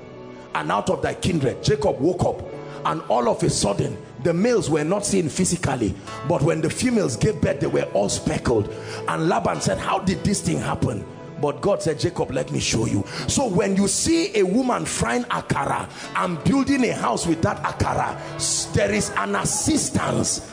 and 0.55 0.70
out 0.70 0.90
of 0.90 1.02
thy 1.02 1.14
kindred. 1.14 1.62
Jacob 1.64 1.98
woke 2.01 2.24
up 2.24 2.43
and 2.86 3.02
all 3.09 3.28
of 3.28 3.43
a 3.43 3.51
sudden 3.51 3.98
the 4.22 4.32
males 4.32 4.70
were 4.70 4.84
not 4.84 5.05
seen 5.05 5.28
physically 5.28 5.94
but 6.28 6.40
when 6.43 6.60
the 6.60 6.70
females 6.70 7.16
gave 7.16 7.40
birth 7.40 7.59
they 7.59 7.66
were 7.66 7.88
all 7.94 8.09
speckled. 8.09 8.72
And 9.09 9.28
laban 9.28 9.60
said 9.60 9.78
how 9.78 9.98
did 9.98 10.22
this 10.22 10.40
thing 10.40 10.59
happen? 10.59 11.05
But 11.40 11.60
God 11.60 11.82
said 11.82 11.98
Jacob 11.98 12.30
let 12.30 12.52
me 12.52 12.60
show 12.60 12.86
you. 12.86 13.05
So 13.26 13.48
when 13.48 13.74
you 13.74 13.88
see 13.88 14.38
a 14.38 14.44
woman 14.44 14.84
frying 14.84 15.24
akara 15.24 15.90
and 16.14 16.43
building 16.44 16.84
a 16.84 16.94
house 16.94 17.26
with 17.26 17.43
that 17.43 17.60
akara 17.64 18.72
there 18.72 18.93
is 18.93 19.10
an 19.16 19.34
assistance 19.34 20.48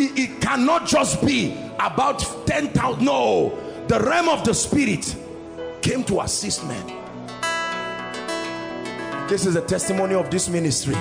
it, 0.00 0.18
it 0.18 0.40
cannot 0.40 0.86
just 0.86 1.24
be 1.24 1.56
about 1.78 2.20
10,000 2.46 3.04
no 3.04 3.58
the 3.88 4.00
realm 4.00 4.30
of 4.30 4.44
the 4.44 4.54
spirit 4.54 5.14
came 5.82 6.02
to 6.04 6.22
assist 6.22 6.64
men. 6.66 6.86
This 9.28 9.44
is 9.44 9.56
a 9.56 9.60
testimony 9.60 10.14
of 10.14 10.30
this 10.30 10.48
ministry. 10.48 10.94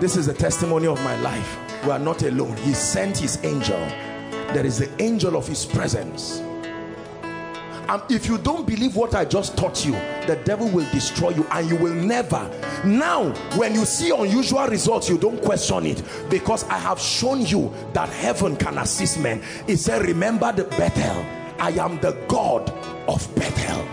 This 0.00 0.16
is 0.16 0.26
a 0.26 0.34
testimony 0.34 0.88
of 0.88 1.00
my 1.04 1.14
life. 1.20 1.58
We 1.84 1.90
are 1.90 1.98
not 2.00 2.22
alone. 2.22 2.56
He 2.58 2.72
sent 2.72 3.16
his 3.16 3.42
angel. 3.44 3.78
There 4.52 4.66
is 4.66 4.78
the 4.78 4.90
angel 5.00 5.36
of 5.36 5.46
his 5.46 5.64
presence 5.64 6.42
if 8.08 8.26
you 8.26 8.38
don't 8.38 8.66
believe 8.66 8.94
what 8.94 9.14
I 9.14 9.24
just 9.24 9.56
taught 9.56 9.84
you 9.84 9.92
the 10.26 10.40
devil 10.44 10.68
will 10.68 10.88
destroy 10.92 11.30
you 11.30 11.44
and 11.50 11.68
you 11.68 11.76
will 11.76 11.94
never. 11.94 12.48
Now 12.84 13.30
when 13.56 13.74
you 13.74 13.84
see 13.84 14.10
unusual 14.10 14.66
results 14.68 15.08
you 15.08 15.18
don't 15.18 15.42
question 15.42 15.86
it. 15.86 16.02
Because 16.28 16.64
I 16.64 16.78
have 16.78 17.00
shown 17.00 17.44
you 17.46 17.72
that 17.92 18.08
heaven 18.08 18.56
can 18.56 18.78
assist 18.78 19.18
men. 19.18 19.42
He 19.66 19.76
said 19.76 20.02
remember 20.02 20.52
the 20.52 20.64
Bethel. 20.64 21.24
I 21.58 21.70
am 21.70 21.98
the 22.00 22.12
God 22.28 22.70
of 23.08 23.34
Bethel. 23.34 23.86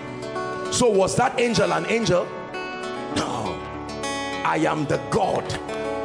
So 0.71 0.89
was 0.89 1.15
that 1.15 1.39
angel 1.39 1.73
an 1.73 1.85
angel? 1.87 2.25
No. 3.15 3.59
I 4.45 4.63
am 4.67 4.85
the 4.85 4.97
God. 5.09 5.43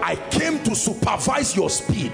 I 0.03 0.17
came 0.31 0.63
to 0.65 0.75
supervise 0.75 1.55
your 1.55 1.69
speed. 1.69 2.13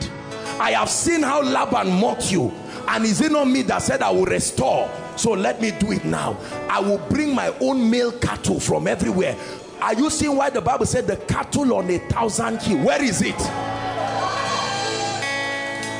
I 0.58 0.72
have 0.72 0.90
seen 0.90 1.22
how 1.22 1.40
Laban 1.42 2.00
mocked 2.00 2.32
you. 2.32 2.52
And 2.88 3.04
is 3.04 3.20
it 3.20 3.30
not 3.32 3.46
me 3.46 3.62
that 3.62 3.82
said 3.82 4.02
I 4.02 4.10
will 4.10 4.24
restore 4.24 4.90
so 5.18 5.32
let 5.32 5.60
me 5.60 5.72
do 5.72 5.92
it 5.92 6.04
now. 6.04 6.38
I 6.70 6.80
will 6.80 6.98
bring 7.08 7.34
my 7.34 7.54
own 7.60 7.90
male 7.90 8.12
cattle 8.12 8.60
from 8.60 8.86
everywhere. 8.86 9.36
Are 9.80 9.94
you 9.94 10.10
seeing 10.10 10.36
why 10.36 10.50
the 10.50 10.60
bible 10.60 10.86
said 10.86 11.06
the 11.06 11.16
cattle 11.16 11.74
on 11.74 11.90
a 11.90 11.98
thousand 11.98 12.62
hill? 12.62 12.84
Where 12.84 13.02
is 13.02 13.22
it? 13.22 13.36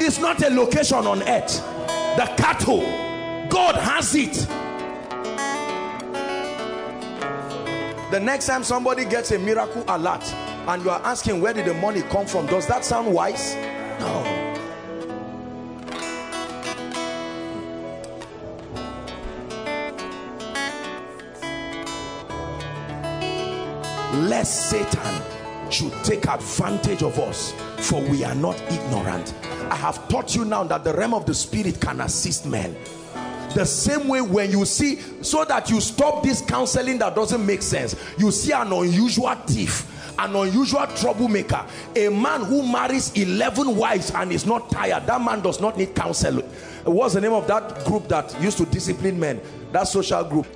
It's 0.01 0.19
not 0.19 0.43
a 0.43 0.51
location 0.51 1.07
on 1.07 1.23
earth. 1.23 1.61
The 2.17 2.33
cattle 2.37 2.81
god 3.49 3.77
has 3.77 4.15
it. 4.15 4.35
The 8.11 8.21
next 8.21 8.47
time 8.47 8.65
somebody 8.65 9.05
gets 9.05 9.33
a 9.33 9.39
miracle 9.39 9.85
alert 9.89 10.25
and 10.33 10.83
you 10.83 10.91
are 10.91 11.01
asking 11.03 11.41
where 11.41 11.53
did 11.53 11.67
the 11.67 11.75
money 11.75 12.03
come 12.03 12.27
from? 12.27 12.47
Does 12.47 12.67
that 12.69 12.85
sound 12.85 13.13
wise? 13.13 13.55
No 14.01 14.38
lest 24.29 24.71
Satan 24.71 25.23
should 25.71 25.93
take 26.05 26.27
advantage 26.27 27.03
of 27.03 27.19
us 27.19 27.53
for 27.79 28.01
we 28.03 28.25
are 28.25 28.35
not 28.35 28.61
ignorant. 28.71 29.35
I 29.71 29.77
have 29.77 30.09
taught 30.09 30.35
you 30.35 30.45
now 30.45 30.65
that 30.65 30.85
the 30.85 30.93
realm 30.95 31.15
of 31.15 31.27
the 31.27 31.35
spirit 31.35 31.81
can 31.81 32.01
assist 32.01 32.47
men. 32.47 32.77
The 33.55 33.65
same 33.65 34.09
way 34.09 34.21
when 34.21 34.51
you 34.51 34.65
see 34.65 34.97
so 35.23 35.45
that 35.45 35.71
you 35.71 35.81
stop 35.81 36.23
this 36.23 36.43
counseling 36.43 36.99
that 36.99 37.15
doesn't 37.15 37.45
make 37.45 37.63
sense 37.63 37.97
you 38.19 38.31
see 38.31 38.53
an 38.53 38.71
unusual 38.73 39.35
thief 39.47 39.87
an 40.19 40.37
unusual 40.37 40.87
troublemaker 40.89 41.65
a 41.97 42.09
man 42.11 42.45
who 42.45 42.71
marries 42.71 43.11
11 43.15 43.75
wives 43.75 44.11
and 44.11 44.33
is 44.33 44.45
not 44.45 44.71
tired. 44.71 45.07
That 45.07 45.23
man 45.23 45.41
does 45.41 45.61
not 45.61 45.79
need 45.79 45.95
counsel 45.95 46.43
what's 46.85 47.15
the 47.15 47.21
name 47.21 47.33
of 47.33 47.47
that 47.47 47.85
group 47.85 48.09
that 48.09 48.41
used 48.43 48.59
to 48.59 48.67
discipline 48.67 49.19
men? 49.19 49.41
That 49.73 49.85
social 49.85 50.25
group. 50.25 50.47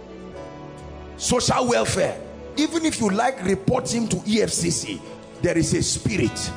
Social 1.16 1.68
welfare 1.68 2.20
even 2.56 2.84
if 2.84 3.00
you 3.00 3.10
like 3.10 3.42
report 3.44 3.92
him 3.92 4.08
to 4.08 4.16
EFCC 4.16 5.00
there 5.42 5.58
is 5.58 5.74
a 5.74 5.82
spirit. 5.82 6.52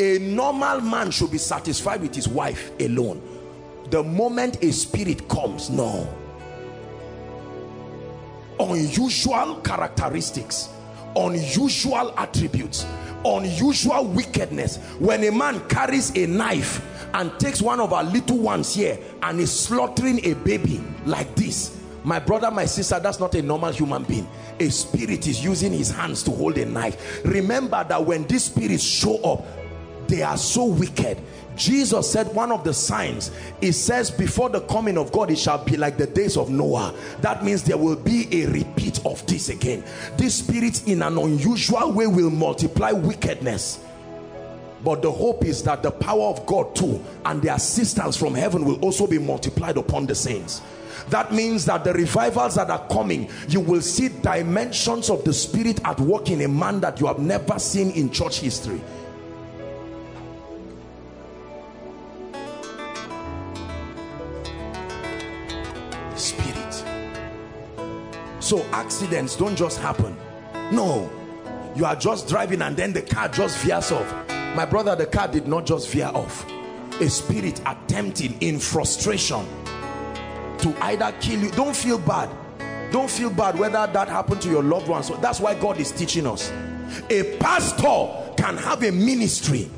A 0.00 0.18
normal 0.18 0.80
man 0.80 1.10
should 1.10 1.30
be 1.30 1.38
satisfied 1.38 2.00
with 2.00 2.14
his 2.14 2.26
wife 2.26 2.72
alone. 2.80 3.20
The 3.90 4.02
moment 4.02 4.64
a 4.64 4.72
spirit 4.72 5.28
comes 5.28 5.68
no. 5.68 6.08
Unusual 8.58 9.56
characteristics 9.56 10.70
unusual 11.14 12.14
attributes 12.16 12.86
unusual 13.24 14.06
wickedness. 14.06 14.78
When 14.98 15.22
a 15.24 15.30
man 15.30 15.60
carries 15.68 16.10
a 16.16 16.26
knife 16.26 16.80
and 17.14 17.38
takes 17.38 17.60
one 17.60 17.80
of 17.80 17.92
our 17.92 18.02
little 18.02 18.38
ones 18.38 18.74
here 18.74 18.98
and 19.22 19.38
is 19.38 19.52
slaughtering 19.52 20.24
a 20.24 20.34
baby 20.34 20.82
like 21.04 21.34
this 21.36 21.81
my 22.04 22.18
brother 22.18 22.50
my 22.50 22.64
sister 22.64 22.98
that's 23.00 23.20
not 23.20 23.34
a 23.34 23.42
normal 23.42 23.72
human 23.72 24.02
being. 24.04 24.28
A 24.58 24.68
spirit 24.70 25.26
is 25.26 25.44
using 25.44 25.72
his 25.72 25.90
hands 25.90 26.22
to 26.24 26.30
hold 26.30 26.58
a 26.58 26.66
knife. 26.66 27.24
Remember 27.24 27.84
that 27.88 28.04
when 28.04 28.26
these 28.26 28.44
spirits 28.44 28.82
show 28.82 29.16
up 29.22 29.44
they 30.08 30.22
are 30.22 30.36
so 30.36 30.64
wicked. 30.64 31.18
Jesus 31.54 32.10
said 32.10 32.34
one 32.34 32.50
of 32.50 32.64
the 32.64 32.72
signs 32.72 33.30
it 33.60 33.72
says 33.72 34.10
before 34.10 34.48
the 34.48 34.60
coming 34.62 34.96
of 34.96 35.12
God 35.12 35.30
it 35.30 35.38
shall 35.38 35.62
be 35.62 35.76
like 35.76 35.96
the 35.96 36.06
days 36.06 36.36
of 36.36 36.50
Noah. 36.50 36.94
That 37.20 37.44
means 37.44 37.62
there 37.62 37.76
will 37.76 37.96
be 37.96 38.42
a 38.42 38.46
repeat 38.46 39.04
of 39.06 39.24
this 39.26 39.48
again. 39.48 39.84
These 40.16 40.34
spirits 40.34 40.84
in 40.84 41.02
an 41.02 41.18
unusual 41.18 41.92
way 41.92 42.06
will 42.06 42.30
multiply 42.30 42.92
wickedness. 42.92 43.80
But 44.82 45.02
the 45.02 45.12
hope 45.12 45.44
is 45.44 45.62
that 45.62 45.82
the 45.82 45.92
power 45.92 46.24
of 46.24 46.44
God 46.46 46.74
too 46.74 47.02
and 47.24 47.40
the 47.40 47.54
assistance 47.54 48.16
from 48.16 48.34
heaven 48.34 48.64
will 48.64 48.80
also 48.80 49.06
be 49.06 49.18
multiplied 49.18 49.76
upon 49.76 50.06
the 50.06 50.14
saints 50.14 50.62
that 51.10 51.32
means 51.32 51.64
that 51.66 51.84
the 51.84 51.92
revivals 51.92 52.54
that 52.54 52.70
are 52.70 52.86
coming 52.88 53.28
you 53.48 53.60
will 53.60 53.80
see 53.80 54.08
dimensions 54.08 55.10
of 55.10 55.24
the 55.24 55.32
spirit 55.32 55.80
at 55.84 55.98
work 56.00 56.30
in 56.30 56.42
a 56.42 56.48
man 56.48 56.80
that 56.80 57.00
you 57.00 57.06
have 57.06 57.18
never 57.18 57.58
seen 57.58 57.90
in 57.92 58.10
church 58.10 58.40
history. 58.40 58.80
Spirit. 66.14 66.84
So 68.40 68.62
accidents 68.72 69.36
don't 69.36 69.56
just 69.56 69.78
happen. 69.80 70.16
No. 70.70 71.10
You 71.74 71.86
are 71.86 71.96
just 71.96 72.28
driving 72.28 72.62
and 72.62 72.76
then 72.76 72.92
the 72.92 73.02
car 73.02 73.28
just 73.28 73.58
veers 73.58 73.92
off. 73.92 74.28
My 74.54 74.66
brother 74.66 74.94
the 74.94 75.06
car 75.06 75.28
did 75.28 75.46
not 75.46 75.64
just 75.64 75.88
veer 75.88 76.10
off. 76.14 76.46
A 77.00 77.08
spirit 77.08 77.60
attempting 77.66 78.36
in 78.40 78.58
frustration 78.58 79.46
to 80.62 80.84
either 80.84 81.12
kill 81.20 81.40
you. 81.40 81.50
Don't 81.50 81.76
feel 81.76 81.98
bad. 81.98 82.30
Don't 82.92 83.10
feel 83.10 83.30
bad 83.30 83.58
whether 83.58 83.86
that 83.86 84.08
happened 84.08 84.42
to 84.42 84.50
your 84.50 84.62
loved 84.62 84.88
ones. 84.88 85.06
So 85.06 85.16
that's 85.16 85.40
why 85.40 85.54
God 85.54 85.78
is 85.78 85.92
teaching 85.92 86.26
us. 86.26 86.52
A 87.10 87.36
pastor 87.38 88.34
can 88.36 88.56
have 88.58 88.82
a 88.82 88.92
ministry 88.92 89.70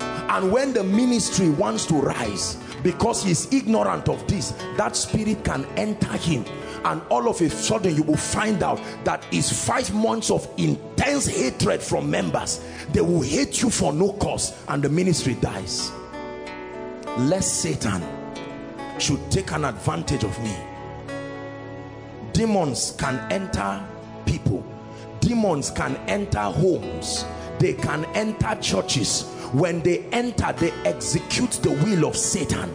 and 0.00 0.52
when 0.52 0.72
the 0.72 0.84
ministry 0.84 1.50
wants 1.50 1.86
to 1.86 1.94
rise 1.94 2.56
because 2.84 3.24
he's 3.24 3.52
ignorant 3.52 4.08
of 4.08 4.24
this 4.28 4.52
that 4.76 4.94
spirit 4.94 5.44
can 5.44 5.64
enter 5.76 6.12
him 6.18 6.44
and 6.84 7.02
all 7.10 7.28
of 7.28 7.40
a 7.40 7.50
sudden 7.50 7.94
you 7.96 8.02
will 8.04 8.16
find 8.16 8.62
out 8.62 8.80
that 9.04 9.26
is 9.32 9.52
five 9.66 9.92
months 9.92 10.30
of 10.30 10.48
intense 10.56 11.26
hatred 11.26 11.82
from 11.82 12.08
members. 12.10 12.64
They 12.92 13.00
will 13.00 13.20
hate 13.20 13.60
you 13.60 13.70
for 13.70 13.92
no 13.92 14.12
cause 14.14 14.56
and 14.68 14.82
the 14.82 14.88
ministry 14.88 15.34
dies. 15.34 15.90
Lest 17.18 17.62
satan 17.62 18.02
should 19.00 19.30
take 19.30 19.52
an 19.52 19.64
advantage 19.64 20.24
of 20.24 20.38
me. 20.42 20.56
Demons 22.32 22.94
can 22.98 23.18
enter 23.32 23.84
people. 24.26 24.64
Demons 25.20 25.70
can 25.70 25.96
enter 26.08 26.40
homes. 26.40 27.24
They 27.58 27.74
can 27.74 28.04
enter 28.14 28.54
churches. 28.60 29.24
When 29.52 29.80
they 29.82 30.04
enter 30.12 30.52
they 30.52 30.70
execute 30.84 31.52
the 31.62 31.70
will 31.70 32.06
of 32.06 32.16
satan. 32.16 32.70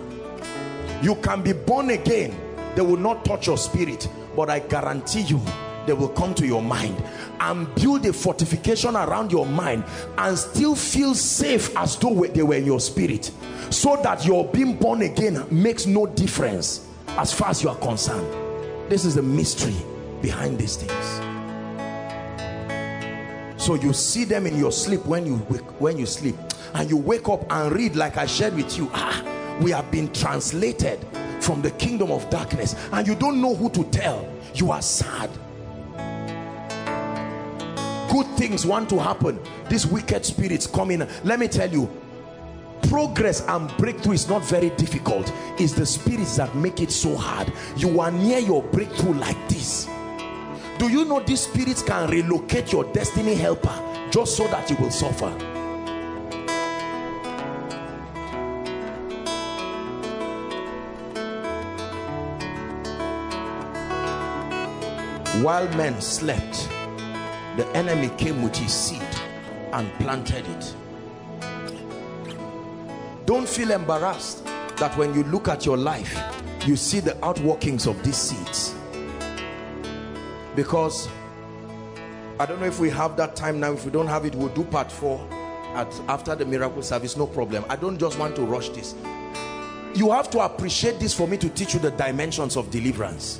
You 1.01 1.15
can 1.15 1.41
be 1.41 1.53
born 1.53 1.91
again. 1.91 2.37
They 2.75 2.81
will 2.81 2.97
not 2.97 3.23
touch 3.23 3.47
your 3.47 3.57
spirit 3.57 4.09
but 4.35 4.49
i 4.49 4.59
guarantee 4.59 5.21
you 5.21 5.41
they 5.85 5.93
will 5.93 6.09
come 6.09 6.33
to 6.35 6.45
your 6.45 6.61
mind 6.61 7.01
and 7.39 7.73
build 7.75 8.05
a 8.05 8.13
fortification 8.13 8.95
around 8.95 9.31
your 9.31 9.45
mind 9.45 9.83
and 10.17 10.37
still 10.37 10.75
feel 10.75 11.13
safe 11.13 11.75
as 11.77 11.97
though 11.97 12.25
they 12.25 12.43
were 12.43 12.55
in 12.55 12.65
your 12.65 12.79
spirit. 12.79 13.31
So 13.69 13.99
that 14.03 14.25
your 14.25 14.45
being 14.47 14.75
born 14.75 15.01
again 15.01 15.45
makes 15.49 15.85
no 15.85 16.05
difference 16.05 16.87
as 17.09 17.33
far 17.33 17.49
as 17.49 17.63
you 17.63 17.69
are 17.69 17.77
concerned. 17.77 18.27
This 18.89 19.05
is 19.05 19.15
the 19.15 19.23
mystery 19.23 19.75
behind 20.21 20.59
these 20.59 20.75
things. 20.75 21.21
So 23.61 23.75
you 23.75 23.93
see 23.93 24.25
them 24.25 24.45
in 24.45 24.57
your 24.57 24.71
sleep 24.71 25.05
when 25.05 25.25
you 25.25 25.35
wake, 25.49 25.81
when 25.81 25.97
you 25.97 26.05
sleep. 26.05 26.35
And 26.73 26.89
you 26.89 26.97
wake 26.97 27.29
up 27.29 27.45
and 27.51 27.73
read 27.73 27.95
like 27.95 28.17
I 28.17 28.25
shared 28.25 28.53
with 28.53 28.77
you 28.77 28.91
ah 28.93 29.23
we 29.61 29.71
have 29.71 29.89
been 29.91 30.11
translated 30.11 30.99
from 31.39 31.61
the 31.61 31.71
kingdom 31.71 32.11
of 32.11 32.29
darkness. 32.29 32.75
And 32.91 33.07
you 33.07 33.15
don't 33.15 33.41
know 33.41 33.55
who 33.55 33.69
to 33.71 33.83
tell. 33.85 34.27
You 34.53 34.71
are 34.71 34.81
sad 34.81 35.29
good 38.11 38.27
things 38.37 38.65
want 38.65 38.89
to 38.89 38.99
happen. 38.99 39.39
These 39.69 39.87
wicked 39.87 40.25
spirits 40.25 40.67
come 40.67 40.91
in. 40.91 41.07
Let 41.23 41.39
me 41.39 41.47
tell 41.47 41.71
you 41.71 41.89
progress 42.89 43.41
and 43.47 43.75
breakthrough 43.77 44.13
is 44.13 44.29
not 44.29 44.43
very 44.45 44.69
difficult. 44.71 45.31
It's 45.57 45.73
the 45.73 45.85
spirits 45.85 46.37
that 46.37 46.55
make 46.55 46.81
it 46.81 46.91
so 46.91 47.15
hard. 47.15 47.51
You 47.77 47.99
are 47.99 48.11
near 48.11 48.39
your 48.39 48.63
breakthrough 48.63 49.13
like 49.13 49.47
this. 49.49 49.87
Do 50.77 50.89
you 50.89 51.05
know 51.05 51.19
these 51.21 51.41
spirits 51.41 51.81
can 51.81 52.09
relocate 52.09 52.71
your 52.71 52.83
destiny 52.93 53.35
helper 53.35 53.73
just 54.11 54.35
so 54.35 54.47
that 54.47 54.69
you 54.69 54.75
will 54.77 54.91
suffer? 54.91 55.31
While 65.41 65.67
men 65.75 66.01
slept 66.01 66.69
the 67.57 67.67
enemy 67.73 68.09
came 68.17 68.41
with 68.41 68.55
his 68.55 68.73
seed 68.73 69.01
and 69.71 69.91
planted 69.93 70.45
it. 70.47 70.75
Don't 73.25 73.47
feel 73.47 73.71
embarrassed 73.71 74.45
that 74.77 74.95
when 74.97 75.13
you 75.13 75.23
look 75.23 75.47
at 75.47 75.65
your 75.65 75.77
life 75.77 76.19
you 76.65 76.75
see 76.75 76.99
the 76.99 77.11
outworkings 77.21 77.87
of 77.87 78.01
these 78.03 78.17
seeds. 78.17 78.75
Because 80.55 81.07
I 82.39 82.45
don't 82.45 82.59
know 82.59 82.65
if 82.65 82.79
we 82.79 82.89
have 82.89 83.15
that 83.17 83.35
time 83.35 83.59
now. 83.59 83.71
If 83.71 83.85
we 83.85 83.91
don't 83.91 84.07
have 84.07 84.25
it 84.25 84.35
we'll 84.35 84.49
do 84.49 84.63
part 84.63 84.91
four 84.91 85.25
at 85.75 85.93
after 86.07 86.35
the 86.35 86.45
miracle 86.45 86.81
service. 86.81 87.15
No 87.15 87.27
problem. 87.27 87.63
I 87.69 87.77
don't 87.77 87.97
just 87.97 88.19
want 88.19 88.35
to 88.35 88.41
rush 88.41 88.69
this. 88.69 88.95
You 89.93 90.11
have 90.11 90.29
to 90.31 90.41
appreciate 90.41 90.99
this 90.99 91.13
for 91.13 91.25
me 91.27 91.37
to 91.37 91.49
teach 91.49 91.73
you 91.73 91.79
the 91.79 91.91
dimensions 91.91 92.57
of 92.57 92.69
deliverance. 92.69 93.39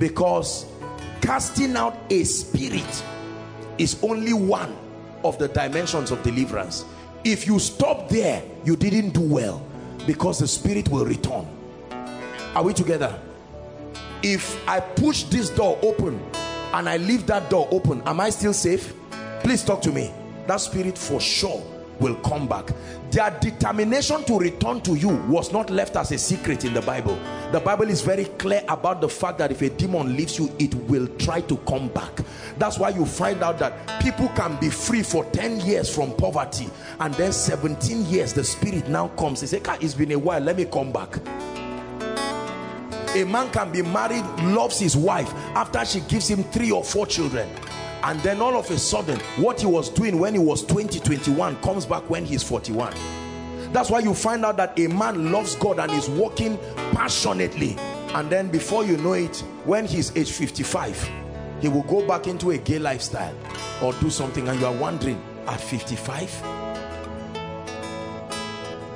Because 0.00 0.66
casting 1.20 1.76
out 1.76 1.96
a 2.10 2.24
spirit 2.24 3.04
is 3.78 4.02
only 4.02 4.32
one 4.32 4.76
of 5.24 5.38
the 5.38 5.48
dimensions 5.48 6.10
of 6.10 6.22
deliverance. 6.22 6.84
If 7.24 7.46
you 7.46 7.58
stop 7.58 8.08
there 8.08 8.42
you 8.64 8.76
didn't 8.76 9.10
do 9.10 9.20
well 9.20 9.66
because 10.06 10.38
the 10.38 10.48
spirit 10.48 10.88
will 10.88 11.04
return. 11.04 11.46
Are 12.54 12.62
we 12.62 12.72
together? 12.72 13.18
If 14.22 14.66
i 14.68 14.80
push 14.80 15.24
this 15.24 15.50
door 15.50 15.78
open 15.82 16.20
and 16.72 16.88
i 16.88 16.96
leave 16.96 17.26
that 17.26 17.50
door 17.50 17.68
open 17.70 18.02
am 18.02 18.20
i 18.20 18.30
still 18.30 18.54
safe? 18.54 18.94
Please 19.40 19.64
talk 19.64 19.82
to 19.82 19.92
me. 19.92 20.12
That 20.46 20.60
spirit 20.60 20.96
for 20.96 21.20
sure 21.20 21.62
will 22.00 22.14
come 22.16 22.46
back. 22.46 22.70
Their 23.10 23.30
determination 23.40 24.24
to 24.24 24.38
return 24.38 24.80
to 24.82 24.94
you 24.94 25.08
was 25.28 25.52
not 25.52 25.70
left 25.70 25.96
as 25.96 26.12
a 26.12 26.18
secret 26.18 26.64
in 26.64 26.74
the 26.74 26.82
bible. 26.82 27.18
The 27.52 27.60
bible 27.60 27.88
is 27.88 28.02
very 28.02 28.24
clear 28.24 28.62
about 28.68 29.00
the 29.00 29.08
fact 29.08 29.38
that 29.38 29.50
if 29.50 29.62
a 29.62 29.70
demon 29.70 30.16
leaves 30.16 30.38
you 30.38 30.50
it 30.58 30.74
will 30.74 31.06
try 31.18 31.40
to 31.42 31.56
come 31.58 31.88
back. 31.88 32.20
That's 32.58 32.78
why 32.78 32.90
you 32.90 33.06
find 33.06 33.42
out 33.42 33.58
that 33.58 34.00
people 34.02 34.28
can 34.28 34.58
be 34.60 34.70
free 34.70 35.02
for 35.02 35.24
10 35.26 35.60
years 35.60 35.94
from 35.94 36.14
poverty 36.16 36.68
and 37.00 37.14
then 37.14 37.32
17 37.32 38.06
years 38.06 38.32
the 38.32 38.44
spirit 38.44 38.88
now 38.88 39.08
comes 39.08 39.40
they 39.40 39.46
say 39.46 39.60
it's 39.80 39.94
been 39.94 40.12
a 40.12 40.18
while 40.18 40.40
let 40.40 40.56
me 40.56 40.64
come 40.64 40.92
back. 40.92 41.18
A 43.14 43.24
man 43.24 43.50
can 43.50 43.72
be 43.72 43.80
married 43.80 44.24
loves 44.42 44.78
his 44.78 44.94
wife 44.94 45.32
after 45.54 45.84
she 45.86 46.00
gives 46.00 46.28
him 46.28 46.44
three 46.44 46.70
or 46.70 46.84
four 46.84 47.06
children 47.06 47.48
and 48.06 48.18
then 48.20 48.40
all 48.40 48.56
of 48.56 48.70
a 48.70 48.78
sudden 48.78 49.18
what 49.36 49.60
he 49.60 49.66
was 49.66 49.88
doing 49.90 50.18
when 50.18 50.32
he 50.32 50.40
was 50.40 50.64
20 50.64 50.98
21 51.00 51.56
comes 51.62 51.86
back 51.86 52.08
when 52.08 52.24
he's 52.24 52.42
41 52.42 52.94
that's 53.72 53.90
why 53.90 53.98
you 53.98 54.14
find 54.14 54.44
out 54.44 54.56
that 54.56 54.78
a 54.78 54.86
man 54.86 55.30
loves 55.30 55.54
God 55.56 55.78
and 55.78 55.92
is 55.92 56.08
walking 56.08 56.58
passionately. 56.92 57.76
And 58.14 58.30
then 58.30 58.48
before 58.48 58.84
you 58.84 58.96
know 58.96 59.12
it 59.12 59.36
when 59.64 59.84
he's 59.84 60.16
age 60.16 60.32
55 60.32 61.10
he 61.60 61.68
will 61.68 61.82
go 61.82 62.06
back 62.06 62.26
into 62.26 62.52
a 62.52 62.58
gay 62.58 62.78
lifestyle 62.78 63.34
or 63.82 63.92
do 63.94 64.08
something. 64.08 64.48
And 64.48 64.58
you 64.60 64.66
are 64.66 64.74
wondering 64.74 65.22
at 65.46 65.60
55 65.60 66.42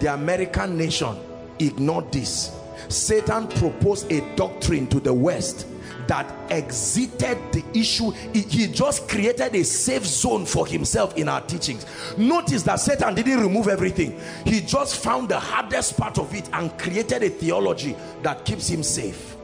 the 0.00 0.14
American 0.14 0.78
nation 0.78 1.14
ignored 1.58 2.10
this. 2.10 2.58
Satan 2.88 3.48
proposed 3.48 4.10
a 4.10 4.34
doctrine 4.34 4.86
to 4.86 4.98
the 4.98 5.12
West 5.12 5.66
that 6.10 6.26
exited 6.50 7.38
the 7.52 7.62
issue. 7.72 8.10
He 8.10 8.66
just 8.66 9.08
created 9.08 9.54
a 9.54 9.62
safe 9.62 10.04
zone 10.04 10.44
for 10.44 10.66
himself 10.66 11.16
in 11.16 11.28
our 11.28 11.40
teachings. 11.40 11.86
Notice 12.18 12.64
that 12.64 12.80
Satan 12.80 13.14
didn't 13.14 13.38
remove 13.38 13.68
everything. 13.68 14.18
He 14.44 14.60
just 14.60 15.04
found 15.04 15.28
the 15.28 15.38
hardest 15.38 15.96
part 15.96 16.18
of 16.18 16.34
it 16.34 16.50
and 16.52 16.76
created 16.76 17.22
a 17.22 17.28
theology 17.28 17.94
that 18.24 18.44
keeps 18.44 18.66
him 18.66 18.82
safe. 18.82 19.36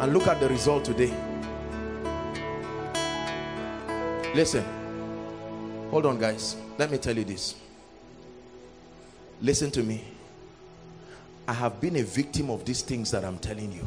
And 0.00 0.12
look 0.12 0.26
at 0.26 0.40
the 0.40 0.48
result 0.48 0.84
today. 0.84 1.14
Listen. 4.34 4.64
Hold 5.92 6.06
on 6.06 6.18
guys. 6.18 6.56
Let 6.76 6.90
me 6.90 6.98
tell 6.98 7.16
you 7.16 7.24
this. 7.24 7.54
Listen 9.40 9.70
to 9.70 9.84
me 9.84 10.02
I 11.50 11.52
have 11.52 11.80
been 11.80 11.96
a 11.96 12.04
victim 12.04 12.48
of 12.48 12.64
these 12.64 12.80
things 12.80 13.10
that 13.10 13.24
I'm 13.24 13.36
telling 13.36 13.72
you. 13.72 13.84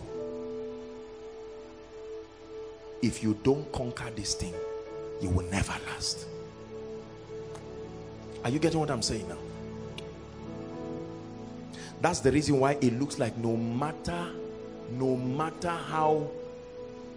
If 3.02 3.24
you 3.24 3.40
don't 3.42 3.72
conquer 3.72 4.10
this 4.14 4.34
thing, 4.34 4.54
you 5.22 5.30
will 5.30 5.46
never 5.46 5.72
last. 5.88 6.26
Are 8.44 8.50
you 8.50 8.60
getting 8.60 8.82
what 8.82 8.92
I'm 8.92 9.02
saying 9.02 9.30
now? 9.30 9.38
That's 12.02 12.20
the 12.20 12.34
reason 12.34 12.60
why 12.60 12.74
it 12.82 13.00
looks 13.00 13.18
like 13.18 13.38
no 13.38 13.56
matter, 13.56 14.28
no 14.92 15.16
matter 15.16 15.70
how 15.70 16.28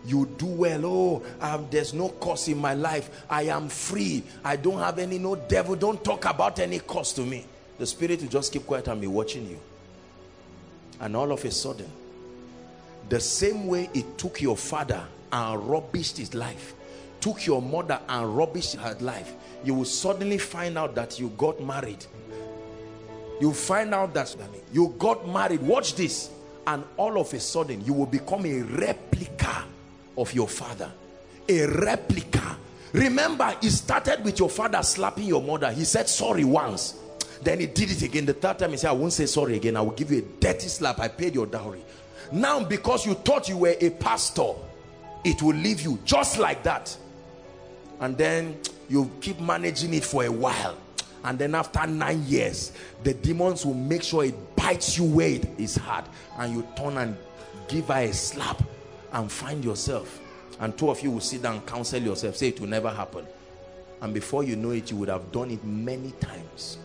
you 0.04 0.26
do 0.38 0.46
well 0.46 0.86
oh 0.86 1.22
um, 1.40 1.66
there's 1.72 1.92
no 1.92 2.10
curse 2.20 2.46
in 2.46 2.56
my 2.56 2.74
life 2.74 3.24
i 3.28 3.42
am 3.42 3.68
free 3.68 4.22
i 4.44 4.54
don't 4.54 4.78
have 4.78 5.00
any 5.00 5.18
no 5.18 5.34
devil 5.34 5.74
don't 5.74 6.04
talk 6.04 6.26
about 6.26 6.60
any 6.60 6.78
curse 6.78 7.12
to 7.12 7.22
me 7.22 7.44
the 7.78 7.84
spirit 7.84 8.20
will 8.20 8.28
just 8.28 8.52
keep 8.52 8.64
quiet 8.64 8.86
and 8.86 9.00
be 9.00 9.08
watching 9.08 9.50
you 9.50 9.58
and 11.00 11.16
all 11.16 11.32
of 11.32 11.44
a 11.44 11.50
sudden 11.50 11.90
the 13.08 13.20
same 13.20 13.66
way 13.66 13.88
it 13.94 14.18
took 14.18 14.40
your 14.40 14.56
father 14.56 15.02
and 15.32 15.62
rubbished 15.62 16.16
his 16.16 16.34
life 16.34 16.74
took 17.20 17.46
your 17.46 17.62
mother 17.62 18.00
and 18.08 18.26
rubbished 18.36 18.76
her 18.78 18.96
life 19.00 19.34
you 19.64 19.74
will 19.74 19.84
suddenly 19.84 20.38
find 20.38 20.78
out 20.78 20.94
that 20.94 21.18
you 21.18 21.28
got 21.30 21.60
married. 21.60 22.04
You 23.40 23.52
find 23.52 23.92
out 23.94 24.14
that 24.14 24.34
you 24.72 24.94
got 24.98 25.28
married. 25.28 25.60
Watch 25.60 25.96
this. 25.96 26.30
And 26.66 26.84
all 26.96 27.18
of 27.20 27.32
a 27.32 27.40
sudden 27.40 27.84
you 27.84 27.92
will 27.92 28.06
become 28.06 28.46
a 28.46 28.62
replica 28.62 29.64
of 30.16 30.32
your 30.32 30.48
father. 30.48 30.90
A 31.48 31.66
replica. 31.66 32.56
Remember 32.92 33.54
it 33.60 33.70
started 33.70 34.24
with 34.24 34.38
your 34.38 34.48
father 34.48 34.82
slapping 34.82 35.24
your 35.24 35.42
mother. 35.42 35.70
He 35.72 35.84
said 35.84 36.08
sorry 36.08 36.44
once 36.44 36.94
then 37.42 37.60
he 37.60 37.66
did 37.66 37.90
it 37.90 38.02
again. 38.02 38.26
The 38.26 38.34
third 38.34 38.58
time 38.58 38.70
he 38.70 38.76
said, 38.76 38.90
I 38.90 38.92
won't 38.92 39.12
say 39.12 39.26
sorry 39.26 39.56
again. 39.56 39.76
I 39.76 39.80
will 39.80 39.92
give 39.92 40.10
you 40.10 40.18
a 40.18 40.40
dirty 40.40 40.68
slap. 40.68 41.00
I 41.00 41.08
paid 41.08 41.34
your 41.34 41.46
dowry. 41.46 41.84
Now, 42.32 42.62
because 42.62 43.06
you 43.06 43.14
thought 43.14 43.48
you 43.48 43.56
were 43.58 43.76
a 43.80 43.90
pastor, 43.90 44.52
it 45.24 45.42
will 45.42 45.54
leave 45.54 45.80
you 45.82 45.98
just 46.04 46.38
like 46.38 46.62
that. 46.64 46.96
And 48.00 48.16
then 48.16 48.58
you 48.88 49.10
keep 49.20 49.40
managing 49.40 49.94
it 49.94 50.04
for 50.04 50.24
a 50.24 50.30
while. 50.30 50.76
And 51.24 51.38
then 51.38 51.54
after 51.54 51.86
nine 51.86 52.24
years, 52.26 52.72
the 53.02 53.14
demons 53.14 53.66
will 53.66 53.74
make 53.74 54.02
sure 54.02 54.24
it 54.24 54.56
bites 54.56 54.96
you 54.96 55.04
where 55.04 55.30
it 55.30 55.48
is 55.58 55.76
hard. 55.76 56.04
And 56.38 56.52
you 56.54 56.66
turn 56.76 56.96
and 56.98 57.16
give 57.68 57.88
her 57.88 57.94
a 58.00 58.12
slap 58.12 58.62
and 59.12 59.30
find 59.30 59.64
yourself. 59.64 60.20
And 60.60 60.76
two 60.76 60.90
of 60.90 61.00
you 61.00 61.10
will 61.10 61.20
sit 61.20 61.42
down 61.42 61.56
and 61.56 61.66
counsel 61.66 62.00
yourself. 62.00 62.36
Say 62.36 62.48
it 62.48 62.60
will 62.60 62.68
never 62.68 62.90
happen. 62.90 63.26
And 64.00 64.12
before 64.14 64.44
you 64.44 64.56
know 64.56 64.70
it, 64.70 64.90
you 64.90 64.96
would 64.98 65.08
have 65.08 65.32
done 65.32 65.50
it 65.50 65.64
many 65.64 66.12
times. 66.20 66.78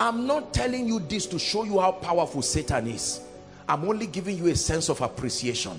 I'm 0.00 0.26
not 0.26 0.54
telling 0.54 0.86
you 0.86 1.00
this 1.00 1.26
to 1.26 1.38
show 1.38 1.64
you 1.64 1.80
how 1.80 1.92
powerful 1.92 2.40
Satan 2.40 2.86
is. 2.86 3.20
I'm 3.68 3.84
only 3.84 4.06
giving 4.06 4.38
you 4.38 4.46
a 4.46 4.54
sense 4.54 4.88
of 4.88 5.00
appreciation 5.00 5.78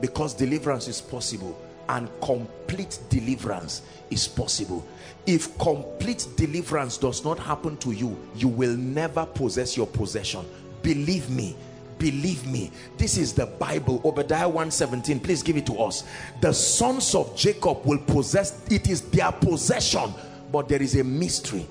because 0.00 0.32
deliverance 0.32 0.88
is 0.88 1.00
possible 1.00 1.60
and 1.90 2.08
complete 2.22 2.98
deliverance 3.10 3.82
is 4.10 4.26
possible. 4.26 4.86
If 5.26 5.56
complete 5.58 6.26
deliverance 6.36 6.96
does 6.96 7.22
not 7.24 7.38
happen 7.38 7.76
to 7.78 7.92
you, 7.92 8.16
you 8.34 8.48
will 8.48 8.76
never 8.76 9.26
possess 9.26 9.76
your 9.76 9.86
possession. 9.86 10.46
Believe 10.82 11.28
me, 11.28 11.54
believe 11.98 12.46
me 12.46 12.70
this 12.96 13.18
is 13.18 13.34
the 13.34 13.44
bible 13.44 14.00
obadiah 14.06 14.48
117 14.48 15.20
please 15.20 15.42
give 15.42 15.58
it 15.58 15.66
to 15.66 15.74
us 15.74 16.04
the 16.40 16.50
sons 16.50 17.14
of 17.14 17.36
jacob 17.36 17.84
will 17.84 17.98
possess 17.98 18.64
it 18.70 18.88
is 18.88 19.02
their 19.10 19.30
possession 19.30 20.10
but 20.50 20.66
there 20.66 20.80
is 20.80 20.96
a 20.96 21.04
mystery 21.04 21.66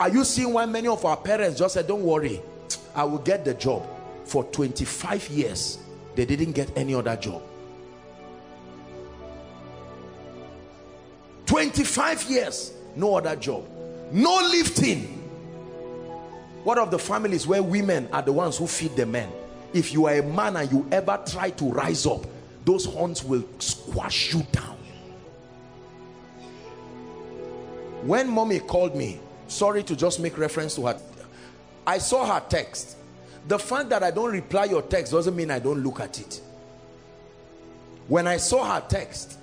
are 0.00 0.08
you 0.08 0.24
seeing 0.24 0.54
why 0.54 0.64
many 0.64 0.88
of 0.88 1.04
our 1.04 1.16
parents 1.18 1.58
just 1.58 1.74
said, 1.74 1.86
don't 1.86 2.02
worry, 2.02 2.40
I 2.94 3.04
will 3.04 3.18
get 3.18 3.44
the 3.44 3.52
job. 3.52 3.86
For 4.24 4.44
25 4.44 5.28
years, 5.28 5.78
they 6.14 6.24
didn't 6.24 6.52
get 6.52 6.74
any 6.74 6.94
other 6.94 7.16
job. 7.16 7.42
25 11.44 12.30
years, 12.30 12.72
no 12.96 13.16
other 13.16 13.36
job. 13.36 13.64
No 14.10 14.36
lifting. 14.36 15.02
What 16.64 16.78
of 16.78 16.90
the 16.90 16.98
families 16.98 17.46
where 17.46 17.62
women 17.62 18.08
are 18.10 18.22
the 18.22 18.32
ones 18.32 18.56
who 18.56 18.66
feed 18.66 18.96
the 18.96 19.04
men? 19.04 19.30
If 19.74 19.92
you 19.92 20.06
are 20.06 20.14
a 20.14 20.22
man 20.22 20.56
and 20.56 20.72
you 20.72 20.86
ever 20.90 21.20
try 21.26 21.50
to 21.50 21.64
rise 21.66 22.06
up, 22.06 22.24
those 22.64 22.86
horns 22.86 23.22
will 23.22 23.44
squash 23.58 24.32
you 24.32 24.46
down. 24.52 24.76
When 28.02 28.30
mommy 28.30 28.60
called 28.60 28.96
me, 28.96 29.20
sorry 29.50 29.82
to 29.82 29.96
just 29.96 30.20
make 30.20 30.38
reference 30.38 30.74
to 30.76 30.86
her. 30.86 31.00
I 31.86 31.98
saw 31.98 32.24
her 32.24 32.42
text. 32.48 32.96
The 33.48 33.58
fact 33.58 33.88
that 33.88 34.02
i 34.02 34.10
don't 34.10 34.32
reply 34.32 34.64
your 34.64 34.82
text 34.82 35.12
doesn't 35.12 35.34
mean 35.34 35.50
i 35.50 35.58
don't 35.58 35.82
look 35.82 36.00
at 36.00 36.20
it. 36.20 36.40
When 38.08 38.26
i 38.26 38.36
saw 38.36 38.74
her 38.74 38.86
text 38.86 39.38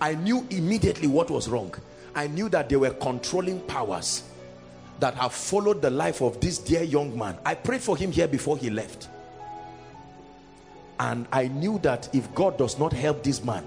i 0.00 0.14
knew 0.14 0.46
immediately 0.50 1.08
what 1.08 1.30
was 1.30 1.48
wrong. 1.48 1.74
I 2.14 2.26
knew 2.26 2.48
that 2.48 2.68
there 2.68 2.78
were 2.78 2.90
controlling 2.90 3.60
powers 3.60 4.24
that 4.98 5.14
have 5.14 5.32
followed 5.32 5.80
the 5.80 5.90
life 5.90 6.20
of 6.20 6.40
this 6.40 6.58
dear 6.58 6.82
young 6.82 7.16
man. 7.16 7.38
I 7.44 7.54
prayed 7.54 7.80
for 7.80 7.96
him 7.96 8.10
here 8.10 8.28
before 8.28 8.58
he 8.58 8.70
left. 8.70 9.08
And 10.98 11.26
i 11.32 11.48
knew 11.48 11.78
that 11.78 12.14
if 12.14 12.34
god 12.34 12.58
does 12.58 12.78
not 12.78 12.92
help 12.92 13.22
this 13.22 13.42
man 13.42 13.64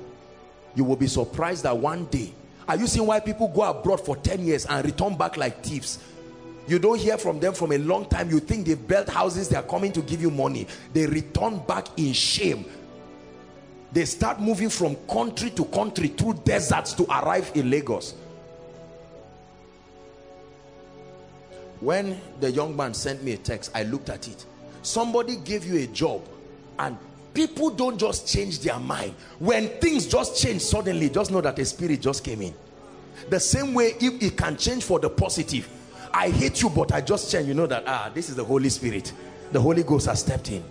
you 0.76 0.84
will 0.84 0.96
be 0.96 1.08
surprised 1.08 1.64
that 1.64 1.78
one 1.78 2.06
day 2.06 2.34
are 2.68 2.78
you 2.78 2.88
seeing 2.88 3.06
why 3.06 3.20
people 3.20 3.48
go 3.48 3.64
abroad 3.64 4.04
for 4.04 4.16
10 4.16 4.46
years 4.46 4.66
and 4.66 4.86
return 4.86 5.16
back 5.16 5.38
like 5.38 5.64
thieves? 5.64 6.00
You 6.68 6.80
don't 6.80 7.00
hear 7.00 7.18
from 7.18 7.40
them 7.40 7.54
from 7.54 7.74
a 7.74 7.78
long 7.78 8.06
time. 8.06 8.30
You 8.30 8.40
think 8.40 8.68
they've 8.68 8.88
built 8.88 9.10
houses, 9.10 9.50
they 9.50 9.58
are 9.58 9.64
coming 9.64 9.92
to 9.92 10.02
give 10.02 10.22
you 10.22 10.32
money. 10.32 10.68
They 10.94 11.06
return 11.06 11.60
back 11.60 11.88
in 11.98 12.14
shame. 12.14 12.66
They 13.92 14.06
start 14.06 14.40
moving 14.40 14.70
from 14.70 14.96
country 15.08 15.50
to 15.52 15.66
country 15.66 16.08
through 16.08 16.42
deserts 16.46 16.94
to 16.94 17.04
arrive 17.06 17.52
in 17.54 17.70
Lagos. 17.70 18.16
When 21.80 22.20
the 22.40 22.50
young 22.50 22.76
man 22.76 22.94
sent 22.94 23.24
me 23.24 23.34
a 23.34 23.38
text, 23.38 23.72
I 23.76 23.84
looked 23.84 24.10
at 24.10 24.28
it. 24.28 24.46
Somebody 24.84 25.36
gave 25.36 25.66
you 25.66 25.78
a 25.80 25.88
job 25.88 26.22
and 26.80 26.98
people 27.34 27.70
don't 27.70 27.98
just 27.98 28.28
change 28.28 28.60
their 28.60 28.80
mind. 28.80 29.14
When 29.40 29.68
things 29.80 30.06
just 30.06 30.42
change 30.42 30.62
suddenly 30.62 31.10
just 31.10 31.32
know 31.32 31.42
that 31.42 31.58
a 31.60 31.66
spirit 31.66 32.02
just 32.02 32.24
came 32.24 32.42
in. 32.42 32.54
The 33.30 33.40
same 33.40 33.74
way 33.74 33.94
if 34.00 34.22
it 34.22 34.38
can 34.38 34.58
change 34.58 34.84
for 34.84 35.00
the 35.00 35.10
positive 35.10 35.70
i 36.14 36.30
hate 36.30 36.62
you 36.62 36.70
but 36.70 36.92
i 36.92 37.02
just 37.02 37.32
change. 37.32 37.48
You 37.48 37.54
know 37.54 37.68
that 37.68 37.84
ah 37.88 38.12
this 38.14 38.30
is 38.30 38.36
the 38.36 38.44
holy 38.44 38.70
spirit. 38.70 39.12
The 39.52 39.60
holy 39.60 39.84
ghost 39.84 40.06
has 40.08 40.20
stepped 40.20 40.50
in. 40.52 40.64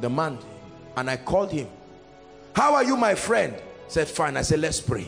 The 0.00 0.08
man 0.08 0.38
and 0.96 1.10
i 1.10 1.16
called 1.16 1.50
him. 1.50 1.68
How 2.54 2.74
are 2.74 2.84
you 2.84 2.96
my 2.96 3.14
friend? 3.14 3.54
Said 3.88 4.08
fine. 4.08 4.36
I 4.36 4.42
said 4.42 4.60
let's 4.60 4.80
pray. 4.80 5.06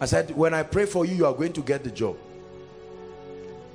I 0.00 0.06
said 0.06 0.34
when 0.36 0.54
i 0.54 0.62
pray 0.62 0.86
for 0.86 1.04
you 1.04 1.14
you 1.14 1.26
are 1.26 1.34
going 1.34 1.52
to 1.54 1.62
get 1.62 1.82
the 1.82 1.90
job. 1.90 2.16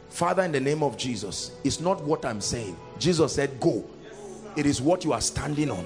Father 0.09 0.43
in 0.43 0.53
the 0.53 0.61
name 0.61 0.81
of 0.81 0.97
jesus 0.97 1.51
it's 1.65 1.81
not 1.81 2.01
what 2.03 2.23
i'm 2.23 2.39
saying. 2.39 2.77
Jesus 2.99 3.33
said 3.35 3.59
go 3.59 3.83
it 4.55 4.65
is 4.65 4.81
what 4.81 5.03
you 5.03 5.13
are 5.13 5.21
standing 5.21 5.69
on. 5.69 5.85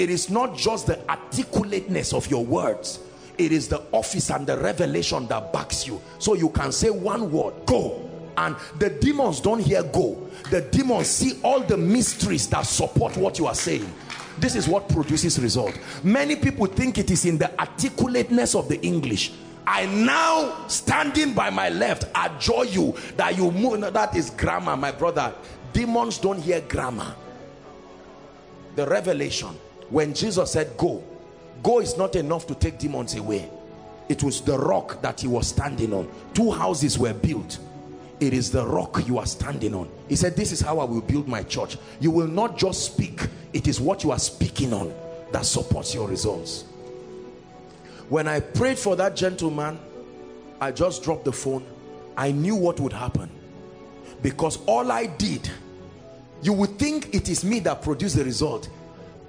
It 0.00 0.08
is 0.08 0.30
not 0.30 0.56
just 0.56 0.86
the 0.86 0.98
articulateness 1.10 2.14
of 2.14 2.30
your 2.30 2.42
words. 2.42 3.00
It 3.36 3.52
is 3.52 3.68
the 3.68 3.82
office 3.92 4.30
and 4.30 4.46
the 4.46 4.56
revelation 4.58 5.26
that 5.26 5.52
backs 5.52 5.86
you. 5.86 6.00
So 6.18 6.34
you 6.34 6.48
can 6.48 6.72
say 6.72 6.88
one 6.88 7.30
word 7.30 7.54
go. 7.66 8.08
And 8.36 8.56
the 8.78 8.88
demons 8.88 9.40
don't 9.40 9.58
hear 9.58 9.82
go. 9.82 10.26
The 10.50 10.62
demons 10.62 11.06
see 11.06 11.38
all 11.42 11.60
the 11.60 11.76
mysteries 11.76 12.48
that 12.48 12.62
support 12.62 13.16
what 13.18 13.38
you 13.38 13.46
are 13.46 13.54
saying. 13.54 13.92
This 14.38 14.56
is 14.56 14.68
what 14.68 14.88
produces 14.88 15.38
result. 15.38 15.78
Many 16.02 16.36
people 16.36 16.64
think 16.64 16.96
it 16.96 17.10
is 17.10 17.26
in 17.26 17.36
the 17.36 17.50
articulateness 17.60 18.54
of 18.54 18.68
the 18.68 18.80
english. 18.80 19.32
I 19.66 19.84
now 19.84 20.66
standing 20.68 21.34
by 21.34 21.50
my 21.50 21.68
left 21.68 22.04
adjure 22.14 22.64
you 22.64 22.96
that 23.18 23.36
you 23.36 23.50
move. 23.50 23.80
No, 23.80 23.90
that 23.90 24.16
is 24.16 24.30
grammar 24.30 24.76
my 24.78 24.92
brother. 24.92 25.34
Demons 25.74 26.16
don't 26.16 26.40
hear 26.40 26.62
grammar 26.62 27.14
the 28.76 28.86
revelation 28.86 29.48
when 29.88 30.14
Jesus 30.14 30.52
said 30.52 30.76
go 30.76 31.02
go 31.62 31.80
is 31.80 31.96
not 31.96 32.16
enough 32.16 32.46
to 32.46 32.54
take 32.54 32.78
demons 32.78 33.14
away. 33.14 33.50
It 34.08 34.22
was 34.22 34.40
the 34.40 34.58
rock 34.58 35.00
that 35.02 35.20
he 35.20 35.28
was 35.28 35.48
standing 35.48 35.92
on. 35.92 36.08
Two 36.34 36.50
houses 36.50 36.98
were 36.98 37.12
built. 37.12 37.58
It 38.18 38.34
is 38.34 38.50
the 38.50 38.66
rock 38.66 39.06
you 39.06 39.18
are 39.18 39.26
standing 39.26 39.74
on. 39.74 39.88
He 40.08 40.16
said 40.16 40.36
this 40.36 40.52
is 40.52 40.60
how 40.60 40.78
i 40.78 40.84
will 40.84 41.00
build 41.00 41.28
my 41.28 41.42
church. 41.42 41.78
You 42.00 42.10
will 42.10 42.26
not 42.26 42.58
just 42.58 42.84
speak 42.84 43.20
it 43.52 43.66
is 43.66 43.80
what 43.80 44.04
you 44.04 44.10
are 44.10 44.18
speaking 44.18 44.72
on 44.72 44.92
that 45.32 45.46
supports 45.46 45.94
your 45.94 46.08
results. 46.08 46.64
When 48.08 48.26
i 48.28 48.40
prayed 48.40 48.78
for 48.78 48.96
that 48.96 49.16
gentleman 49.16 49.78
i 50.60 50.70
just 50.70 51.02
dropped 51.02 51.24
the 51.24 51.32
phone. 51.32 51.64
I 52.16 52.32
knew 52.32 52.56
what 52.56 52.80
would 52.80 52.92
happen 52.92 53.30
because 54.22 54.58
all 54.66 54.90
i 54.92 55.06
did 55.06 55.48
you 56.42 56.52
would 56.52 56.78
think 56.78 57.14
it 57.14 57.28
is 57.28 57.44
me 57.44 57.60
that 57.60 57.82
produced 57.82 58.16
the 58.16 58.24
result 58.24 58.68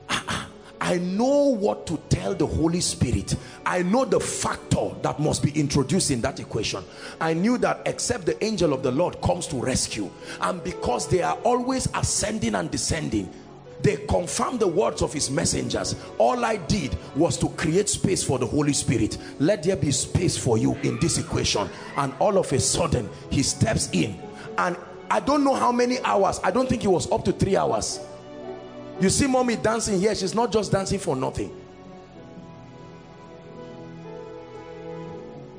ah, 0.09 0.23
ah. 0.27 0.47
I 0.81 0.97
know 0.97 1.53
what 1.53 1.85
to 1.87 1.97
tell 2.09 2.33
the 2.33 2.47
Holy 2.47 2.81
Spirit. 2.81 3.35
I 3.67 3.83
know 3.83 4.03
the 4.03 4.19
factor 4.19 4.89
that 5.03 5.19
must 5.19 5.43
be 5.43 5.51
introduced 5.51 6.09
in 6.09 6.21
that 6.21 6.39
equation. 6.39 6.83
I 7.19 7.35
knew 7.35 7.59
that 7.59 7.83
except 7.85 8.25
the 8.25 8.43
angel 8.43 8.73
of 8.73 8.81
the 8.81 8.91
Lord 8.91 9.21
comes 9.21 9.45
to 9.47 9.57
rescue. 9.57 10.09
And 10.41 10.63
because 10.63 11.07
they 11.07 11.21
are 11.21 11.37
always 11.43 11.87
ascending 11.93 12.55
and 12.55 12.71
descending, 12.71 13.31
they 13.83 13.97
confirm 13.97 14.57
the 14.57 14.67
words 14.67 15.03
of 15.03 15.13
his 15.13 15.29
messengers. 15.29 15.95
All 16.17 16.43
I 16.43 16.57
did 16.57 16.97
was 17.15 17.37
to 17.37 17.49
create 17.49 17.87
space 17.87 18.23
for 18.23 18.39
the 18.39 18.47
Holy 18.47 18.73
Spirit. 18.73 19.19
Let 19.37 19.61
there 19.61 19.75
be 19.75 19.91
space 19.91 20.35
for 20.35 20.57
you 20.57 20.73
in 20.81 20.99
this 20.99 21.19
equation. 21.19 21.69
And 21.95 22.11
all 22.17 22.39
of 22.39 22.51
a 22.51 22.59
sudden, 22.59 23.07
he 23.29 23.43
steps 23.43 23.89
in. 23.91 24.19
And 24.57 24.75
I 25.11 25.19
don't 25.19 25.43
know 25.43 25.53
how 25.53 25.71
many 25.71 25.99
hours. 25.99 26.39
I 26.43 26.51
don't 26.51 26.67
think 26.67 26.83
it 26.83 26.87
was 26.87 27.11
up 27.11 27.25
to 27.25 27.31
three 27.31 27.57
hours 27.57 27.99
you 29.01 29.09
see 29.09 29.25
mommy 29.25 29.55
dancing 29.55 29.99
here. 29.99 30.13
She's 30.13 30.35
not 30.35 30.51
just 30.51 30.71
dancing 30.71 30.99
for 30.99 31.15
nothing. 31.15 31.51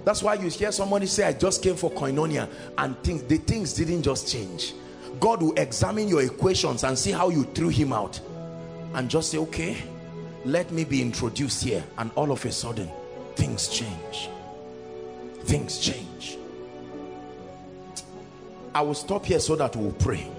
That's 0.04 0.22
why 0.22 0.34
you 0.34 0.48
hear 0.48 0.70
somebody 0.70 1.06
say, 1.06 1.24
I 1.24 1.32
just 1.32 1.60
came 1.60 1.74
for 1.74 1.90
koinonia 1.90 2.48
and 2.78 2.96
things, 3.02 3.24
the 3.24 3.38
things 3.38 3.72
didn't 3.72 4.02
just 4.02 4.28
change. 4.32 4.74
God 5.18 5.42
will 5.42 5.54
examine 5.54 6.08
your 6.08 6.22
equations 6.22 6.84
and 6.84 6.96
see 6.96 7.10
how 7.10 7.30
you 7.30 7.44
threw 7.44 7.68
him 7.68 7.92
out 7.92 8.20
and 8.94 9.10
just 9.10 9.32
say, 9.32 9.38
okay, 9.38 9.76
let 10.44 10.70
me 10.70 10.84
be 10.84 11.02
introduced 11.02 11.64
here. 11.64 11.84
And 11.98 12.12
all 12.14 12.30
of 12.30 12.44
a 12.44 12.52
sudden, 12.52 12.88
things 13.34 13.68
change. 13.68 14.28
Things 15.44 15.78
change. 15.78 16.38
I 18.74 18.80
will 18.80 18.94
stop 18.94 19.26
here 19.26 19.40
so 19.40 19.54
that 19.56 19.76
we'll 19.76 19.92
pray. 19.92 20.30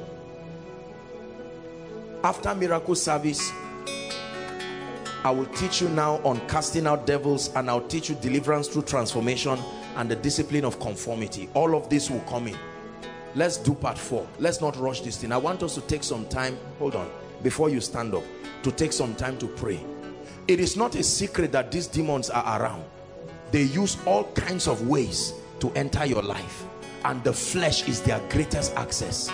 After 2.23 2.55
miracle 2.55 2.95
service 2.95 3.51
I 5.25 5.31
will 5.31 5.45
teach 5.45 5.81
you 5.81 5.87
now 5.89 6.15
on 6.23 6.45
casting 6.47 6.85
out 6.85 7.05
devils 7.05 7.53
and 7.55 7.69
I'll 7.69 7.87
teach 7.87 8.09
you 8.09 8.15
deliverance 8.15 8.67
through 8.67 8.83
transformation 8.83 9.57
and 9.95 10.09
the 10.09 10.17
discipline 10.17 10.65
of 10.65 10.79
conformity. 10.79 11.47
All 11.53 11.75
of 11.75 11.89
this 11.89 12.09
will 12.09 12.19
come 12.21 12.47
in. 12.47 12.57
Let's 13.35 13.57
do 13.57 13.73
part 13.73 13.97
four. 13.97 14.27
Let's 14.39 14.59
not 14.61 14.75
rush 14.77 15.01
this 15.01 15.17
thing. 15.17 15.31
I 15.31 15.37
want 15.37 15.63
us 15.63 15.75
to 15.75 15.81
take 15.81 16.03
some 16.03 16.25
time 16.27 16.57
hold 16.77 16.95
on 16.95 17.09
before 17.41 17.69
you 17.69 17.79
stand 17.79 18.13
up 18.13 18.23
to 18.63 18.71
take 18.71 18.91
some 18.91 19.15
time 19.15 19.37
to 19.37 19.47
pray. 19.47 19.79
It 20.47 20.59
is 20.59 20.75
not 20.75 20.95
a 20.95 21.03
secret 21.03 21.51
that 21.53 21.71
these 21.71 21.87
demons 21.87 22.29
are 22.29 22.61
around. 22.61 22.83
They 23.51 23.63
use 23.63 23.97
all 24.05 24.25
kinds 24.33 24.67
of 24.67 24.87
ways 24.87 25.33
to 25.59 25.71
enter 25.71 26.05
your 26.05 26.21
life 26.21 26.65
and 27.05 27.23
the 27.23 27.33
flesh 27.33 27.87
is 27.87 28.01
their 28.01 28.19
greatest 28.29 28.73
access. 28.75 29.29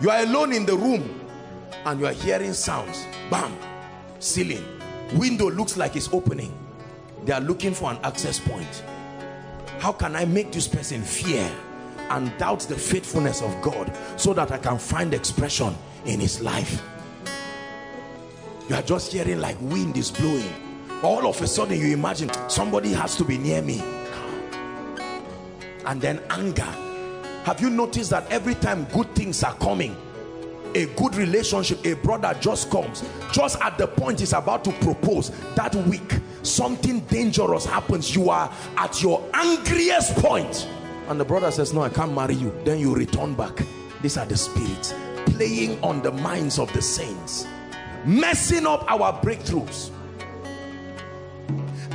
You 0.00 0.10
are 0.10 0.22
alone 0.22 0.52
in 0.52 0.66
the 0.66 0.76
room 0.76 1.20
and 1.84 2.00
you 2.00 2.06
are 2.06 2.12
hearing 2.12 2.52
sounds. 2.52 3.06
Bam! 3.30 3.56
Ceiling. 4.18 4.64
Window 5.14 5.50
looks 5.50 5.76
like 5.76 5.96
it's 5.96 6.12
opening. 6.12 6.56
They 7.24 7.32
are 7.32 7.40
looking 7.40 7.74
for 7.74 7.90
an 7.90 7.98
access 8.02 8.38
point. 8.38 8.84
How 9.78 9.92
can 9.92 10.16
I 10.16 10.24
make 10.24 10.52
this 10.52 10.68
person 10.68 11.02
fear 11.02 11.50
and 12.10 12.36
doubt 12.38 12.60
the 12.60 12.76
faithfulness 12.76 13.42
of 13.42 13.60
God 13.62 13.96
so 14.16 14.34
that 14.34 14.52
I 14.52 14.58
can 14.58 14.78
find 14.78 15.14
expression 15.14 15.74
in 16.06 16.20
his 16.20 16.40
life? 16.40 16.82
You 18.68 18.76
are 18.76 18.82
just 18.82 19.12
hearing 19.12 19.40
like 19.40 19.56
wind 19.60 19.96
is 19.96 20.10
blowing. 20.10 20.52
All 21.02 21.26
of 21.26 21.40
a 21.42 21.46
sudden 21.46 21.78
you 21.78 21.92
imagine 21.92 22.30
somebody 22.48 22.92
has 22.92 23.14
to 23.16 23.24
be 23.24 23.36
near 23.36 23.60
me 23.60 23.82
and 25.86 26.00
then 26.00 26.20
anger. 26.30 26.62
Have 27.44 27.60
you 27.60 27.70
noticed 27.70 28.10
that 28.10 28.30
every 28.30 28.54
time 28.54 28.84
good 28.86 29.14
things 29.14 29.42
are 29.42 29.54
coming 29.56 29.96
a 30.74 30.86
good 30.96 31.14
relationship 31.14 31.84
a 31.86 31.94
brother 31.94 32.36
just 32.40 32.68
comes 32.68 33.04
just 33.30 33.60
at 33.60 33.78
the 33.78 33.86
point 33.86 34.18
he's 34.18 34.32
about 34.32 34.64
to 34.64 34.72
propose 34.72 35.30
that 35.54 35.72
week 35.86 36.18
something 36.42 37.00
dangerous 37.00 37.64
happens. 37.64 38.14
You 38.14 38.30
are 38.30 38.52
at 38.76 39.02
your 39.02 39.24
angriest 39.34 40.16
point. 40.16 40.68
And 41.08 41.18
the 41.20 41.24
brother 41.24 41.50
says 41.50 41.72
no 41.72 41.82
i 41.82 41.88
can't 41.88 42.12
marry 42.12 42.34
you. 42.34 42.52
Then 42.64 42.78
you 42.78 42.94
return 42.94 43.34
back. 43.34 43.62
These 44.02 44.16
are 44.16 44.26
the 44.26 44.36
spirits 44.36 44.94
playing 45.26 45.82
on 45.82 46.02
the 46.02 46.12
minds 46.12 46.58
of 46.58 46.72
the 46.72 46.82
saints 46.82 47.46
messing 48.04 48.66
up 48.66 48.84
our 48.90 49.18
breakthroughs. 49.22 49.90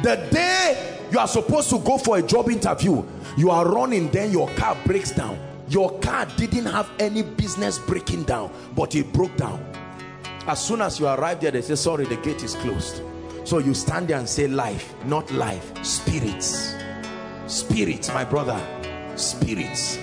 The 0.02 0.16
day 0.32 0.99
you 1.12 1.18
are 1.18 1.28
supposed 1.28 1.70
to 1.72 1.80
go 1.80 1.98
for 1.98 2.18
a 2.18 2.22
job 2.22 2.50
interview. 2.50 3.04
You 3.36 3.50
are 3.50 3.68
running 3.68 4.10
then 4.10 4.32
your 4.32 4.48
car 4.50 4.78
breaks 4.86 5.12
down. 5.12 5.40
Your 5.68 5.98
car 6.00 6.26
didn't 6.38 6.66
have 6.66 6.90
any 7.00 7.24
business 7.24 7.80
breaking 7.80 8.24
down 8.24 8.52
but 8.76 8.96
it 8.96 9.12
broke 9.12 9.36
down. 9.36 9.64
As 10.48 10.64
soon 10.64 10.82
as 10.82 11.00
you 11.00 11.08
arrive 11.08 11.42
there 11.42 11.52
they 11.52 11.62
say 11.62 11.76
sorry 11.76 12.06
the 12.06 12.18
gate 12.18 12.44
is 12.44 12.56
closed. 12.56 13.02
So 13.44 13.58
you 13.58 13.74
stand 13.74 14.10
there 14.10 14.20
and 14.20 14.30
say 14.30 14.48
life 14.48 14.94
not 15.06 15.32
life 15.32 15.72
spirits. 15.84 16.76
Spirits 17.48 18.10
my 18.10 18.24
brother. 18.24 18.60
Spirits. 19.16 19.98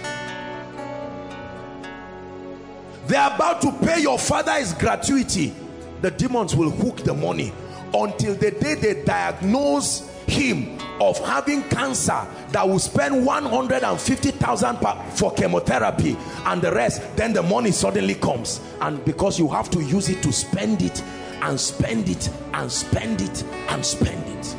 They're 3.07 3.33
about 3.33 3.63
to 3.63 3.71
pay 3.87 4.01
your 4.01 4.19
father's 4.19 4.73
gratuity. 4.75 5.55
The 6.03 6.11
demons 6.11 6.57
will 6.57 6.71
hook 6.71 6.99
the 6.99 7.15
money 7.15 7.53
until 7.95 8.35
the 8.35 8.51
day 8.51 8.75
they 8.75 9.05
diagnose 9.05 10.09
him 10.27 10.79
of 11.01 11.19
having 11.27 11.63
cancer 11.69 12.27
that 12.51 12.67
will 12.69 12.79
spend 12.79 13.25
150,000 13.25 14.79
for 15.15 15.33
chemotherapy 15.35 16.17
and 16.47 16.63
the 16.63 16.73
rest 16.73 17.03
then 17.17 17.33
the 17.33 17.43
money 17.43 17.71
suddenly 17.71 18.15
comes. 18.15 18.61
And 18.81 19.05
because 19.05 19.39
you 19.39 19.49
have 19.49 19.71
to 19.71 19.83
use 19.83 20.09
it 20.09 20.23
to 20.23 20.33
spend 20.33 20.83
it 20.83 21.03
and 21.43 21.61
spend 21.61 22.09
it 22.09 22.31
and 22.55 22.71
spend 22.71 23.21
it 23.21 23.45
and 23.69 23.85
spend 23.85 24.27
it. 24.39 24.57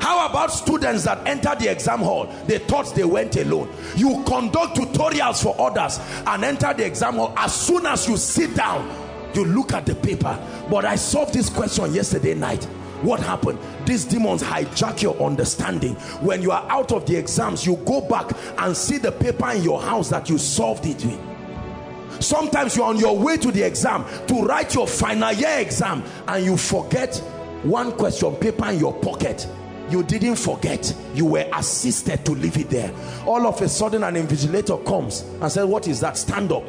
How 0.00 0.26
about 0.28 0.50
students 0.50 1.04
that 1.04 1.26
enter 1.26 1.54
the 1.54 1.70
exam 1.70 2.00
hall? 2.00 2.26
They 2.46 2.58
thought 2.58 2.94
they 2.94 3.04
went 3.04 3.36
alone. 3.36 3.72
You 3.96 4.22
conduct 4.26 4.76
tutorials 4.76 5.42
for 5.42 5.54
others 5.60 6.00
and 6.26 6.42
enter 6.42 6.72
the 6.72 6.86
exam 6.86 7.14
hall. 7.14 7.34
As 7.36 7.54
soon 7.54 7.86
as 7.86 8.08
you 8.08 8.16
sit 8.16 8.54
down 8.54 8.88
you 9.34 9.44
look 9.44 9.72
at 9.72 9.86
the 9.86 9.94
paper. 9.94 10.38
But 10.70 10.84
i 10.84 10.96
solved 10.96 11.34
this 11.34 11.48
question 11.50 11.92
yesterday 11.94 12.34
night. 12.34 12.64
What 13.02 13.20
happened? 13.20 13.58
These 13.86 14.04
demons 14.04 14.42
hijack 14.42 15.00
your 15.00 15.16
understanding. 15.22 15.94
When 16.20 16.42
you 16.42 16.50
are 16.50 16.66
out 16.70 16.92
of 16.92 17.06
the 17.06 17.16
exams 17.16 17.64
you 17.64 17.76
go 17.76 18.02
back 18.02 18.30
and 18.58 18.76
see 18.76 18.98
the 18.98 19.10
paper 19.10 19.50
in 19.50 19.62
your 19.62 19.80
house 19.80 20.10
that 20.10 20.28
you 20.28 20.36
solved 20.36 20.84
it 20.84 21.02
with. 21.04 22.22
Sometimes 22.22 22.76
you're 22.76 22.84
on 22.86 22.98
your 22.98 23.18
way 23.18 23.38
to 23.38 23.50
the 23.50 23.62
exam 23.62 24.04
to 24.26 24.42
write 24.42 24.74
your 24.74 24.86
final 24.86 25.32
year 25.32 25.58
exam 25.60 26.02
and 26.28 26.44
you 26.44 26.56
forget 26.58 27.16
one 27.62 27.92
question 27.92 28.34
paper 28.36 28.68
in 28.68 28.78
your 28.78 28.92
pocket. 28.92 29.48
You 29.88 30.02
didn't 30.02 30.36
forget. 30.36 30.94
You 31.14 31.24
were 31.24 31.48
assisted 31.54 32.24
to 32.26 32.32
leave 32.32 32.58
it 32.58 32.68
there. 32.68 32.92
All 33.26 33.46
of 33.46 33.60
a 33.62 33.68
sudden 33.68 34.04
an 34.04 34.14
invigilator 34.14 34.84
comes 34.84 35.22
and 35.40 35.50
said 35.50 35.64
what 35.64 35.88
is 35.88 36.00
that? 36.00 36.18
Stand 36.18 36.52
up. 36.52 36.64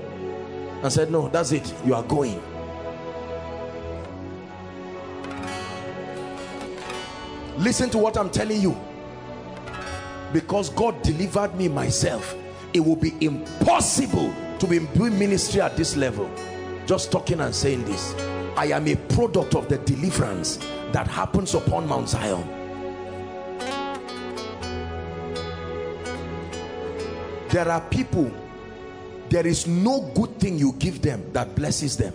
And 0.82 0.92
said 0.92 1.12
no 1.12 1.28
that's 1.28 1.52
it. 1.52 1.74
You 1.86 1.94
are 1.94 2.04
going 2.04 2.42
listen 7.62 7.90
to 7.92 7.98
what 7.98 8.18
I'm 8.18 8.30
telling 8.30 8.62
you. 8.62 8.78
Because 10.34 10.70
God 10.70 11.02
delivered 11.02 11.56
me 11.56 11.68
myself 11.68 12.36
it 12.74 12.80
will 12.80 12.96
be 12.96 13.14
impossible 13.22 14.34
to 14.60 14.68
be 14.68 14.80
doing 14.80 15.18
ministry 15.18 15.62
at 15.62 15.76
this 15.76 15.98
level. 15.98 16.30
Just 16.86 17.12
talking 17.12 17.40
and 17.42 17.54
saying 17.54 17.86
this. 17.86 18.14
I 18.56 18.68
am 18.68 18.88
a 18.88 18.96
product 18.96 19.56
of 19.56 19.68
the 19.70 19.78
deliverance 19.80 20.58
that 20.92 21.08
happens 21.08 21.54
upon 21.54 21.88
Mount 21.88 22.10
Zion. 22.10 22.48
There 27.50 27.68
are 27.68 27.82
people 27.82 28.32
there 29.30 29.48
is 29.48 29.66
no 29.66 30.02
good 30.14 30.38
thing 30.40 30.60
you 30.60 30.74
give 30.74 31.02
them 31.02 31.24
that 31.32 31.56
blesses 31.56 31.96
them. 31.96 32.14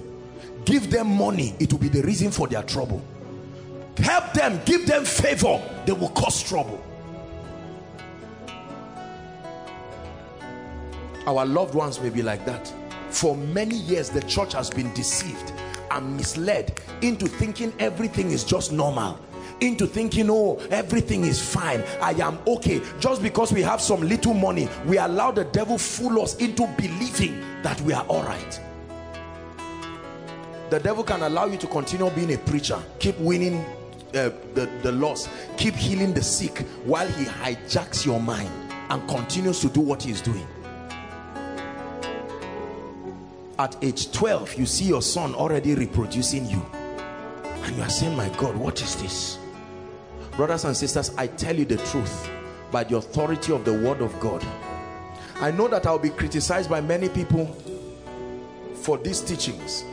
Give 0.64 0.90
them 0.90 1.06
money 1.06 1.55
it 1.59 1.73
will 1.73 1.78
be 1.78 1.89
the 1.89 2.02
reason 2.02 2.31
for 2.31 2.47
their 2.48 2.62
trouble 2.62 3.02
help 3.98 4.32
them 4.32 4.60
give 4.64 4.86
them 4.86 5.05
favor. 5.05 5.60
They 5.85 5.93
will 5.93 6.10
cause 6.10 6.43
trouble. 6.43 6.82
Our 11.27 11.44
loved 11.44 11.74
ones 11.74 12.01
may 12.01 12.10
be 12.10 12.23
like 12.23 12.44
that. 12.47 12.73
For 13.10 13.36
many 13.36 13.77
years 13.77 14.10
the 14.10 14.23
church 14.23 14.52
has 14.52 14.70
been 14.70 14.93
deceived 14.94 15.52
and 15.90 16.16
misled 16.16 16.81
into 17.02 17.27
thinking 17.27 17.73
everything 17.78 18.31
is 18.31 18.44
just 18.44 18.73
normal 18.73 19.18
into 19.60 19.86
thinking 19.86 20.28
oh 20.28 20.56
everything 20.70 21.24
is 21.24 21.40
fine. 21.40 21.82
I 22.02 22.10
am 22.12 22.39
okay. 22.47 22.82
Just 23.01 23.23
because 23.23 23.52
we 23.52 23.62
have 23.62 23.81
some 23.81 24.02
little 24.02 24.35
money 24.35 24.68
we 24.86 24.98
allow 24.98 25.31
the 25.31 25.44
devil 25.44 25.78
fool 25.78 26.20
us 26.20 26.36
into 26.36 26.66
believing 26.77 27.40
that 27.62 27.81
we 27.81 27.93
are 27.93 28.05
all 28.05 28.23
right 28.23 28.60
the 30.70 30.81
devil 30.81 31.05
can 31.05 31.23
allow 31.23 31.47
you 31.47 31.56
to 31.56 31.66
continue 31.68 32.10
being 32.10 32.35
a 32.35 32.39
preacher 32.39 32.78
keep 32.98 33.16
winning 33.18 33.64
uh, 34.16 34.30
the 34.55 34.66
the 34.82 34.93
loss 34.93 35.28
keep 35.56 35.74
healing 35.74 36.12
the 36.12 36.22
sick 36.22 36.59
while 36.84 37.06
he 37.09 37.24
hijacks 37.24 38.05
your 38.05 38.20
mind 38.20 38.51
and 38.90 39.06
continues 39.09 39.60
to 39.60 39.68
do 39.68 39.80
what 39.80 40.02
he's 40.02 40.20
doing. 40.20 40.47
At 43.59 43.76
age 43.82 44.12
12 44.12 44.55
you 44.55 44.66
see 44.66 44.84
your 44.86 45.02
son 45.02 45.34
already 45.34 45.74
reproducing 45.74 46.47
you. 46.47 46.64
And 47.44 47.76
you 47.76 47.82
are 47.82 47.90
saying 47.90 48.16
my 48.16 48.28
god 48.30 48.56
what 48.56 48.80
is 48.82 48.97
this? 48.97 49.38
Brothers 50.36 50.64
and 50.64 50.76
sisters 50.76 51.12
i 51.16 51.26
tell 51.26 51.56
you 51.56 51.64
the 51.64 51.78
truth 51.78 52.30
by 52.70 52.84
the 52.84 52.97
authority 52.97 53.52
of 53.52 53.64
the 53.64 53.72
word 53.72 54.01
of 54.01 54.18
god. 54.20 54.44
I 55.36 55.51
know 55.51 55.68
that 55.68 55.86
i'll 55.86 55.98
be 55.98 56.10
criticized 56.10 56.70
by 56.70 56.80
many 56.80 57.09
people 57.09 57.47
for 58.74 58.98
these 58.98 59.20
teachings 59.20 59.84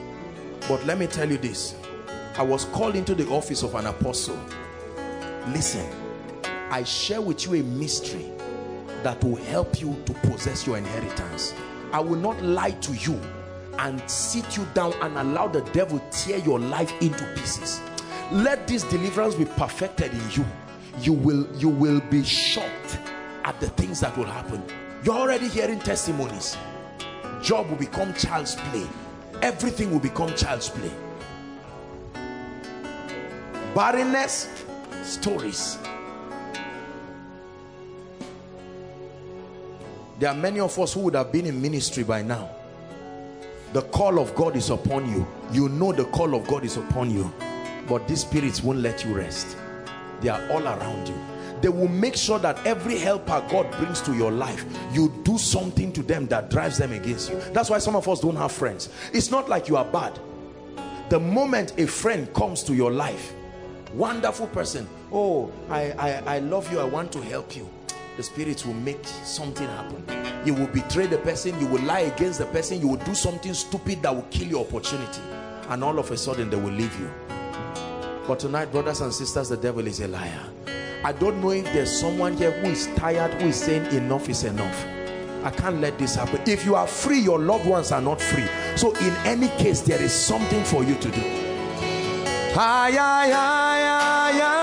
but 0.67 0.85
let 0.85 0.97
me 0.97 1.07
tell 1.07 1.29
you 1.29 1.37
this 1.37 1.75
i 2.37 2.41
was 2.41 2.65
called 2.65 2.95
into 2.95 3.13
the 3.15 3.27
office 3.29 3.63
of 3.63 3.75
an 3.75 3.85
apostle. 3.87 4.39
Listen 5.49 5.87
i 6.71 6.83
share 6.83 7.21
with 7.21 7.45
you 7.45 7.55
a 7.59 7.63
mystery 7.63 8.31
that 9.03 9.23
will 9.23 9.35
help 9.35 9.79
you 9.79 9.95
to 10.05 10.13
possess 10.27 10.65
your 10.65 10.77
inheritance. 10.77 11.53
I 11.91 11.99
will 11.99 12.15
not 12.15 12.41
lie 12.41 12.71
to 12.71 12.93
you 12.93 13.19
and 13.77 14.01
sit 14.09 14.57
you 14.57 14.65
down 14.73 14.93
and 15.01 15.17
allow 15.17 15.47
the 15.47 15.61
devil 15.71 16.01
tear 16.09 16.37
your 16.39 16.59
life 16.59 16.91
into 17.01 17.25
pieces. 17.35 17.79
Let 18.31 18.67
this 18.67 18.83
deliverance 18.83 19.35
be 19.35 19.45
perfected 19.45 20.11
in 20.13 20.31
you. 20.31 20.45
You 20.99 21.13
will 21.13 21.47
you 21.57 21.69
will 21.69 21.99
be 21.99 22.23
shocked 22.23 22.97
at 23.43 23.59
the 23.59 23.67
things 23.69 23.99
that 23.99 24.17
will 24.17 24.25
happen. 24.25 24.63
You're 25.03 25.15
already 25.15 25.49
hearing 25.49 25.79
testimonies. 25.79 26.57
Job 27.41 27.69
will 27.69 27.77
become 27.77 28.13
child's 28.13 28.55
play. 28.55 28.87
Everything 29.41 29.91
will 29.91 29.99
become 29.99 30.33
child's 30.33 30.69
play 30.69 30.91
barrenness 33.75 34.63
stories. 35.03 35.77
There 40.19 40.29
are 40.29 40.35
many 40.35 40.59
of 40.59 40.77
us 40.79 40.93
who 40.93 41.01
would 41.01 41.15
have 41.15 41.31
been 41.31 41.45
in 41.45 41.61
ministry 41.61 42.03
by 42.03 42.21
now. 42.21 42.49
The 43.73 43.81
call 43.81 44.19
of 44.19 44.35
God 44.35 44.55
is 44.55 44.69
upon 44.69 45.11
you. 45.11 45.25
You 45.51 45.67
know 45.69 45.91
the 45.91 46.05
call 46.05 46.35
of 46.35 46.47
God 46.47 46.63
is 46.63 46.77
upon 46.77 47.09
you. 47.09 47.33
But 47.87 48.07
these 48.07 48.21
spirits 48.21 48.63
won't 48.63 48.79
let 48.79 49.03
you 49.03 49.13
rest. 49.13 49.57
They 50.21 50.29
are 50.29 50.49
all 50.51 50.63
around 50.65 51.07
you. 51.07 51.15
They 51.61 51.69
will 51.69 51.87
make 51.87 52.15
sure 52.15 52.39
that 52.39 52.65
every 52.67 52.97
helper 52.97 53.43
God 53.49 53.71
brings 53.77 54.01
to 54.01 54.13
your 54.13 54.31
life 54.31 54.65
you 54.91 55.13
do 55.23 55.37
something 55.37 55.91
to 55.93 56.03
them 56.03 56.27
that 56.27 56.49
drives 56.49 56.77
them 56.77 56.91
against 56.91 57.31
you. 57.31 57.39
That's 57.51 57.69
why 57.69 57.79
some 57.79 57.95
of 57.95 58.07
us 58.07 58.19
don't 58.19 58.35
have 58.35 58.51
friends. 58.51 58.89
It's 59.11 59.31
not 59.31 59.49
like 59.49 59.67
you 59.67 59.77
are 59.77 59.85
bad. 59.85 60.19
The 61.09 61.19
moment 61.19 61.79
a 61.79 61.87
friend 61.87 62.31
comes 62.33 62.63
to 62.63 62.75
your 62.75 62.91
life 62.91 63.33
wonderful 63.93 64.47
person. 64.47 64.87
Oh 65.11 65.51
I, 65.69 65.91
I 65.91 66.35
I 66.35 66.39
love 66.39 66.71
you. 66.71 66.79
I 66.79 66.83
want 66.83 67.11
to 67.13 67.21
help 67.21 67.55
you. 67.55 67.69
The 68.17 68.23
spirits 68.23 68.65
will 68.65 68.75
make 68.75 69.03
something 69.05 69.67
happen. 69.67 70.05
You 70.45 70.53
will 70.53 70.67
betray 70.67 71.07
the 71.07 71.17
person. 71.17 71.59
You 71.59 71.67
will 71.67 71.81
lie 71.81 72.01
against 72.01 72.39
the 72.39 72.45
person. 72.47 72.79
You 72.79 72.89
will 72.89 73.05
do 73.05 73.15
something 73.15 73.53
stupid 73.53 74.03
that 74.03 74.15
will 74.15 74.27
kill 74.29 74.47
your 74.47 74.65
opportunity. 74.65 75.21
And 75.69 75.83
all 75.83 75.97
of 75.97 76.11
a 76.11 76.17
sudden 76.17 76.49
they 76.49 76.57
will 76.57 76.71
leave 76.73 76.97
you. 76.99 77.09
But 78.27 78.39
tonight 78.39 78.71
brothers 78.71 79.01
and 79.01 79.13
sisters 79.13 79.49
the 79.49 79.57
devil 79.57 79.87
is 79.87 79.99
a 80.01 80.07
liar. 80.07 80.41
I 81.03 81.11
don't 81.11 81.41
know 81.41 81.51
if 81.51 81.65
there's 81.73 81.91
someone 81.91 82.37
here 82.37 82.51
who 82.51 82.69
is 82.69 82.87
tired 82.95 83.33
who 83.41 83.49
is 83.49 83.57
saying 83.57 83.85
enough 83.93 84.29
is 84.29 84.43
enough. 84.43 84.85
I 85.43 85.51
can't 85.51 85.81
let 85.81 85.99
this 85.99 86.15
happen. 86.15 86.39
If 86.47 86.65
you 86.65 86.75
are 86.75 86.87
free 86.87 87.19
your 87.19 87.39
loved 87.39 87.65
ones 87.65 87.91
are 87.91 88.01
not 88.01 88.21
free. 88.21 88.47
So 88.75 88.93
in 88.97 89.13
any 89.25 89.49
case 89.61 89.81
there 89.81 90.01
is 90.01 90.13
something 90.13 90.63
for 90.63 90.83
you 90.83 90.95
to 90.95 91.11
do 91.11 91.42
ay, 92.55 92.97
ay, 92.97 93.31
ay, 93.31 93.83
ay, 93.83 94.41
ay, 94.41 94.62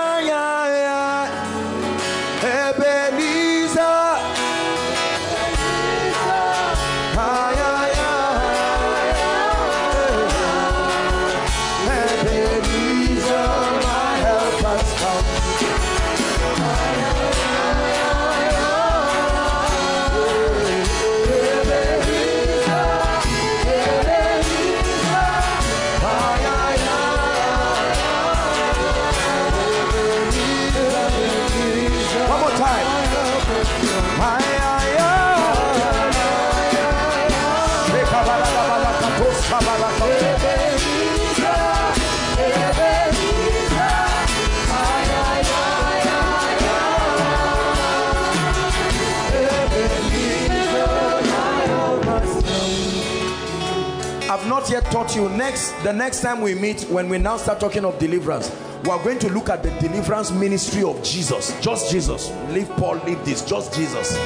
yet 54.81 54.91
taught 54.91 55.15
you. 55.15 55.29
Next 55.29 55.71
the 55.83 55.93
next 55.93 56.21
time 56.21 56.41
we 56.41 56.55
meet 56.55 56.81
when 56.83 57.09
we 57.09 57.17
now 57.17 57.37
start 57.37 57.59
talking 57.59 57.85
of 57.85 57.97
deliverance 57.99 58.51
we 58.83 58.89
are 58.89 59.03
going 59.03 59.19
to 59.19 59.29
look 59.29 59.49
at 59.49 59.61
the 59.61 59.69
deliverance 59.79 60.31
ministry 60.31 60.83
of 60.83 61.01
Jesus. 61.03 61.59
Just 61.61 61.91
Jesus. 61.91 62.31
Leave 62.49 62.69
Paul 62.69 62.95
leave 63.05 63.23
this. 63.23 63.45
Just 63.45 63.75
Jesus. 63.75 64.17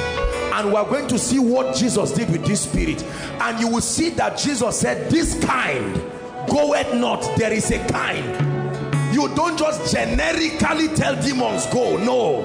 And 0.54 0.68
we 0.68 0.74
are 0.76 0.86
going 0.86 1.06
to 1.08 1.18
see 1.18 1.38
what 1.38 1.76
Jesus 1.76 2.12
did 2.12 2.30
with 2.30 2.46
this 2.46 2.62
spirit. 2.62 3.02
And 3.40 3.60
you 3.60 3.68
will 3.68 3.82
see 3.82 4.10
that 4.10 4.38
Jesus 4.38 4.80
said 4.80 5.10
this 5.10 5.38
kind 5.44 5.94
goeth 6.48 6.94
not. 6.94 7.20
There 7.36 7.52
is 7.52 7.70
a 7.70 7.86
kind. 7.88 9.14
You 9.14 9.28
don't 9.34 9.58
just 9.58 9.92
generically 9.92 10.88
tell 10.88 11.20
demons 11.20 11.66
go. 11.66 11.98
No 11.98 12.42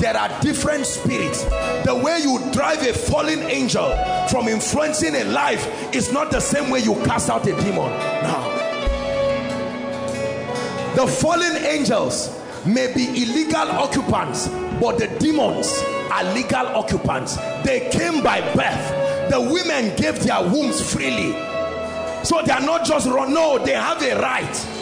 there 0.00 0.16
are 0.16 0.28
different 0.40 0.86
spirits. 0.86 1.44
The 1.84 2.00
way 2.02 2.20
you 2.22 2.38
drive 2.52 2.82
a 2.82 2.92
fallen 2.92 3.42
angel 3.42 3.88
from 4.28 4.48
influencing 4.48 5.14
a 5.14 5.24
life 5.24 5.94
is 5.94 6.12
not 6.12 6.30
the 6.30 6.40
same 6.40 6.70
way 6.70 6.80
you 6.80 6.94
cast 7.04 7.30
out 7.30 7.46
a 7.46 7.56
demon. 7.62 7.90
Now 8.22 8.52
the 10.94 11.06
fallen 11.06 11.56
angels 11.56 12.30
may 12.64 12.92
be 12.94 13.06
illegal 13.22 13.70
occupants 13.70 14.48
but 14.80 14.98
the 14.98 15.08
demons 15.18 15.82
are 16.10 16.24
legal 16.34 16.66
occupants. 16.68 17.36
They 17.64 17.88
came 17.90 18.22
by 18.22 18.40
birth. 18.54 19.30
The 19.30 19.40
women 19.40 19.94
gave 19.96 20.22
their 20.22 20.42
wombs 20.42 20.80
freely. 20.80 21.32
So 22.24 22.42
they 22.42 22.52
are 22.52 22.60
not 22.60 22.84
just 22.84 23.06
run. 23.06 23.32
No 23.32 23.58
they 23.58 23.72
have 23.72 24.02
a 24.02 24.20
right 24.20 24.75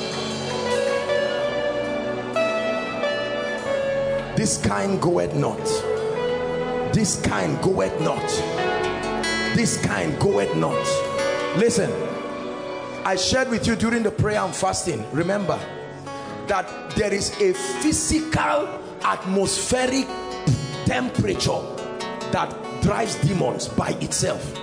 this 4.36 4.59
kind 4.59 5.01
goeth 5.01 5.35
not. 5.35 5.65
This 6.94 7.20
kind 7.23 7.61
goeth 7.62 7.98
not. 8.01 8.27
This 9.56 9.77
kind 9.85 10.19
goeth 10.19 10.55
not. 10.56 10.85
Listen 11.56 11.90
i 13.06 13.15
shared 13.15 13.51
with 13.51 13.66
you 13.66 13.77
during 13.77 14.02
the 14.02 14.11
prayer 14.11 14.40
and 14.40 14.55
fasting 14.56 15.05
remember 15.12 15.59
that 16.47 16.90
there 16.97 17.12
is 17.12 17.39
a 17.39 17.52
physical 17.52 18.81
atmospheric 19.05 20.06
temperature 20.86 21.61
that 22.32 22.51
drives 22.82 23.15
demons 23.16 23.69
by 23.69 23.90
itself. 24.01 24.59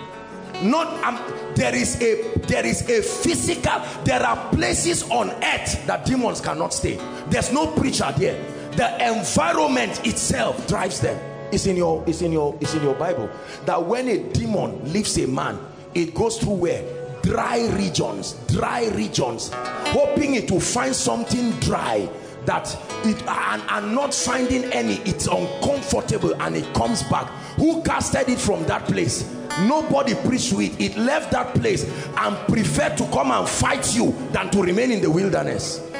Not 0.62 0.88
um, 1.04 1.20
there 1.56 1.74
is 1.74 2.00
a 2.02 2.38
there 2.48 2.66
is 2.66 2.88
a 2.90 3.02
physical 3.02 3.82
there 4.04 4.22
are 4.22 4.52
places 4.54 5.10
on 5.10 5.30
earth 5.30 5.86
that 5.88 6.06
demons 6.06 6.42
cannot 6.42 6.74
stay. 6.74 7.00
There's 7.30 7.52
no 7.52 7.68
preacher 7.68 8.14
there 8.18 8.40
the 8.76 9.18
environment 9.18 10.06
itself 10.06 10.68
drives 10.68 11.00
them. 11.00 11.20
It's 11.52 11.66
in 11.66 11.76
your, 11.76 12.04
it's 12.08 12.22
in 12.22 12.32
your, 12.32 12.58
it's 12.62 12.74
in 12.74 12.84
your 12.84 12.96
Bible. 12.96 13.30
That 13.66 13.86
when 13.86 14.08
a 14.08 14.24
demon 14.32 14.94
leaves 14.94 15.18
a 15.18 15.28
man, 15.28 15.60
it 15.94 16.14
goes 16.14 16.38
through 16.38 16.54
where? 16.54 17.22
Dry 17.22 17.68
regions, 17.74 18.34
dry 18.48 18.88
regions, 18.90 19.52
hoping 19.54 20.36
it 20.36 20.50
will 20.50 20.60
find 20.60 20.96
something 20.96 21.52
dry 21.60 22.10
that 22.46 22.76
it 23.04 23.22
and, 23.28 23.62
and 23.70 23.94
not 23.94 24.14
finding 24.14 24.64
any. 24.66 24.96
It's 25.06 25.28
uncomfortable 25.28 26.34
and 26.42 26.56
it 26.56 26.74
comes 26.74 27.04
back. 27.04 27.28
Who 27.58 27.84
casted 27.84 28.30
it 28.30 28.40
from 28.40 28.66
that 28.66 28.86
place? 28.86 29.30
Nobody 29.68 30.16
preached 30.16 30.54
with 30.54 30.80
it 30.80 30.98
left 30.98 31.32
that 31.32 31.54
place 31.54 31.84
and 32.18 32.36
preferred 32.48 32.98
to 32.98 33.06
come 33.12 33.32
and 33.32 33.48
fight 33.48 33.94
you 33.94 34.16
than 34.32 34.50
to 34.52 34.64
remain 34.64 34.92
in 34.92 35.02
the 35.02 35.12
wilderness 35.12 35.91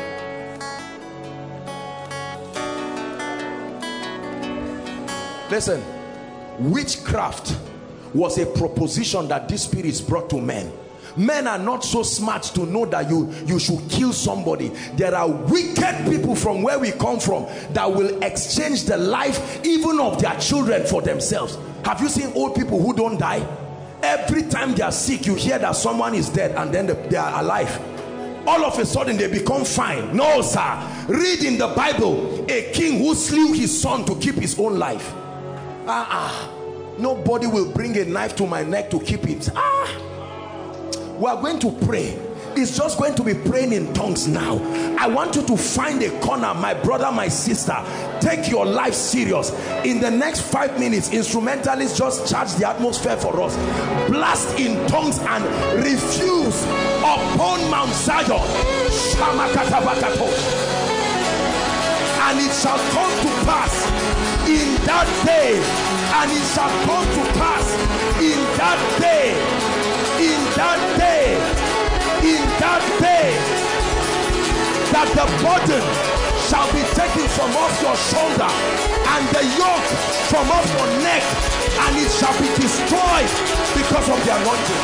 listen 5.52 5.84
witchcraft 6.60 7.58
was 8.14 8.38
a 8.38 8.46
proposition 8.46 9.28
that 9.28 9.48
these 9.48 9.64
spirits 9.64 10.02
brought 10.02 10.30
to 10.30 10.40
men. 10.40 10.72
Men 11.18 11.46
are 11.48 11.60
not 11.60 11.84
so 11.84 12.04
smart 12.04 12.44
to 12.44 12.66
know 12.66 12.86
that 12.86 13.10
you 13.10 13.34
you 13.46 13.60
should 13.60 13.82
kill 13.90 14.14
somebody. 14.14 14.70
There 14.96 15.14
are 15.14 15.28
wicked 15.28 16.06
people 16.10 16.36
from 16.36 16.62
where 16.62 16.80
we 16.80 16.92
come 16.92 17.20
from 17.20 17.48
that 17.74 17.92
will 17.92 18.22
exchange 18.24 18.86
the 18.86 18.98
life 18.98 19.66
even 19.66 20.00
of 20.00 20.22
their 20.22 20.38
children 20.40 20.86
for 20.86 21.02
themselves. 21.02 21.58
Have 21.84 22.00
you 22.02 22.08
seen 22.08 22.32
old 22.34 22.56
people 22.56 22.82
who 22.82 22.94
don't 22.94 23.20
die? 23.20 23.46
Every 24.04 24.44
time 24.44 24.74
they 24.74 24.84
are 24.84 24.92
sick 24.92 25.26
you 25.26 25.36
hear 25.36 25.60
that 25.60 25.76
someone 25.76 26.16
is 26.16 26.30
dead 26.30 26.52
and 26.56 26.74
then 26.74 26.88
they 26.88 27.18
are 27.18 27.42
alive. 27.42 27.78
All 28.48 28.64
of 28.64 28.80
a 28.80 28.86
sudden 28.86 29.18
they 29.18 29.28
become 29.28 29.66
fine. 29.66 30.16
No 30.16 30.42
sir. 30.42 31.06
Read 31.10 31.44
in 31.44 31.58
the 31.58 31.68
bible 31.68 32.46
a 32.50 32.72
king 32.72 33.00
who 33.00 33.16
slew 33.16 33.52
his 33.52 33.82
son 33.82 34.06
to 34.06 34.16
keep 34.16 34.36
his 34.36 34.58
own 34.58 34.80
life 34.80 35.14
ah 35.88 36.50
nobody 36.98 37.48
will 37.48 37.72
bring 37.72 37.98
a 37.98 38.06
knife 38.06 38.36
to 38.38 38.48
my 38.48 38.64
neck 38.64 38.90
to 38.92 39.00
keep 39.00 39.28
it. 39.28 39.50
Ah. 39.56 40.12
We 41.18 41.28
are 41.28 41.40
going 41.40 41.60
to 41.60 41.72
pray. 41.86 42.18
It's 42.56 42.76
just 42.76 42.98
going 42.98 43.16
to 43.16 43.24
be 43.24 43.34
praying 43.34 43.72
in 43.72 43.94
tongues 43.94 44.28
now. 44.28 44.58
I 45.00 45.08
want 45.08 45.36
you 45.36 45.42
to 45.44 45.56
find 45.56 46.02
a 46.04 46.10
corner 46.20 46.54
my 46.54 46.74
brother 46.74 47.12
my 47.12 47.28
sister. 47.28 47.76
Take 48.20 48.50
your 48.50 48.66
life 48.66 48.94
serious. 48.94 49.52
In 49.86 50.02
the 50.02 50.12
next 50.12 50.42
five 50.42 50.78
minutes 50.80 51.12
instrumentalists 51.14 51.98
just 51.98 52.30
charge 52.30 52.54
the 52.56 52.68
atmosphere 52.68 53.16
for 53.18 53.40
us. 53.42 53.56
Blast 54.10 54.60
in 54.60 54.86
tongues 54.88 55.20
and 55.20 55.46
refuse 55.76 56.64
upon 57.00 57.70
mount 57.72 57.94
zion. 57.94 58.42
And 62.24 62.40
it 62.40 62.54
shall 62.54 62.78
come 62.92 63.12
to 63.22 63.46
pass 63.46 64.31
in 64.52 64.70
that 64.84 65.08
day 65.24 65.56
and 66.20 66.30
it 66.30 66.46
shall 66.54 66.74
come 66.86 67.08
to 67.16 67.24
pass 67.40 67.66
in 68.20 68.40
that 68.60 68.80
day 69.00 69.72
in 70.22 70.42
that 70.54 70.78
day, 71.02 71.34
in 72.22 72.46
that 72.62 72.84
day, 73.02 73.34
that 74.94 75.10
the 75.18 75.26
burden 75.42 75.82
shall 76.46 76.70
be 76.70 76.86
taken 76.94 77.26
from 77.34 77.50
off 77.58 77.74
your 77.82 77.98
shoulder 77.98 78.46
and 78.46 79.24
the 79.34 79.42
yoke 79.58 79.90
from 80.30 80.46
off 80.54 80.68
your 80.78 80.90
neck 81.02 81.26
and 81.90 81.98
it 81.98 82.12
shall 82.22 82.38
be 82.38 82.54
destroyed 82.62 83.30
because 83.74 84.06
of 84.14 84.22
the 84.22 84.32
anointing. 84.38 84.82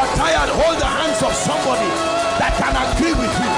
Are 0.00 0.16
tired, 0.16 0.48
hold 0.48 0.80
the 0.80 0.88
hands 0.88 1.20
of 1.20 1.32
somebody 1.36 1.92
that 2.40 2.56
can 2.56 2.72
agree 2.72 3.12
with 3.12 3.34
you. 3.36 3.52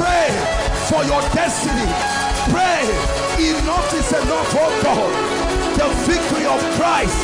Pray 0.00 0.32
for 0.88 1.04
your 1.04 1.20
destiny. 1.36 1.88
Pray. 2.48 2.88
Enough 3.36 3.92
is 3.92 4.08
enough, 4.16 4.48
oh 4.56 4.72
God. 4.80 5.12
The 5.76 5.88
victory 6.08 6.46
of 6.48 6.60
Christ, 6.80 7.20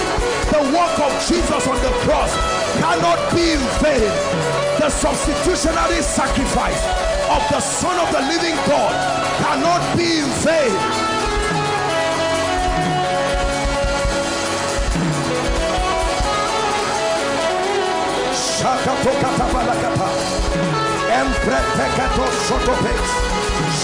the 0.52 0.60
work 0.68 0.96
of 1.00 1.12
Jesus 1.24 1.64
on 1.66 1.78
the 1.80 1.92
cross 2.04 2.32
cannot 2.84 3.20
be 3.32 3.56
in 3.56 3.64
vain. 3.80 4.12
The 4.76 4.90
substitutionary 4.90 6.02
sacrifice 6.02 6.84
of 7.32 7.42
the 7.48 7.60
Son 7.60 7.96
of 7.96 8.12
the 8.12 8.20
living 8.28 8.56
God 8.68 8.92
cannot 9.40 9.96
be 9.96 10.20
in 10.20 10.28
vain. 10.44 11.07
Empreteketos 21.18 22.34
sotopes. 22.48 23.02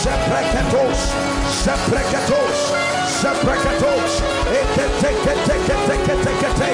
Shepreketos. 0.02 0.98
Shepreketos. 1.62 2.58
Shepreketos. 3.20 4.10
Eketeketeketekete. 4.62 6.70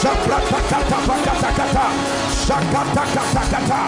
Shapratakatapakatakata. 0.00 1.86
Shakatakatakata. 2.46 3.80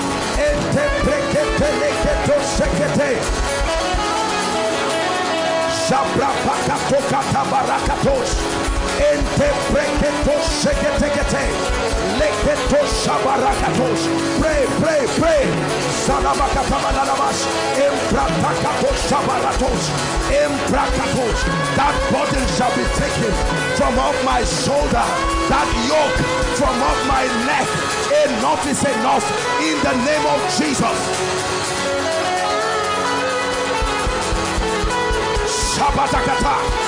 Entepreketeleketos 0.50 2.44
sekete. 2.58 3.10
Shabrapakatokatabarakatos. 5.88 8.28
Pray, 14.40 14.66
pray, 14.82 15.06
pray. 15.18 15.44
Salabakatabanamas. 16.06 17.46
Emprakatos 17.78 18.98
shabaratos. 19.08 19.82
Emprakatos. 20.32 21.38
That 21.76 21.94
burden 22.10 22.44
shall 22.56 22.74
be 22.74 22.84
taken 22.98 23.32
from 23.76 23.98
off 23.98 24.16
my 24.24 24.42
shoulder. 24.42 25.06
That 25.46 25.68
yoke 25.86 26.18
from 26.58 26.74
off 26.82 27.00
my 27.06 27.24
neck. 27.46 27.68
Enough 28.26 28.66
is 28.66 28.82
enough 28.82 29.24
in 29.62 29.76
the 29.86 29.94
name 30.04 30.26
of 30.26 30.40
Jesus. 30.58 30.98
Shabatakata. 35.76 36.87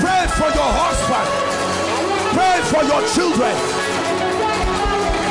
Pray 0.00 0.24
for 0.32 0.48
your 0.56 0.70
husband. 0.72 1.28
Pray 2.32 2.56
for 2.72 2.82
your 2.88 3.02
children. 3.12 3.52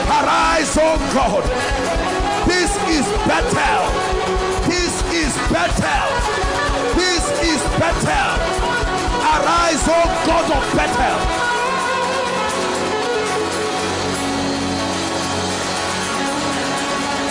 Arise, 0.05 0.77
oh 0.77 0.97
God. 1.09 1.43
This 2.45 2.69
is 2.85 3.05
Bethel. 3.25 3.83
This 4.69 4.93
is 5.09 5.33
Bethel. 5.49 6.07
This 6.93 7.25
is 7.41 7.61
Bethel. 7.81 8.33
Arise, 9.33 9.83
oh 9.89 10.07
God 10.29 10.47
of 10.53 10.63
Bethel. 10.77 11.19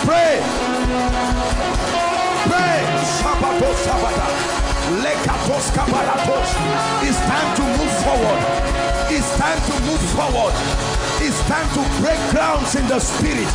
Pray. 0.05 0.43
Pray. 2.51 2.69
It's 7.09 7.21
time 7.21 7.57
to 7.57 7.63
move 7.77 7.93
forward. 8.05 8.41
It's 9.11 9.37
time 9.37 9.61
to 9.69 9.75
move 9.85 10.01
forward. 10.17 10.55
It's 11.21 11.41
time 11.47 11.69
to 11.75 11.83
break 12.01 12.19
grounds 12.31 12.75
in 12.75 12.87
the 12.89 12.99
spirit. 12.99 13.49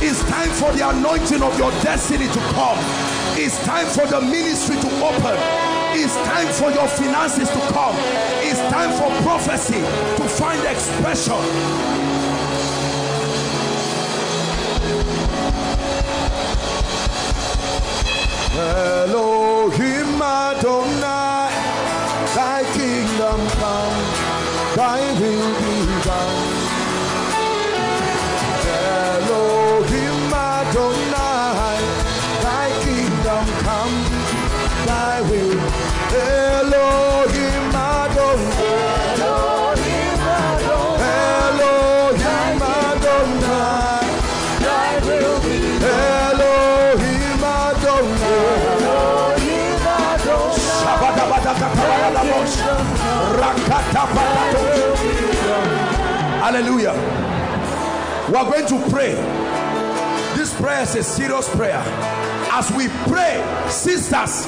It's 0.00 0.22
time 0.30 0.48
for 0.50 0.72
the 0.72 0.88
anointing 0.88 1.42
of 1.42 1.58
your 1.58 1.72
destiny 1.82 2.26
to 2.26 2.40
come. 2.56 2.78
It's 3.36 3.58
time 3.64 3.86
for 3.86 4.06
the 4.06 4.20
ministry 4.20 4.76
to 4.76 4.88
open. 5.04 5.36
It's 5.92 6.14
time 6.24 6.48
for 6.54 6.70
your 6.70 6.88
finances 6.88 7.50
to 7.50 7.60
come. 7.72 7.94
It's 8.40 8.60
time 8.72 8.90
for 8.96 9.10
prophecy 9.22 9.80
to 9.80 10.28
find 10.28 10.64
expression. 10.64 11.98
Elohim 18.58 20.20
Adonai, 20.20 21.50
thy 22.34 22.64
kingdom 22.74 23.40
come, 23.60 23.98
thy 24.74 25.00
will 25.20 25.52
be 25.62 25.76
done. 26.02 26.48
Elohim 28.90 30.34
Adonai, 30.34 31.27
Hallelujah. 56.58 56.90
We 58.28 58.34
are 58.34 58.44
going 58.44 58.66
to 58.66 58.90
pray. 58.90 59.12
This 60.34 60.52
prayer 60.60 60.82
is 60.82 60.96
a 60.96 61.04
serious 61.04 61.48
prayer. 61.54 61.80
As 62.50 62.68
we 62.72 62.88
pray, 63.06 63.38
sisters, 63.68 64.44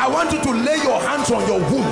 I 0.00 0.08
want 0.10 0.32
you 0.32 0.40
to 0.40 0.52
lay 0.52 0.76
your 0.76 0.98
hands 1.02 1.30
on 1.30 1.46
your 1.46 1.60
womb. 1.60 1.84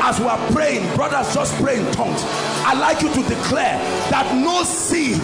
As 0.00 0.18
we 0.18 0.24
are 0.24 0.38
praying, 0.52 0.96
brothers, 0.96 1.34
just 1.34 1.54
pray 1.62 1.78
in 1.78 1.92
tongues. 1.92 2.24
i'd 2.64 2.78
like 2.78 3.02
you 3.02 3.12
to 3.12 3.22
declare 3.28 3.76
that 4.08 4.34
no 4.34 4.62
seed 4.64 5.20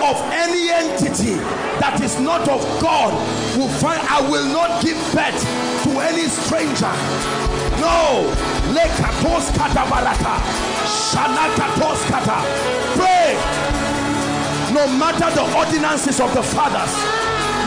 of 0.00 0.16
any 0.32 0.70
entity 0.70 1.34
that 1.78 2.00
is 2.00 2.18
not 2.18 2.48
of 2.48 2.62
God 2.80 3.12
will 3.58 3.68
find, 3.68 4.00
I 4.08 4.26
will 4.30 4.46
not 4.46 4.82
give 4.82 4.96
birth 5.12 5.75
any 6.06 6.28
stranger. 6.28 6.94
No. 7.82 8.30
Lekatos 8.70 9.50
katabarata. 9.58 10.38
Shanakatos. 10.86 12.00
Pray. 12.94 13.34
No 14.72 14.86
matter 14.98 15.30
the 15.34 15.44
ordinances 15.56 16.20
of 16.20 16.32
the 16.34 16.42
fathers, 16.42 16.92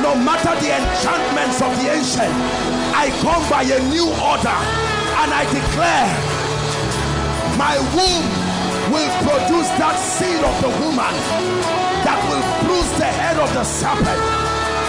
no 0.02 0.16
matter 0.16 0.53
the 0.64 0.72
enchantments 0.72 1.61
of 1.61 1.72
the 1.82 1.91
ancient, 1.91 2.34
I 2.95 3.11
come 3.22 3.44
by 3.49 3.64
a 3.64 3.80
new 3.90 4.07
order 4.07 4.60
and 5.20 5.30
I 5.36 5.44
declare 5.52 6.10
my 7.57 7.76
womb 7.95 8.26
will 8.91 9.11
produce 9.28 9.70
that 9.76 9.99
seed 9.99 10.40
of 10.40 10.56
the 10.64 10.72
woman 10.80 11.14
that 12.07 12.20
will 12.30 12.44
bruise 12.64 12.91
the 12.98 13.06
head 13.06 13.38
of 13.38 13.52
the 13.53 13.64
serpent. 13.64 14.07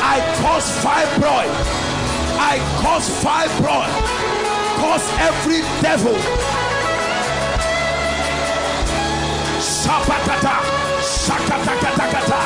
I 0.03 0.19
cause 0.41 0.71
fibroid. 0.83 2.00
I 2.43 2.57
cause 2.81 3.07
fibroid. 3.23 3.93
Cause 4.81 5.05
every 5.21 5.61
devil. 5.85 6.17
Shapatata. 9.61 10.57
Shakatakatakata. 11.05 12.41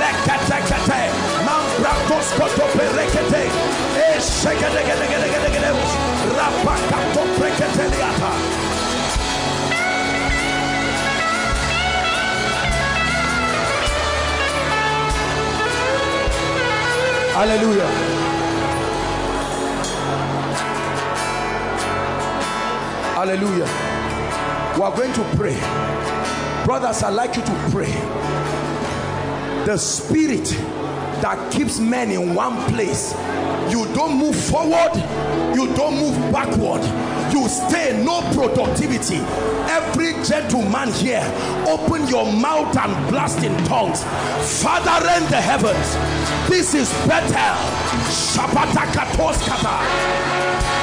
Lekatakate. 0.00 1.00
Mambrakoskoto 1.46 2.66
perekete. 2.72 3.44
Eshegedegedegedegede. 4.16 5.70
Rapakato 6.36 7.22
preketeliata. 7.36 8.30
Hallelujah. 17.34 18.13
Hallelujah. 23.14 23.64
We 24.76 24.82
are 24.82 24.96
going 24.96 25.12
to 25.12 25.22
pray. 25.36 25.54
Brothers, 26.64 27.02
I'd 27.04 27.10
like 27.10 27.36
you 27.36 27.42
to 27.42 27.68
pray. 27.70 27.92
The 29.66 29.76
spirit 29.78 30.46
that 31.22 31.52
keeps 31.52 31.78
men 31.78 32.10
in 32.10 32.34
one 32.34 32.56
place. 32.72 33.14
You 33.70 33.86
don't 33.94 34.18
move 34.18 34.34
forward, 34.34 34.96
you 35.54 35.72
don't 35.74 35.94
move 35.94 36.32
backward 36.32 36.82
you 37.34 37.48
stay 37.48 38.00
no 38.04 38.20
productivity 38.32 39.16
every 39.68 40.12
gentleman 40.22 40.92
here 40.92 41.24
open 41.66 42.06
your 42.06 42.30
mouth 42.32 42.76
and 42.76 43.10
blast 43.10 43.42
in 43.42 43.52
tongues 43.64 44.04
father 44.62 45.04
rend 45.04 45.26
the 45.26 45.40
heavens 45.40 45.88
this 46.48 46.74
is 46.74 46.88
better 47.08 47.50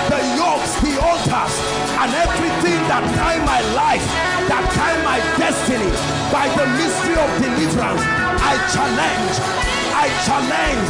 the 0.09 0.19
yokes 0.35 0.75
the 0.81 0.93
altars 1.01 1.80
and 2.01 2.11
everything 2.17 2.79
that 2.89 3.03
tie 3.15 3.39
my 3.45 3.61
life 3.77 4.05
that 4.49 4.65
tie 4.73 4.97
my 5.05 5.21
destiny 5.37 5.91
by 6.33 6.49
the 6.57 6.65
mystery 6.81 7.15
of 7.17 7.29
deliverance 7.37 8.01
i 8.41 8.53
challenge 8.73 9.61
i 10.01 10.09
challenge. 10.25 10.89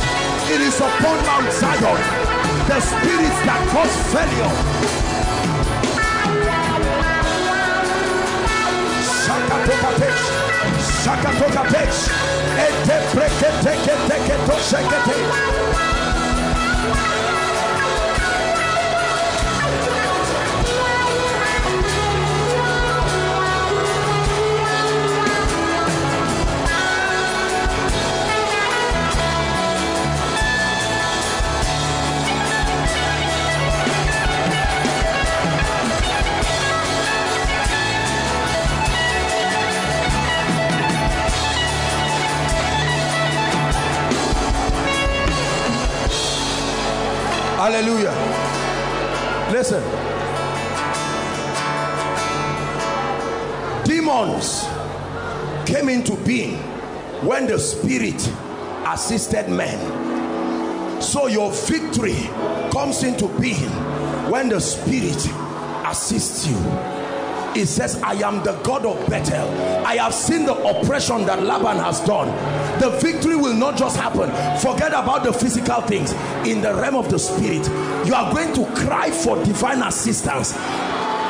It 0.49 0.61
is 0.61 0.79
upon 0.79 1.17
mount 1.25 1.51
zion. 1.51 1.99
The 2.67 2.79
spirits 2.79 3.39
that 3.43 3.61
cause 3.71 3.95
failure. 4.11 4.51
Shakatokapesh, 9.23 10.23
Shakatokapesh, 11.03 11.99
Ete 12.65 12.97
Prekete 13.11 13.73
Kete 13.83 14.17
Kete 14.27 15.90
Hallelujah. 47.61 48.09
Listen. 49.51 49.83
Demons 53.85 54.65
came 55.69 55.87
into 55.87 56.15
being 56.25 56.57
when 57.23 57.45
the 57.45 57.59
spirit 57.59 58.27
assisted 58.87 59.47
men. 59.47 59.79
So 61.03 61.27
your 61.27 61.51
victory 61.51 62.17
comes 62.71 63.03
into 63.03 63.27
being 63.39 63.69
when 64.31 64.49
the 64.49 64.59
spirit 64.59 65.23
assists 65.85 66.47
you 66.47 66.90
it 67.55 67.65
says 67.65 68.01
i 68.03 68.13
am 68.13 68.43
the 68.43 68.53
god 68.63 68.85
of 68.85 68.97
bethel 69.09 69.47
i 69.85 69.95
have 69.95 70.13
seen 70.13 70.45
the 70.45 70.53
oppression 70.53 71.25
that 71.25 71.41
laban 71.43 71.77
has 71.77 71.99
done 72.01 72.27
the 72.79 72.89
victory 73.01 73.35
will 73.35 73.53
not 73.53 73.77
just 73.77 73.97
happen 73.97 74.29
forget 74.59 74.89
about 74.89 75.23
the 75.23 75.33
physical 75.33 75.81
things 75.81 76.11
in 76.47 76.61
the 76.61 76.73
realm 76.75 76.95
of 76.95 77.09
the 77.09 77.19
spirit 77.19 77.65
you 78.05 78.13
are 78.13 78.31
going 78.33 78.53
to 78.53 78.65
cry 78.75 79.09
for 79.11 79.41
divine 79.43 79.81
assistance 79.83 80.55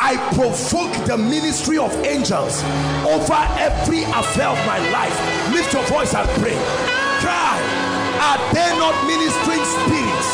I 0.03 0.17
provoke 0.33 1.05
the 1.05 1.15
ministry 1.15 1.77
of 1.77 1.93
angels 2.03 2.63
over 3.05 3.37
every 3.61 4.01
affair 4.01 4.49
of 4.49 4.57
my 4.65 4.79
life. 4.89 5.13
Lift 5.53 5.71
your 5.73 5.83
voice 5.85 6.15
and 6.15 6.27
pray. 6.41 6.57
Cry. 7.21 7.55
Are 8.17 8.41
they 8.51 8.65
not 8.81 8.97
ministering 9.05 9.61
spirits? 9.61 10.29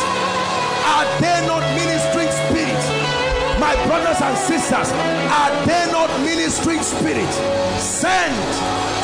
Are 0.88 1.04
they 1.20 1.46
not 1.46 1.60
ministering? 1.76 2.07
My 3.68 3.76
brothers 3.84 4.20
and 4.22 4.38
sisters 4.38 4.88
are 4.96 5.52
they 5.68 5.84
not 5.92 6.08
ministering 6.24 6.80
spirits 6.80 7.36
sent 7.76 8.32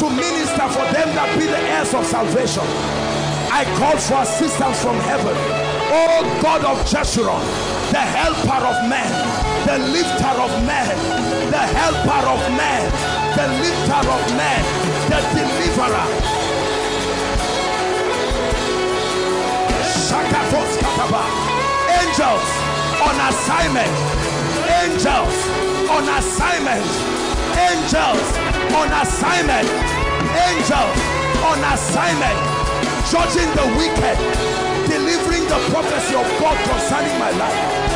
to 0.00 0.08
minister 0.08 0.66
for 0.72 0.88
them 0.88 1.12
that 1.12 1.28
be 1.36 1.44
the 1.44 1.60
heirs 1.68 1.92
of 1.92 2.00
salvation. 2.06 2.64
I 3.52 3.68
call 3.76 3.92
for 4.00 4.24
assistance 4.24 4.80
from 4.80 4.96
heaven. 5.04 5.36
Oh 5.92 6.24
God 6.40 6.64
of 6.64 6.80
Jeshurun 6.88 7.44
the 7.92 8.00
helper 8.00 8.64
of 8.64 8.88
men 8.88 9.12
the 9.68 9.76
lifter 9.92 10.32
of 10.40 10.52
men 10.64 10.96
the 11.52 11.64
helper 11.76 12.24
of 12.24 12.40
men 12.56 12.88
the 13.36 13.46
lifter 13.60 14.00
of 14.00 14.22
men 14.32 14.64
the 15.12 15.20
deliverer. 15.36 16.08
Angels 22.00 22.48
on 23.02 23.16
assignment 23.28 24.33
angels 24.82 25.36
on 25.88 26.08
assignment. 26.18 26.84
Angels 27.54 28.26
on 28.74 28.88
assignment. 29.02 29.68
Angels 30.48 30.98
on 31.46 31.58
assignment. 31.72 32.38
Judging 33.10 33.50
the 33.54 33.66
wicked 33.78 34.18
delivering 34.88 35.44
the 35.44 35.58
prophecy 35.70 36.14
of 36.14 36.26
God 36.40 36.56
concerning 36.68 37.18
my 37.18 37.30
life 37.32 37.93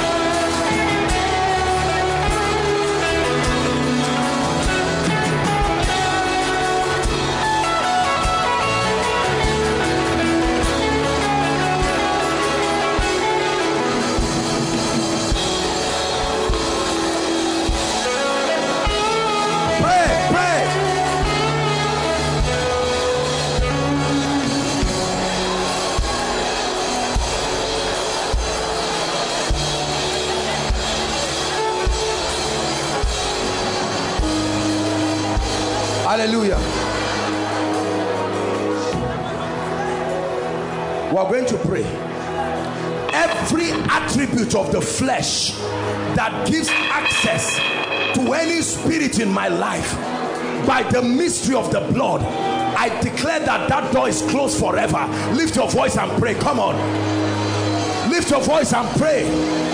We're 41.13 41.29
going 41.31 41.47
to 41.47 41.59
pray. 41.59 41.85
Every 43.13 43.71
attribute 43.71 44.55
of 44.55 44.73
the 44.73 44.81
flesh 44.81 45.53
that 46.17 46.47
gives 46.49 46.69
access 46.71 47.57
to 48.17 48.33
any 48.33 48.63
spirit 48.63 49.21
in 49.21 49.33
my 49.33 49.49
life 49.49 49.95
by 50.67 50.83
the 50.91 51.03
mystery 51.03 51.55
of 51.55 51.71
the 51.71 51.81
blood, 51.93 52.23
I 52.23 52.89
declare 53.01 53.41
that 53.41 53.69
that 53.69 53.93
door 53.93 54.09
is 54.09 54.23
closed 54.23 54.59
forever. 54.59 55.07
Lift 55.35 55.57
your 55.57 55.71
voice 55.71 55.97
and 55.97 56.11
pray. 56.21 56.35
Come 56.35 56.59
on. 56.61 56.77
Lift 58.11 58.31
your 58.31 58.43
voice 58.43 58.73
and 58.73 58.89
pray. 58.99 59.68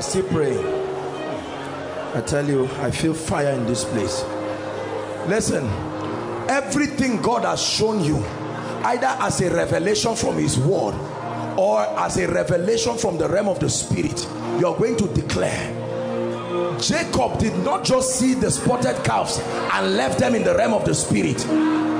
We're 0.00 0.04
still 0.04 0.28
praying. 0.28 0.66
I 2.14 2.22
tell 2.26 2.48
you, 2.48 2.64
I 2.78 2.90
feel 2.90 3.12
fire 3.12 3.50
in 3.50 3.66
this 3.66 3.84
place. 3.84 4.24
Listen, 5.28 5.66
everything 6.48 7.20
God 7.20 7.44
has 7.44 7.62
shown 7.62 8.02
you, 8.02 8.16
either 8.82 9.14
as 9.20 9.42
a 9.42 9.54
revelation 9.54 10.16
from 10.16 10.38
His 10.38 10.58
Word 10.58 10.94
or 11.58 11.82
as 11.98 12.16
a 12.16 12.26
revelation 12.32 12.96
from 12.96 13.18
the 13.18 13.28
realm 13.28 13.50
of 13.50 13.60
the 13.60 13.68
Spirit, 13.68 14.26
you're 14.58 14.74
going 14.74 14.96
to 14.96 15.06
declare. 15.08 15.76
Jacob 16.80 17.38
did 17.38 17.58
not 17.58 17.84
just 17.84 18.18
see 18.18 18.32
the 18.32 18.50
spotted 18.50 19.04
calves 19.04 19.38
and 19.74 19.98
left 19.98 20.18
them 20.18 20.34
in 20.34 20.44
the 20.44 20.54
realm 20.56 20.72
of 20.72 20.86
the 20.86 20.94
Spirit 20.94 21.36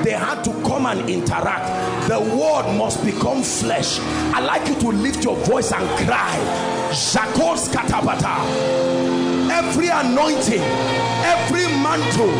they 0.02 0.12
had 0.12 0.42
to 0.42 0.50
come 0.62 0.86
and 0.86 1.10
interact 1.10 2.08
the 2.08 2.18
word 2.18 2.74
must 2.78 3.04
become 3.04 3.42
flesh 3.42 3.98
I'd 4.32 4.44
like 4.46 4.66
you 4.66 4.74
to 4.76 4.88
lift 4.88 5.22
your 5.22 5.36
voice 5.44 5.72
and 5.72 5.86
cry 6.06 6.79
Jakos 6.90 7.68
katabata 7.68 8.34
every 9.50 9.88
anointing 9.88 10.62
every 11.22 11.66
mantle 11.82 12.30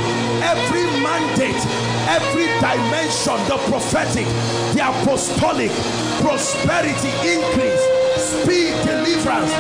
every 0.43 0.85
mandate 1.03 1.63
every 2.11 2.47
dimension 2.59 3.39
the 3.47 3.57
prophetic 3.71 4.27
the 4.75 4.83
apostolic 4.83 5.71
prosperity 6.21 7.11
increase 7.23 7.83
speed 8.19 8.75
deliverance 8.85 9.53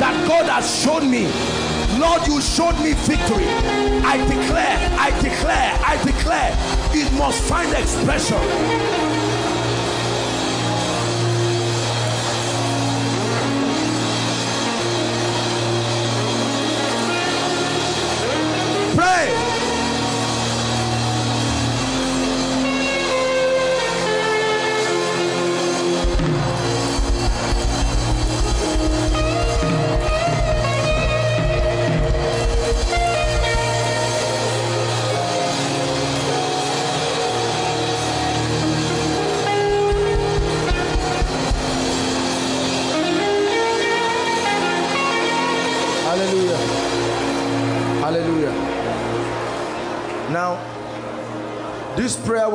that 0.00 0.14
god 0.26 0.46
has 0.46 0.82
shown 0.82 1.10
me 1.10 1.26
Lord, 1.98 2.24
you 2.28 2.40
showed 2.40 2.78
me 2.80 2.92
victory. 2.92 3.44
I 4.04 4.18
declare, 4.18 4.78
I 5.00 5.10
declare, 5.20 5.76
I 5.84 5.96
declare, 6.04 6.54
it 6.94 7.12
must 7.18 7.42
find 7.42 7.72
expression. 7.72 8.97
Pray. 19.18 19.57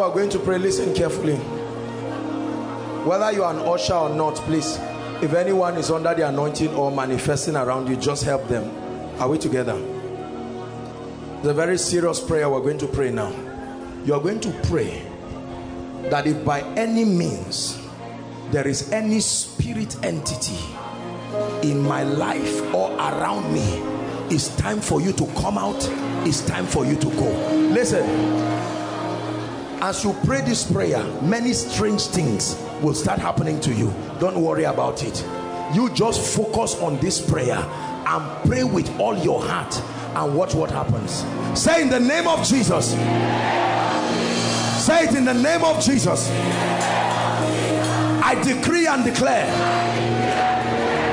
We're 0.07 0.15
going 0.15 0.29
to 0.31 0.39
pray, 0.39 0.57
listen 0.57 0.93
carefully. 0.93 1.35
Whether 3.05 3.31
you 3.31 3.43
are 3.43 3.53
an 3.53 3.59
usher 3.59 3.93
or 3.93 4.09
not, 4.09 4.35
please, 4.35 4.77
if 5.21 5.33
anyone 5.33 5.77
is 5.77 5.91
under 5.91 6.13
the 6.13 6.27
anointing 6.27 6.73
or 6.75 6.91
manifesting 6.91 7.55
around 7.55 7.87
you, 7.87 7.95
just 7.95 8.23
help 8.23 8.47
them. 8.47 8.69
Are 9.19 9.29
we 9.29 9.37
together? 9.37 9.75
It's 11.37 11.47
a 11.47 11.53
very 11.53 11.77
serious 11.77 12.19
prayer 12.19 12.49
we're 12.49 12.61
going 12.61 12.77
to 12.79 12.87
pray 12.87 13.11
now. 13.11 13.31
You 14.05 14.13
are 14.13 14.21
going 14.21 14.39
to 14.41 14.51
pray 14.63 15.05
that 16.09 16.27
if 16.27 16.43
by 16.43 16.61
any 16.75 17.05
means 17.05 17.79
there 18.51 18.67
is 18.67 18.91
any 18.91 19.19
spirit 19.19 19.95
entity 20.03 20.59
in 21.63 21.81
my 21.81 22.03
life 22.03 22.61
or 22.73 22.91
around 22.93 23.51
me 23.53 23.63
it's 24.33 24.55
time 24.57 24.79
for 24.79 25.01
you 25.01 25.11
to 25.13 25.25
come 25.33 25.57
out 25.57 25.77
it's 26.27 26.45
time 26.45 26.65
for 26.65 26.85
you 26.85 26.95
to 26.95 27.09
go 27.11 27.29
listen 27.71 28.03
as 29.83 30.01
you 30.01 30.15
pray 30.23 30.39
this 30.39 30.71
prayer 30.71 31.03
many 31.23 31.51
strange 31.51 32.05
things 32.07 32.57
will 32.81 32.93
start 32.93 33.19
happening 33.19 33.59
to 33.59 33.73
you. 33.73 33.93
Don't 34.17 34.41
worry 34.41 34.63
about 34.63 35.03
it. 35.03 35.25
You 35.73 35.89
just 35.89 36.37
focus 36.37 36.75
on 36.81 36.97
this 36.99 37.19
prayer 37.19 37.57
and 37.57 38.49
pray 38.49 38.63
with 38.63 38.97
all 38.97 39.17
your 39.17 39.43
heart 39.43 39.81
and 40.15 40.35
watch 40.37 40.55
what 40.55 40.71
happens. 40.71 41.25
Say 41.59 41.81
in 41.81 41.89
the 41.89 41.99
name 41.99 42.29
of 42.29 42.47
jesus. 42.47 42.91
Say 44.85 45.03
it 45.03 45.15
in 45.15 45.25
the 45.25 45.33
name 45.33 45.65
of 45.65 45.83
jesus. 45.83 46.29
I 48.23 48.41
decree 48.41 48.87
and 48.87 49.03
declare 49.03 49.51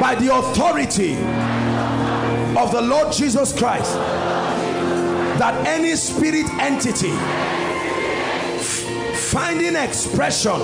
by 0.01 0.15
the 0.15 0.33
authority 0.33 1.17
of 2.57 2.71
the 2.71 2.83
Lord 2.83 3.13
Jesus 3.13 3.53
Christ 3.59 3.95
that 5.41 5.67
any 5.67 5.97
spirit 5.97 6.49
entity 6.61 7.11
finding 9.31 9.77
expression 9.77 10.61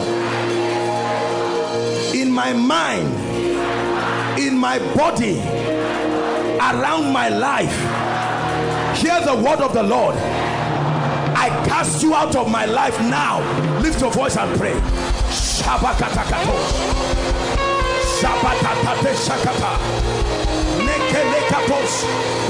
in 2.12 2.32
my 2.32 2.52
mind 2.52 3.06
in 4.40 4.58
my 4.58 4.78
body 4.96 5.38
around 6.58 7.12
my 7.12 7.28
life. 7.28 7.76
Hear 8.98 9.20
the 9.24 9.36
word 9.36 9.60
of 9.60 9.72
the 9.72 9.84
Lord. 9.84 10.16
I 10.16 11.48
cast 11.68 12.02
you 12.02 12.16
out 12.16 12.34
of 12.34 12.50
my 12.50 12.64
life 12.64 12.98
now. 13.02 13.38
Lift 13.80 14.00
your 14.00 14.10
voice 14.10 14.36
and 14.36 14.58
pray. 14.58 14.74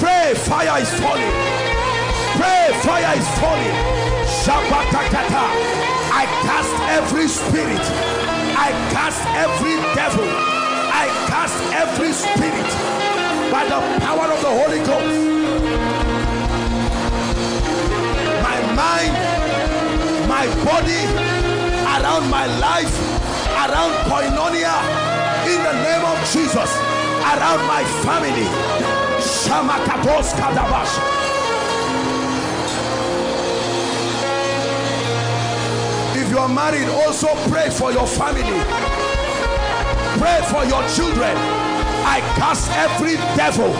Pray, 0.01 0.33
fire 0.35 0.81
is 0.81 0.91
falling. 0.99 1.33
Pray, 2.39 2.73
fire 2.83 3.19
is 3.19 3.29
falling. 3.39 3.97
I 6.17 6.25
cast 6.49 6.73
every 6.99 7.29
spirit. 7.29 7.85
I 8.57 8.73
cast 8.91 9.21
every 9.45 9.77
devil. 9.95 10.25
I 10.25 11.07
cast 11.29 11.57
every 11.83 12.13
spirit 12.13 12.71
by 13.53 13.65
the 13.69 13.81
power 14.01 14.27
of 14.33 14.41
the 14.41 14.53
Holy 14.61 14.81
Ghost. 14.89 15.17
My 18.49 18.59
mind, 18.81 19.15
my 20.27 20.47
body, 20.65 21.03
around 21.95 22.31
my 22.31 22.47
life, 22.59 22.95
around 23.65 23.93
koinonia, 24.09 24.77
in 25.53 25.63
the 25.63 25.75
name 25.85 26.05
of 26.05 26.19
Jesus 26.33 26.97
around 27.35 27.67
my 27.67 27.83
family. 28.05 28.47
Shamakatos 29.21 30.33
Kadabash. 30.39 31.26
You 36.37 36.43
are 36.43 36.49
married, 36.51 36.87
also 36.89 37.29
pray 37.49 37.71
for 37.71 37.93
your 37.93 38.07
family. 38.07 38.61
Pray 40.21 40.41
for 40.51 40.67
your 40.67 40.87
children. 40.91 41.35
I 42.05 42.21
cast 42.37 42.71
every 42.73 43.17
devil. 43.37 43.73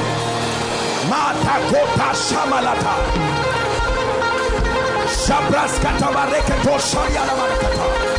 Shamalata. 2.15 2.95
Marakata. 7.37 8.17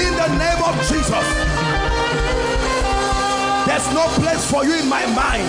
In 0.00 0.12
the 0.16 0.28
name 0.38 0.62
of 0.64 0.74
Jesus. 0.88 1.26
There's 3.66 3.88
no 3.92 4.06
place 4.16 4.50
for 4.50 4.64
you 4.64 4.74
in 4.80 4.88
my 4.88 5.04
mind. 5.14 5.48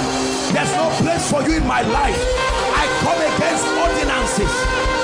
There's 0.53 0.71
no 0.75 0.89
place 0.99 1.31
for 1.31 1.41
you 1.47 1.57
in 1.57 1.67
my 1.67 1.81
life. 1.81 2.19
I 2.75 2.85
come 2.99 3.19
against 3.31 3.65
ordinances. 3.79 4.94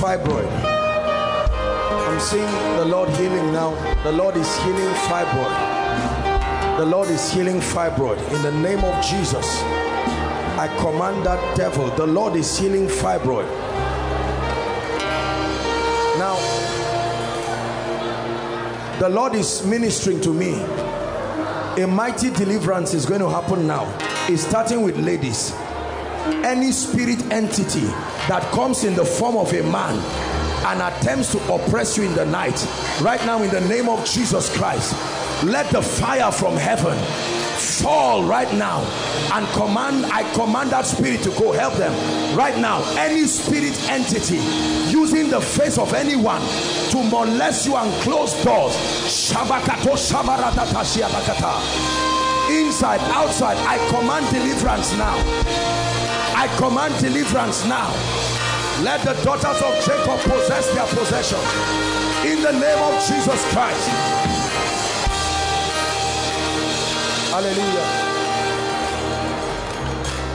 Fibroid. 0.00 0.48
I'm 2.08 2.20
seeing 2.20 2.50
the 2.76 2.84
Lord 2.84 3.08
healing 3.10 3.52
now. 3.52 3.70
The 4.02 4.12
Lord 4.12 4.36
is 4.36 4.56
healing 4.58 4.94
fibroid. 5.06 6.78
The 6.78 6.86
Lord 6.86 7.08
is 7.08 7.30
healing 7.32 7.60
fibroid. 7.60 8.18
In 8.34 8.42
the 8.42 8.52
name 8.52 8.82
of 8.82 9.04
Jesus, 9.04 9.46
I 10.58 10.68
command 10.80 11.24
that 11.26 11.56
devil. 11.56 11.90
The 11.96 12.06
Lord 12.06 12.36
is 12.36 12.58
healing 12.58 12.86
fibroid. 12.86 13.46
Now, 16.18 16.36
the 18.98 19.08
Lord 19.08 19.34
is 19.34 19.64
ministering 19.66 20.20
to 20.22 20.32
me. 20.32 20.62
A 21.82 21.86
mighty 21.86 22.30
deliverance 22.30 22.94
is 22.94 23.06
going 23.06 23.20
to 23.20 23.28
happen 23.28 23.66
now. 23.66 23.86
It's 24.28 24.46
starting 24.46 24.82
with 24.82 24.96
ladies. 24.98 25.52
Any 26.44 26.70
spirit 26.72 27.20
entity 27.32 27.88
that 28.28 28.42
comes 28.52 28.84
in 28.84 28.94
the 28.94 29.04
form 29.04 29.36
of 29.36 29.52
a 29.52 29.62
man 29.62 29.96
and 30.66 30.80
attempts 30.80 31.32
to 31.32 31.38
oppress 31.52 31.96
you 31.96 32.04
in 32.04 32.14
the 32.14 32.24
night. 32.24 32.66
Right 33.00 33.24
now 33.26 33.42
in 33.42 33.50
the 33.50 33.60
name 33.62 33.88
of 33.88 34.04
Jesus 34.04 34.54
Christ 34.56 34.94
let 35.44 35.68
the 35.70 35.82
fire 35.82 36.30
from 36.30 36.56
heaven 36.56 36.96
fall 37.58 38.24
right 38.24 38.52
now 38.54 38.80
and 39.34 39.46
command 39.48 40.06
I 40.06 40.22
command 40.34 40.70
that 40.70 40.86
spirit 40.86 41.22
to 41.24 41.30
go 41.30 41.52
help 41.52 41.74
them 41.74 41.92
right 42.36 42.56
now. 42.58 42.82
Any 42.96 43.24
spirit 43.24 43.76
entity 43.90 44.38
using 44.88 45.30
the 45.30 45.40
face 45.40 45.78
of 45.78 45.92
anyone 45.92 46.40
to 46.90 47.02
molest 47.10 47.66
you 47.66 47.74
and 47.76 47.92
close 48.02 48.32
doors. 48.44 48.74
Inside 52.50 53.00
outside 53.10 53.56
I 53.66 53.78
command 53.90 54.26
deliverance 54.30 54.96
now 54.96 55.91
I 56.42 56.48
command 56.56 56.98
deliverance 56.98 57.64
now. 57.66 57.92
Let 58.82 59.04
the 59.04 59.12
daughters 59.22 59.62
of 59.62 59.74
Jacob 59.86 60.18
possess 60.22 60.74
their 60.74 60.86
possession. 60.86 61.38
In 62.28 62.42
the 62.42 62.50
name 62.50 62.78
of 62.82 62.94
Jesus 63.06 63.52
Christ. 63.52 63.88
Hallelujah. 67.30 67.86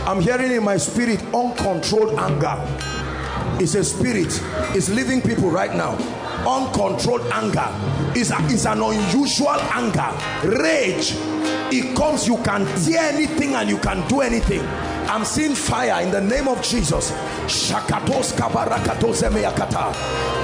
I'm 0.08 0.22
hearing 0.22 0.54
in 0.54 0.64
my 0.64 0.78
spirit 0.78 1.22
uncontrolled 1.36 2.18
anger. 2.18 2.56
It's 3.62 3.76
a 3.76 3.84
spirit. 3.84 4.42
It's 4.78 4.88
living 4.88 5.22
people 5.22 5.50
right 5.50 5.76
now. 5.76 5.98
Uncontrolled 6.48 7.28
anger 7.34 7.68
is 8.18 8.32
is 8.50 8.66
an 8.66 8.82
unusual 8.82 9.60
anger. 9.76 10.14
Rage. 10.58 11.16
It 11.70 11.98
comes, 11.98 12.26
you 12.26 12.38
can 12.44 12.66
tear 12.82 13.12
anything 13.12 13.56
and 13.56 13.70
you 13.70 13.78
can 13.80 14.08
do 14.08 14.22
anything 14.22 14.66
I'm 15.10 15.24
seeing 15.24 15.56
fire 15.56 16.04
in 16.04 16.12
the 16.12 16.22
name 16.22 16.48
of 16.48 16.62
Jesus. 16.62 17.12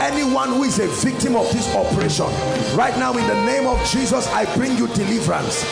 Anyone 0.02 0.49
who 0.49 0.64
is 0.64 0.80
a 0.80 0.88
victim 0.88 1.35
of 1.35 1.52
this 1.52 1.76
operation, 1.76 2.27
right 2.76 2.98
now 2.98 3.11
in 3.18 3.27
the 3.27 3.45
name 3.45 3.68
of 3.68 3.77
Jesus, 3.90 4.27
I 4.27 4.45
bring 4.56 4.77
you 4.77 4.88
deliverance. 4.88 5.64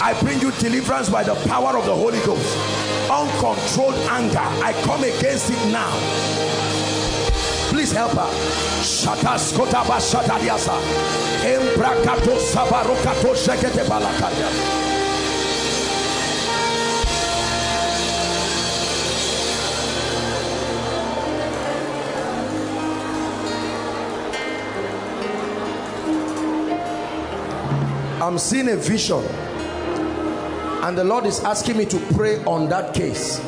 I 0.00 0.18
bring 0.20 0.40
you 0.40 0.50
deliverance 0.52 1.08
by 1.10 1.24
the 1.24 1.34
power 1.46 1.76
of 1.76 1.84
the 1.84 1.94
Holy 1.94 2.18
Ghost. 2.20 2.56
Uncontrolled 3.10 3.94
anger, 4.10 4.38
I 4.38 4.72
come 4.84 5.04
against 5.04 5.50
it 5.50 5.72
now. 5.72 5.92
Please 7.70 7.92
help 7.92 8.12
her. 8.12 8.30
Shataskota 8.80 9.84
bashatadiasa. 9.84 10.80
Embrakato 11.44 12.38
sabarokato 12.38 13.34
shekete 13.34 13.84
balakadia. 13.84 14.95
I'm 28.26 28.38
seeing 28.38 28.68
a 28.70 28.76
vision. 28.76 29.24
And 30.82 30.98
the 30.98 31.04
Lord 31.04 31.26
is 31.26 31.38
asking 31.44 31.76
me 31.76 31.84
to 31.84 31.98
pray 32.12 32.42
on 32.42 32.68
that 32.70 32.92
case. 32.92 33.38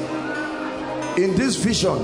In 1.18 1.34
this 1.34 1.56
vision 1.56 1.98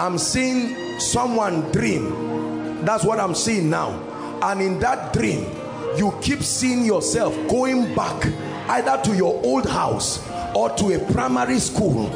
I'm 0.00 0.18
seeing 0.18 0.98
someone 0.98 1.70
dream. 1.70 2.84
That's 2.84 3.04
what 3.04 3.20
I'm 3.20 3.36
seeing 3.36 3.70
now. 3.70 3.90
And 4.42 4.60
in 4.60 4.80
that 4.80 5.12
dream 5.12 5.46
you 5.96 6.12
keep 6.20 6.42
seeing 6.42 6.84
yourself 6.84 7.32
going 7.46 7.94
back 7.94 8.26
either 8.70 9.00
to 9.04 9.14
your 9.14 9.40
old 9.44 9.70
house 9.70 10.28
or 10.56 10.70
to 10.70 10.94
a 10.94 11.12
primary 11.12 11.60
school 11.60 12.12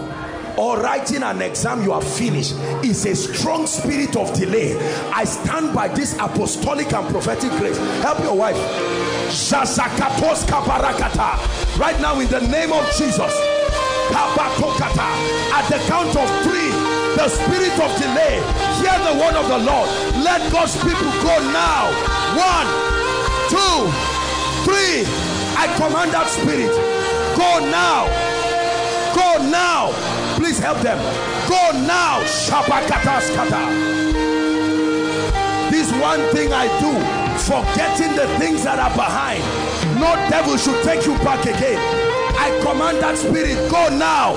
or 0.59 0.81
writing 0.81 1.23
an 1.23 1.43
exam 1.43 1.85
you 1.85 1.93
have 1.93 2.03
finished. 2.03 2.57
Is 2.83 3.07
a 3.07 3.15
strong 3.15 3.69
spirit 3.69 4.17
of 4.17 4.35
delay. 4.35 4.77
I 5.13 5.23
stand 5.23 5.77
by 5.77 5.87
this 5.87 6.15
apostolic 6.15 6.93
and 6.93 7.09
prophetic 7.09 7.53
grace. 7.53 7.79
Help 8.03 8.19
your 8.19 8.37
wife 8.37 9.08
right 11.79 12.01
now 12.01 12.19
in 12.21 12.29
the 12.29 12.41
name 12.49 12.73
of 12.73 12.85
jesus 12.97 13.33
at 15.53 15.69
the 15.69 15.79
count 15.87 16.17
of 16.17 16.29
three 16.45 16.99
the 17.19 17.29
spirit 17.29 17.73
of 17.81 17.91
delay, 17.99 18.39
hear 18.79 18.95
the 19.03 19.19
word 19.19 19.35
of 19.35 19.49
the 19.49 19.59
Lord. 19.59 19.89
Let 20.23 20.53
God's 20.53 20.77
people 20.77 21.11
go 21.19 21.35
now. 21.51 21.91
One, 22.39 22.69
two, 23.51 23.91
three. 24.63 25.03
I 25.59 25.67
command 25.75 26.13
that 26.15 26.31
spirit. 26.31 26.71
Go 27.35 27.59
now. 27.75 28.07
Go 29.19 29.51
now. 29.51 29.91
Please 30.37 30.61
help 30.61 30.79
them. 30.79 30.99
Go 31.51 31.73
now. 31.75 32.23
This 35.73 35.91
one 36.01 36.21
thing 36.31 36.53
I 36.53 36.69
do, 36.79 36.95
forgetting 37.47 38.17
the 38.17 38.27
things 38.39 38.65
that 38.65 38.79
are 38.79 38.95
behind. 38.97 39.43
No 40.01 40.15
devil 40.29 40.57
should 40.57 40.83
take 40.85 41.07
you 41.07 41.15
back 41.19 41.45
again. 41.45 41.79
I 42.39 42.59
command 42.63 42.99
that 42.99 43.17
spirit, 43.17 43.57
go 43.71 43.89
now. 43.97 44.35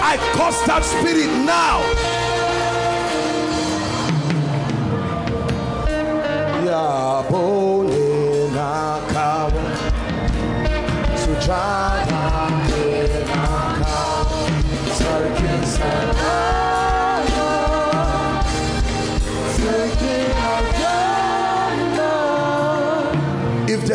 I 0.00 0.16
curse 0.34 0.60
that 0.66 0.84
spirit 0.84 1.30
now. 1.44 1.82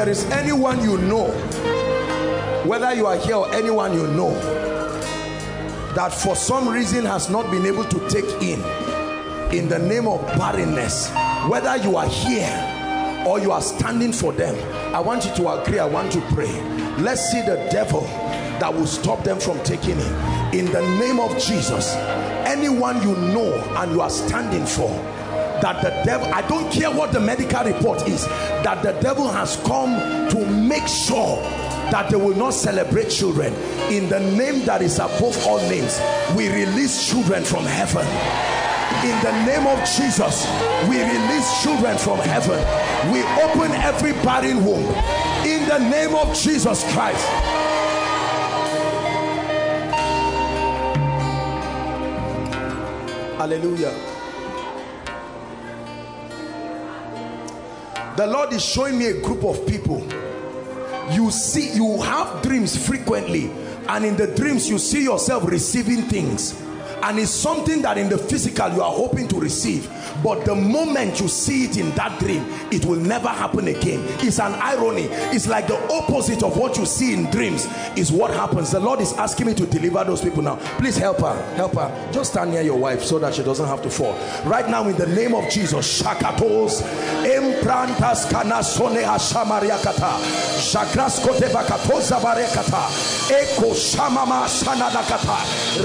There 0.03 0.11
is 0.11 0.25
anyone 0.31 0.83
you 0.83 0.97
know, 0.97 1.31
whether 2.65 2.93
you 2.93 3.05
are 3.05 3.15
here 3.15 3.35
or 3.37 3.49
anyone 3.53 3.93
you 3.93 4.05
know, 4.07 4.33
that 5.95 6.09
for 6.13 6.35
some 6.35 6.67
reason 6.67 7.05
has 7.05 7.29
not 7.29 7.49
been 7.49 7.65
able 7.65 7.85
to 7.85 8.09
take 8.09 8.25
in, 8.43 8.61
in 9.55 9.69
the 9.69 9.79
name 9.79 10.05
of 10.05 10.19
barrenness, 10.37 11.09
whether 11.47 11.77
you 11.77 11.95
are 11.95 12.07
here 12.07 13.23
or 13.25 13.39
you 13.39 13.53
are 13.53 13.61
standing 13.61 14.11
for 14.11 14.33
them, 14.33 14.53
I 14.93 14.99
want 14.99 15.23
you 15.23 15.33
to 15.35 15.61
agree, 15.61 15.79
I 15.79 15.85
want 15.85 16.11
to 16.11 16.21
pray. 16.33 16.51
Let's 16.97 17.31
see 17.31 17.39
the 17.39 17.55
devil 17.71 18.01
that 18.59 18.73
will 18.73 18.87
stop 18.87 19.23
them 19.23 19.39
from 19.39 19.57
taking 19.63 19.97
it. 19.97 20.53
In 20.53 20.65
the 20.65 20.81
name 20.99 21.21
of 21.21 21.31
Jesus, 21.39 21.95
anyone 22.45 23.01
you 23.03 23.15
know 23.15 23.53
and 23.77 23.93
you 23.93 24.01
are 24.01 24.09
standing 24.09 24.65
for, 24.65 24.89
that 25.61 25.81
the 25.81 25.91
devil, 26.03 26.27
I 26.33 26.45
don't 26.49 26.69
care 26.73 26.91
what 26.91 27.13
the 27.13 27.21
medical 27.21 27.63
report 27.63 28.05
is, 28.05 28.25
that 28.63 28.81
the 28.81 28.93
devil 29.01 29.27
has 29.27 29.57
come 29.65 30.29
to 30.29 30.45
make 30.45 30.87
sure 30.87 31.41
that 31.91 32.09
they 32.09 32.15
will 32.15 32.35
not 32.35 32.53
celebrate 32.53 33.09
children. 33.09 33.53
In 33.91 34.09
the 34.09 34.19
name 34.19 34.65
that 34.65 34.81
is 34.81 34.99
above 34.99 35.37
all 35.45 35.59
names, 35.69 36.01
we 36.35 36.49
release 36.49 37.07
children 37.07 37.43
from 37.43 37.65
heaven. 37.65 38.07
In 39.03 39.21
the 39.21 39.31
name 39.45 39.67
of 39.67 39.77
Jesus, 39.85 40.47
we 40.87 41.01
release 41.01 41.61
children 41.61 41.97
from 41.97 42.19
heaven. 42.19 42.57
We 43.11 43.21
open 43.43 43.71
every 43.81 44.13
barren 44.23 44.63
womb. 44.63 44.85
In 45.45 45.67
the 45.67 45.79
name 45.79 46.15
of 46.15 46.33
Jesus 46.35 46.83
Christ. 46.93 47.27
Hallelujah. 53.37 54.22
The 58.15 58.27
Lord 58.27 58.53
is 58.53 58.63
showing 58.63 58.99
me 58.99 59.07
a 59.07 59.21
group 59.21 59.43
of 59.43 59.65
people. 59.65 60.07
You 61.11 61.31
see, 61.31 61.73
you 61.73 61.99
have 62.01 62.43
dreams 62.43 62.77
frequently, 62.87 63.49
and 63.87 64.05
in 64.05 64.15
the 64.15 64.27
dreams, 64.27 64.69
you 64.69 64.77
see 64.77 65.03
yourself 65.03 65.45
receiving 65.45 66.03
things 66.03 66.53
and 67.03 67.19
it's 67.19 67.31
something 67.31 67.81
that 67.81 67.97
in 67.97 68.09
the 68.09 68.17
physical 68.17 68.71
you 68.73 68.81
are 68.81 68.91
hoping 68.91 69.27
to 69.27 69.39
receive. 69.39 69.89
But 70.23 70.45
the 70.45 70.55
moment 70.55 71.19
you 71.19 71.27
see 71.27 71.65
it 71.65 71.77
in 71.77 71.91
that 71.91 72.19
dream 72.19 72.45
it 72.71 72.85
will 72.85 72.99
never 72.99 73.27
happen 73.27 73.67
again. 73.67 74.03
It's 74.19 74.39
an 74.39 74.53
irony. 74.53 75.03
It's 75.33 75.47
like 75.47 75.67
the 75.67 75.77
opposite 75.93 76.43
of 76.43 76.57
what 76.57 76.77
you 76.77 76.85
see 76.85 77.13
in 77.13 77.29
dreams 77.29 77.67
is 77.95 78.11
what 78.11 78.31
happens. 78.31 78.71
The 78.71 78.79
lord 78.79 79.01
is 79.01 79.13
asking 79.13 79.47
me 79.47 79.53
to 79.55 79.65
deliver 79.65 80.03
those 80.03 80.21
people 80.21 80.41
now. 80.41 80.55
Please 80.77 80.97
help 80.97 81.19
her. 81.19 81.55
Help 81.55 81.73
her. 81.73 82.11
Just 82.11 82.31
stand 82.31 82.51
near 82.51 82.61
your 82.61 82.77
wife 82.77 83.03
so 83.03 83.19
that 83.19 83.33
she 83.35 83.43
doesn't 83.43 83.67
have 83.67 83.81
to 83.83 83.89
fall. 83.89 84.13
Right 84.45 84.69
now 84.69 84.87
in 84.87 84.95
the 84.97 85.07
name 85.07 85.35
of 85.35 85.49
jesus 85.49 86.01
shakatos 86.01 86.81
emprantas 87.23 88.25
kanasone 88.31 89.03
hashamariakata 89.03 90.11
jagraskote 90.71 91.49
bakatoza 91.53 92.19
barekata 92.19 92.87
eko 93.39 93.73
shamama 93.73 94.47
sanadakata 94.47 95.37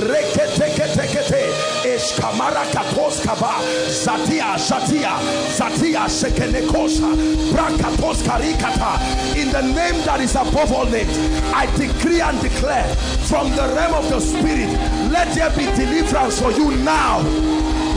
reketekete 0.08 1.07
sekete 1.08 1.52
eskamara 1.84 2.64
katos 2.72 3.20
kaba 3.24 3.54
zatia 3.88 4.56
zatia 4.58 5.18
zatia 5.56 6.08
sekenekosha 6.08 7.08
brakatos 7.52 8.22
karikata 8.22 8.98
in 9.36 9.50
the 9.50 9.62
name 9.62 10.04
that 10.04 10.20
is 10.20 10.34
above 10.34 10.72
all 10.72 10.86
names 10.86 11.16
I 11.54 11.66
decree 11.76 12.20
and 12.20 12.40
declare 12.40 12.86
from 13.28 13.50
the 13.56 13.68
realm 13.74 13.94
of 13.94 14.08
the 14.10 14.20
spirit 14.20 14.68
let 15.10 15.34
there 15.34 15.50
be 15.50 15.64
deliverance 15.76 16.40
for 16.40 16.50
you 16.52 16.76
now. 16.78 17.20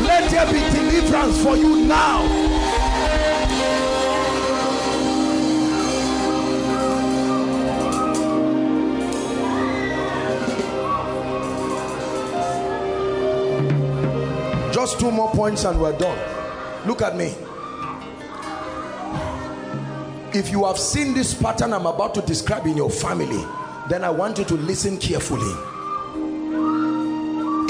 Let 0.01 0.31
there 0.31 0.45
be 0.47 0.59
deliverance 0.75 1.43
for 1.43 1.55
you 1.55 1.85
now 1.85 2.60
just 14.81 14.99
two 14.99 15.11
more 15.11 15.29
points 15.29 15.63
and 15.63 15.79
we're 15.79 15.95
done. 15.95 16.17
Look 16.87 17.03
at 17.03 17.15
me. 17.15 17.35
If 20.33 20.49
you 20.49 20.65
have 20.65 20.79
seen 20.79 21.13
this 21.13 21.35
pattern 21.35 21.71
i'm 21.73 21.85
about 21.85 22.15
to 22.15 22.21
describe 22.21 22.65
in 22.65 22.75
your 22.77 22.89
family 22.89 23.45
then 23.89 24.03
i 24.03 24.09
want 24.09 24.39
you 24.39 24.45
to 24.45 24.55
listen 24.55 24.97
carefully. 24.97 25.51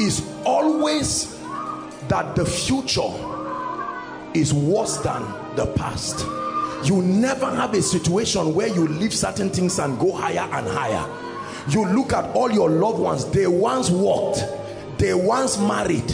Is 0.02 0.26
always 0.46 1.38
that 2.08 2.34
the 2.38 2.46
future 2.46 3.12
is 4.34 4.54
worse 4.54 4.96
than 4.98 5.22
the 5.58 5.66
past. 5.76 6.26
You 6.88 7.02
never 7.02 7.54
have 7.54 7.74
a 7.74 7.82
situation 7.82 8.56
where 8.56 8.68
you 8.68 8.88
leave 8.88 9.14
certain 9.14 9.50
things 9.50 9.80
and 9.80 10.00
go 10.00 10.14
higher 10.14 10.48
and 10.54 10.66
higher. 10.66 11.06
You 11.70 11.86
look 11.88 12.14
at 12.14 12.34
all 12.34 12.50
your 12.50 12.70
loved 12.70 13.00
ones. 13.00 13.26
They 13.32 13.48
once 13.48 13.90
walked 13.90 14.46
they 15.02 15.16
once 15.16 15.58
married 15.58 16.12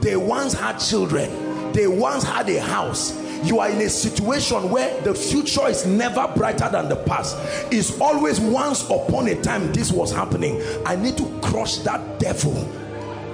they 0.00 0.16
once 0.16 0.52
had 0.52 0.78
children. 0.78 1.72
They 1.72 1.86
once 1.86 2.24
had 2.24 2.48
a 2.48 2.60
house. 2.60 3.16
You 3.44 3.60
are 3.60 3.70
in 3.70 3.78
a 3.78 3.88
situation 3.88 4.70
where 4.70 5.00
the 5.02 5.14
future 5.14 5.66
is 5.66 5.86
never 5.86 6.30
brighter 6.36 6.68
than 6.70 6.88
the 6.88 6.96
past. 6.96 7.36
It's 7.72 7.98
always 8.00 8.38
once 8.40 8.84
upon 8.84 9.28
a 9.28 9.40
time 9.40 9.72
this 9.72 9.92
was 9.92 10.12
happening. 10.12 10.60
I 10.84 10.96
need 10.96 11.16
to 11.18 11.40
crush 11.42 11.78
that 11.78 12.18
devil 12.18 12.54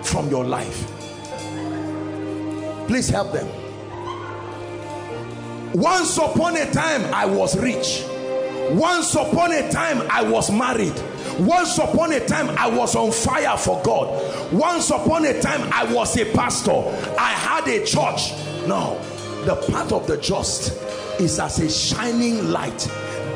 from 0.03 0.29
your 0.29 0.45
life. 0.45 0.87
Please 2.87 3.09
help 3.09 3.33
them. 3.33 3.49
Once 5.75 6.17
upon 6.17 6.57
a 6.57 6.71
time 6.73 7.03
i 7.13 7.27
was 7.27 7.59
rich. 7.59 8.05
Once 8.71 9.15
upon 9.15 9.53
a 9.53 9.71
time 9.71 10.01
i 10.11 10.23
was 10.23 10.51
married 10.51 10.95
once 11.39 11.77
upon 11.79 12.13
a 12.13 12.27
time 12.27 12.49
i 12.59 12.67
was 12.69 12.97
on 12.97 13.13
fire 13.13 13.57
for 13.57 13.81
god. 13.83 14.53
Once 14.53 14.91
upon 14.91 15.25
a 15.27 15.41
time 15.41 15.69
i 15.73 15.85
was 15.93 16.17
a 16.17 16.25
pastor. 16.33 16.73
I 17.19 17.31
had 17.31 17.69
a 17.69 17.85
church. 17.85 18.33
No 18.67 19.01
the 19.45 19.55
path 19.71 19.93
of 19.93 20.07
the 20.09 20.17
just 20.17 20.73
is 21.21 21.39
as 21.39 21.61
a 21.61 21.71
shining 21.71 22.51
light 22.51 22.79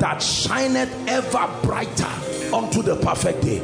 that 0.01 0.21
shineth 0.21 0.93
ever 1.09 1.49
brighter 1.63 2.09
unto 2.55 2.83
the 2.83 2.97
perfect 2.97 3.43
day. 3.43 3.59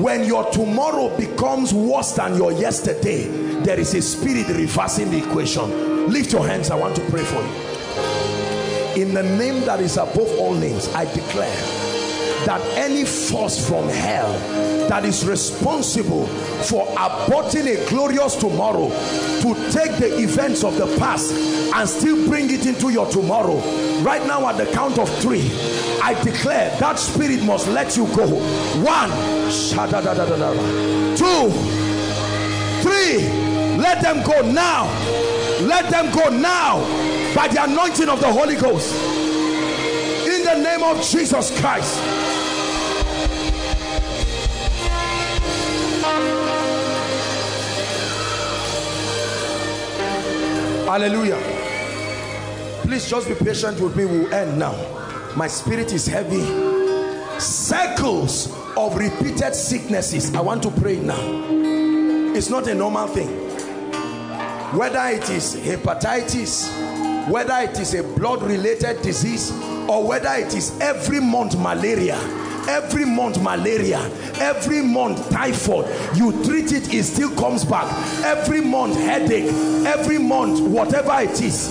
When 0.00 0.24
your 0.24 0.50
tomorrow 0.52 1.14
becomes 1.18 1.74
worse 1.74 2.12
than 2.12 2.36
your 2.36 2.52
yesterday 2.52 3.24
there 3.62 3.78
is 3.78 3.94
a 3.94 4.02
spirit 4.02 4.48
reversing 4.48 5.10
the 5.10 5.18
equation. 5.18 6.08
Lift 6.10 6.32
your 6.32 6.46
hands 6.46 6.70
i 6.70 6.76
want 6.76 6.96
to 6.96 7.10
pray 7.10 7.24
for 7.24 7.42
you. 7.42 9.02
In 9.02 9.12
the 9.14 9.22
name 9.22 9.64
that 9.66 9.80
is 9.80 9.96
above 9.96 10.30
all 10.38 10.54
names 10.54 10.88
I 10.94 11.04
declare 11.12 11.81
that 12.46 12.60
any 12.76 13.04
force 13.04 13.68
from 13.68 13.88
hell 13.88 14.32
that 14.88 15.04
is 15.04 15.26
responsible 15.26 16.26
for 16.26 16.86
aborting 16.96 17.66
a 17.66 17.88
glorious 17.88 18.36
tomorrow 18.36 18.88
to 19.40 19.54
take 19.70 19.96
the 19.98 20.18
events 20.18 20.64
of 20.64 20.76
the 20.76 20.86
past 20.98 21.32
and 21.32 21.88
still 21.88 22.28
bring 22.28 22.50
it 22.50 22.66
into 22.66 22.90
your 22.90 23.08
tomorrow 23.10 23.56
right 24.02 24.26
now 24.26 24.46
at 24.48 24.56
the 24.56 24.66
count 24.72 24.98
of 24.98 25.08
three 25.20 25.50
I 26.02 26.20
declare 26.24 26.76
that 26.78 26.98
spirit 26.98 27.44
must 27.44 27.68
let 27.68 27.96
you 27.96 28.06
go. 28.08 28.26
One 28.82 29.10
two 31.16 31.50
three 32.82 33.42
let 33.78 34.02
them 34.02 34.22
go 34.24 34.42
now. 34.42 34.84
Let 35.62 35.90
them 35.90 36.12
go 36.12 36.28
now 36.28 36.80
by 37.34 37.48
the 37.48 37.64
anointing 37.64 38.08
of 38.08 38.20
the 38.20 38.32
Holy 38.32 38.56
Ghost. 38.56 38.94
In 40.26 40.44
the 40.44 40.54
name 40.62 40.82
of 40.82 41.02
Jesus 41.02 41.58
Christ 41.60 42.21
Hallelujah. 50.92 51.38
Please 52.82 53.08
just 53.08 53.26
be 53.26 53.34
patient 53.34 53.80
with 53.80 53.96
me. 53.96 54.04
We'll 54.04 54.32
end 54.34 54.58
now. 54.58 54.74
My 55.34 55.48
spirit 55.48 55.90
is 55.92 56.06
heavy. 56.06 56.42
Cycles 57.40 58.52
of 58.76 58.94
repeated 58.96 59.54
sicknesses. 59.54 60.34
I 60.34 60.42
want 60.42 60.62
to 60.64 60.70
pray 60.70 60.98
now. 60.98 61.18
It's 62.34 62.50
not 62.50 62.66
a 62.68 62.74
normal 62.74 63.06
thing. 63.06 63.28
Whether 64.76 65.16
it 65.16 65.30
is 65.30 65.56
hepatitis, 65.56 66.68
whether 67.30 67.54
it 67.60 67.78
is 67.78 67.94
a 67.94 68.02
blood 68.02 68.42
related 68.42 69.00
disease, 69.00 69.50
or 69.88 70.06
whether 70.06 70.34
it 70.34 70.54
is 70.54 70.78
every 70.80 71.20
month 71.20 71.56
malaria 71.58 72.18
every 72.68 73.04
month 73.04 73.40
malaria 73.42 74.00
every 74.40 74.82
month 74.82 75.28
typhoid 75.30 75.86
you 76.16 76.32
treat 76.44 76.72
it 76.72 76.92
it 76.92 77.04
still 77.04 77.34
comes 77.36 77.64
back. 77.64 77.86
Every 78.24 78.60
month 78.60 78.96
headache 78.96 79.52
every 79.86 80.18
month 80.18 80.60
whatever 80.60 81.14
it 81.20 81.40
is. 81.40 81.68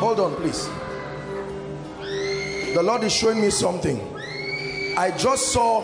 Hold 0.00 0.20
on 0.20 0.34
please. 0.36 0.68
The 2.74 2.82
lord 2.82 3.04
is 3.04 3.12
showing 3.12 3.40
me 3.40 3.50
something. 3.50 4.00
I 4.96 5.12
just 5.16 5.52
saw 5.52 5.80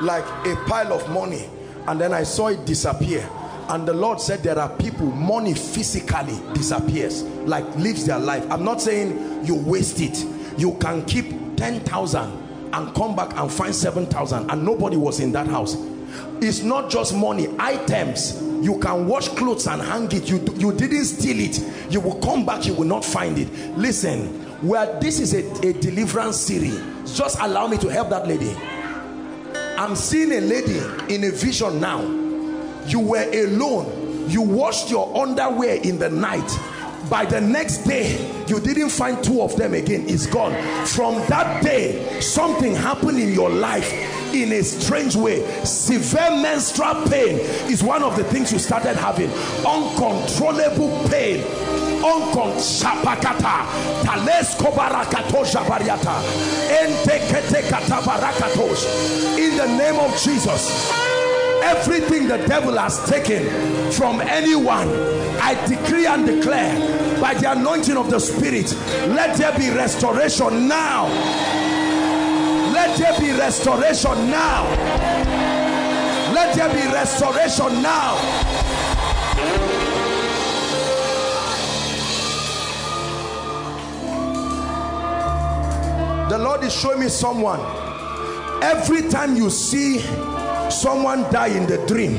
like 0.00 0.24
a 0.46 0.56
pile 0.66 0.92
of 0.92 1.08
money 1.10 1.48
and 1.90 2.00
then 2.00 2.14
I 2.14 2.22
saw 2.22 2.46
it 2.46 2.64
disappear. 2.66 3.28
And 3.68 3.86
the 3.86 3.92
Lord 3.92 4.20
said 4.20 4.44
there 4.44 4.56
are 4.60 4.68
people 4.76 5.06
money 5.06 5.54
physically 5.54 6.38
disappears 6.54 7.24
like 7.24 7.64
lives 7.74 8.06
their 8.06 8.20
life. 8.20 8.48
I'm 8.48 8.64
not 8.64 8.80
saying 8.80 9.44
you 9.44 9.56
waste 9.56 10.00
it. 10.00 10.24
You 10.56 10.74
can 10.74 11.04
keep 11.04 11.56
10,000 11.56 12.70
and 12.72 12.94
come 12.94 13.16
back 13.16 13.36
and 13.36 13.50
find 13.52 13.74
7,000 13.74 14.52
and 14.52 14.64
nobody 14.64 14.96
was 14.96 15.18
in 15.18 15.32
that 15.32 15.48
house. 15.48 15.76
It's 16.40 16.62
not 16.62 16.90
just 16.90 17.12
money 17.12 17.48
items. 17.58 18.40
You 18.62 18.78
can 18.78 19.08
wash 19.08 19.26
clothes 19.30 19.66
and 19.66 19.82
hang 19.82 20.12
it. 20.12 20.30
You 20.30 20.38
you 20.58 20.72
didn't 20.72 21.06
steal 21.06 21.40
it. 21.40 21.92
You 21.92 21.98
will 21.98 22.20
come 22.20 22.46
back 22.46 22.66
you 22.66 22.74
will 22.74 22.86
not 22.86 23.04
find 23.04 23.36
it. 23.36 23.50
Listen 23.76 24.46
where 24.62 25.00
this 25.00 25.18
is 25.18 25.34
a, 25.34 25.68
a 25.68 25.72
deliverance 25.72 26.36
series. 26.36 26.80
Just 27.16 27.40
allow 27.40 27.66
me 27.66 27.78
to 27.78 27.88
help 27.88 28.10
that 28.10 28.28
lady 28.28 28.54
I'm 29.80 29.96
seeing 29.96 30.30
a 30.32 30.42
lady 30.42 30.78
in 31.08 31.24
a 31.24 31.30
vision 31.30 31.80
now. 31.80 32.02
You 32.84 33.00
were 33.00 33.26
alone. 33.32 34.28
You 34.28 34.42
washed 34.42 34.90
your 34.90 35.10
underwear 35.16 35.76
in 35.76 35.98
the 35.98 36.10
night. 36.10 36.54
By 37.08 37.24
the 37.24 37.40
next 37.40 37.84
day, 37.84 38.44
you 38.46 38.60
didn't 38.60 38.90
find 38.90 39.24
two 39.24 39.40
of 39.40 39.56
them 39.56 39.72
again. 39.72 40.04
It's 40.06 40.26
gone. 40.26 40.52
From 40.84 41.14
that 41.28 41.62
day, 41.62 42.20
something 42.20 42.74
happened 42.74 43.20
in 43.20 43.32
your 43.32 43.48
life 43.48 44.19
in 44.34 44.52
a 44.52 44.62
strange 44.62 45.16
way. 45.16 45.44
Severe 45.64 46.30
menstrual 46.30 47.06
pain 47.08 47.38
is 47.70 47.82
one 47.82 48.02
of 48.02 48.16
the 48.16 48.24
things 48.24 48.52
you 48.52 48.58
started 48.58 48.96
having. 48.96 49.30
Uncontrollable 49.66 51.08
pain. 51.08 51.44
In 59.38 59.56
the 59.56 59.66
name 59.78 59.96
of 60.00 60.16
Jesus 60.22 61.10
everything 61.62 62.26
the 62.26 62.38
devil 62.48 62.76
has 62.76 63.04
taken 63.08 63.44
from 63.92 64.20
anyone 64.22 64.88
I 65.42 65.54
decree 65.66 66.06
and 66.06 66.26
declare 66.26 67.20
by 67.20 67.34
the 67.34 67.52
anointing 67.52 67.96
of 67.96 68.10
the 68.10 68.18
spirit 68.18 68.72
let 69.08 69.36
there 69.36 69.56
be 69.58 69.70
restoration 69.70 70.68
now 70.68 71.06
let 72.80 72.96
there 72.98 73.20
be 73.20 73.38
restoration 73.38 74.30
now. 74.30 74.64
Let 76.32 76.56
there 76.56 76.68
be 76.70 76.90
restoration 76.90 77.82
now. 77.82 78.16
The 86.30 86.38
Lord 86.38 86.64
is 86.64 86.72
showing 86.74 87.00
me 87.00 87.08
someone. 87.08 87.60
Every 88.62 89.10
time 89.10 89.36
you 89.36 89.50
see 89.50 89.98
someone 90.70 91.30
die 91.30 91.48
in 91.48 91.66
the 91.66 91.84
dream 91.86 92.16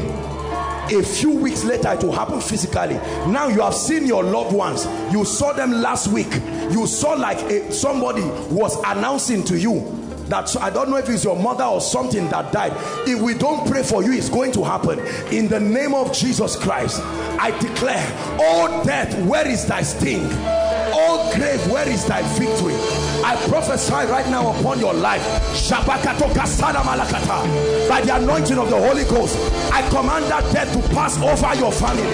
a 0.92 1.02
few 1.02 1.32
weeks 1.32 1.64
later 1.64 1.94
it 1.94 2.04
will 2.04 2.12
happen 2.12 2.42
physically. 2.42 2.96
Now 3.32 3.48
you 3.48 3.62
have 3.62 3.74
seen 3.74 4.06
your 4.06 4.24
loved 4.24 4.54
ones. 4.54 4.86
You 5.12 5.24
saw 5.24 5.54
them 5.54 5.72
last 5.72 6.10
week. 6.10 6.32
You 6.70 6.86
saw 6.86 7.14
like 7.14 7.40
a, 7.50 7.72
somebody 7.72 8.24
was 8.54 8.76
announcing 8.84 9.44
to 9.46 9.58
you 9.58 10.01
that 10.32 10.56
I 10.62 10.70
don't 10.70 10.90
know 10.90 10.96
if 10.96 11.10
it's 11.10 11.26
your 11.26 11.38
mother 11.38 11.66
or 11.66 11.82
something 11.82 12.30
that 12.30 12.54
died. 12.54 12.72
If 13.08 13.22
we 13.22 13.34
don't 13.34 13.70
pray 13.70 13.84
for 13.84 14.02
you 14.02 14.14
it's 14.14 14.30
going 14.30 14.54
to 14.54 14.64
happen. 14.64 15.00
In 15.32 15.50
the 15.50 15.60
name 15.60 15.94
of 15.94 16.14
Jesus 16.14 16.56
Christ 16.56 17.02
I 17.40 17.52
declare 17.60 18.08
oh 18.40 18.82
death 18.86 19.14
where 19.26 19.46
is 19.48 19.66
thy 19.66 19.84
sting? 19.84 20.26
Oh 20.94 21.32
grave 21.36 21.60
where 21.70 21.88
is 21.88 22.06
thy 22.06 22.22
victory? 22.40 22.76
I 23.24 23.36
prophesy 23.50 23.92
right 23.92 24.28
now 24.30 24.58
upon 24.58 24.80
your 24.80 24.94
life. 24.94 25.22
By 25.70 25.98
the 28.02 28.16
anointing 28.16 28.58
of 28.58 28.70
the 28.70 28.80
Holy 28.80 29.04
Ghost 29.04 29.38
I 29.74 29.82
command 29.90 30.26
that 30.26 30.50
death 30.54 30.72
to 30.74 30.82
pass 30.96 31.18
over 31.18 31.54
your 31.60 31.72
family. 31.74 32.08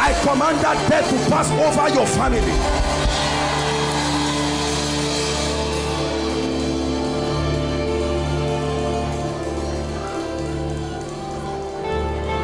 I 0.00 0.12
command 0.22 0.58
that 0.58 0.88
death 0.90 1.08
to 1.08 1.16
pass 1.30 1.50
over 1.50 1.88
your 1.94 2.06
family 2.06 3.17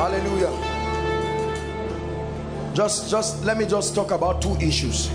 hallelujah 0.05 0.53
just 2.75 3.11
just 3.11 3.45
let 3.45 3.57
me 3.57 3.65
just 3.67 3.95
talk 3.95 4.11
about 4.11 4.43
two 4.43 4.55
issues 4.57 5.11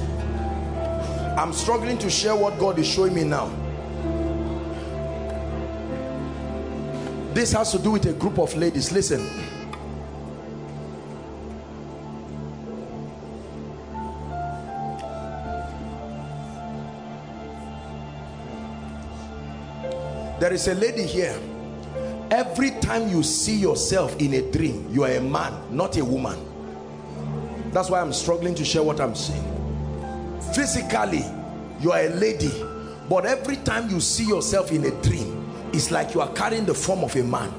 I'm 1.39 1.53
struggling 1.53 1.97
to 1.99 2.09
share 2.09 2.35
what 2.35 2.59
God 2.59 2.77
is 2.79 2.85
showing 2.85 3.13
me 3.13 3.23
now. 3.23 3.47
This 7.33 7.53
has 7.53 7.71
to 7.71 7.79
do 7.79 7.91
with 7.91 8.05
a 8.07 8.11
group 8.11 8.37
of 8.37 8.53
ladies. 8.57 8.91
Listen. 8.91 9.25
There 20.41 20.51
is 20.51 20.67
a 20.67 20.73
lady 20.73 21.03
here. 21.03 21.39
Every 22.31 22.71
time 22.79 23.09
you 23.09 23.23
see 23.23 23.55
yourself 23.55 24.19
in 24.19 24.33
a 24.33 24.51
dream, 24.51 24.87
you 24.91 25.03
are 25.03 25.11
a 25.11 25.21
man, 25.21 25.53
not 25.75 25.97
a 25.97 26.05
woman. 26.05 26.37
That's 27.71 27.89
why 27.89 28.01
I'm 28.01 28.13
struggling 28.13 28.55
to 28.55 28.65
share 28.65 28.83
what 28.83 28.99
I'm 28.99 29.15
saying 29.15 29.59
physically 30.53 31.23
you 31.79 31.91
are 31.91 32.01
a 32.01 32.09
lady 32.09 32.51
but 33.07 33.25
every 33.25 33.55
time 33.57 33.89
you 33.89 33.99
see 33.99 34.25
yourself 34.25 34.71
in 34.71 34.85
a 34.85 35.01
dream 35.01 35.35
it's 35.71 35.91
like 35.91 36.13
you 36.13 36.21
are 36.21 36.31
carrying 36.33 36.65
the 36.65 36.73
form 36.73 37.03
of 37.03 37.15
a 37.15 37.23
man. 37.23 37.53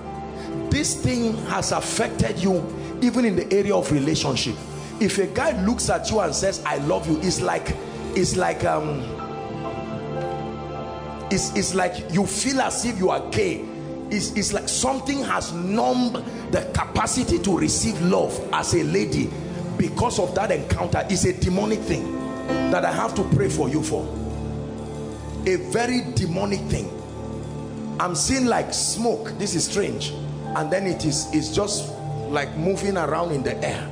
This 0.69 1.01
thing 1.01 1.37
has 1.47 1.71
affected 1.71 2.39
you 2.39 2.57
even 3.01 3.25
in 3.25 3.37
the 3.37 3.53
area 3.53 3.75
of 3.75 3.91
relationship. 3.93 4.57
If 4.99 5.19
a 5.19 5.27
guy 5.29 5.61
looks 5.65 5.89
at 5.89 6.11
you 6.11 6.21
and 6.21 6.35
says 6.35 6.63
i 6.67 6.77
love 6.79 7.09
you 7.09 7.19
it's 7.21 7.41
like 7.41 7.75
it's 8.17 8.37
like 8.37 8.65
um 8.65 9.03
it's, 11.31 11.55
it's 11.57 11.75
like 11.77 12.13
you 12.13 12.27
feel 12.27 12.61
as 12.61 12.85
if 12.85 12.99
you 12.99 13.11
are 13.11 13.21
gay 13.31 13.65
it's, 14.11 14.33
it's 14.33 14.53
like 14.53 14.69
something 14.69 15.23
has 15.25 15.53
numbed 15.53 16.17
the 16.53 16.63
capacity 16.75 17.39
to 17.39 17.59
receive 17.59 18.01
love 18.03 18.39
as 18.53 18.75
a 18.75 18.83
lady 18.85 19.31
because 19.77 20.19
of 20.19 20.35
that 20.35 20.51
encounter 20.51 21.07
it's 21.09 21.25
a 21.25 21.33
demonic 21.33 21.79
thing 21.81 22.21
that 22.71 22.85
I 22.85 22.93
have 22.93 23.15
to 23.17 23.25
pray 23.35 23.49
for 23.49 23.69
you 23.69 23.83
for. 23.83 24.03
A 25.47 25.57
very 25.57 26.03
demonic 26.15 26.61
thing. 26.63 26.89
I'm 27.99 28.15
seeing 28.15 28.47
like 28.47 28.73
smoke. 28.73 29.33
This 29.39 29.55
is 29.55 29.65
strange. 29.65 30.11
And 30.57 30.71
then 30.71 30.87
it 30.87 31.05
is 31.05 31.29
it's 31.33 31.55
just 31.55 31.93
like 32.29 32.57
moving 32.57 32.97
around 32.97 33.33
in 33.33 33.43
the 33.43 33.57
air. 33.65 33.83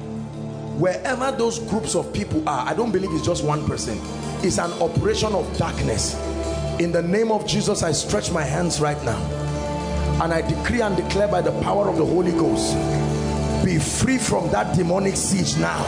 Wherever 0.78 1.32
those 1.32 1.58
groups 1.58 1.94
of 1.94 2.12
people 2.12 2.46
are, 2.48 2.66
I 2.68 2.74
don't 2.74 2.92
believe 2.92 3.10
it's 3.12 3.24
just 3.24 3.44
one 3.44 3.66
person. 3.66 4.00
It's 4.44 4.58
an 4.58 4.70
operation 4.80 5.32
of 5.32 5.56
darkness. 5.58 6.14
In 6.78 6.92
the 6.92 7.02
name 7.02 7.32
of 7.32 7.46
Jesus, 7.46 7.82
I 7.82 7.90
stretch 7.90 8.30
my 8.30 8.44
hands 8.44 8.80
right 8.80 9.02
now. 9.04 9.37
And 10.20 10.34
I 10.34 10.40
decree 10.40 10.80
and 10.80 10.96
declare 10.96 11.28
by 11.28 11.40
the 11.40 11.52
power 11.62 11.88
of 11.88 11.96
the 11.96 12.04
Holy 12.04 12.32
Ghost, 12.32 12.74
be 13.64 13.78
free 13.78 14.18
from 14.18 14.50
that 14.50 14.76
demonic 14.76 15.14
siege 15.14 15.56
now. 15.58 15.78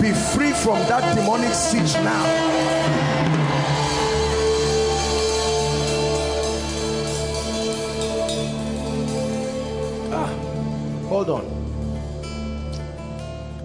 Be 0.00 0.12
free 0.12 0.50
from 0.50 0.78
that 0.88 1.14
demonic 1.14 1.54
siege 1.54 1.94
now. 2.02 2.24
Ah 10.12 10.34
hold 11.08 11.30
on. 11.30 11.44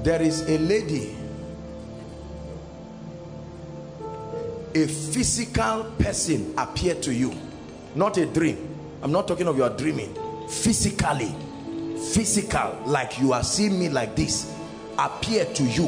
There 0.04 0.22
is 0.22 0.42
a 0.48 0.60
lady 0.60 1.16
a 4.76 4.86
physical 4.86 5.86
person 5.98 6.54
appeared 6.56 7.02
to 7.02 7.12
you 7.12 7.47
not 7.98 8.18
a 8.18 8.26
dream. 8.26 8.76
I'm 9.02 9.12
not 9.12 9.28
talking 9.28 9.48
of 9.48 9.58
you 9.58 9.64
are 9.64 9.76
dreaming. 9.76 10.16
Physically. 10.48 11.36
Physical. 12.14 12.80
Like 12.86 13.20
you 13.20 13.34
are 13.34 13.44
seeing 13.44 13.80
me 13.80 13.90
like 13.90 14.16
this 14.16 14.54
appeared 15.00 15.54
to 15.56 15.64
you 15.64 15.88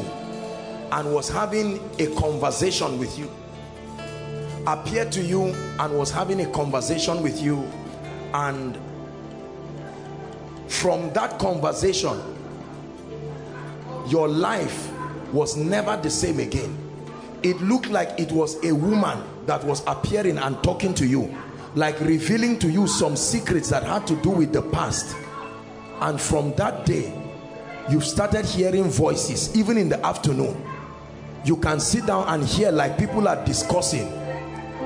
and 0.92 1.12
was 1.12 1.28
having 1.28 1.80
a 1.98 2.06
conversation 2.16 2.98
with 2.98 3.18
you. 3.18 3.30
Appeared 4.66 5.10
to 5.12 5.22
you 5.22 5.46
and 5.78 5.96
was 5.96 6.10
having 6.10 6.40
a 6.40 6.50
conversation 6.50 7.22
with 7.22 7.40
you. 7.40 7.68
And 8.34 8.78
from 10.68 11.12
that 11.12 11.38
conversation 11.38 12.20
your 14.06 14.28
life 14.28 14.90
was 15.32 15.56
never 15.56 15.96
the 15.96 16.10
same 16.10 16.40
again. 16.40 16.76
It 17.42 17.60
looked 17.60 17.88
like 17.88 18.18
it 18.18 18.32
was 18.32 18.62
a 18.64 18.72
woman 18.72 19.22
that 19.46 19.62
was 19.64 19.82
appearing 19.86 20.38
and 20.38 20.62
talking 20.62 20.94
to 20.94 21.06
you 21.06 21.36
like 21.74 22.00
revealing 22.00 22.58
to 22.58 22.70
you 22.70 22.86
some 22.86 23.16
secrets 23.16 23.70
that 23.70 23.82
had 23.84 24.06
to 24.08 24.16
do 24.16 24.30
with 24.30 24.52
the 24.52 24.62
past. 24.62 25.16
And 26.00 26.20
from 26.20 26.52
that 26.54 26.84
day 26.86 27.12
you 27.88 28.00
started 28.00 28.44
hearing 28.44 28.84
voices 28.84 29.56
even 29.56 29.76
in 29.76 29.88
the 29.88 30.04
afternoon. 30.04 30.64
You 31.44 31.56
can 31.56 31.80
sit 31.80 32.06
down 32.06 32.28
and 32.28 32.44
hear 32.44 32.70
like 32.70 32.98
people 32.98 33.26
are 33.28 33.42
discussing. 33.44 34.12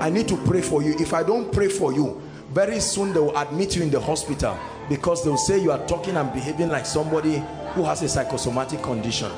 I 0.01 0.11
need 0.11 0.29
to 0.29 0.37
pray 0.45 0.61
for 0.61 0.83
you. 0.83 0.95
If 0.99 1.15
I 1.15 1.23
don't 1.23 1.53
pray 1.53 1.69
for 1.69 1.93
you 1.93 2.21
very 2.53 2.81
soon 2.81 3.13
they 3.13 3.21
will 3.21 3.37
admit 3.37 3.75
you 3.77 3.83
in 3.83 3.91
the 3.91 4.01
hospital 4.01 4.57
because 4.89 5.25
they'll 5.25 5.37
say 5.37 5.59
you 5.61 5.73
are 5.73 5.85
talking 5.87 6.17
and 6.17 6.33
behaving 6.33 6.69
like 6.69 6.87
somebody 6.87 7.43
who 7.73 7.83
has 7.85 8.03
a 8.03 8.09
psychosomatic 8.09 8.83
condition. 8.83 9.31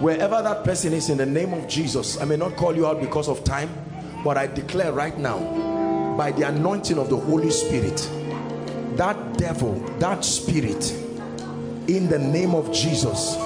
Wherever 0.00 0.42
that 0.42 0.64
person 0.64 0.92
is 0.92 1.08
in 1.08 1.18
the 1.18 1.26
name 1.26 1.54
of 1.54 1.68
Jesus 1.68 2.20
I 2.20 2.24
may 2.24 2.36
not 2.36 2.56
call 2.56 2.74
you 2.74 2.86
out 2.86 3.00
because 3.00 3.28
of 3.28 3.44
time 3.44 3.70
but 4.24 4.36
I 4.36 4.46
declare 4.48 4.92
right 4.92 5.16
now 5.16 5.75
by 6.16 6.32
the 6.32 6.42
anointing 6.42 6.98
of 6.98 7.10
the 7.10 7.16
Holy 7.16 7.50
Spirit. 7.50 8.10
That 8.96 9.36
devil 9.36 9.74
that 9.98 10.24
spirit 10.24 10.92
in 11.86 12.08
the 12.08 12.18
name 12.18 12.54
of 12.54 12.72
Jesus 12.72 13.36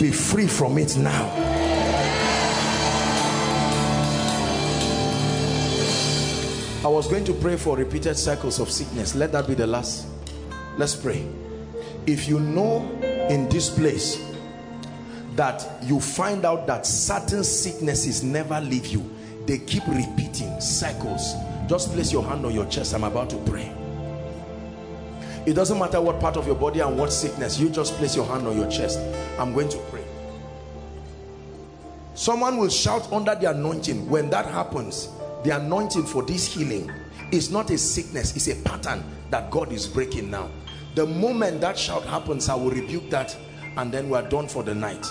be 0.00 0.10
free 0.10 0.46
from 0.46 0.78
it 0.78 0.96
now. 0.96 1.26
I 6.84 6.88
was 6.88 7.08
going 7.08 7.24
to 7.24 7.34
pray 7.34 7.56
for 7.56 7.76
repeated 7.76 8.16
cycles 8.16 8.60
of 8.60 8.70
sickness. 8.70 9.14
Let 9.14 9.32
that 9.32 9.46
be 9.46 9.54
the 9.54 9.66
last. 9.66 10.06
Let's 10.78 10.94
pray. 10.94 11.26
If 12.06 12.28
you 12.28 12.38
know 12.40 12.88
in 13.28 13.48
this 13.48 13.68
place 13.68 14.22
that 15.34 15.66
you 15.82 16.00
find 16.00 16.44
out 16.44 16.66
that 16.66 16.86
certain 16.86 17.44
sicknesses 17.44 18.22
never 18.22 18.60
leave 18.60 18.86
you 18.86 19.10
they 19.46 19.58
keep 19.58 19.86
repeating 19.86 20.60
cycles 20.60 21.34
just 21.68 21.92
place 21.92 22.12
your 22.12 22.22
hand 22.24 22.44
on 22.46 22.54
your 22.54 22.66
chest. 22.66 22.94
I'm 22.94 23.04
about 23.04 23.30
to 23.30 23.36
pray. 23.38 23.72
It 25.46 25.54
doesn't 25.54 25.78
matter 25.78 26.00
what 26.00 26.20
part 26.20 26.36
of 26.36 26.46
your 26.46 26.56
body 26.56 26.80
and 26.80 26.98
what 26.98 27.12
sickness 27.12 27.58
you 27.58 27.70
just 27.70 27.94
place 27.94 28.16
your 28.16 28.26
hand 28.26 28.46
on 28.46 28.56
your 28.56 28.68
chest. 28.68 28.98
I'm 29.38 29.52
going 29.54 29.68
to 29.68 29.78
pray. 29.90 30.04
Someone 32.14 32.56
will 32.56 32.68
shout 32.68 33.12
under 33.12 33.34
the 33.34 33.50
anointing. 33.50 34.08
When 34.08 34.30
that 34.30 34.46
happens 34.46 35.08
the 35.44 35.54
anointing 35.54 36.04
for 36.06 36.24
this 36.24 36.52
healing 36.52 36.90
is 37.30 37.52
not 37.52 37.70
a 37.70 37.78
sickness 37.78 38.34
it's 38.34 38.48
a 38.48 38.56
pattern 38.68 39.04
that 39.30 39.50
god 39.50 39.70
is 39.70 39.86
breaking 39.86 40.30
now. 40.30 40.50
The 40.96 41.06
moment 41.06 41.60
that 41.60 41.78
shout 41.78 42.02
happens 42.04 42.48
i 42.48 42.54
will 42.54 42.70
rebuke 42.70 43.10
that 43.10 43.36
and 43.76 43.92
then 43.92 44.08
we're 44.08 44.28
done 44.28 44.48
for 44.48 44.62
the 44.62 44.74
night. 44.74 45.06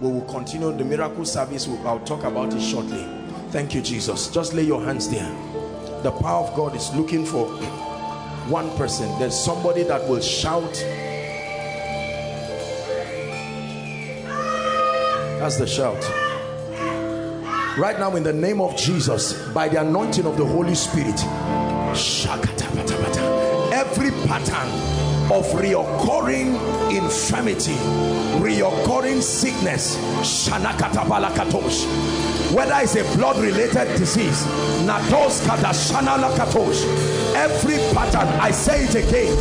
We 0.00 0.10
will 0.10 0.26
continue. 0.26 0.76
The 0.76 0.84
miracle 0.84 1.24
service 1.24 1.68
i'll 1.68 2.00
talk 2.00 2.24
about 2.24 2.52
it 2.54 2.60
shortly. 2.60 3.06
Thank 3.50 3.74
you 3.74 3.80
jesus. 3.80 4.28
Just 4.30 4.52
lay 4.52 4.64
your 4.64 4.82
hands 4.82 5.08
there 5.08 5.47
the 6.02 6.10
power 6.10 6.46
of 6.46 6.54
god 6.54 6.74
is 6.76 6.94
looking 6.94 7.24
for 7.24 7.46
one 8.48 8.70
person. 8.76 9.06
There's 9.18 9.38
somebody 9.38 9.82
that 9.82 10.08
will 10.08 10.20
shout. 10.20 10.72
That's 15.38 15.58
the 15.58 15.66
shout. 15.66 16.02
Right 17.78 17.98
now 17.98 18.16
in 18.16 18.24
the 18.24 18.32
name 18.32 18.60
of 18.60 18.76
jesus 18.76 19.34
by 19.50 19.68
the 19.68 19.80
anointing 19.80 20.26
of 20.26 20.36
the 20.36 20.44
holy 20.44 20.74
spirit 20.74 21.14
every 23.72 24.10
pattern 24.26 25.07
of 25.30 25.44
reoccurring 25.60 26.56
infirmity 26.90 27.74
reoccurring 28.40 29.20
sickness. 29.22 29.96
Whether 32.54 32.74
it's 32.80 32.96
a 32.96 33.16
blood 33.16 33.36
related 33.36 33.98
disease 33.98 34.46
every 37.36 37.76
pattern 37.92 38.28
i 38.40 38.50
say 38.50 38.84
it 38.84 38.94
again 38.94 39.32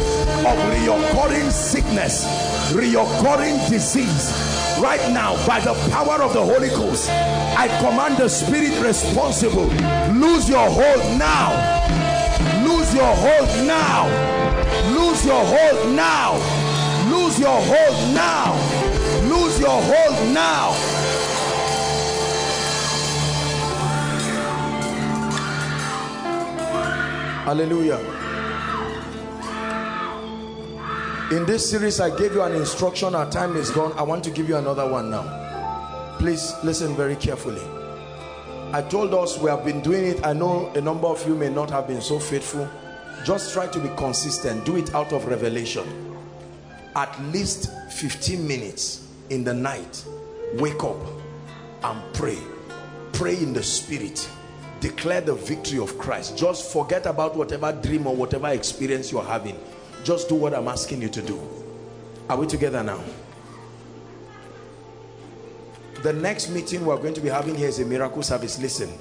of 0.46 0.58
reoccurring 0.74 1.50
sickness 1.52 2.26
reoccurring 2.74 3.70
disease. 3.70 4.34
Right 4.80 5.02
now 5.12 5.36
by 5.48 5.60
the 5.62 5.74
power 5.90 6.22
of 6.22 6.34
the 6.34 6.44
Holy 6.44 6.70
Ghost 6.70 7.10
I 7.10 7.68
command 7.80 8.18
the 8.18 8.28
spirit 8.28 8.78
responsible 8.86 9.68
lose 10.14 10.50
your 10.50 10.70
hold 10.70 11.18
now. 11.18 11.56
Lose 12.66 12.94
your 12.94 13.16
hold 13.16 13.68
now 13.68 14.47
Lose 15.18 15.26
your 15.26 15.46
hold 15.46 15.96
now. 15.96 16.34
Lose 17.10 17.40
your 17.40 17.60
hold 17.60 18.14
now. 18.14 18.54
Lose 19.24 19.60
your 19.60 19.82
hold 19.82 20.32
now. 20.32 20.74
Hallelujah. 27.46 27.98
In 31.32 31.48
this 31.48 31.68
series, 31.68 32.00
I 32.00 32.16
gave 32.16 32.34
you 32.34 32.44
an 32.44 32.54
instruction. 32.54 33.16
Our 33.16 33.28
time 33.32 33.56
is 33.56 33.72
gone. 33.72 33.94
I 33.94 34.04
want 34.04 34.24
to 34.26 34.30
give 34.30 34.48
you 34.48 34.58
another 34.58 34.88
one 34.88 35.10
now. 35.10 36.16
Please 36.20 36.54
listen 36.64 36.96
very 36.96 37.16
carefully. 37.16 37.64
I 38.72 38.84
told 38.84 39.16
us 39.16 39.40
we 39.40 39.50
have 39.50 39.66
been 39.66 39.82
doing 39.82 40.06
it. 40.06 40.24
I 40.24 40.34
know 40.34 40.72
a 40.76 40.82
number 40.82 41.08
of 41.08 41.28
you 41.28 41.34
may 41.34 41.50
not 41.50 41.72
have 41.72 41.88
been 41.88 42.02
so 42.02 42.20
faithful 42.20 42.70
just 43.24 43.54
try 43.54 43.68
to 43.68 43.80
be 43.80 43.90
consistent. 43.96 44.66
Do 44.66 44.78
it 44.78 44.94
out 44.94 45.12
of 45.14 45.26
revelation. 45.26 45.86
At 46.96 47.20
least 47.26 47.72
15 47.92 48.48
minutes 48.48 49.08
in 49.30 49.44
the 49.44 49.54
night 49.54 50.04
wake 50.54 50.84
up 50.84 50.98
and 51.84 52.14
pray. 52.14 52.38
Pray 53.14 53.38
in 53.38 53.54
the 53.54 53.64
spirit. 53.64 54.30
Declare 54.80 55.22
the 55.22 55.36
victory 55.36 55.80
of 55.80 55.98
Christ. 55.98 56.38
Just 56.38 56.72
forget 56.72 57.06
about 57.06 57.36
whatever 57.36 57.72
dream 57.72 58.08
or 58.08 58.16
whatever 58.16 58.48
experience 58.50 59.12
you're 59.12 59.24
having. 59.24 59.60
Just 60.04 60.30
do 60.30 60.36
what 60.36 60.54
I'm 60.54 60.68
asking 60.68 61.02
you 61.02 61.10
to 61.10 61.22
do. 61.22 61.40
Are 62.30 62.38
we 62.38 62.48
together 62.48 62.84
now? 62.84 63.04
The 66.04 66.14
next 66.14 66.50
meeting 66.50 66.86
we're 66.86 66.98
going 66.98 67.16
to 67.16 67.22
be 67.22 67.30
having 67.30 67.56
here 67.56 67.68
is 67.68 67.80
a 67.80 67.86
miracle 67.86 68.22
service. 68.22 68.62
Listen 68.62 68.92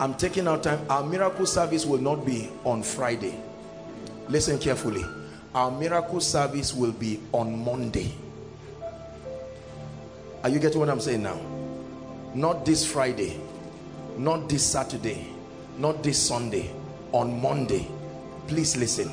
I'm 0.00 0.14
taking 0.14 0.48
our 0.48 0.58
time. 0.58 0.84
Our 0.90 1.04
miracle 1.04 1.46
service 1.46 1.86
will 1.86 2.00
not 2.00 2.26
be 2.26 2.50
on 2.64 2.82
Friday 2.82 3.40
listen 4.28 4.58
carefully. 4.58 5.04
Our 5.54 5.70
miracle 5.70 6.20
service 6.20 6.74
will 6.74 6.92
be 6.92 7.20
on 7.32 7.64
monday. 7.64 8.12
Are 10.42 10.48
you 10.50 10.58
getting 10.58 10.80
what 10.80 10.90
i'm 10.90 11.00
saying 11.00 11.22
now? 11.22 11.40
Not 12.34 12.64
this 12.66 12.84
friday 12.90 13.40
not 14.16 14.48
this 14.48 14.64
saturday 14.64 15.26
not 15.78 16.02
this 16.02 16.20
sunday 16.20 16.70
on 17.12 17.40
monday. 17.40 17.86
Please 18.46 18.76
listen. 18.76 19.10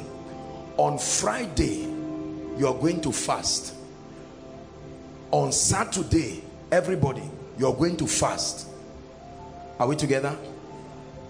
On 0.78 0.98
friday 0.98 1.88
you 2.58 2.68
are 2.68 2.74
going 2.74 3.02
to 3.02 3.12
fast. 3.12 3.76
On 5.32 5.52
saturday 5.52 6.44
everybody 6.72 7.24
you're 7.58 7.76
going 7.76 7.98
to 7.98 8.08
fast. 8.08 8.68
Are 9.80 9.88
we 9.88 9.96
together? 9.96 10.36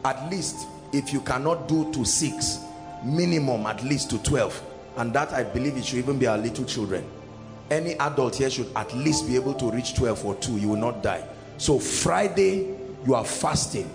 At 0.03 0.29
least 0.29 0.67
if 0.93 1.13
you 1.13 1.21
cannot 1.21 1.67
do 1.67 1.91
to 1.93 2.03
six 2.03 2.59
minimum 3.03 3.65
at 3.65 3.83
least 3.83 4.09
to 4.11 4.21
12 4.23 4.63
and 4.97 5.13
that 5.13 5.31
I 5.33 5.43
believe 5.43 5.77
it 5.77 5.85
should 5.85 5.99
even 5.99 6.19
be 6.19 6.27
our 6.27 6.37
little 6.37 6.65
children. 6.65 7.05
Any 7.69 7.93
adult 7.95 8.35
here 8.35 8.49
should 8.49 8.69
at 8.75 8.93
least 8.95 9.27
be 9.27 9.35
able 9.35 9.53
to 9.55 9.71
reach 9.71 9.95
12 9.95 10.25
or 10.25 10.35
2 10.35 10.57
you 10.57 10.69
will 10.69 10.75
not 10.75 11.01
die. 11.01 11.25
So 11.57 11.79
Friday 11.79 12.75
you 13.05 13.15
are 13.15 13.25
fasting. 13.25 13.89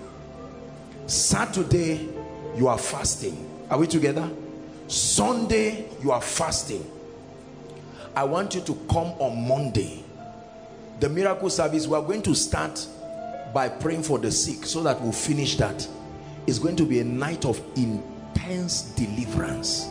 Saturday 1.07 2.09
you 2.57 2.69
are 2.69 2.79
fasting. 2.79 3.49
Are 3.71 3.79
we 3.79 3.87
together? 3.87 4.29
Sunday 4.89 5.89
you 6.03 6.11
are 6.11 6.23
fasting. 6.23 6.91
I 8.15 8.25
want 8.25 8.55
you 8.55 8.63
to 8.63 8.75
come 8.89 9.09
on 9.19 9.47
Monday. 9.47 10.03
The 11.01 11.09
miracle 11.09 11.51
service 11.51 11.87
we 11.87 11.95
are 11.97 12.03
going 12.03 12.23
to 12.23 12.35
start 12.35 12.87
by 13.53 13.69
praying 13.69 14.03
for 14.03 14.19
the 14.19 14.31
sick 14.31 14.65
so 14.65 14.83
that 14.83 15.01
we'll 15.01 15.13
finish 15.13 15.57
that. 15.57 15.87
It's 16.47 16.59
going 16.59 16.77
to 16.77 16.87
be 16.87 17.01
a 17.01 17.05
night 17.05 17.45
of 17.45 17.61
in 17.77 18.03
intense 18.37 18.83
deliverance. 18.97 19.89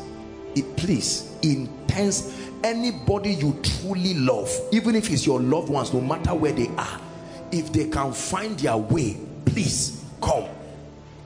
It 0.55 0.77
please 0.77 1.35
intense 1.41 2.49
anybody 2.63 3.33
you 3.33 3.59
truly 3.61 4.13
love 4.15 4.49
even 4.71 4.95
if 4.95 5.11
it's 5.11 5.25
your 5.25 5.39
loved 5.39 5.69
ones 5.69 5.93
no 5.93 6.01
matter 6.01 6.33
where 6.33 6.53
they 6.53 6.67
are 6.77 6.99
if 7.51 7.71
they 7.71 7.87
can 7.87 8.11
find 8.11 8.57
their 8.59 8.77
way 8.77 9.17
please 9.45 10.03
come. 10.21 10.45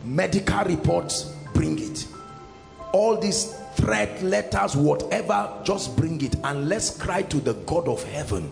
Medical 0.06 0.64
reports 0.64 1.36
bring 1.54 1.78
it. 1.80 2.08
All 2.94 3.18
these 3.20 3.54
threat 3.76 4.22
letters 4.24 4.76
whatever 4.76 5.54
just 5.64 5.96
bring 5.98 6.22
it. 6.24 6.36
And 6.44 6.70
let's 6.70 6.98
cry 6.98 7.22
to 7.24 7.40
the 7.40 7.54
god 7.54 7.88
of 7.88 8.04
heaven 8.12 8.52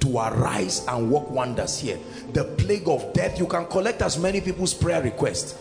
to 0.00 0.18
arise 0.18 0.86
and 0.86 1.10
work 1.10 1.30
wonders 1.30 1.78
here. 1.78 1.98
The 2.32 2.44
plague 2.44 2.88
of 2.88 3.12
death 3.12 3.38
you 3.38 3.46
can 3.46 3.66
collect 3.66 4.02
as 4.02 4.18
many 4.18 4.40
people's 4.40 4.72
prayer 4.72 5.02
requests 5.02 5.58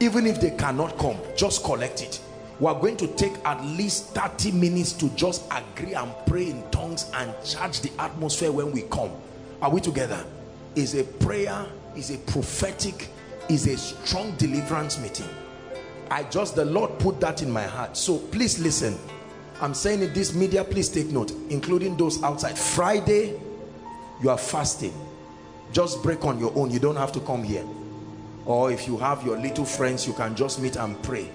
even 0.00 0.26
if 0.26 0.40
they 0.40 0.50
cannot 0.50 0.96
come 0.98 1.16
just 1.36 1.64
collect 1.64 2.02
it. 2.02 2.20
We 2.58 2.66
are 2.68 2.80
going 2.80 2.96
to 2.98 3.06
take 3.06 3.34
at 3.44 3.62
least 3.64 4.14
30 4.14 4.52
minutes 4.52 4.92
to 4.94 5.10
just 5.10 5.44
agree 5.50 5.92
and 5.92 6.10
pray 6.26 6.48
in 6.50 6.62
tongues 6.70 7.10
and 7.14 7.32
charge 7.44 7.80
the 7.80 7.90
atmosphere 8.00 8.50
when 8.50 8.72
we 8.72 8.82
come. 8.82 9.10
Are 9.60 9.70
we 9.70 9.80
together? 9.80 10.24
Is 10.74 10.94
a 10.94 11.04
prayer 11.04 11.66
is 11.94 12.10
a 12.10 12.18
prophetic 12.18 13.08
is 13.48 13.66
a 13.66 13.76
strong 13.76 14.34
deliverance 14.36 14.98
meeting. 14.98 15.28
I 16.10 16.22
just 16.24 16.56
the 16.56 16.64
lord 16.64 16.98
put 16.98 17.20
that 17.20 17.42
in 17.42 17.50
my 17.50 17.62
heart. 17.62 17.96
So 17.96 18.18
please 18.18 18.58
listen. 18.58 18.98
I'm 19.60 19.74
saying 19.74 20.02
it 20.02 20.14
this 20.14 20.34
media 20.34 20.64
please 20.64 20.88
take 20.88 21.08
note 21.08 21.32
including 21.50 21.96
those 21.96 22.22
outside. 22.22 22.58
Friday 22.58 23.38
you 24.22 24.30
are 24.30 24.38
fasting. 24.38 24.94
Just 25.72 26.02
break 26.02 26.24
on 26.24 26.38
your 26.38 26.52
own. 26.56 26.70
You 26.70 26.78
don't 26.78 26.96
have 26.96 27.12
to 27.12 27.20
come 27.20 27.42
here 27.42 27.64
or 28.46 28.70
if 28.70 28.86
you 28.86 28.96
have 28.96 29.24
your 29.24 29.36
little 29.36 29.64
friends 29.64 30.06
you 30.06 30.12
can 30.14 30.34
just 30.34 30.60
meet 30.60 30.76
and 30.76 31.00
pray 31.02 31.28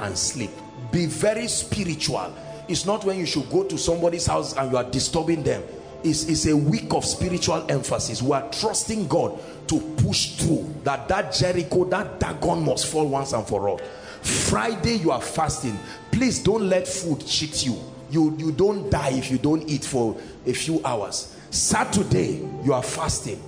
and 0.00 0.16
sleep. 0.16 0.50
Be 0.90 1.06
very 1.06 1.46
spiritual. 1.46 2.34
It's 2.68 2.84
not 2.86 3.04
when 3.04 3.18
you 3.18 3.26
should 3.26 3.48
go 3.50 3.64
to 3.64 3.78
somebody's 3.78 4.26
house 4.26 4.56
and 4.56 4.70
you 4.70 4.76
are 4.76 4.84
disturbing 4.84 5.42
them. 5.42 5.62
It's, 6.02 6.24
it's 6.28 6.46
a 6.46 6.56
week 6.56 6.94
of 6.94 7.04
spiritual 7.04 7.64
emphasis. 7.70 8.22
We 8.22 8.32
are 8.32 8.50
trusting 8.50 9.06
god 9.08 9.38
to 9.68 9.80
push 9.98 10.36
through 10.36 10.74
that 10.84 11.08
that 11.08 11.32
jericho 11.32 11.84
that 11.84 12.18
dagon 12.18 12.64
must 12.64 12.86
fall 12.86 13.06
once 13.06 13.32
and 13.32 13.46
for 13.46 13.68
all. 13.68 13.78
Friday 14.22 14.96
you 14.96 15.10
are 15.10 15.20
fasting. 15.20 15.78
Please 16.10 16.42
don't 16.42 16.68
let 16.68 16.88
food 16.88 17.24
cheat 17.26 17.66
you. 17.66 17.76
You 18.10 18.34
you 18.38 18.50
don't 18.52 18.90
die 18.90 19.10
if 19.10 19.30
you 19.30 19.38
don't 19.38 19.68
eat 19.68 19.84
for 19.84 20.16
a 20.46 20.52
few 20.52 20.80
hours. 20.84 21.36
Saturday 21.50 22.48
you 22.64 22.72
are 22.72 22.82
fasting 22.82 23.40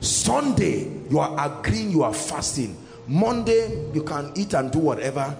sunday 0.00 0.98
you 1.10 1.18
are 1.18 1.34
agreeing 1.48 1.90
you 1.90 2.02
are 2.02 2.14
fasting. 2.14 2.76
Monday 3.06 3.90
you 3.94 4.02
can 4.02 4.32
eat 4.36 4.54
and 4.54 4.70
do 4.70 4.78
whatever. 4.78 5.34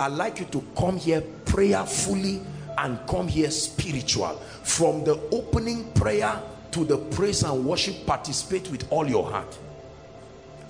I'd 0.00 0.12
like 0.12 0.40
you 0.40 0.46
to 0.46 0.64
come 0.76 0.96
here 0.96 1.22
prayerfully 1.44 2.42
and 2.78 2.98
come 3.06 3.28
here 3.28 3.50
spiritual. 3.50 4.34
From 4.64 5.04
the 5.04 5.20
opening 5.30 5.92
prayer 5.92 6.40
to 6.72 6.84
the 6.84 6.96
praise 6.96 7.42
and 7.42 7.64
worship 7.64 8.06
participate 8.06 8.68
with 8.70 8.90
all 8.90 9.08
your 9.08 9.30
heart. 9.30 9.58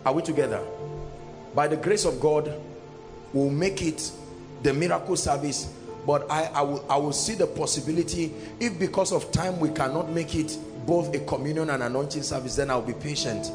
Are 0.04 0.12
we 0.12 0.22
together? 0.22 0.60
By 1.54 1.68
the 1.68 1.76
grace 1.76 2.04
of 2.04 2.20
god 2.20 2.52
we'll 3.32 3.50
make 3.50 3.80
it 3.82 4.12
the 4.62 4.74
miracle 4.74 5.16
service 5.16 5.72
but 6.06 6.28
I, 6.30 6.44
I, 6.46 6.62
will, 6.62 6.84
I 6.90 6.96
will 6.96 7.12
see 7.12 7.34
the 7.34 7.46
possibility. 7.46 8.34
If 8.60 8.78
because 8.78 9.12
of 9.12 9.30
time 9.32 9.60
we 9.60 9.70
cannot 9.70 10.10
make 10.10 10.34
it 10.34 10.58
both 10.86 11.14
a 11.14 11.20
communion 11.20 11.70
and 11.70 11.82
anointing 11.82 12.22
service 12.22 12.56
then 12.56 12.70
I'll 12.70 12.82
be 12.82 12.94
patient. 12.94 13.50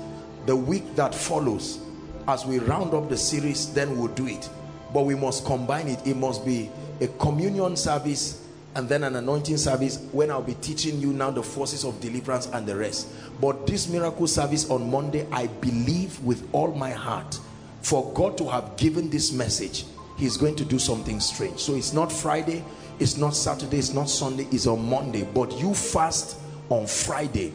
The 0.45 0.55
week 0.55 0.95
that 0.95 1.13
follows 1.13 1.79
as 2.27 2.45
we 2.45 2.59
round 2.59 2.93
up 2.93 3.09
the 3.09 3.17
series 3.17 3.73
then 3.73 3.97
we'll 3.97 4.09
do 4.09 4.27
it. 4.27 4.49
But 4.93 5.05
we 5.05 5.15
must 5.15 5.45
combine 5.45 5.87
it. 5.87 6.05
It 6.07 6.15
must 6.15 6.45
be 6.45 6.69
a 7.01 7.07
communion 7.07 7.75
service 7.75 8.43
and 8.75 8.87
then 8.87 9.03
an 9.03 9.15
anointing 9.15 9.57
service 9.57 10.05
when 10.11 10.29
I'll 10.29 10.41
be 10.41 10.53
teaching 10.55 10.99
you 10.99 11.11
now 11.11 11.31
the 11.31 11.41
forces 11.41 11.83
of 11.83 11.99
deliverance 11.99 12.47
and 12.53 12.67
the 12.67 12.75
rest. 12.75 13.07
But 13.41 13.65
this 13.65 13.87
miracle 13.87 14.27
service 14.27 14.69
on 14.69 14.89
Monday 14.89 15.27
I 15.31 15.47
believe 15.47 16.23
with 16.23 16.47
all 16.53 16.71
my 16.73 16.91
heart 16.91 17.39
for 17.81 18.11
God 18.13 18.37
to 18.37 18.47
have 18.49 18.77
given 18.77 19.09
this 19.09 19.31
message 19.31 19.85
he's 20.17 20.37
going 20.37 20.55
to 20.57 20.65
do 20.65 20.77
something 20.79 21.19
strange. 21.19 21.59
So 21.59 21.75
it's 21.75 21.93
not 21.93 22.11
Friday 22.11 22.63
it's 22.99 23.17
not 23.17 23.35
Saturday 23.35 23.77
it's 23.77 23.93
not 23.93 24.09
Sunday 24.09 24.47
it's 24.51 24.67
on 24.67 24.87
Monday. 24.89 25.23
But 25.23 25.57
you 25.59 25.73
fast 25.73 26.37
on 26.69 26.87
Friday 26.87 27.53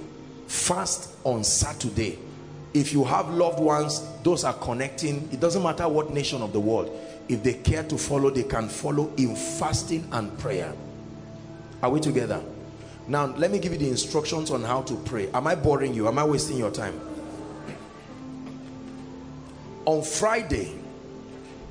fast 0.52 1.16
on 1.24 1.42
Saturday. 1.42 2.18
If 2.74 2.92
you 2.92 3.04
have 3.04 3.30
loved 3.30 3.58
ones 3.58 4.06
those 4.22 4.44
are 4.44 4.54
connecting. 4.54 5.28
It 5.32 5.40
doesn't 5.40 5.62
matter 5.62 5.88
what 5.88 6.12
nation 6.12 6.42
of 6.42 6.52
the 6.52 6.60
world. 6.60 6.96
If 7.28 7.42
they 7.42 7.54
care 7.54 7.82
to 7.84 7.96
follow 7.98 8.30
they 8.30 8.42
can 8.42 8.68
follow 8.68 9.10
in 9.16 9.34
fasting 9.34 10.06
and 10.12 10.36
prayer. 10.38 10.72
Are 11.82 11.90
we 11.90 12.00
together? 12.00 12.42
Now 13.08 13.26
let 13.26 13.50
me 13.50 13.58
give 13.58 13.72
you 13.72 13.78
the 13.78 13.88
instructions 13.88 14.50
on 14.50 14.62
how 14.62 14.82
to 14.82 14.94
pray. 14.94 15.28
Am 15.32 15.46
I 15.46 15.54
boring 15.54 15.94
you? 15.94 16.06
Am 16.06 16.18
I 16.18 16.24
wasting 16.24 16.58
your 16.58 16.70
time? 16.70 17.00
On 19.86 20.02
Friday 20.02 20.74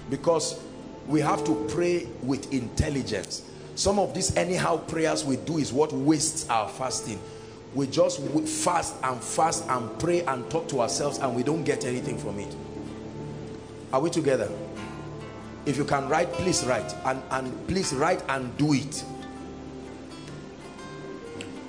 because 0.09 0.59
we 1.07 1.21
have 1.21 1.43
to 1.45 1.67
pray 1.69 2.07
with 2.21 2.51
intelligence 2.51 3.49
some 3.75 3.99
of 3.99 4.13
these 4.13 4.35
anyhow 4.35 4.77
prayers 4.77 5.23
we 5.23 5.37
do 5.37 5.57
is 5.57 5.71
what 5.71 5.91
wastes 5.93 6.49
our 6.49 6.67
fasting. 6.67 7.19
We 7.73 7.87
just 7.87 8.19
fast 8.21 8.95
and 9.03 9.21
fast 9.23 9.65
and 9.69 9.97
pray 9.99 10.21
and 10.25 10.49
talk 10.49 10.67
to 10.69 10.81
ourselves 10.81 11.19
and 11.19 11.35
we 11.35 11.43
don't 11.43 11.63
get 11.63 11.85
anything 11.85 12.17
from 12.17 12.39
it. 12.39 12.53
Are 13.93 14.01
we 14.01 14.09
together? 14.09 14.49
If 15.65 15.77
you 15.77 15.85
can 15.85 16.09
write 16.09 16.31
please 16.33 16.65
write. 16.65 16.93
And 17.05 17.21
and 17.31 17.67
please 17.67 17.93
write 17.93 18.23
and 18.27 18.55
do 18.57 18.73
it. 18.73 19.03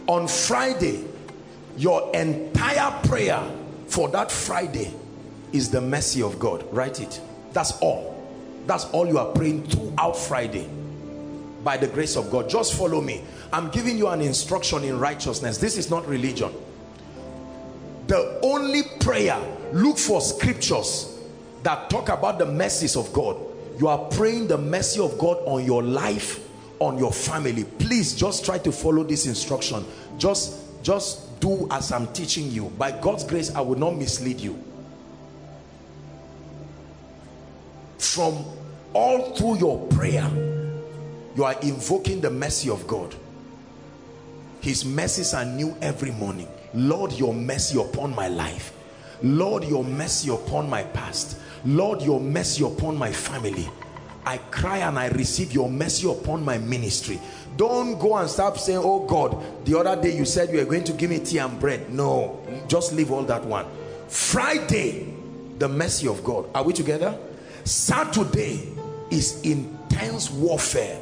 On 0.09 0.27
friday 0.27 1.05
your 1.77 2.15
entire 2.15 2.91
prayer 3.07 3.43
for 3.87 4.09
that 4.09 4.31
friday 4.31 4.93
is 5.53 5.71
the 5.71 5.81
mercy 5.81 6.23
of 6.23 6.39
god. 6.41 6.67
Write 6.73 7.01
it. 7.01 7.21
That's 7.53 7.79
all. 7.79 8.09
That's 8.67 8.87
all 8.87 9.07
you 9.07 9.19
are 9.19 9.33
praying 9.33 9.69
throughout 9.69 10.17
friday 10.17 10.69
by 11.65 11.77
the 11.77 11.87
grace 11.87 12.17
of 12.17 12.31
god. 12.31 12.49
Just 12.49 12.75
follow 12.75 13.01
me. 13.01 13.23
I'm 13.53 13.71
giving 13.71 13.97
you 13.97 14.09
an 14.09 14.21
instruction 14.21 14.85
in 14.85 14.99
righteousness. 14.99 15.59
This 15.59 15.77
is 15.77 15.91
not 15.91 16.07
religion. 16.07 16.53
The 18.07 18.41
only 18.43 18.83
prayer 19.01 19.41
look 19.73 19.99
for 19.99 20.21
scriptures 20.21 21.19
that 21.63 21.89
talk 21.89 22.09
about 22.09 22.39
the 22.39 22.47
mercies 22.47 22.97
of 22.97 23.13
god. 23.13 23.37
You 23.79 23.89
are 23.89 23.99
praying 24.11 24.49
the 24.49 24.59
mercy 24.59 25.01
of 25.01 25.17
god 25.19 25.39
on 25.47 25.65
your 25.65 25.83
life 25.83 26.41
on 26.79 26.99
your 26.99 27.13
family. 27.13 27.65
Please 27.65 28.15
just 28.15 28.45
try 28.45 28.59
to 28.59 28.73
follow 28.73 29.05
this 29.05 29.27
instruction. 29.27 29.85
Just 30.19 30.59
just 30.83 31.41
do 31.41 31.69
as 31.71 31.93
i'm 31.93 32.09
teaching 32.13 32.51
you. 32.51 32.67
By 32.77 32.91
god's 32.91 33.25
grace 33.25 33.55
i 33.55 33.61
will 33.61 33.79
not 33.79 33.97
mislead 33.97 34.41
you. 34.41 34.63
From 37.99 38.45
all 38.93 39.35
through 39.35 39.59
your 39.59 39.87
prayer 39.89 40.29
you 41.37 41.45
are 41.45 41.59
invoking 41.63 42.21
the 42.21 42.31
mercy 42.31 42.71
of 42.71 42.87
God. 42.87 43.15
His 44.61 44.85
mercies 44.85 45.35
are 45.35 45.45
new 45.45 45.77
every 45.81 46.13
morning. 46.13 46.49
Lord 46.75 47.13
your 47.13 47.35
mercy 47.35 47.81
upon 47.81 48.15
my 48.15 48.29
life. 48.29 48.73
Lord 49.23 49.65
your 49.65 49.85
mercy 49.85 50.31
upon 50.31 50.69
my 50.69 50.83
past. 50.83 51.39
Lord 51.65 52.03
your 52.03 52.21
mercy 52.21 52.65
upon 52.65 52.97
my 52.97 53.13
family. 53.13 53.69
I 54.25 54.39
cry 54.39 54.79
and 54.79 54.99
I 54.99 55.09
receive 55.09 55.53
your 55.53 55.69
mercy 55.69 56.09
upon 56.09 56.45
my 56.45 56.59
ministry. 56.59 57.21
Don't 57.57 57.99
go 57.99 58.17
and 58.17 58.31
start 58.31 58.57
saying 58.59 58.81
oh 58.83 59.05
God 59.07 59.67
the 59.67 59.79
other 59.79 60.01
day 60.01 60.17
you 60.17 60.25
said 60.25 60.51
you 60.51 60.59
were 60.59 60.65
going 60.65 60.85
to 60.85 60.93
give 60.93 61.11
me 61.11 61.19
tea 61.19 61.39
and 61.39 61.59
bread. 61.59 61.93
No 61.93 62.41
just 62.69 62.93
leave 62.93 63.11
all 63.11 63.25
that 63.25 63.45
one. 63.45 63.67
Friday 64.09 65.13
the 65.59 65.69
mercy 65.69 66.07
of 66.09 66.23
God. 66.25 66.49
Are 66.55 66.63
we 66.63 66.73
together? 66.73 67.19
Saturday 67.65 68.69
is 69.11 69.41
intense 69.43 70.31
warfare 70.31 70.99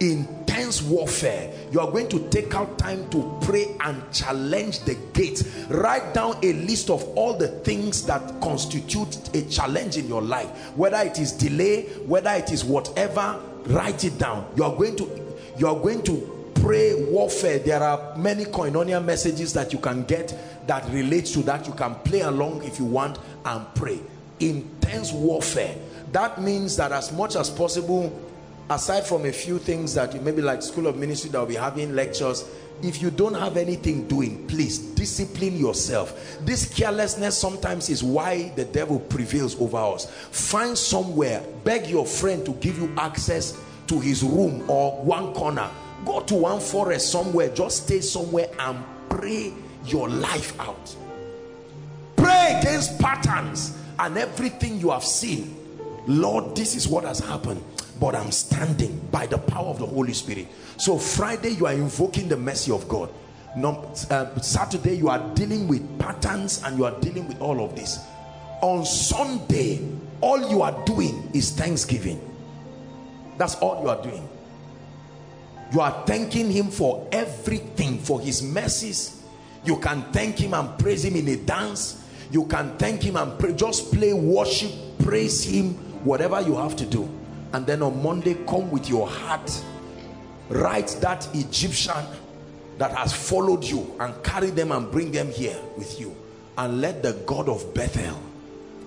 intense 0.00 0.82
warfare. 0.82 1.52
You 1.72 1.80
are 1.80 1.90
going 1.90 2.08
to 2.08 2.28
take 2.28 2.54
out 2.54 2.78
time 2.78 3.08
to 3.10 3.38
pray 3.42 3.76
and 3.80 4.02
challenge 4.12 4.80
the 4.80 4.96
gates. 5.12 5.44
Write 5.68 6.14
down 6.14 6.36
a 6.42 6.52
list 6.52 6.90
of 6.90 7.02
all 7.16 7.34
the 7.34 7.48
things 7.48 8.04
that 8.06 8.40
constitute 8.40 9.34
a 9.34 9.42
challenge 9.48 9.96
in 9.96 10.08
your 10.08 10.22
life. 10.22 10.48
Whether 10.76 10.98
it 10.98 11.18
is 11.18 11.32
delay 11.32 11.82
whether 12.06 12.30
it 12.30 12.52
is 12.52 12.64
whatever 12.64 13.40
write 13.66 14.04
it 14.04 14.18
down. 14.18 14.50
You 14.56 14.64
are 14.64 14.74
going 14.74 14.96
to 14.96 15.36
you 15.58 15.66
are 15.66 15.78
going 15.78 16.02
to 16.04 16.50
pray 16.54 17.04
warfare. 17.10 17.58
There 17.58 17.82
are 17.82 18.16
many 18.16 18.44
koinonia 18.44 19.04
messages 19.04 19.52
that 19.54 19.72
you 19.72 19.78
can 19.78 20.04
get 20.04 20.36
that 20.66 20.88
relates 20.90 21.32
to 21.32 21.42
that. 21.44 21.66
You 21.66 21.74
can 21.74 21.94
play 21.96 22.20
along 22.20 22.64
if 22.64 22.78
you 22.78 22.84
want 22.84 23.18
and 23.44 23.66
pray. 23.74 24.00
Intense 24.40 25.12
warfare. 25.12 25.74
That 26.12 26.40
means 26.40 26.76
that 26.76 26.92
as 26.92 27.12
much 27.12 27.36
as 27.36 27.50
possible 27.50 28.12
aside 28.70 29.06
from 29.06 29.24
a 29.26 29.32
few 29.32 29.58
things 29.58 29.94
that 29.94 30.14
you 30.14 30.20
maybe 30.20 30.42
like 30.42 30.62
school 30.62 30.86
of 30.86 30.96
ministry 30.96 31.30
that 31.30 31.38
will 31.38 31.46
be 31.46 31.54
having 31.54 31.94
lectures 31.94 32.44
if 32.82 33.02
you 33.02 33.10
don't 33.10 33.34
have 33.34 33.56
anything 33.56 34.06
doing 34.06 34.46
please 34.46 34.78
discipline 34.78 35.56
yourself. 35.56 36.38
This 36.42 36.72
carelessness 36.72 37.36
sometimes 37.36 37.88
is 37.88 38.02
why 38.02 38.52
the 38.56 38.64
devil 38.64 39.00
prevails 39.00 39.60
over 39.60 39.78
us. 39.78 40.10
Find 40.30 40.76
somewhere 40.76 41.42
beg 41.64 41.86
your 41.86 42.06
friend 42.06 42.44
to 42.46 42.52
give 42.54 42.78
you 42.78 42.92
access 42.96 43.58
to 43.88 43.98
his 43.98 44.22
room 44.22 44.68
or 44.70 44.92
one 45.02 45.32
corner. 45.34 45.68
Go 46.04 46.20
to 46.20 46.34
one 46.34 46.60
forest 46.60 47.10
somewhere 47.10 47.52
just 47.54 47.84
stay 47.84 48.00
somewhere 48.00 48.48
and 48.60 48.84
pray 49.08 49.52
your 49.84 50.08
life 50.08 50.58
out. 50.60 50.94
Pray 52.16 52.58
against 52.60 52.98
patterns 53.00 53.76
and 53.98 54.16
everything 54.18 54.78
you 54.78 54.90
have 54.90 55.04
seen. 55.04 55.56
Lord, 56.06 56.56
this 56.56 56.74
is 56.74 56.88
what 56.88 57.04
has 57.04 57.18
happened, 57.18 57.62
but 58.00 58.14
I'm 58.14 58.30
standing 58.30 58.98
by 59.10 59.26
the 59.26 59.38
power 59.38 59.66
of 59.66 59.78
the 59.78 59.86
Holy 59.86 60.12
Spirit. 60.12 60.48
So 60.76 60.98
Friday, 60.98 61.50
you 61.50 61.66
are 61.66 61.72
invoking 61.72 62.28
the 62.28 62.36
mercy 62.36 62.70
of 62.72 62.88
God. 62.88 63.10
No, 63.56 63.92
uh, 64.10 64.38
Saturday, 64.40 64.96
you 64.96 65.08
are 65.08 65.18
dealing 65.34 65.66
with 65.68 65.98
patterns 65.98 66.62
and 66.64 66.78
you 66.78 66.84
are 66.84 66.98
dealing 67.00 67.26
with 67.26 67.40
all 67.40 67.64
of 67.64 67.74
this. 67.74 67.98
On 68.62 68.84
Sunday, 68.84 69.86
all 70.20 70.50
you 70.50 70.62
are 70.62 70.84
doing 70.84 71.30
is 71.34 71.50
thanksgiving. 71.50 72.20
That's 73.36 73.54
all 73.56 73.82
you 73.82 73.88
are 73.88 74.02
doing. 74.02 74.28
You 75.72 75.80
are 75.80 76.04
thanking 76.06 76.50
him 76.50 76.70
for 76.70 77.06
everything, 77.12 77.98
for 77.98 78.20
his 78.20 78.42
mercies. 78.42 79.22
You 79.64 79.78
can 79.78 80.02
thank 80.12 80.38
him 80.38 80.54
and 80.54 80.78
praise 80.78 81.04
him 81.04 81.16
in 81.16 81.28
a 81.28 81.36
dance. 81.36 82.04
You 82.30 82.44
can 82.46 82.76
thank 82.78 83.02
him 83.02 83.16
and 83.16 83.38
pray, 83.38 83.54
just 83.54 83.92
play 83.92 84.12
worship, 84.12 84.70
praise 84.98 85.44
him, 85.44 85.74
whatever 86.04 86.40
you 86.40 86.56
have 86.56 86.76
to 86.76 86.86
do. 86.86 87.17
And 87.52 87.66
then 87.66 87.82
on 87.82 88.02
Monday, 88.02 88.34
come 88.46 88.70
with 88.70 88.88
your 88.88 89.08
heart. 89.08 89.64
Write 90.48 90.96
that 91.00 91.28
Egyptian 91.34 92.04
that 92.78 92.92
has 92.92 93.12
followed 93.12 93.64
you 93.64 93.94
and 94.00 94.14
carry 94.22 94.50
them 94.50 94.72
and 94.72 94.90
bring 94.90 95.10
them 95.10 95.30
here 95.30 95.58
with 95.76 96.00
you. 96.00 96.14
And 96.56 96.80
let 96.80 97.02
the 97.02 97.12
God 97.26 97.48
of 97.48 97.74
Bethel 97.74 98.20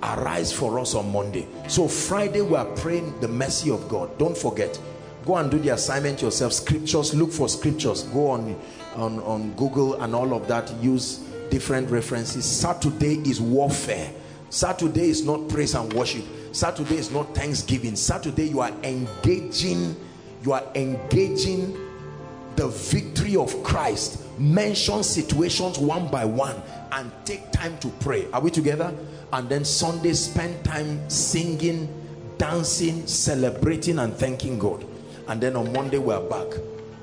arise 0.03 0.51
for 0.51 0.79
us 0.79 0.95
on 0.95 1.11
Monday. 1.11 1.47
So 1.67 1.87
Friday, 1.87 2.41
we 2.41 2.55
are 2.55 2.65
praying 2.65 3.19
the 3.19 3.27
mercy 3.27 3.69
of 3.69 3.87
God. 3.87 4.17
Don't 4.17 4.37
forget, 4.37 4.79
go 5.25 5.37
and 5.37 5.51
do 5.51 5.59
the 5.59 5.69
assignment 5.69 6.21
yourself 6.21 6.53
scriptures 6.53 7.13
look 7.13 7.31
for 7.31 7.47
scriptures 7.47 8.03
go 8.03 8.31
on 8.31 8.59
on 8.95 9.19
on 9.19 9.51
google 9.53 10.01
and 10.01 10.15
all 10.15 10.33
of 10.33 10.47
that 10.47 10.71
use 10.81 11.17
different 11.49 11.89
references 11.89 12.45
saturday 12.45 13.15
is 13.29 13.39
warfare 13.39 14.11
saturday 14.49 15.09
is 15.09 15.23
not 15.25 15.47
praise 15.47 15.75
and 15.75 15.93
worship 15.93 16.23
saturday 16.51 16.97
is 16.97 17.11
not 17.11 17.33
thanksgiving. 17.33 17.95
Saturday 17.95 18.47
you 18.49 18.59
are 18.59 18.71
engaging 18.83 19.95
you 20.43 20.53
are 20.53 20.63
engaging 20.75 21.77
the 22.55 22.67
victory 22.67 23.35
of 23.35 23.63
christ. 23.63 24.25
Mention 24.39 25.03
situations 25.03 25.77
one 25.77 26.07
by 26.09 26.25
one 26.25 26.61
and 26.91 27.11
take 27.25 27.51
time 27.51 27.77
to 27.79 27.89
pray. 27.99 28.29
Are 28.31 28.41
we 28.41 28.51
together? 28.51 28.93
And 29.33 29.47
then 29.47 29.63
sunday 29.63 30.13
spend 30.13 30.63
time 30.65 31.09
singing 31.09 31.87
dancing 32.37 33.05
celebrating 33.07 33.99
and 33.99 34.13
thanking 34.15 34.59
god. 34.59 34.85
And 35.27 35.39
then 35.39 35.55
on 35.55 35.71
Monday 35.71 35.99
we 35.99 36.13
are 36.13 36.21
back. 36.21 36.47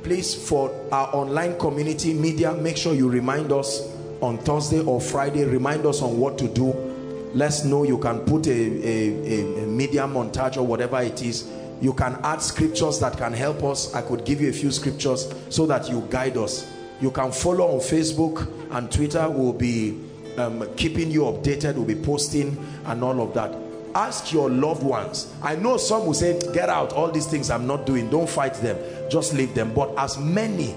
Please 0.02 0.34
for 0.34 0.70
our 0.92 1.14
online 1.14 1.58
community 1.58 2.12
media 2.12 2.52
make 2.54 2.76
sure 2.76 2.94
you 2.94 3.08
remind 3.08 3.52
us 3.52 3.94
on 4.20 4.38
Thursday 4.38 4.80
or 4.80 5.00
Friday 5.00 5.44
remind 5.44 5.86
us 5.86 6.02
on 6.02 6.18
what 6.18 6.38
to 6.38 6.48
do 6.48 6.87
let's 7.34 7.64
know 7.64 7.84
you 7.84 7.98
can 7.98 8.20
put 8.20 8.46
a, 8.46 8.50
a, 8.52 9.64
a 9.64 9.66
media 9.66 10.02
montage 10.02 10.56
or 10.56 10.62
whatever 10.62 11.00
it 11.00 11.22
is. 11.22 11.50
You 11.80 11.92
can 11.92 12.18
add 12.24 12.42
scriptures 12.42 12.98
that 13.00 13.16
can 13.16 13.32
help 13.32 13.62
us. 13.62 13.94
I 13.94 14.02
could 14.02 14.24
give 14.24 14.40
you 14.40 14.48
a 14.48 14.52
few 14.52 14.70
scriptures 14.70 15.32
so 15.48 15.66
that 15.66 15.88
you 15.88 16.06
guide 16.10 16.36
us. 16.36 16.70
You 17.00 17.10
can 17.10 17.30
follow 17.30 17.74
on 17.74 17.78
Facebook 17.78 18.50
and 18.72 18.90
Twitter. 18.90 19.28
We'll 19.30 19.52
be 19.52 20.00
um, 20.36 20.68
keeping 20.76 21.10
you 21.10 21.22
updated. 21.22 21.74
We'll 21.76 21.84
be 21.84 21.94
posting 21.94 22.56
and 22.86 23.04
all 23.04 23.20
of 23.20 23.34
that. 23.34 23.54
Ask 23.94 24.32
your 24.32 24.50
loved 24.50 24.82
ones. 24.82 25.32
I 25.42 25.56
know 25.56 25.76
some 25.76 26.06
will 26.06 26.14
say 26.14 26.38
get 26.52 26.68
out. 26.68 26.92
All 26.92 27.10
these 27.10 27.26
things 27.26 27.50
i'm 27.50 27.66
not 27.66 27.86
doing. 27.86 28.10
Don't 28.10 28.28
fight 28.28 28.54
them. 28.54 28.76
Just 29.10 29.34
leave 29.34 29.54
them. 29.54 29.72
But 29.72 29.92
as 29.96 30.18
many 30.18 30.76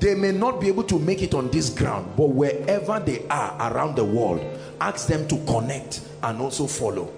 they 0.00 0.14
may 0.14 0.30
not 0.30 0.60
be 0.60 0.68
able 0.68 0.84
to 0.84 0.98
make 0.98 1.22
it 1.22 1.34
on 1.34 1.50
this 1.50 1.70
ground 1.70 2.06
but 2.16 2.28
wherever 2.28 3.00
they 3.00 3.26
are 3.28 3.72
around 3.72 3.96
the 3.96 4.04
world 4.04 4.40
ask 4.80 5.08
them 5.08 5.26
to 5.28 5.36
connect 5.46 6.02
and 6.22 6.40
also 6.40 6.66
follow. 6.66 7.12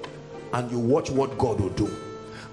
And 0.53 0.71
you 0.71 0.79
watch 0.79 1.11
what 1.11 1.37
god 1.39 1.61
will 1.61 1.71
do. 1.71 1.91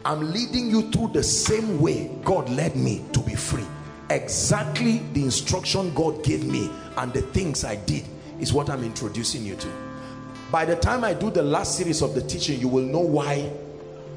I'm 0.05 0.31
leading 0.31 0.69
you 0.69 0.91
through 0.91 1.09
the 1.13 1.23
same 1.23 1.79
way 1.79 2.11
god 2.23 2.49
led 2.49 2.75
me 2.75 3.03
to 3.13 3.19
be 3.19 3.35
free. 3.35 3.65
Exactly 4.09 4.99
the 5.13 5.23
instruction 5.23 5.93
god 5.93 6.23
gave 6.23 6.45
me 6.45 6.69
and 6.97 7.13
the 7.13 7.21
things 7.21 7.63
i 7.63 7.75
did 7.75 8.05
is 8.39 8.53
what 8.53 8.69
i'm 8.69 8.83
introducing 8.83 9.45
you 9.45 9.55
to. 9.55 9.67
By 10.51 10.63
the 10.63 10.77
time 10.77 11.03
I 11.03 11.13
do 11.13 11.29
the 11.29 11.43
last 11.43 11.77
series 11.77 12.01
of 12.01 12.15
the 12.15 12.21
teaching 12.21 12.59
you 12.59 12.67
will 12.67 12.83
know 12.83 12.99
why 12.99 13.51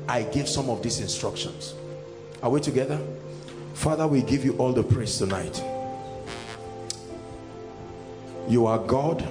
I 0.09 0.23
give 0.23 0.49
some 0.49 0.71
of 0.71 0.83
these 0.83 1.01
instructions. 1.01 1.75
Are 2.43 2.51
we 2.51 2.61
together? 2.61 3.01
Father 3.75 4.07
we 4.07 4.23
give 4.23 4.45
you 4.45 4.57
all 4.57 4.73
the 4.73 4.83
praise 4.83 5.19
tonight 5.19 5.63
you 8.51 8.67
are 8.67 8.79
God 8.79 9.23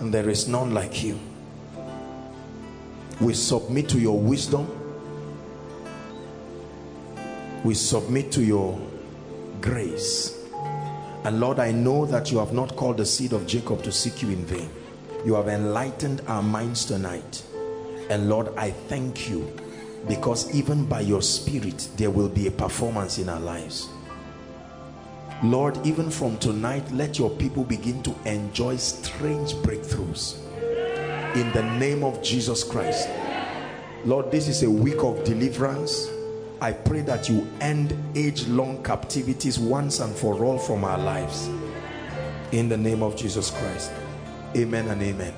and 0.00 0.14
there 0.14 0.30
is 0.30 0.48
none 0.48 0.72
like 0.72 1.02
you. 1.04 1.18
We 3.20 3.34
submit 3.34 3.88
to 3.90 3.98
your 3.98 4.18
wisdom. 4.18 4.66
We 7.64 7.74
submit 7.74 8.32
to 8.32 8.42
your 8.42 8.80
grace. 9.60 10.38
And 11.24 11.40
Lord 11.40 11.58
I 11.58 11.72
know 11.72 12.06
that 12.06 12.32
you 12.32 12.38
have 12.38 12.52
not 12.52 12.74
called 12.76 12.96
the 12.96 13.06
seed 13.06 13.32
of 13.32 13.46
Jacob 13.46 13.82
to 13.82 13.92
seek 13.92 14.22
you 14.22 14.30
in 14.30 14.44
vain. 14.44 14.70
You 15.24 15.34
have 15.34 15.48
enlightened 15.48 16.22
our 16.26 16.42
minds 16.42 16.84
tonight. 16.84 17.42
And 18.10 18.28
lord 18.28 18.48
i 18.58 18.70
thank 18.70 19.30
you 19.30 19.50
because 20.06 20.52
even 20.54 20.84
by 20.84 21.00
your 21.00 21.22
spirit 21.22 21.88
there 21.96 22.10
will 22.10 22.28
be 22.28 22.46
a 22.46 22.50
performance 22.50 23.18
in 23.18 23.28
our 23.28 23.40
lives 23.40 23.88
lord 25.42 25.76
even 25.84 26.08
from 26.08 26.38
tonight 26.38 26.88
let 26.92 27.18
your 27.18 27.28
people 27.30 27.64
begin 27.64 28.00
to 28.02 28.14
enjoy 28.26 28.76
strange 28.76 29.54
breakthroughs. 29.54 30.38
In 31.34 31.50
the 31.52 31.64
name 31.78 32.04
of 32.04 32.22
jesus 32.22 32.62
christ. 32.62 33.08
Lord 34.04 34.30
this 34.30 34.46
is 34.46 34.62
a 34.62 34.70
week 34.70 35.02
of 35.02 35.24
deliverance. 35.24 36.08
I 36.60 36.70
pray 36.70 37.00
that 37.02 37.28
you 37.28 37.48
end 37.60 37.92
age-long 38.14 38.84
captivities 38.84 39.58
once 39.58 39.98
and 39.98 40.14
for 40.14 40.44
all 40.44 40.58
from 40.58 40.84
our 40.84 40.98
lives. 40.98 41.48
In 42.52 42.68
the 42.68 42.76
name 42.76 43.02
of 43.02 43.16
jesus 43.16 43.50
christ. 43.50 43.90
Amen 44.56 44.86
and 44.88 45.02
amen. 45.02 45.34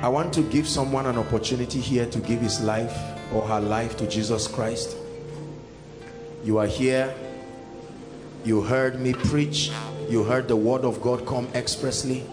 I 0.00 0.08
want 0.08 0.32
to 0.34 0.42
give 0.42 0.68
someone 0.68 1.06
an 1.06 1.18
opportunity 1.18 1.80
here 1.80 2.06
to 2.06 2.20
give 2.20 2.40
his 2.40 2.60
life 2.60 2.96
or 3.32 3.42
her 3.42 3.60
life 3.60 3.96
to 3.96 4.06
jesus 4.06 4.46
christ. 4.46 4.96
You 6.44 6.58
are 6.58 6.66
here 6.68 7.12
you 8.44 8.62
heard 8.62 9.00
me 9.00 9.12
preach. 9.12 9.70
You 10.08 10.24
heard 10.24 10.48
the 10.48 10.56
word 10.56 10.84
of 10.84 11.00
god 11.02 11.26
come 11.26 11.48
expressly. 11.54 12.24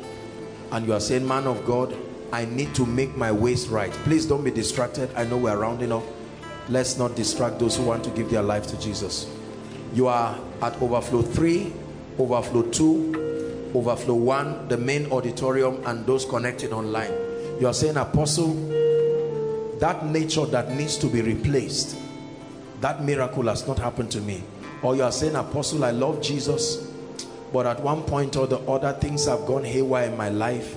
And 0.71 0.85
you 0.85 0.93
are 0.93 0.99
saying 0.99 1.27
man 1.27 1.45
of 1.47 1.65
god 1.65 1.95
i 2.33 2.43
need 2.45 2.73
to 2.75 2.85
make 2.85 3.15
my 3.15 3.31
ways 3.31 3.67
right. 3.67 3.91
Please 4.03 4.25
don't 4.25 4.43
be 4.43 4.51
distracted. 4.51 5.09
I 5.15 5.25
know 5.25 5.37
we're 5.37 5.57
rounding 5.57 5.91
up. 5.91 6.03
Let's 6.69 6.97
not 6.97 7.15
distract 7.15 7.59
those 7.59 7.77
who 7.77 7.83
want 7.83 8.03
to 8.05 8.09
give 8.11 8.29
their 8.29 8.41
life 8.41 8.67
to 8.67 8.79
jesus. 8.79 9.29
You 9.93 10.07
are 10.07 10.37
at 10.61 10.81
overflow 10.81 11.21
3 11.21 11.73
overflow 12.17 12.63
2 12.63 13.71
overflow 13.75 14.15
one 14.15 14.67
the 14.69 14.77
main 14.77 15.11
auditorium 15.11 15.81
and 15.85 16.05
those 16.05 16.25
connected 16.25 16.71
online. 16.71 17.11
You 17.59 17.67
are 17.67 17.73
saying 17.73 17.97
apostle 17.97 18.53
that 19.79 20.05
nature 20.05 20.45
that 20.45 20.71
needs 20.71 20.97
to 20.97 21.07
be 21.07 21.21
replaced 21.21 21.97
that 22.81 23.03
miracle 23.03 23.43
has 23.43 23.67
not 23.67 23.79
happened 23.79 24.11
to 24.11 24.21
me 24.21 24.43
or 24.81 24.95
you 24.95 25.03
are 25.03 25.11
saying 25.11 25.35
apostle 25.35 25.83
i 25.83 25.91
love 25.91 26.21
jesus 26.21 26.91
but 27.55 27.65
at 27.65 27.79
one 27.81 28.01
point 28.03 28.35
or 28.35 28.47
the 28.47 28.59
other 28.61 28.91
things 28.93 29.25
have 29.25 29.45
gone 29.45 29.63
haywire 29.63 30.09
in 30.09 30.17
my 30.17 30.29
life 30.29 30.75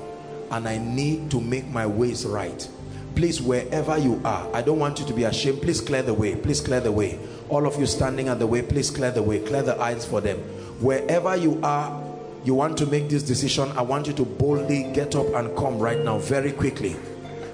and 0.52 0.68
i 0.68 0.78
need 0.78 1.31
to 1.31 1.41
make 1.41 1.67
my 1.68 1.86
ways 1.86 2.25
right. 2.25 2.68
Please 3.15 3.43
wherever 3.43 3.99
you 3.99 4.20
are 4.25 4.49
i 4.55 4.62
don't 4.62 4.78
want 4.78 5.01
you 5.01 5.07
to 5.07 5.12
be 5.12 5.25
ashamed. 5.25 5.60
Please 5.60 5.81
clear 5.81 6.02
the 6.02 6.15
way. 6.15 6.36
Please 6.36 6.60
clear 6.60 6.81
the 6.81 6.93
way. 6.93 7.18
All 7.49 7.67
of 7.67 7.78
you 7.81 7.86
standing 7.86 8.28
at 8.28 8.39
the 8.39 8.47
way 8.47 8.62
please 8.62 8.91
clear 8.91 9.10
the 9.10 9.23
way. 9.23 9.41
Clear 9.41 9.62
the 9.62 9.77
aisles 9.77 10.05
for 10.05 10.20
them. 10.20 10.39
Wherever 10.81 11.35
you 11.36 11.59
are 11.62 12.05
you 12.44 12.55
want 12.55 12.78
to 12.78 12.86
make 12.86 13.09
this 13.09 13.25
decision 13.25 13.68
i 13.73 13.83
want 13.83 14.07
you 14.07 14.12
to 14.12 14.25
boldly 14.25 14.85
get 14.93 15.17
up 15.17 15.27
and 15.35 15.55
come 15.57 15.78
right 15.78 16.05
now 16.05 16.18
very 16.18 16.52
quickly. 16.52 16.97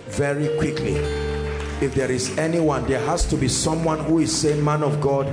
Very 0.09 0.55
quickly. 0.59 0.97
If 1.81 1.95
there 1.95 2.11
is 2.11 2.37
anyone 2.37 2.87
there 2.87 3.05
has 3.07 3.27
to 3.29 3.37
be 3.37 3.49
someone 3.49 4.01
who 4.01 4.19
is 4.19 4.37
saying 4.37 4.63
man 4.63 4.83
of 4.83 5.01
god 5.01 5.27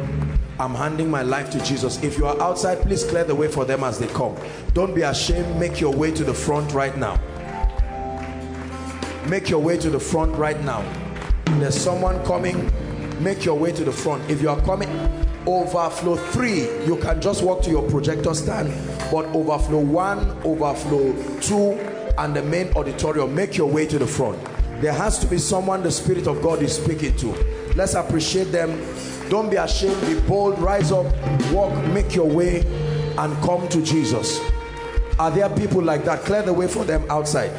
i'm 0.62 0.76
handing 0.76 1.10
my 1.10 1.24
life 1.24 1.50
to 1.50 1.60
jesus. 1.64 2.04
If 2.04 2.20
you 2.20 2.28
are 2.28 2.40
outside 2.40 2.82
please 2.84 3.04
clear 3.04 3.24
the 3.24 3.34
way 3.34 3.48
for 3.48 3.66
them 3.66 3.84
as 3.84 3.98
they 3.98 4.08
come. 4.08 4.36
Don't 4.74 4.94
be 4.94 5.02
ashamed. 5.02 5.60
Make 5.60 5.82
your 5.82 5.92
way 5.92 6.12
to 6.12 6.24
the 6.24 6.34
front 6.34 6.72
right 6.72 6.96
now. 6.96 7.20
Make 9.28 9.50
your 9.50 9.60
way 9.60 9.78
to 9.78 9.90
the 9.90 10.00
front 10.00 10.36
right 10.36 10.62
now. 10.64 10.84
There's 11.60 11.76
someone 11.76 12.24
coming. 12.26 12.72
Make 13.24 13.44
your 13.44 13.58
way 13.58 13.72
to 13.72 13.84
the 13.84 13.92
front. 13.92 14.30
If 14.30 14.42
you 14.42 14.50
are 14.50 14.62
coming 14.62 14.90
overflow 15.48 16.16
three. 16.16 16.70
You 16.86 16.98
can 16.98 17.20
just 17.20 17.44
walk 17.44 17.64
to 17.64 17.72
your 17.72 17.90
projector 17.90 18.36
stand 18.36 18.72
but 19.12 19.26
overflow 19.34 19.80
one 19.80 20.20
overflow 20.44 21.12
two 21.42 21.72
and 22.20 22.36
the 22.36 22.44
main 22.44 22.72
auditorium. 22.76 23.34
Make 23.34 23.58
your 23.58 23.68
way 23.68 23.88
to 23.88 23.98
the 23.98 24.06
front. 24.06 24.40
There 24.80 24.94
has 24.94 25.18
to 25.20 25.26
be 25.26 25.40
someone 25.40 25.82
the 25.82 25.92
spirit 25.92 26.28
of 26.28 26.44
god 26.44 26.62
is 26.62 26.76
speaking 26.76 27.16
to. 27.18 27.30
Let's 27.76 27.96
appreciate 27.96 28.52
them 28.52 28.80
don't 29.32 29.50
be 29.50 29.56
ashamed 29.56 30.00
be 30.06 30.20
bold 30.28 30.60
rise 30.60 30.92
up 30.92 31.06
walk 31.54 31.74
make 31.94 32.14
your 32.14 32.28
way 32.28 32.60
and 33.18 33.34
come 33.42 33.66
to 33.70 33.82
jesus 33.82 34.42
are 35.20 35.32
there 35.32 35.50
people 35.52 35.82
like 35.82 36.04
that 36.04 36.20
clear 36.26 36.42
the 36.42 36.52
way 36.52 36.68
for 36.68 36.84
them 36.84 37.10
outside 37.10 37.52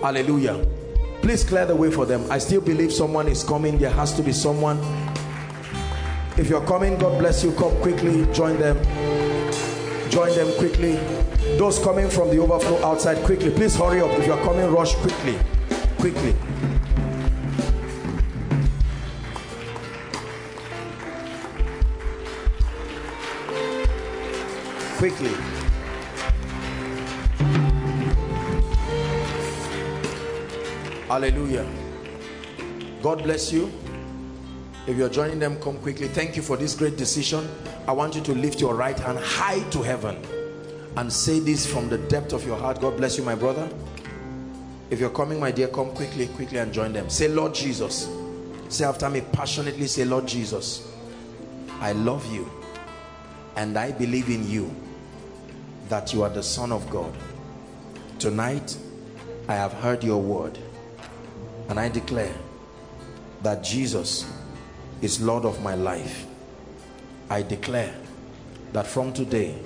Hallelujah. 0.00 0.66
Please 1.20 1.44
clear 1.44 1.66
the 1.66 1.76
way 1.76 1.90
for 1.90 2.06
them. 2.06 2.24
I 2.30 2.38
still 2.38 2.62
believe 2.62 2.90
someone 2.90 3.28
is 3.28 3.44
coming. 3.44 3.76
There 3.76 3.90
has 3.90 4.14
to 4.14 4.22
be 4.22 4.32
someone. 4.32 4.78
If 6.38 6.48
you're 6.48 6.64
coming, 6.64 6.96
God 6.98 7.18
bless 7.18 7.44
you. 7.44 7.52
Come 7.52 7.76
quickly. 7.82 8.24
Join 8.32 8.58
them. 8.58 8.82
Join 10.08 10.34
them 10.34 10.50
quickly. 10.56 11.19
Those 11.60 11.78
coming 11.78 12.08
from 12.08 12.30
the 12.30 12.38
overflow 12.38 12.82
outside, 12.82 13.22
quickly. 13.22 13.50
Please 13.50 13.76
hurry 13.76 14.00
up. 14.00 14.10
If 14.12 14.26
you're 14.26 14.42
coming, 14.42 14.64
rush 14.72 14.94
quickly. 14.94 15.38
Quickly. 15.98 16.34
Quickly. 24.96 25.34
Hallelujah. 31.08 31.66
God 33.02 33.22
bless 33.22 33.52
you. 33.52 33.70
If 34.86 34.96
you're 34.96 35.10
joining 35.10 35.38
them, 35.38 35.60
come 35.60 35.76
quickly. 35.76 36.08
Thank 36.08 36.36
you 36.36 36.42
for 36.42 36.56
this 36.56 36.74
great 36.74 36.96
decision. 36.96 37.46
I 37.86 37.92
want 37.92 38.14
you 38.14 38.22
to 38.22 38.32
lift 38.32 38.62
your 38.62 38.74
right 38.74 38.98
hand 38.98 39.18
high 39.18 39.60
to 39.72 39.82
heaven 39.82 40.39
and 40.96 41.12
say 41.12 41.38
this 41.38 41.66
from 41.66 41.88
the 41.88 41.98
depth 41.98 42.32
of 42.32 42.46
your 42.46 42.56
heart. 42.56 42.80
God 42.80 42.96
bless 42.96 43.16
you, 43.16 43.24
my 43.24 43.34
brother. 43.34 43.68
If 44.90 44.98
you're 44.98 45.10
coming, 45.10 45.38
my 45.38 45.50
dear, 45.52 45.68
come 45.68 45.92
quickly, 45.92 46.26
quickly 46.28 46.58
and 46.58 46.72
join 46.72 46.92
them. 46.92 47.08
Say, 47.08 47.28
Lord 47.28 47.54
Jesus. 47.54 48.08
Say 48.68 48.84
after 48.84 49.10
me 49.10 49.20
passionately, 49.32 49.88
say, 49.88 50.04
Lord 50.04 50.28
Jesus, 50.28 50.92
I 51.80 51.90
love 51.90 52.24
you 52.32 52.48
and 53.56 53.76
I 53.76 53.90
believe 53.90 54.28
in 54.28 54.48
you 54.48 54.74
that 55.88 56.12
you 56.12 56.22
are 56.22 56.28
the 56.28 56.42
Son 56.42 56.70
of 56.70 56.88
God. 56.88 57.12
Tonight, 58.20 58.76
I 59.48 59.54
have 59.54 59.72
heard 59.72 60.04
your 60.04 60.22
word 60.22 60.56
and 61.68 61.80
I 61.80 61.88
declare 61.88 62.34
that 63.42 63.64
Jesus 63.64 64.30
is 65.02 65.20
Lord 65.20 65.44
of 65.44 65.62
my 65.62 65.74
life. 65.74 66.26
I 67.28 67.42
declare 67.42 67.94
that 68.72 68.86
from 68.86 69.12
today, 69.12 69.58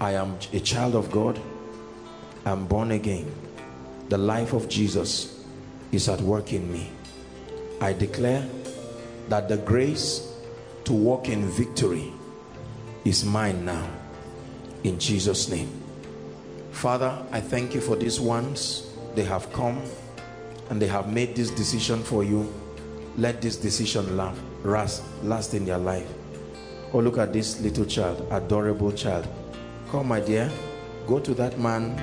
I 0.00 0.12
am 0.12 0.38
a 0.52 0.60
child 0.60 0.94
of 0.94 1.10
God. 1.10 1.40
I'm 2.44 2.66
born 2.66 2.90
again. 2.92 3.32
The 4.08 4.18
life 4.18 4.52
of 4.52 4.68
Jesus 4.68 5.44
is 5.92 6.08
at 6.08 6.20
work 6.20 6.52
in 6.52 6.70
me. 6.72 6.90
I 7.80 7.92
declare 7.92 8.46
that 9.28 9.48
the 9.48 9.56
grace 9.56 10.32
to 10.84 10.92
walk 10.92 11.28
in 11.28 11.48
victory 11.48 12.12
is 13.04 13.24
mine 13.24 13.64
now. 13.64 13.88
In 14.84 14.98
Jesus' 14.98 15.48
name. 15.48 15.70
Father, 16.70 17.24
I 17.32 17.40
thank 17.40 17.74
you 17.74 17.80
for 17.80 17.96
these 17.96 18.20
ones. 18.20 18.86
They 19.14 19.24
have 19.24 19.52
come 19.52 19.82
and 20.70 20.80
they 20.80 20.86
have 20.86 21.12
made 21.12 21.34
this 21.34 21.50
decision 21.50 22.02
for 22.02 22.22
you 22.22 22.52
let 23.18 23.40
this 23.40 23.56
decision 23.56 24.16
last, 24.16 25.02
last 25.22 25.54
in 25.54 25.64
their 25.64 25.78
life 25.78 26.06
oh 26.92 26.98
look 26.98 27.18
at 27.18 27.32
this 27.32 27.60
little 27.60 27.84
child 27.84 28.26
adorable 28.30 28.92
child 28.92 29.26
come 29.96 30.08
my 30.08 30.20
dear. 30.20 30.50
Go 31.06 31.18
to 31.18 31.32
that 31.32 31.58
man. 31.58 31.96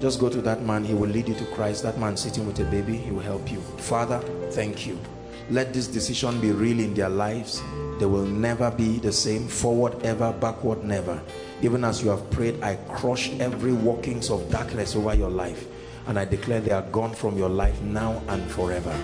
Just 0.00 0.20
go 0.20 0.28
to 0.28 0.40
that 0.42 0.62
man. 0.62 0.84
He 0.84 0.94
will 0.94 1.08
lead 1.08 1.26
you 1.26 1.34
to 1.34 1.44
christ. 1.46 1.82
That 1.82 1.98
man 1.98 2.16
sitting 2.16 2.46
with 2.46 2.60
a 2.60 2.64
baby 2.64 2.96
he 2.96 3.10
will 3.10 3.24
help 3.24 3.50
you. 3.50 3.60
Father 3.90 4.20
thank 4.52 4.86
you. 4.86 4.96
Let 5.50 5.74
this 5.74 5.88
decision 5.88 6.40
be 6.40 6.52
real 6.52 6.78
in 6.78 6.94
their 6.94 7.08
lives. 7.08 7.60
They 7.98 8.06
will 8.06 8.24
never 8.24 8.70
be 8.70 8.98
the 8.98 9.10
same. 9.10 9.48
Forward 9.48 10.00
ever 10.04 10.32
backward 10.32 10.84
never. 10.84 11.20
Even 11.60 11.82
as 11.82 12.04
you 12.04 12.10
have 12.10 12.30
prayed 12.30 12.62
i 12.62 12.76
crush 13.00 13.30
every 13.40 13.72
workings 13.72 14.30
of 14.30 14.48
darkness 14.52 14.94
over 14.94 15.12
your 15.12 15.30
life. 15.30 15.66
And 16.06 16.20
I 16.20 16.24
declare 16.24 16.60
they 16.60 16.70
are 16.70 16.88
gone 16.92 17.14
from 17.14 17.36
your 17.36 17.50
life 17.50 17.82
now 17.82 18.22
and 18.28 18.48
forever. 18.52 18.94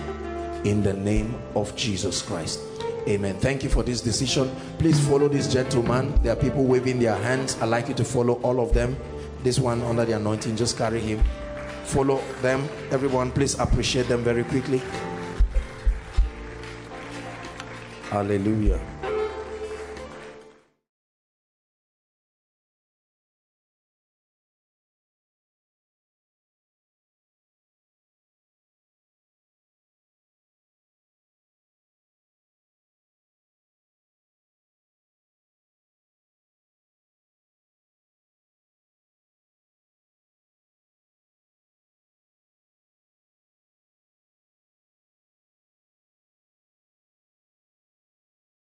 In 0.63 0.83
the 0.83 0.93
name 0.93 1.35
of 1.53 1.75
Jesus 1.75 2.21
Christ 2.21 2.61
amen. 3.07 3.35
Thank 3.39 3.63
you 3.63 3.69
for 3.69 3.83
this 3.83 4.01
decision. 4.01 4.53
Please 4.77 4.99
follow 5.07 5.27
this 5.27 5.51
gentleman. 5.51 6.19
There 6.21 6.33
are 6.33 6.35
people 6.35 6.63
waving 6.63 6.99
their 6.99 7.15
hands. 7.15 7.57
I'd 7.61 7.69
like 7.69 7.87
you 7.87 7.93
to 7.95 8.03
follow 8.03 8.35
all 8.41 8.59
of 8.59 8.73
them. 8.73 8.97
This 9.43 9.59
one 9.59 9.81
under 9.83 10.05
the 10.05 10.13
anointing 10.13 10.55
just 10.55 10.77
carry 10.77 10.99
him. 10.99 11.23
Follow 11.83 12.21
them. 12.41 12.67
Everyone 12.91 13.31
please 13.31 13.57
appreciate 13.59 14.07
them 14.07 14.23
very 14.23 14.43
quickly. 14.43 14.81
Hallelujah 18.09 19.04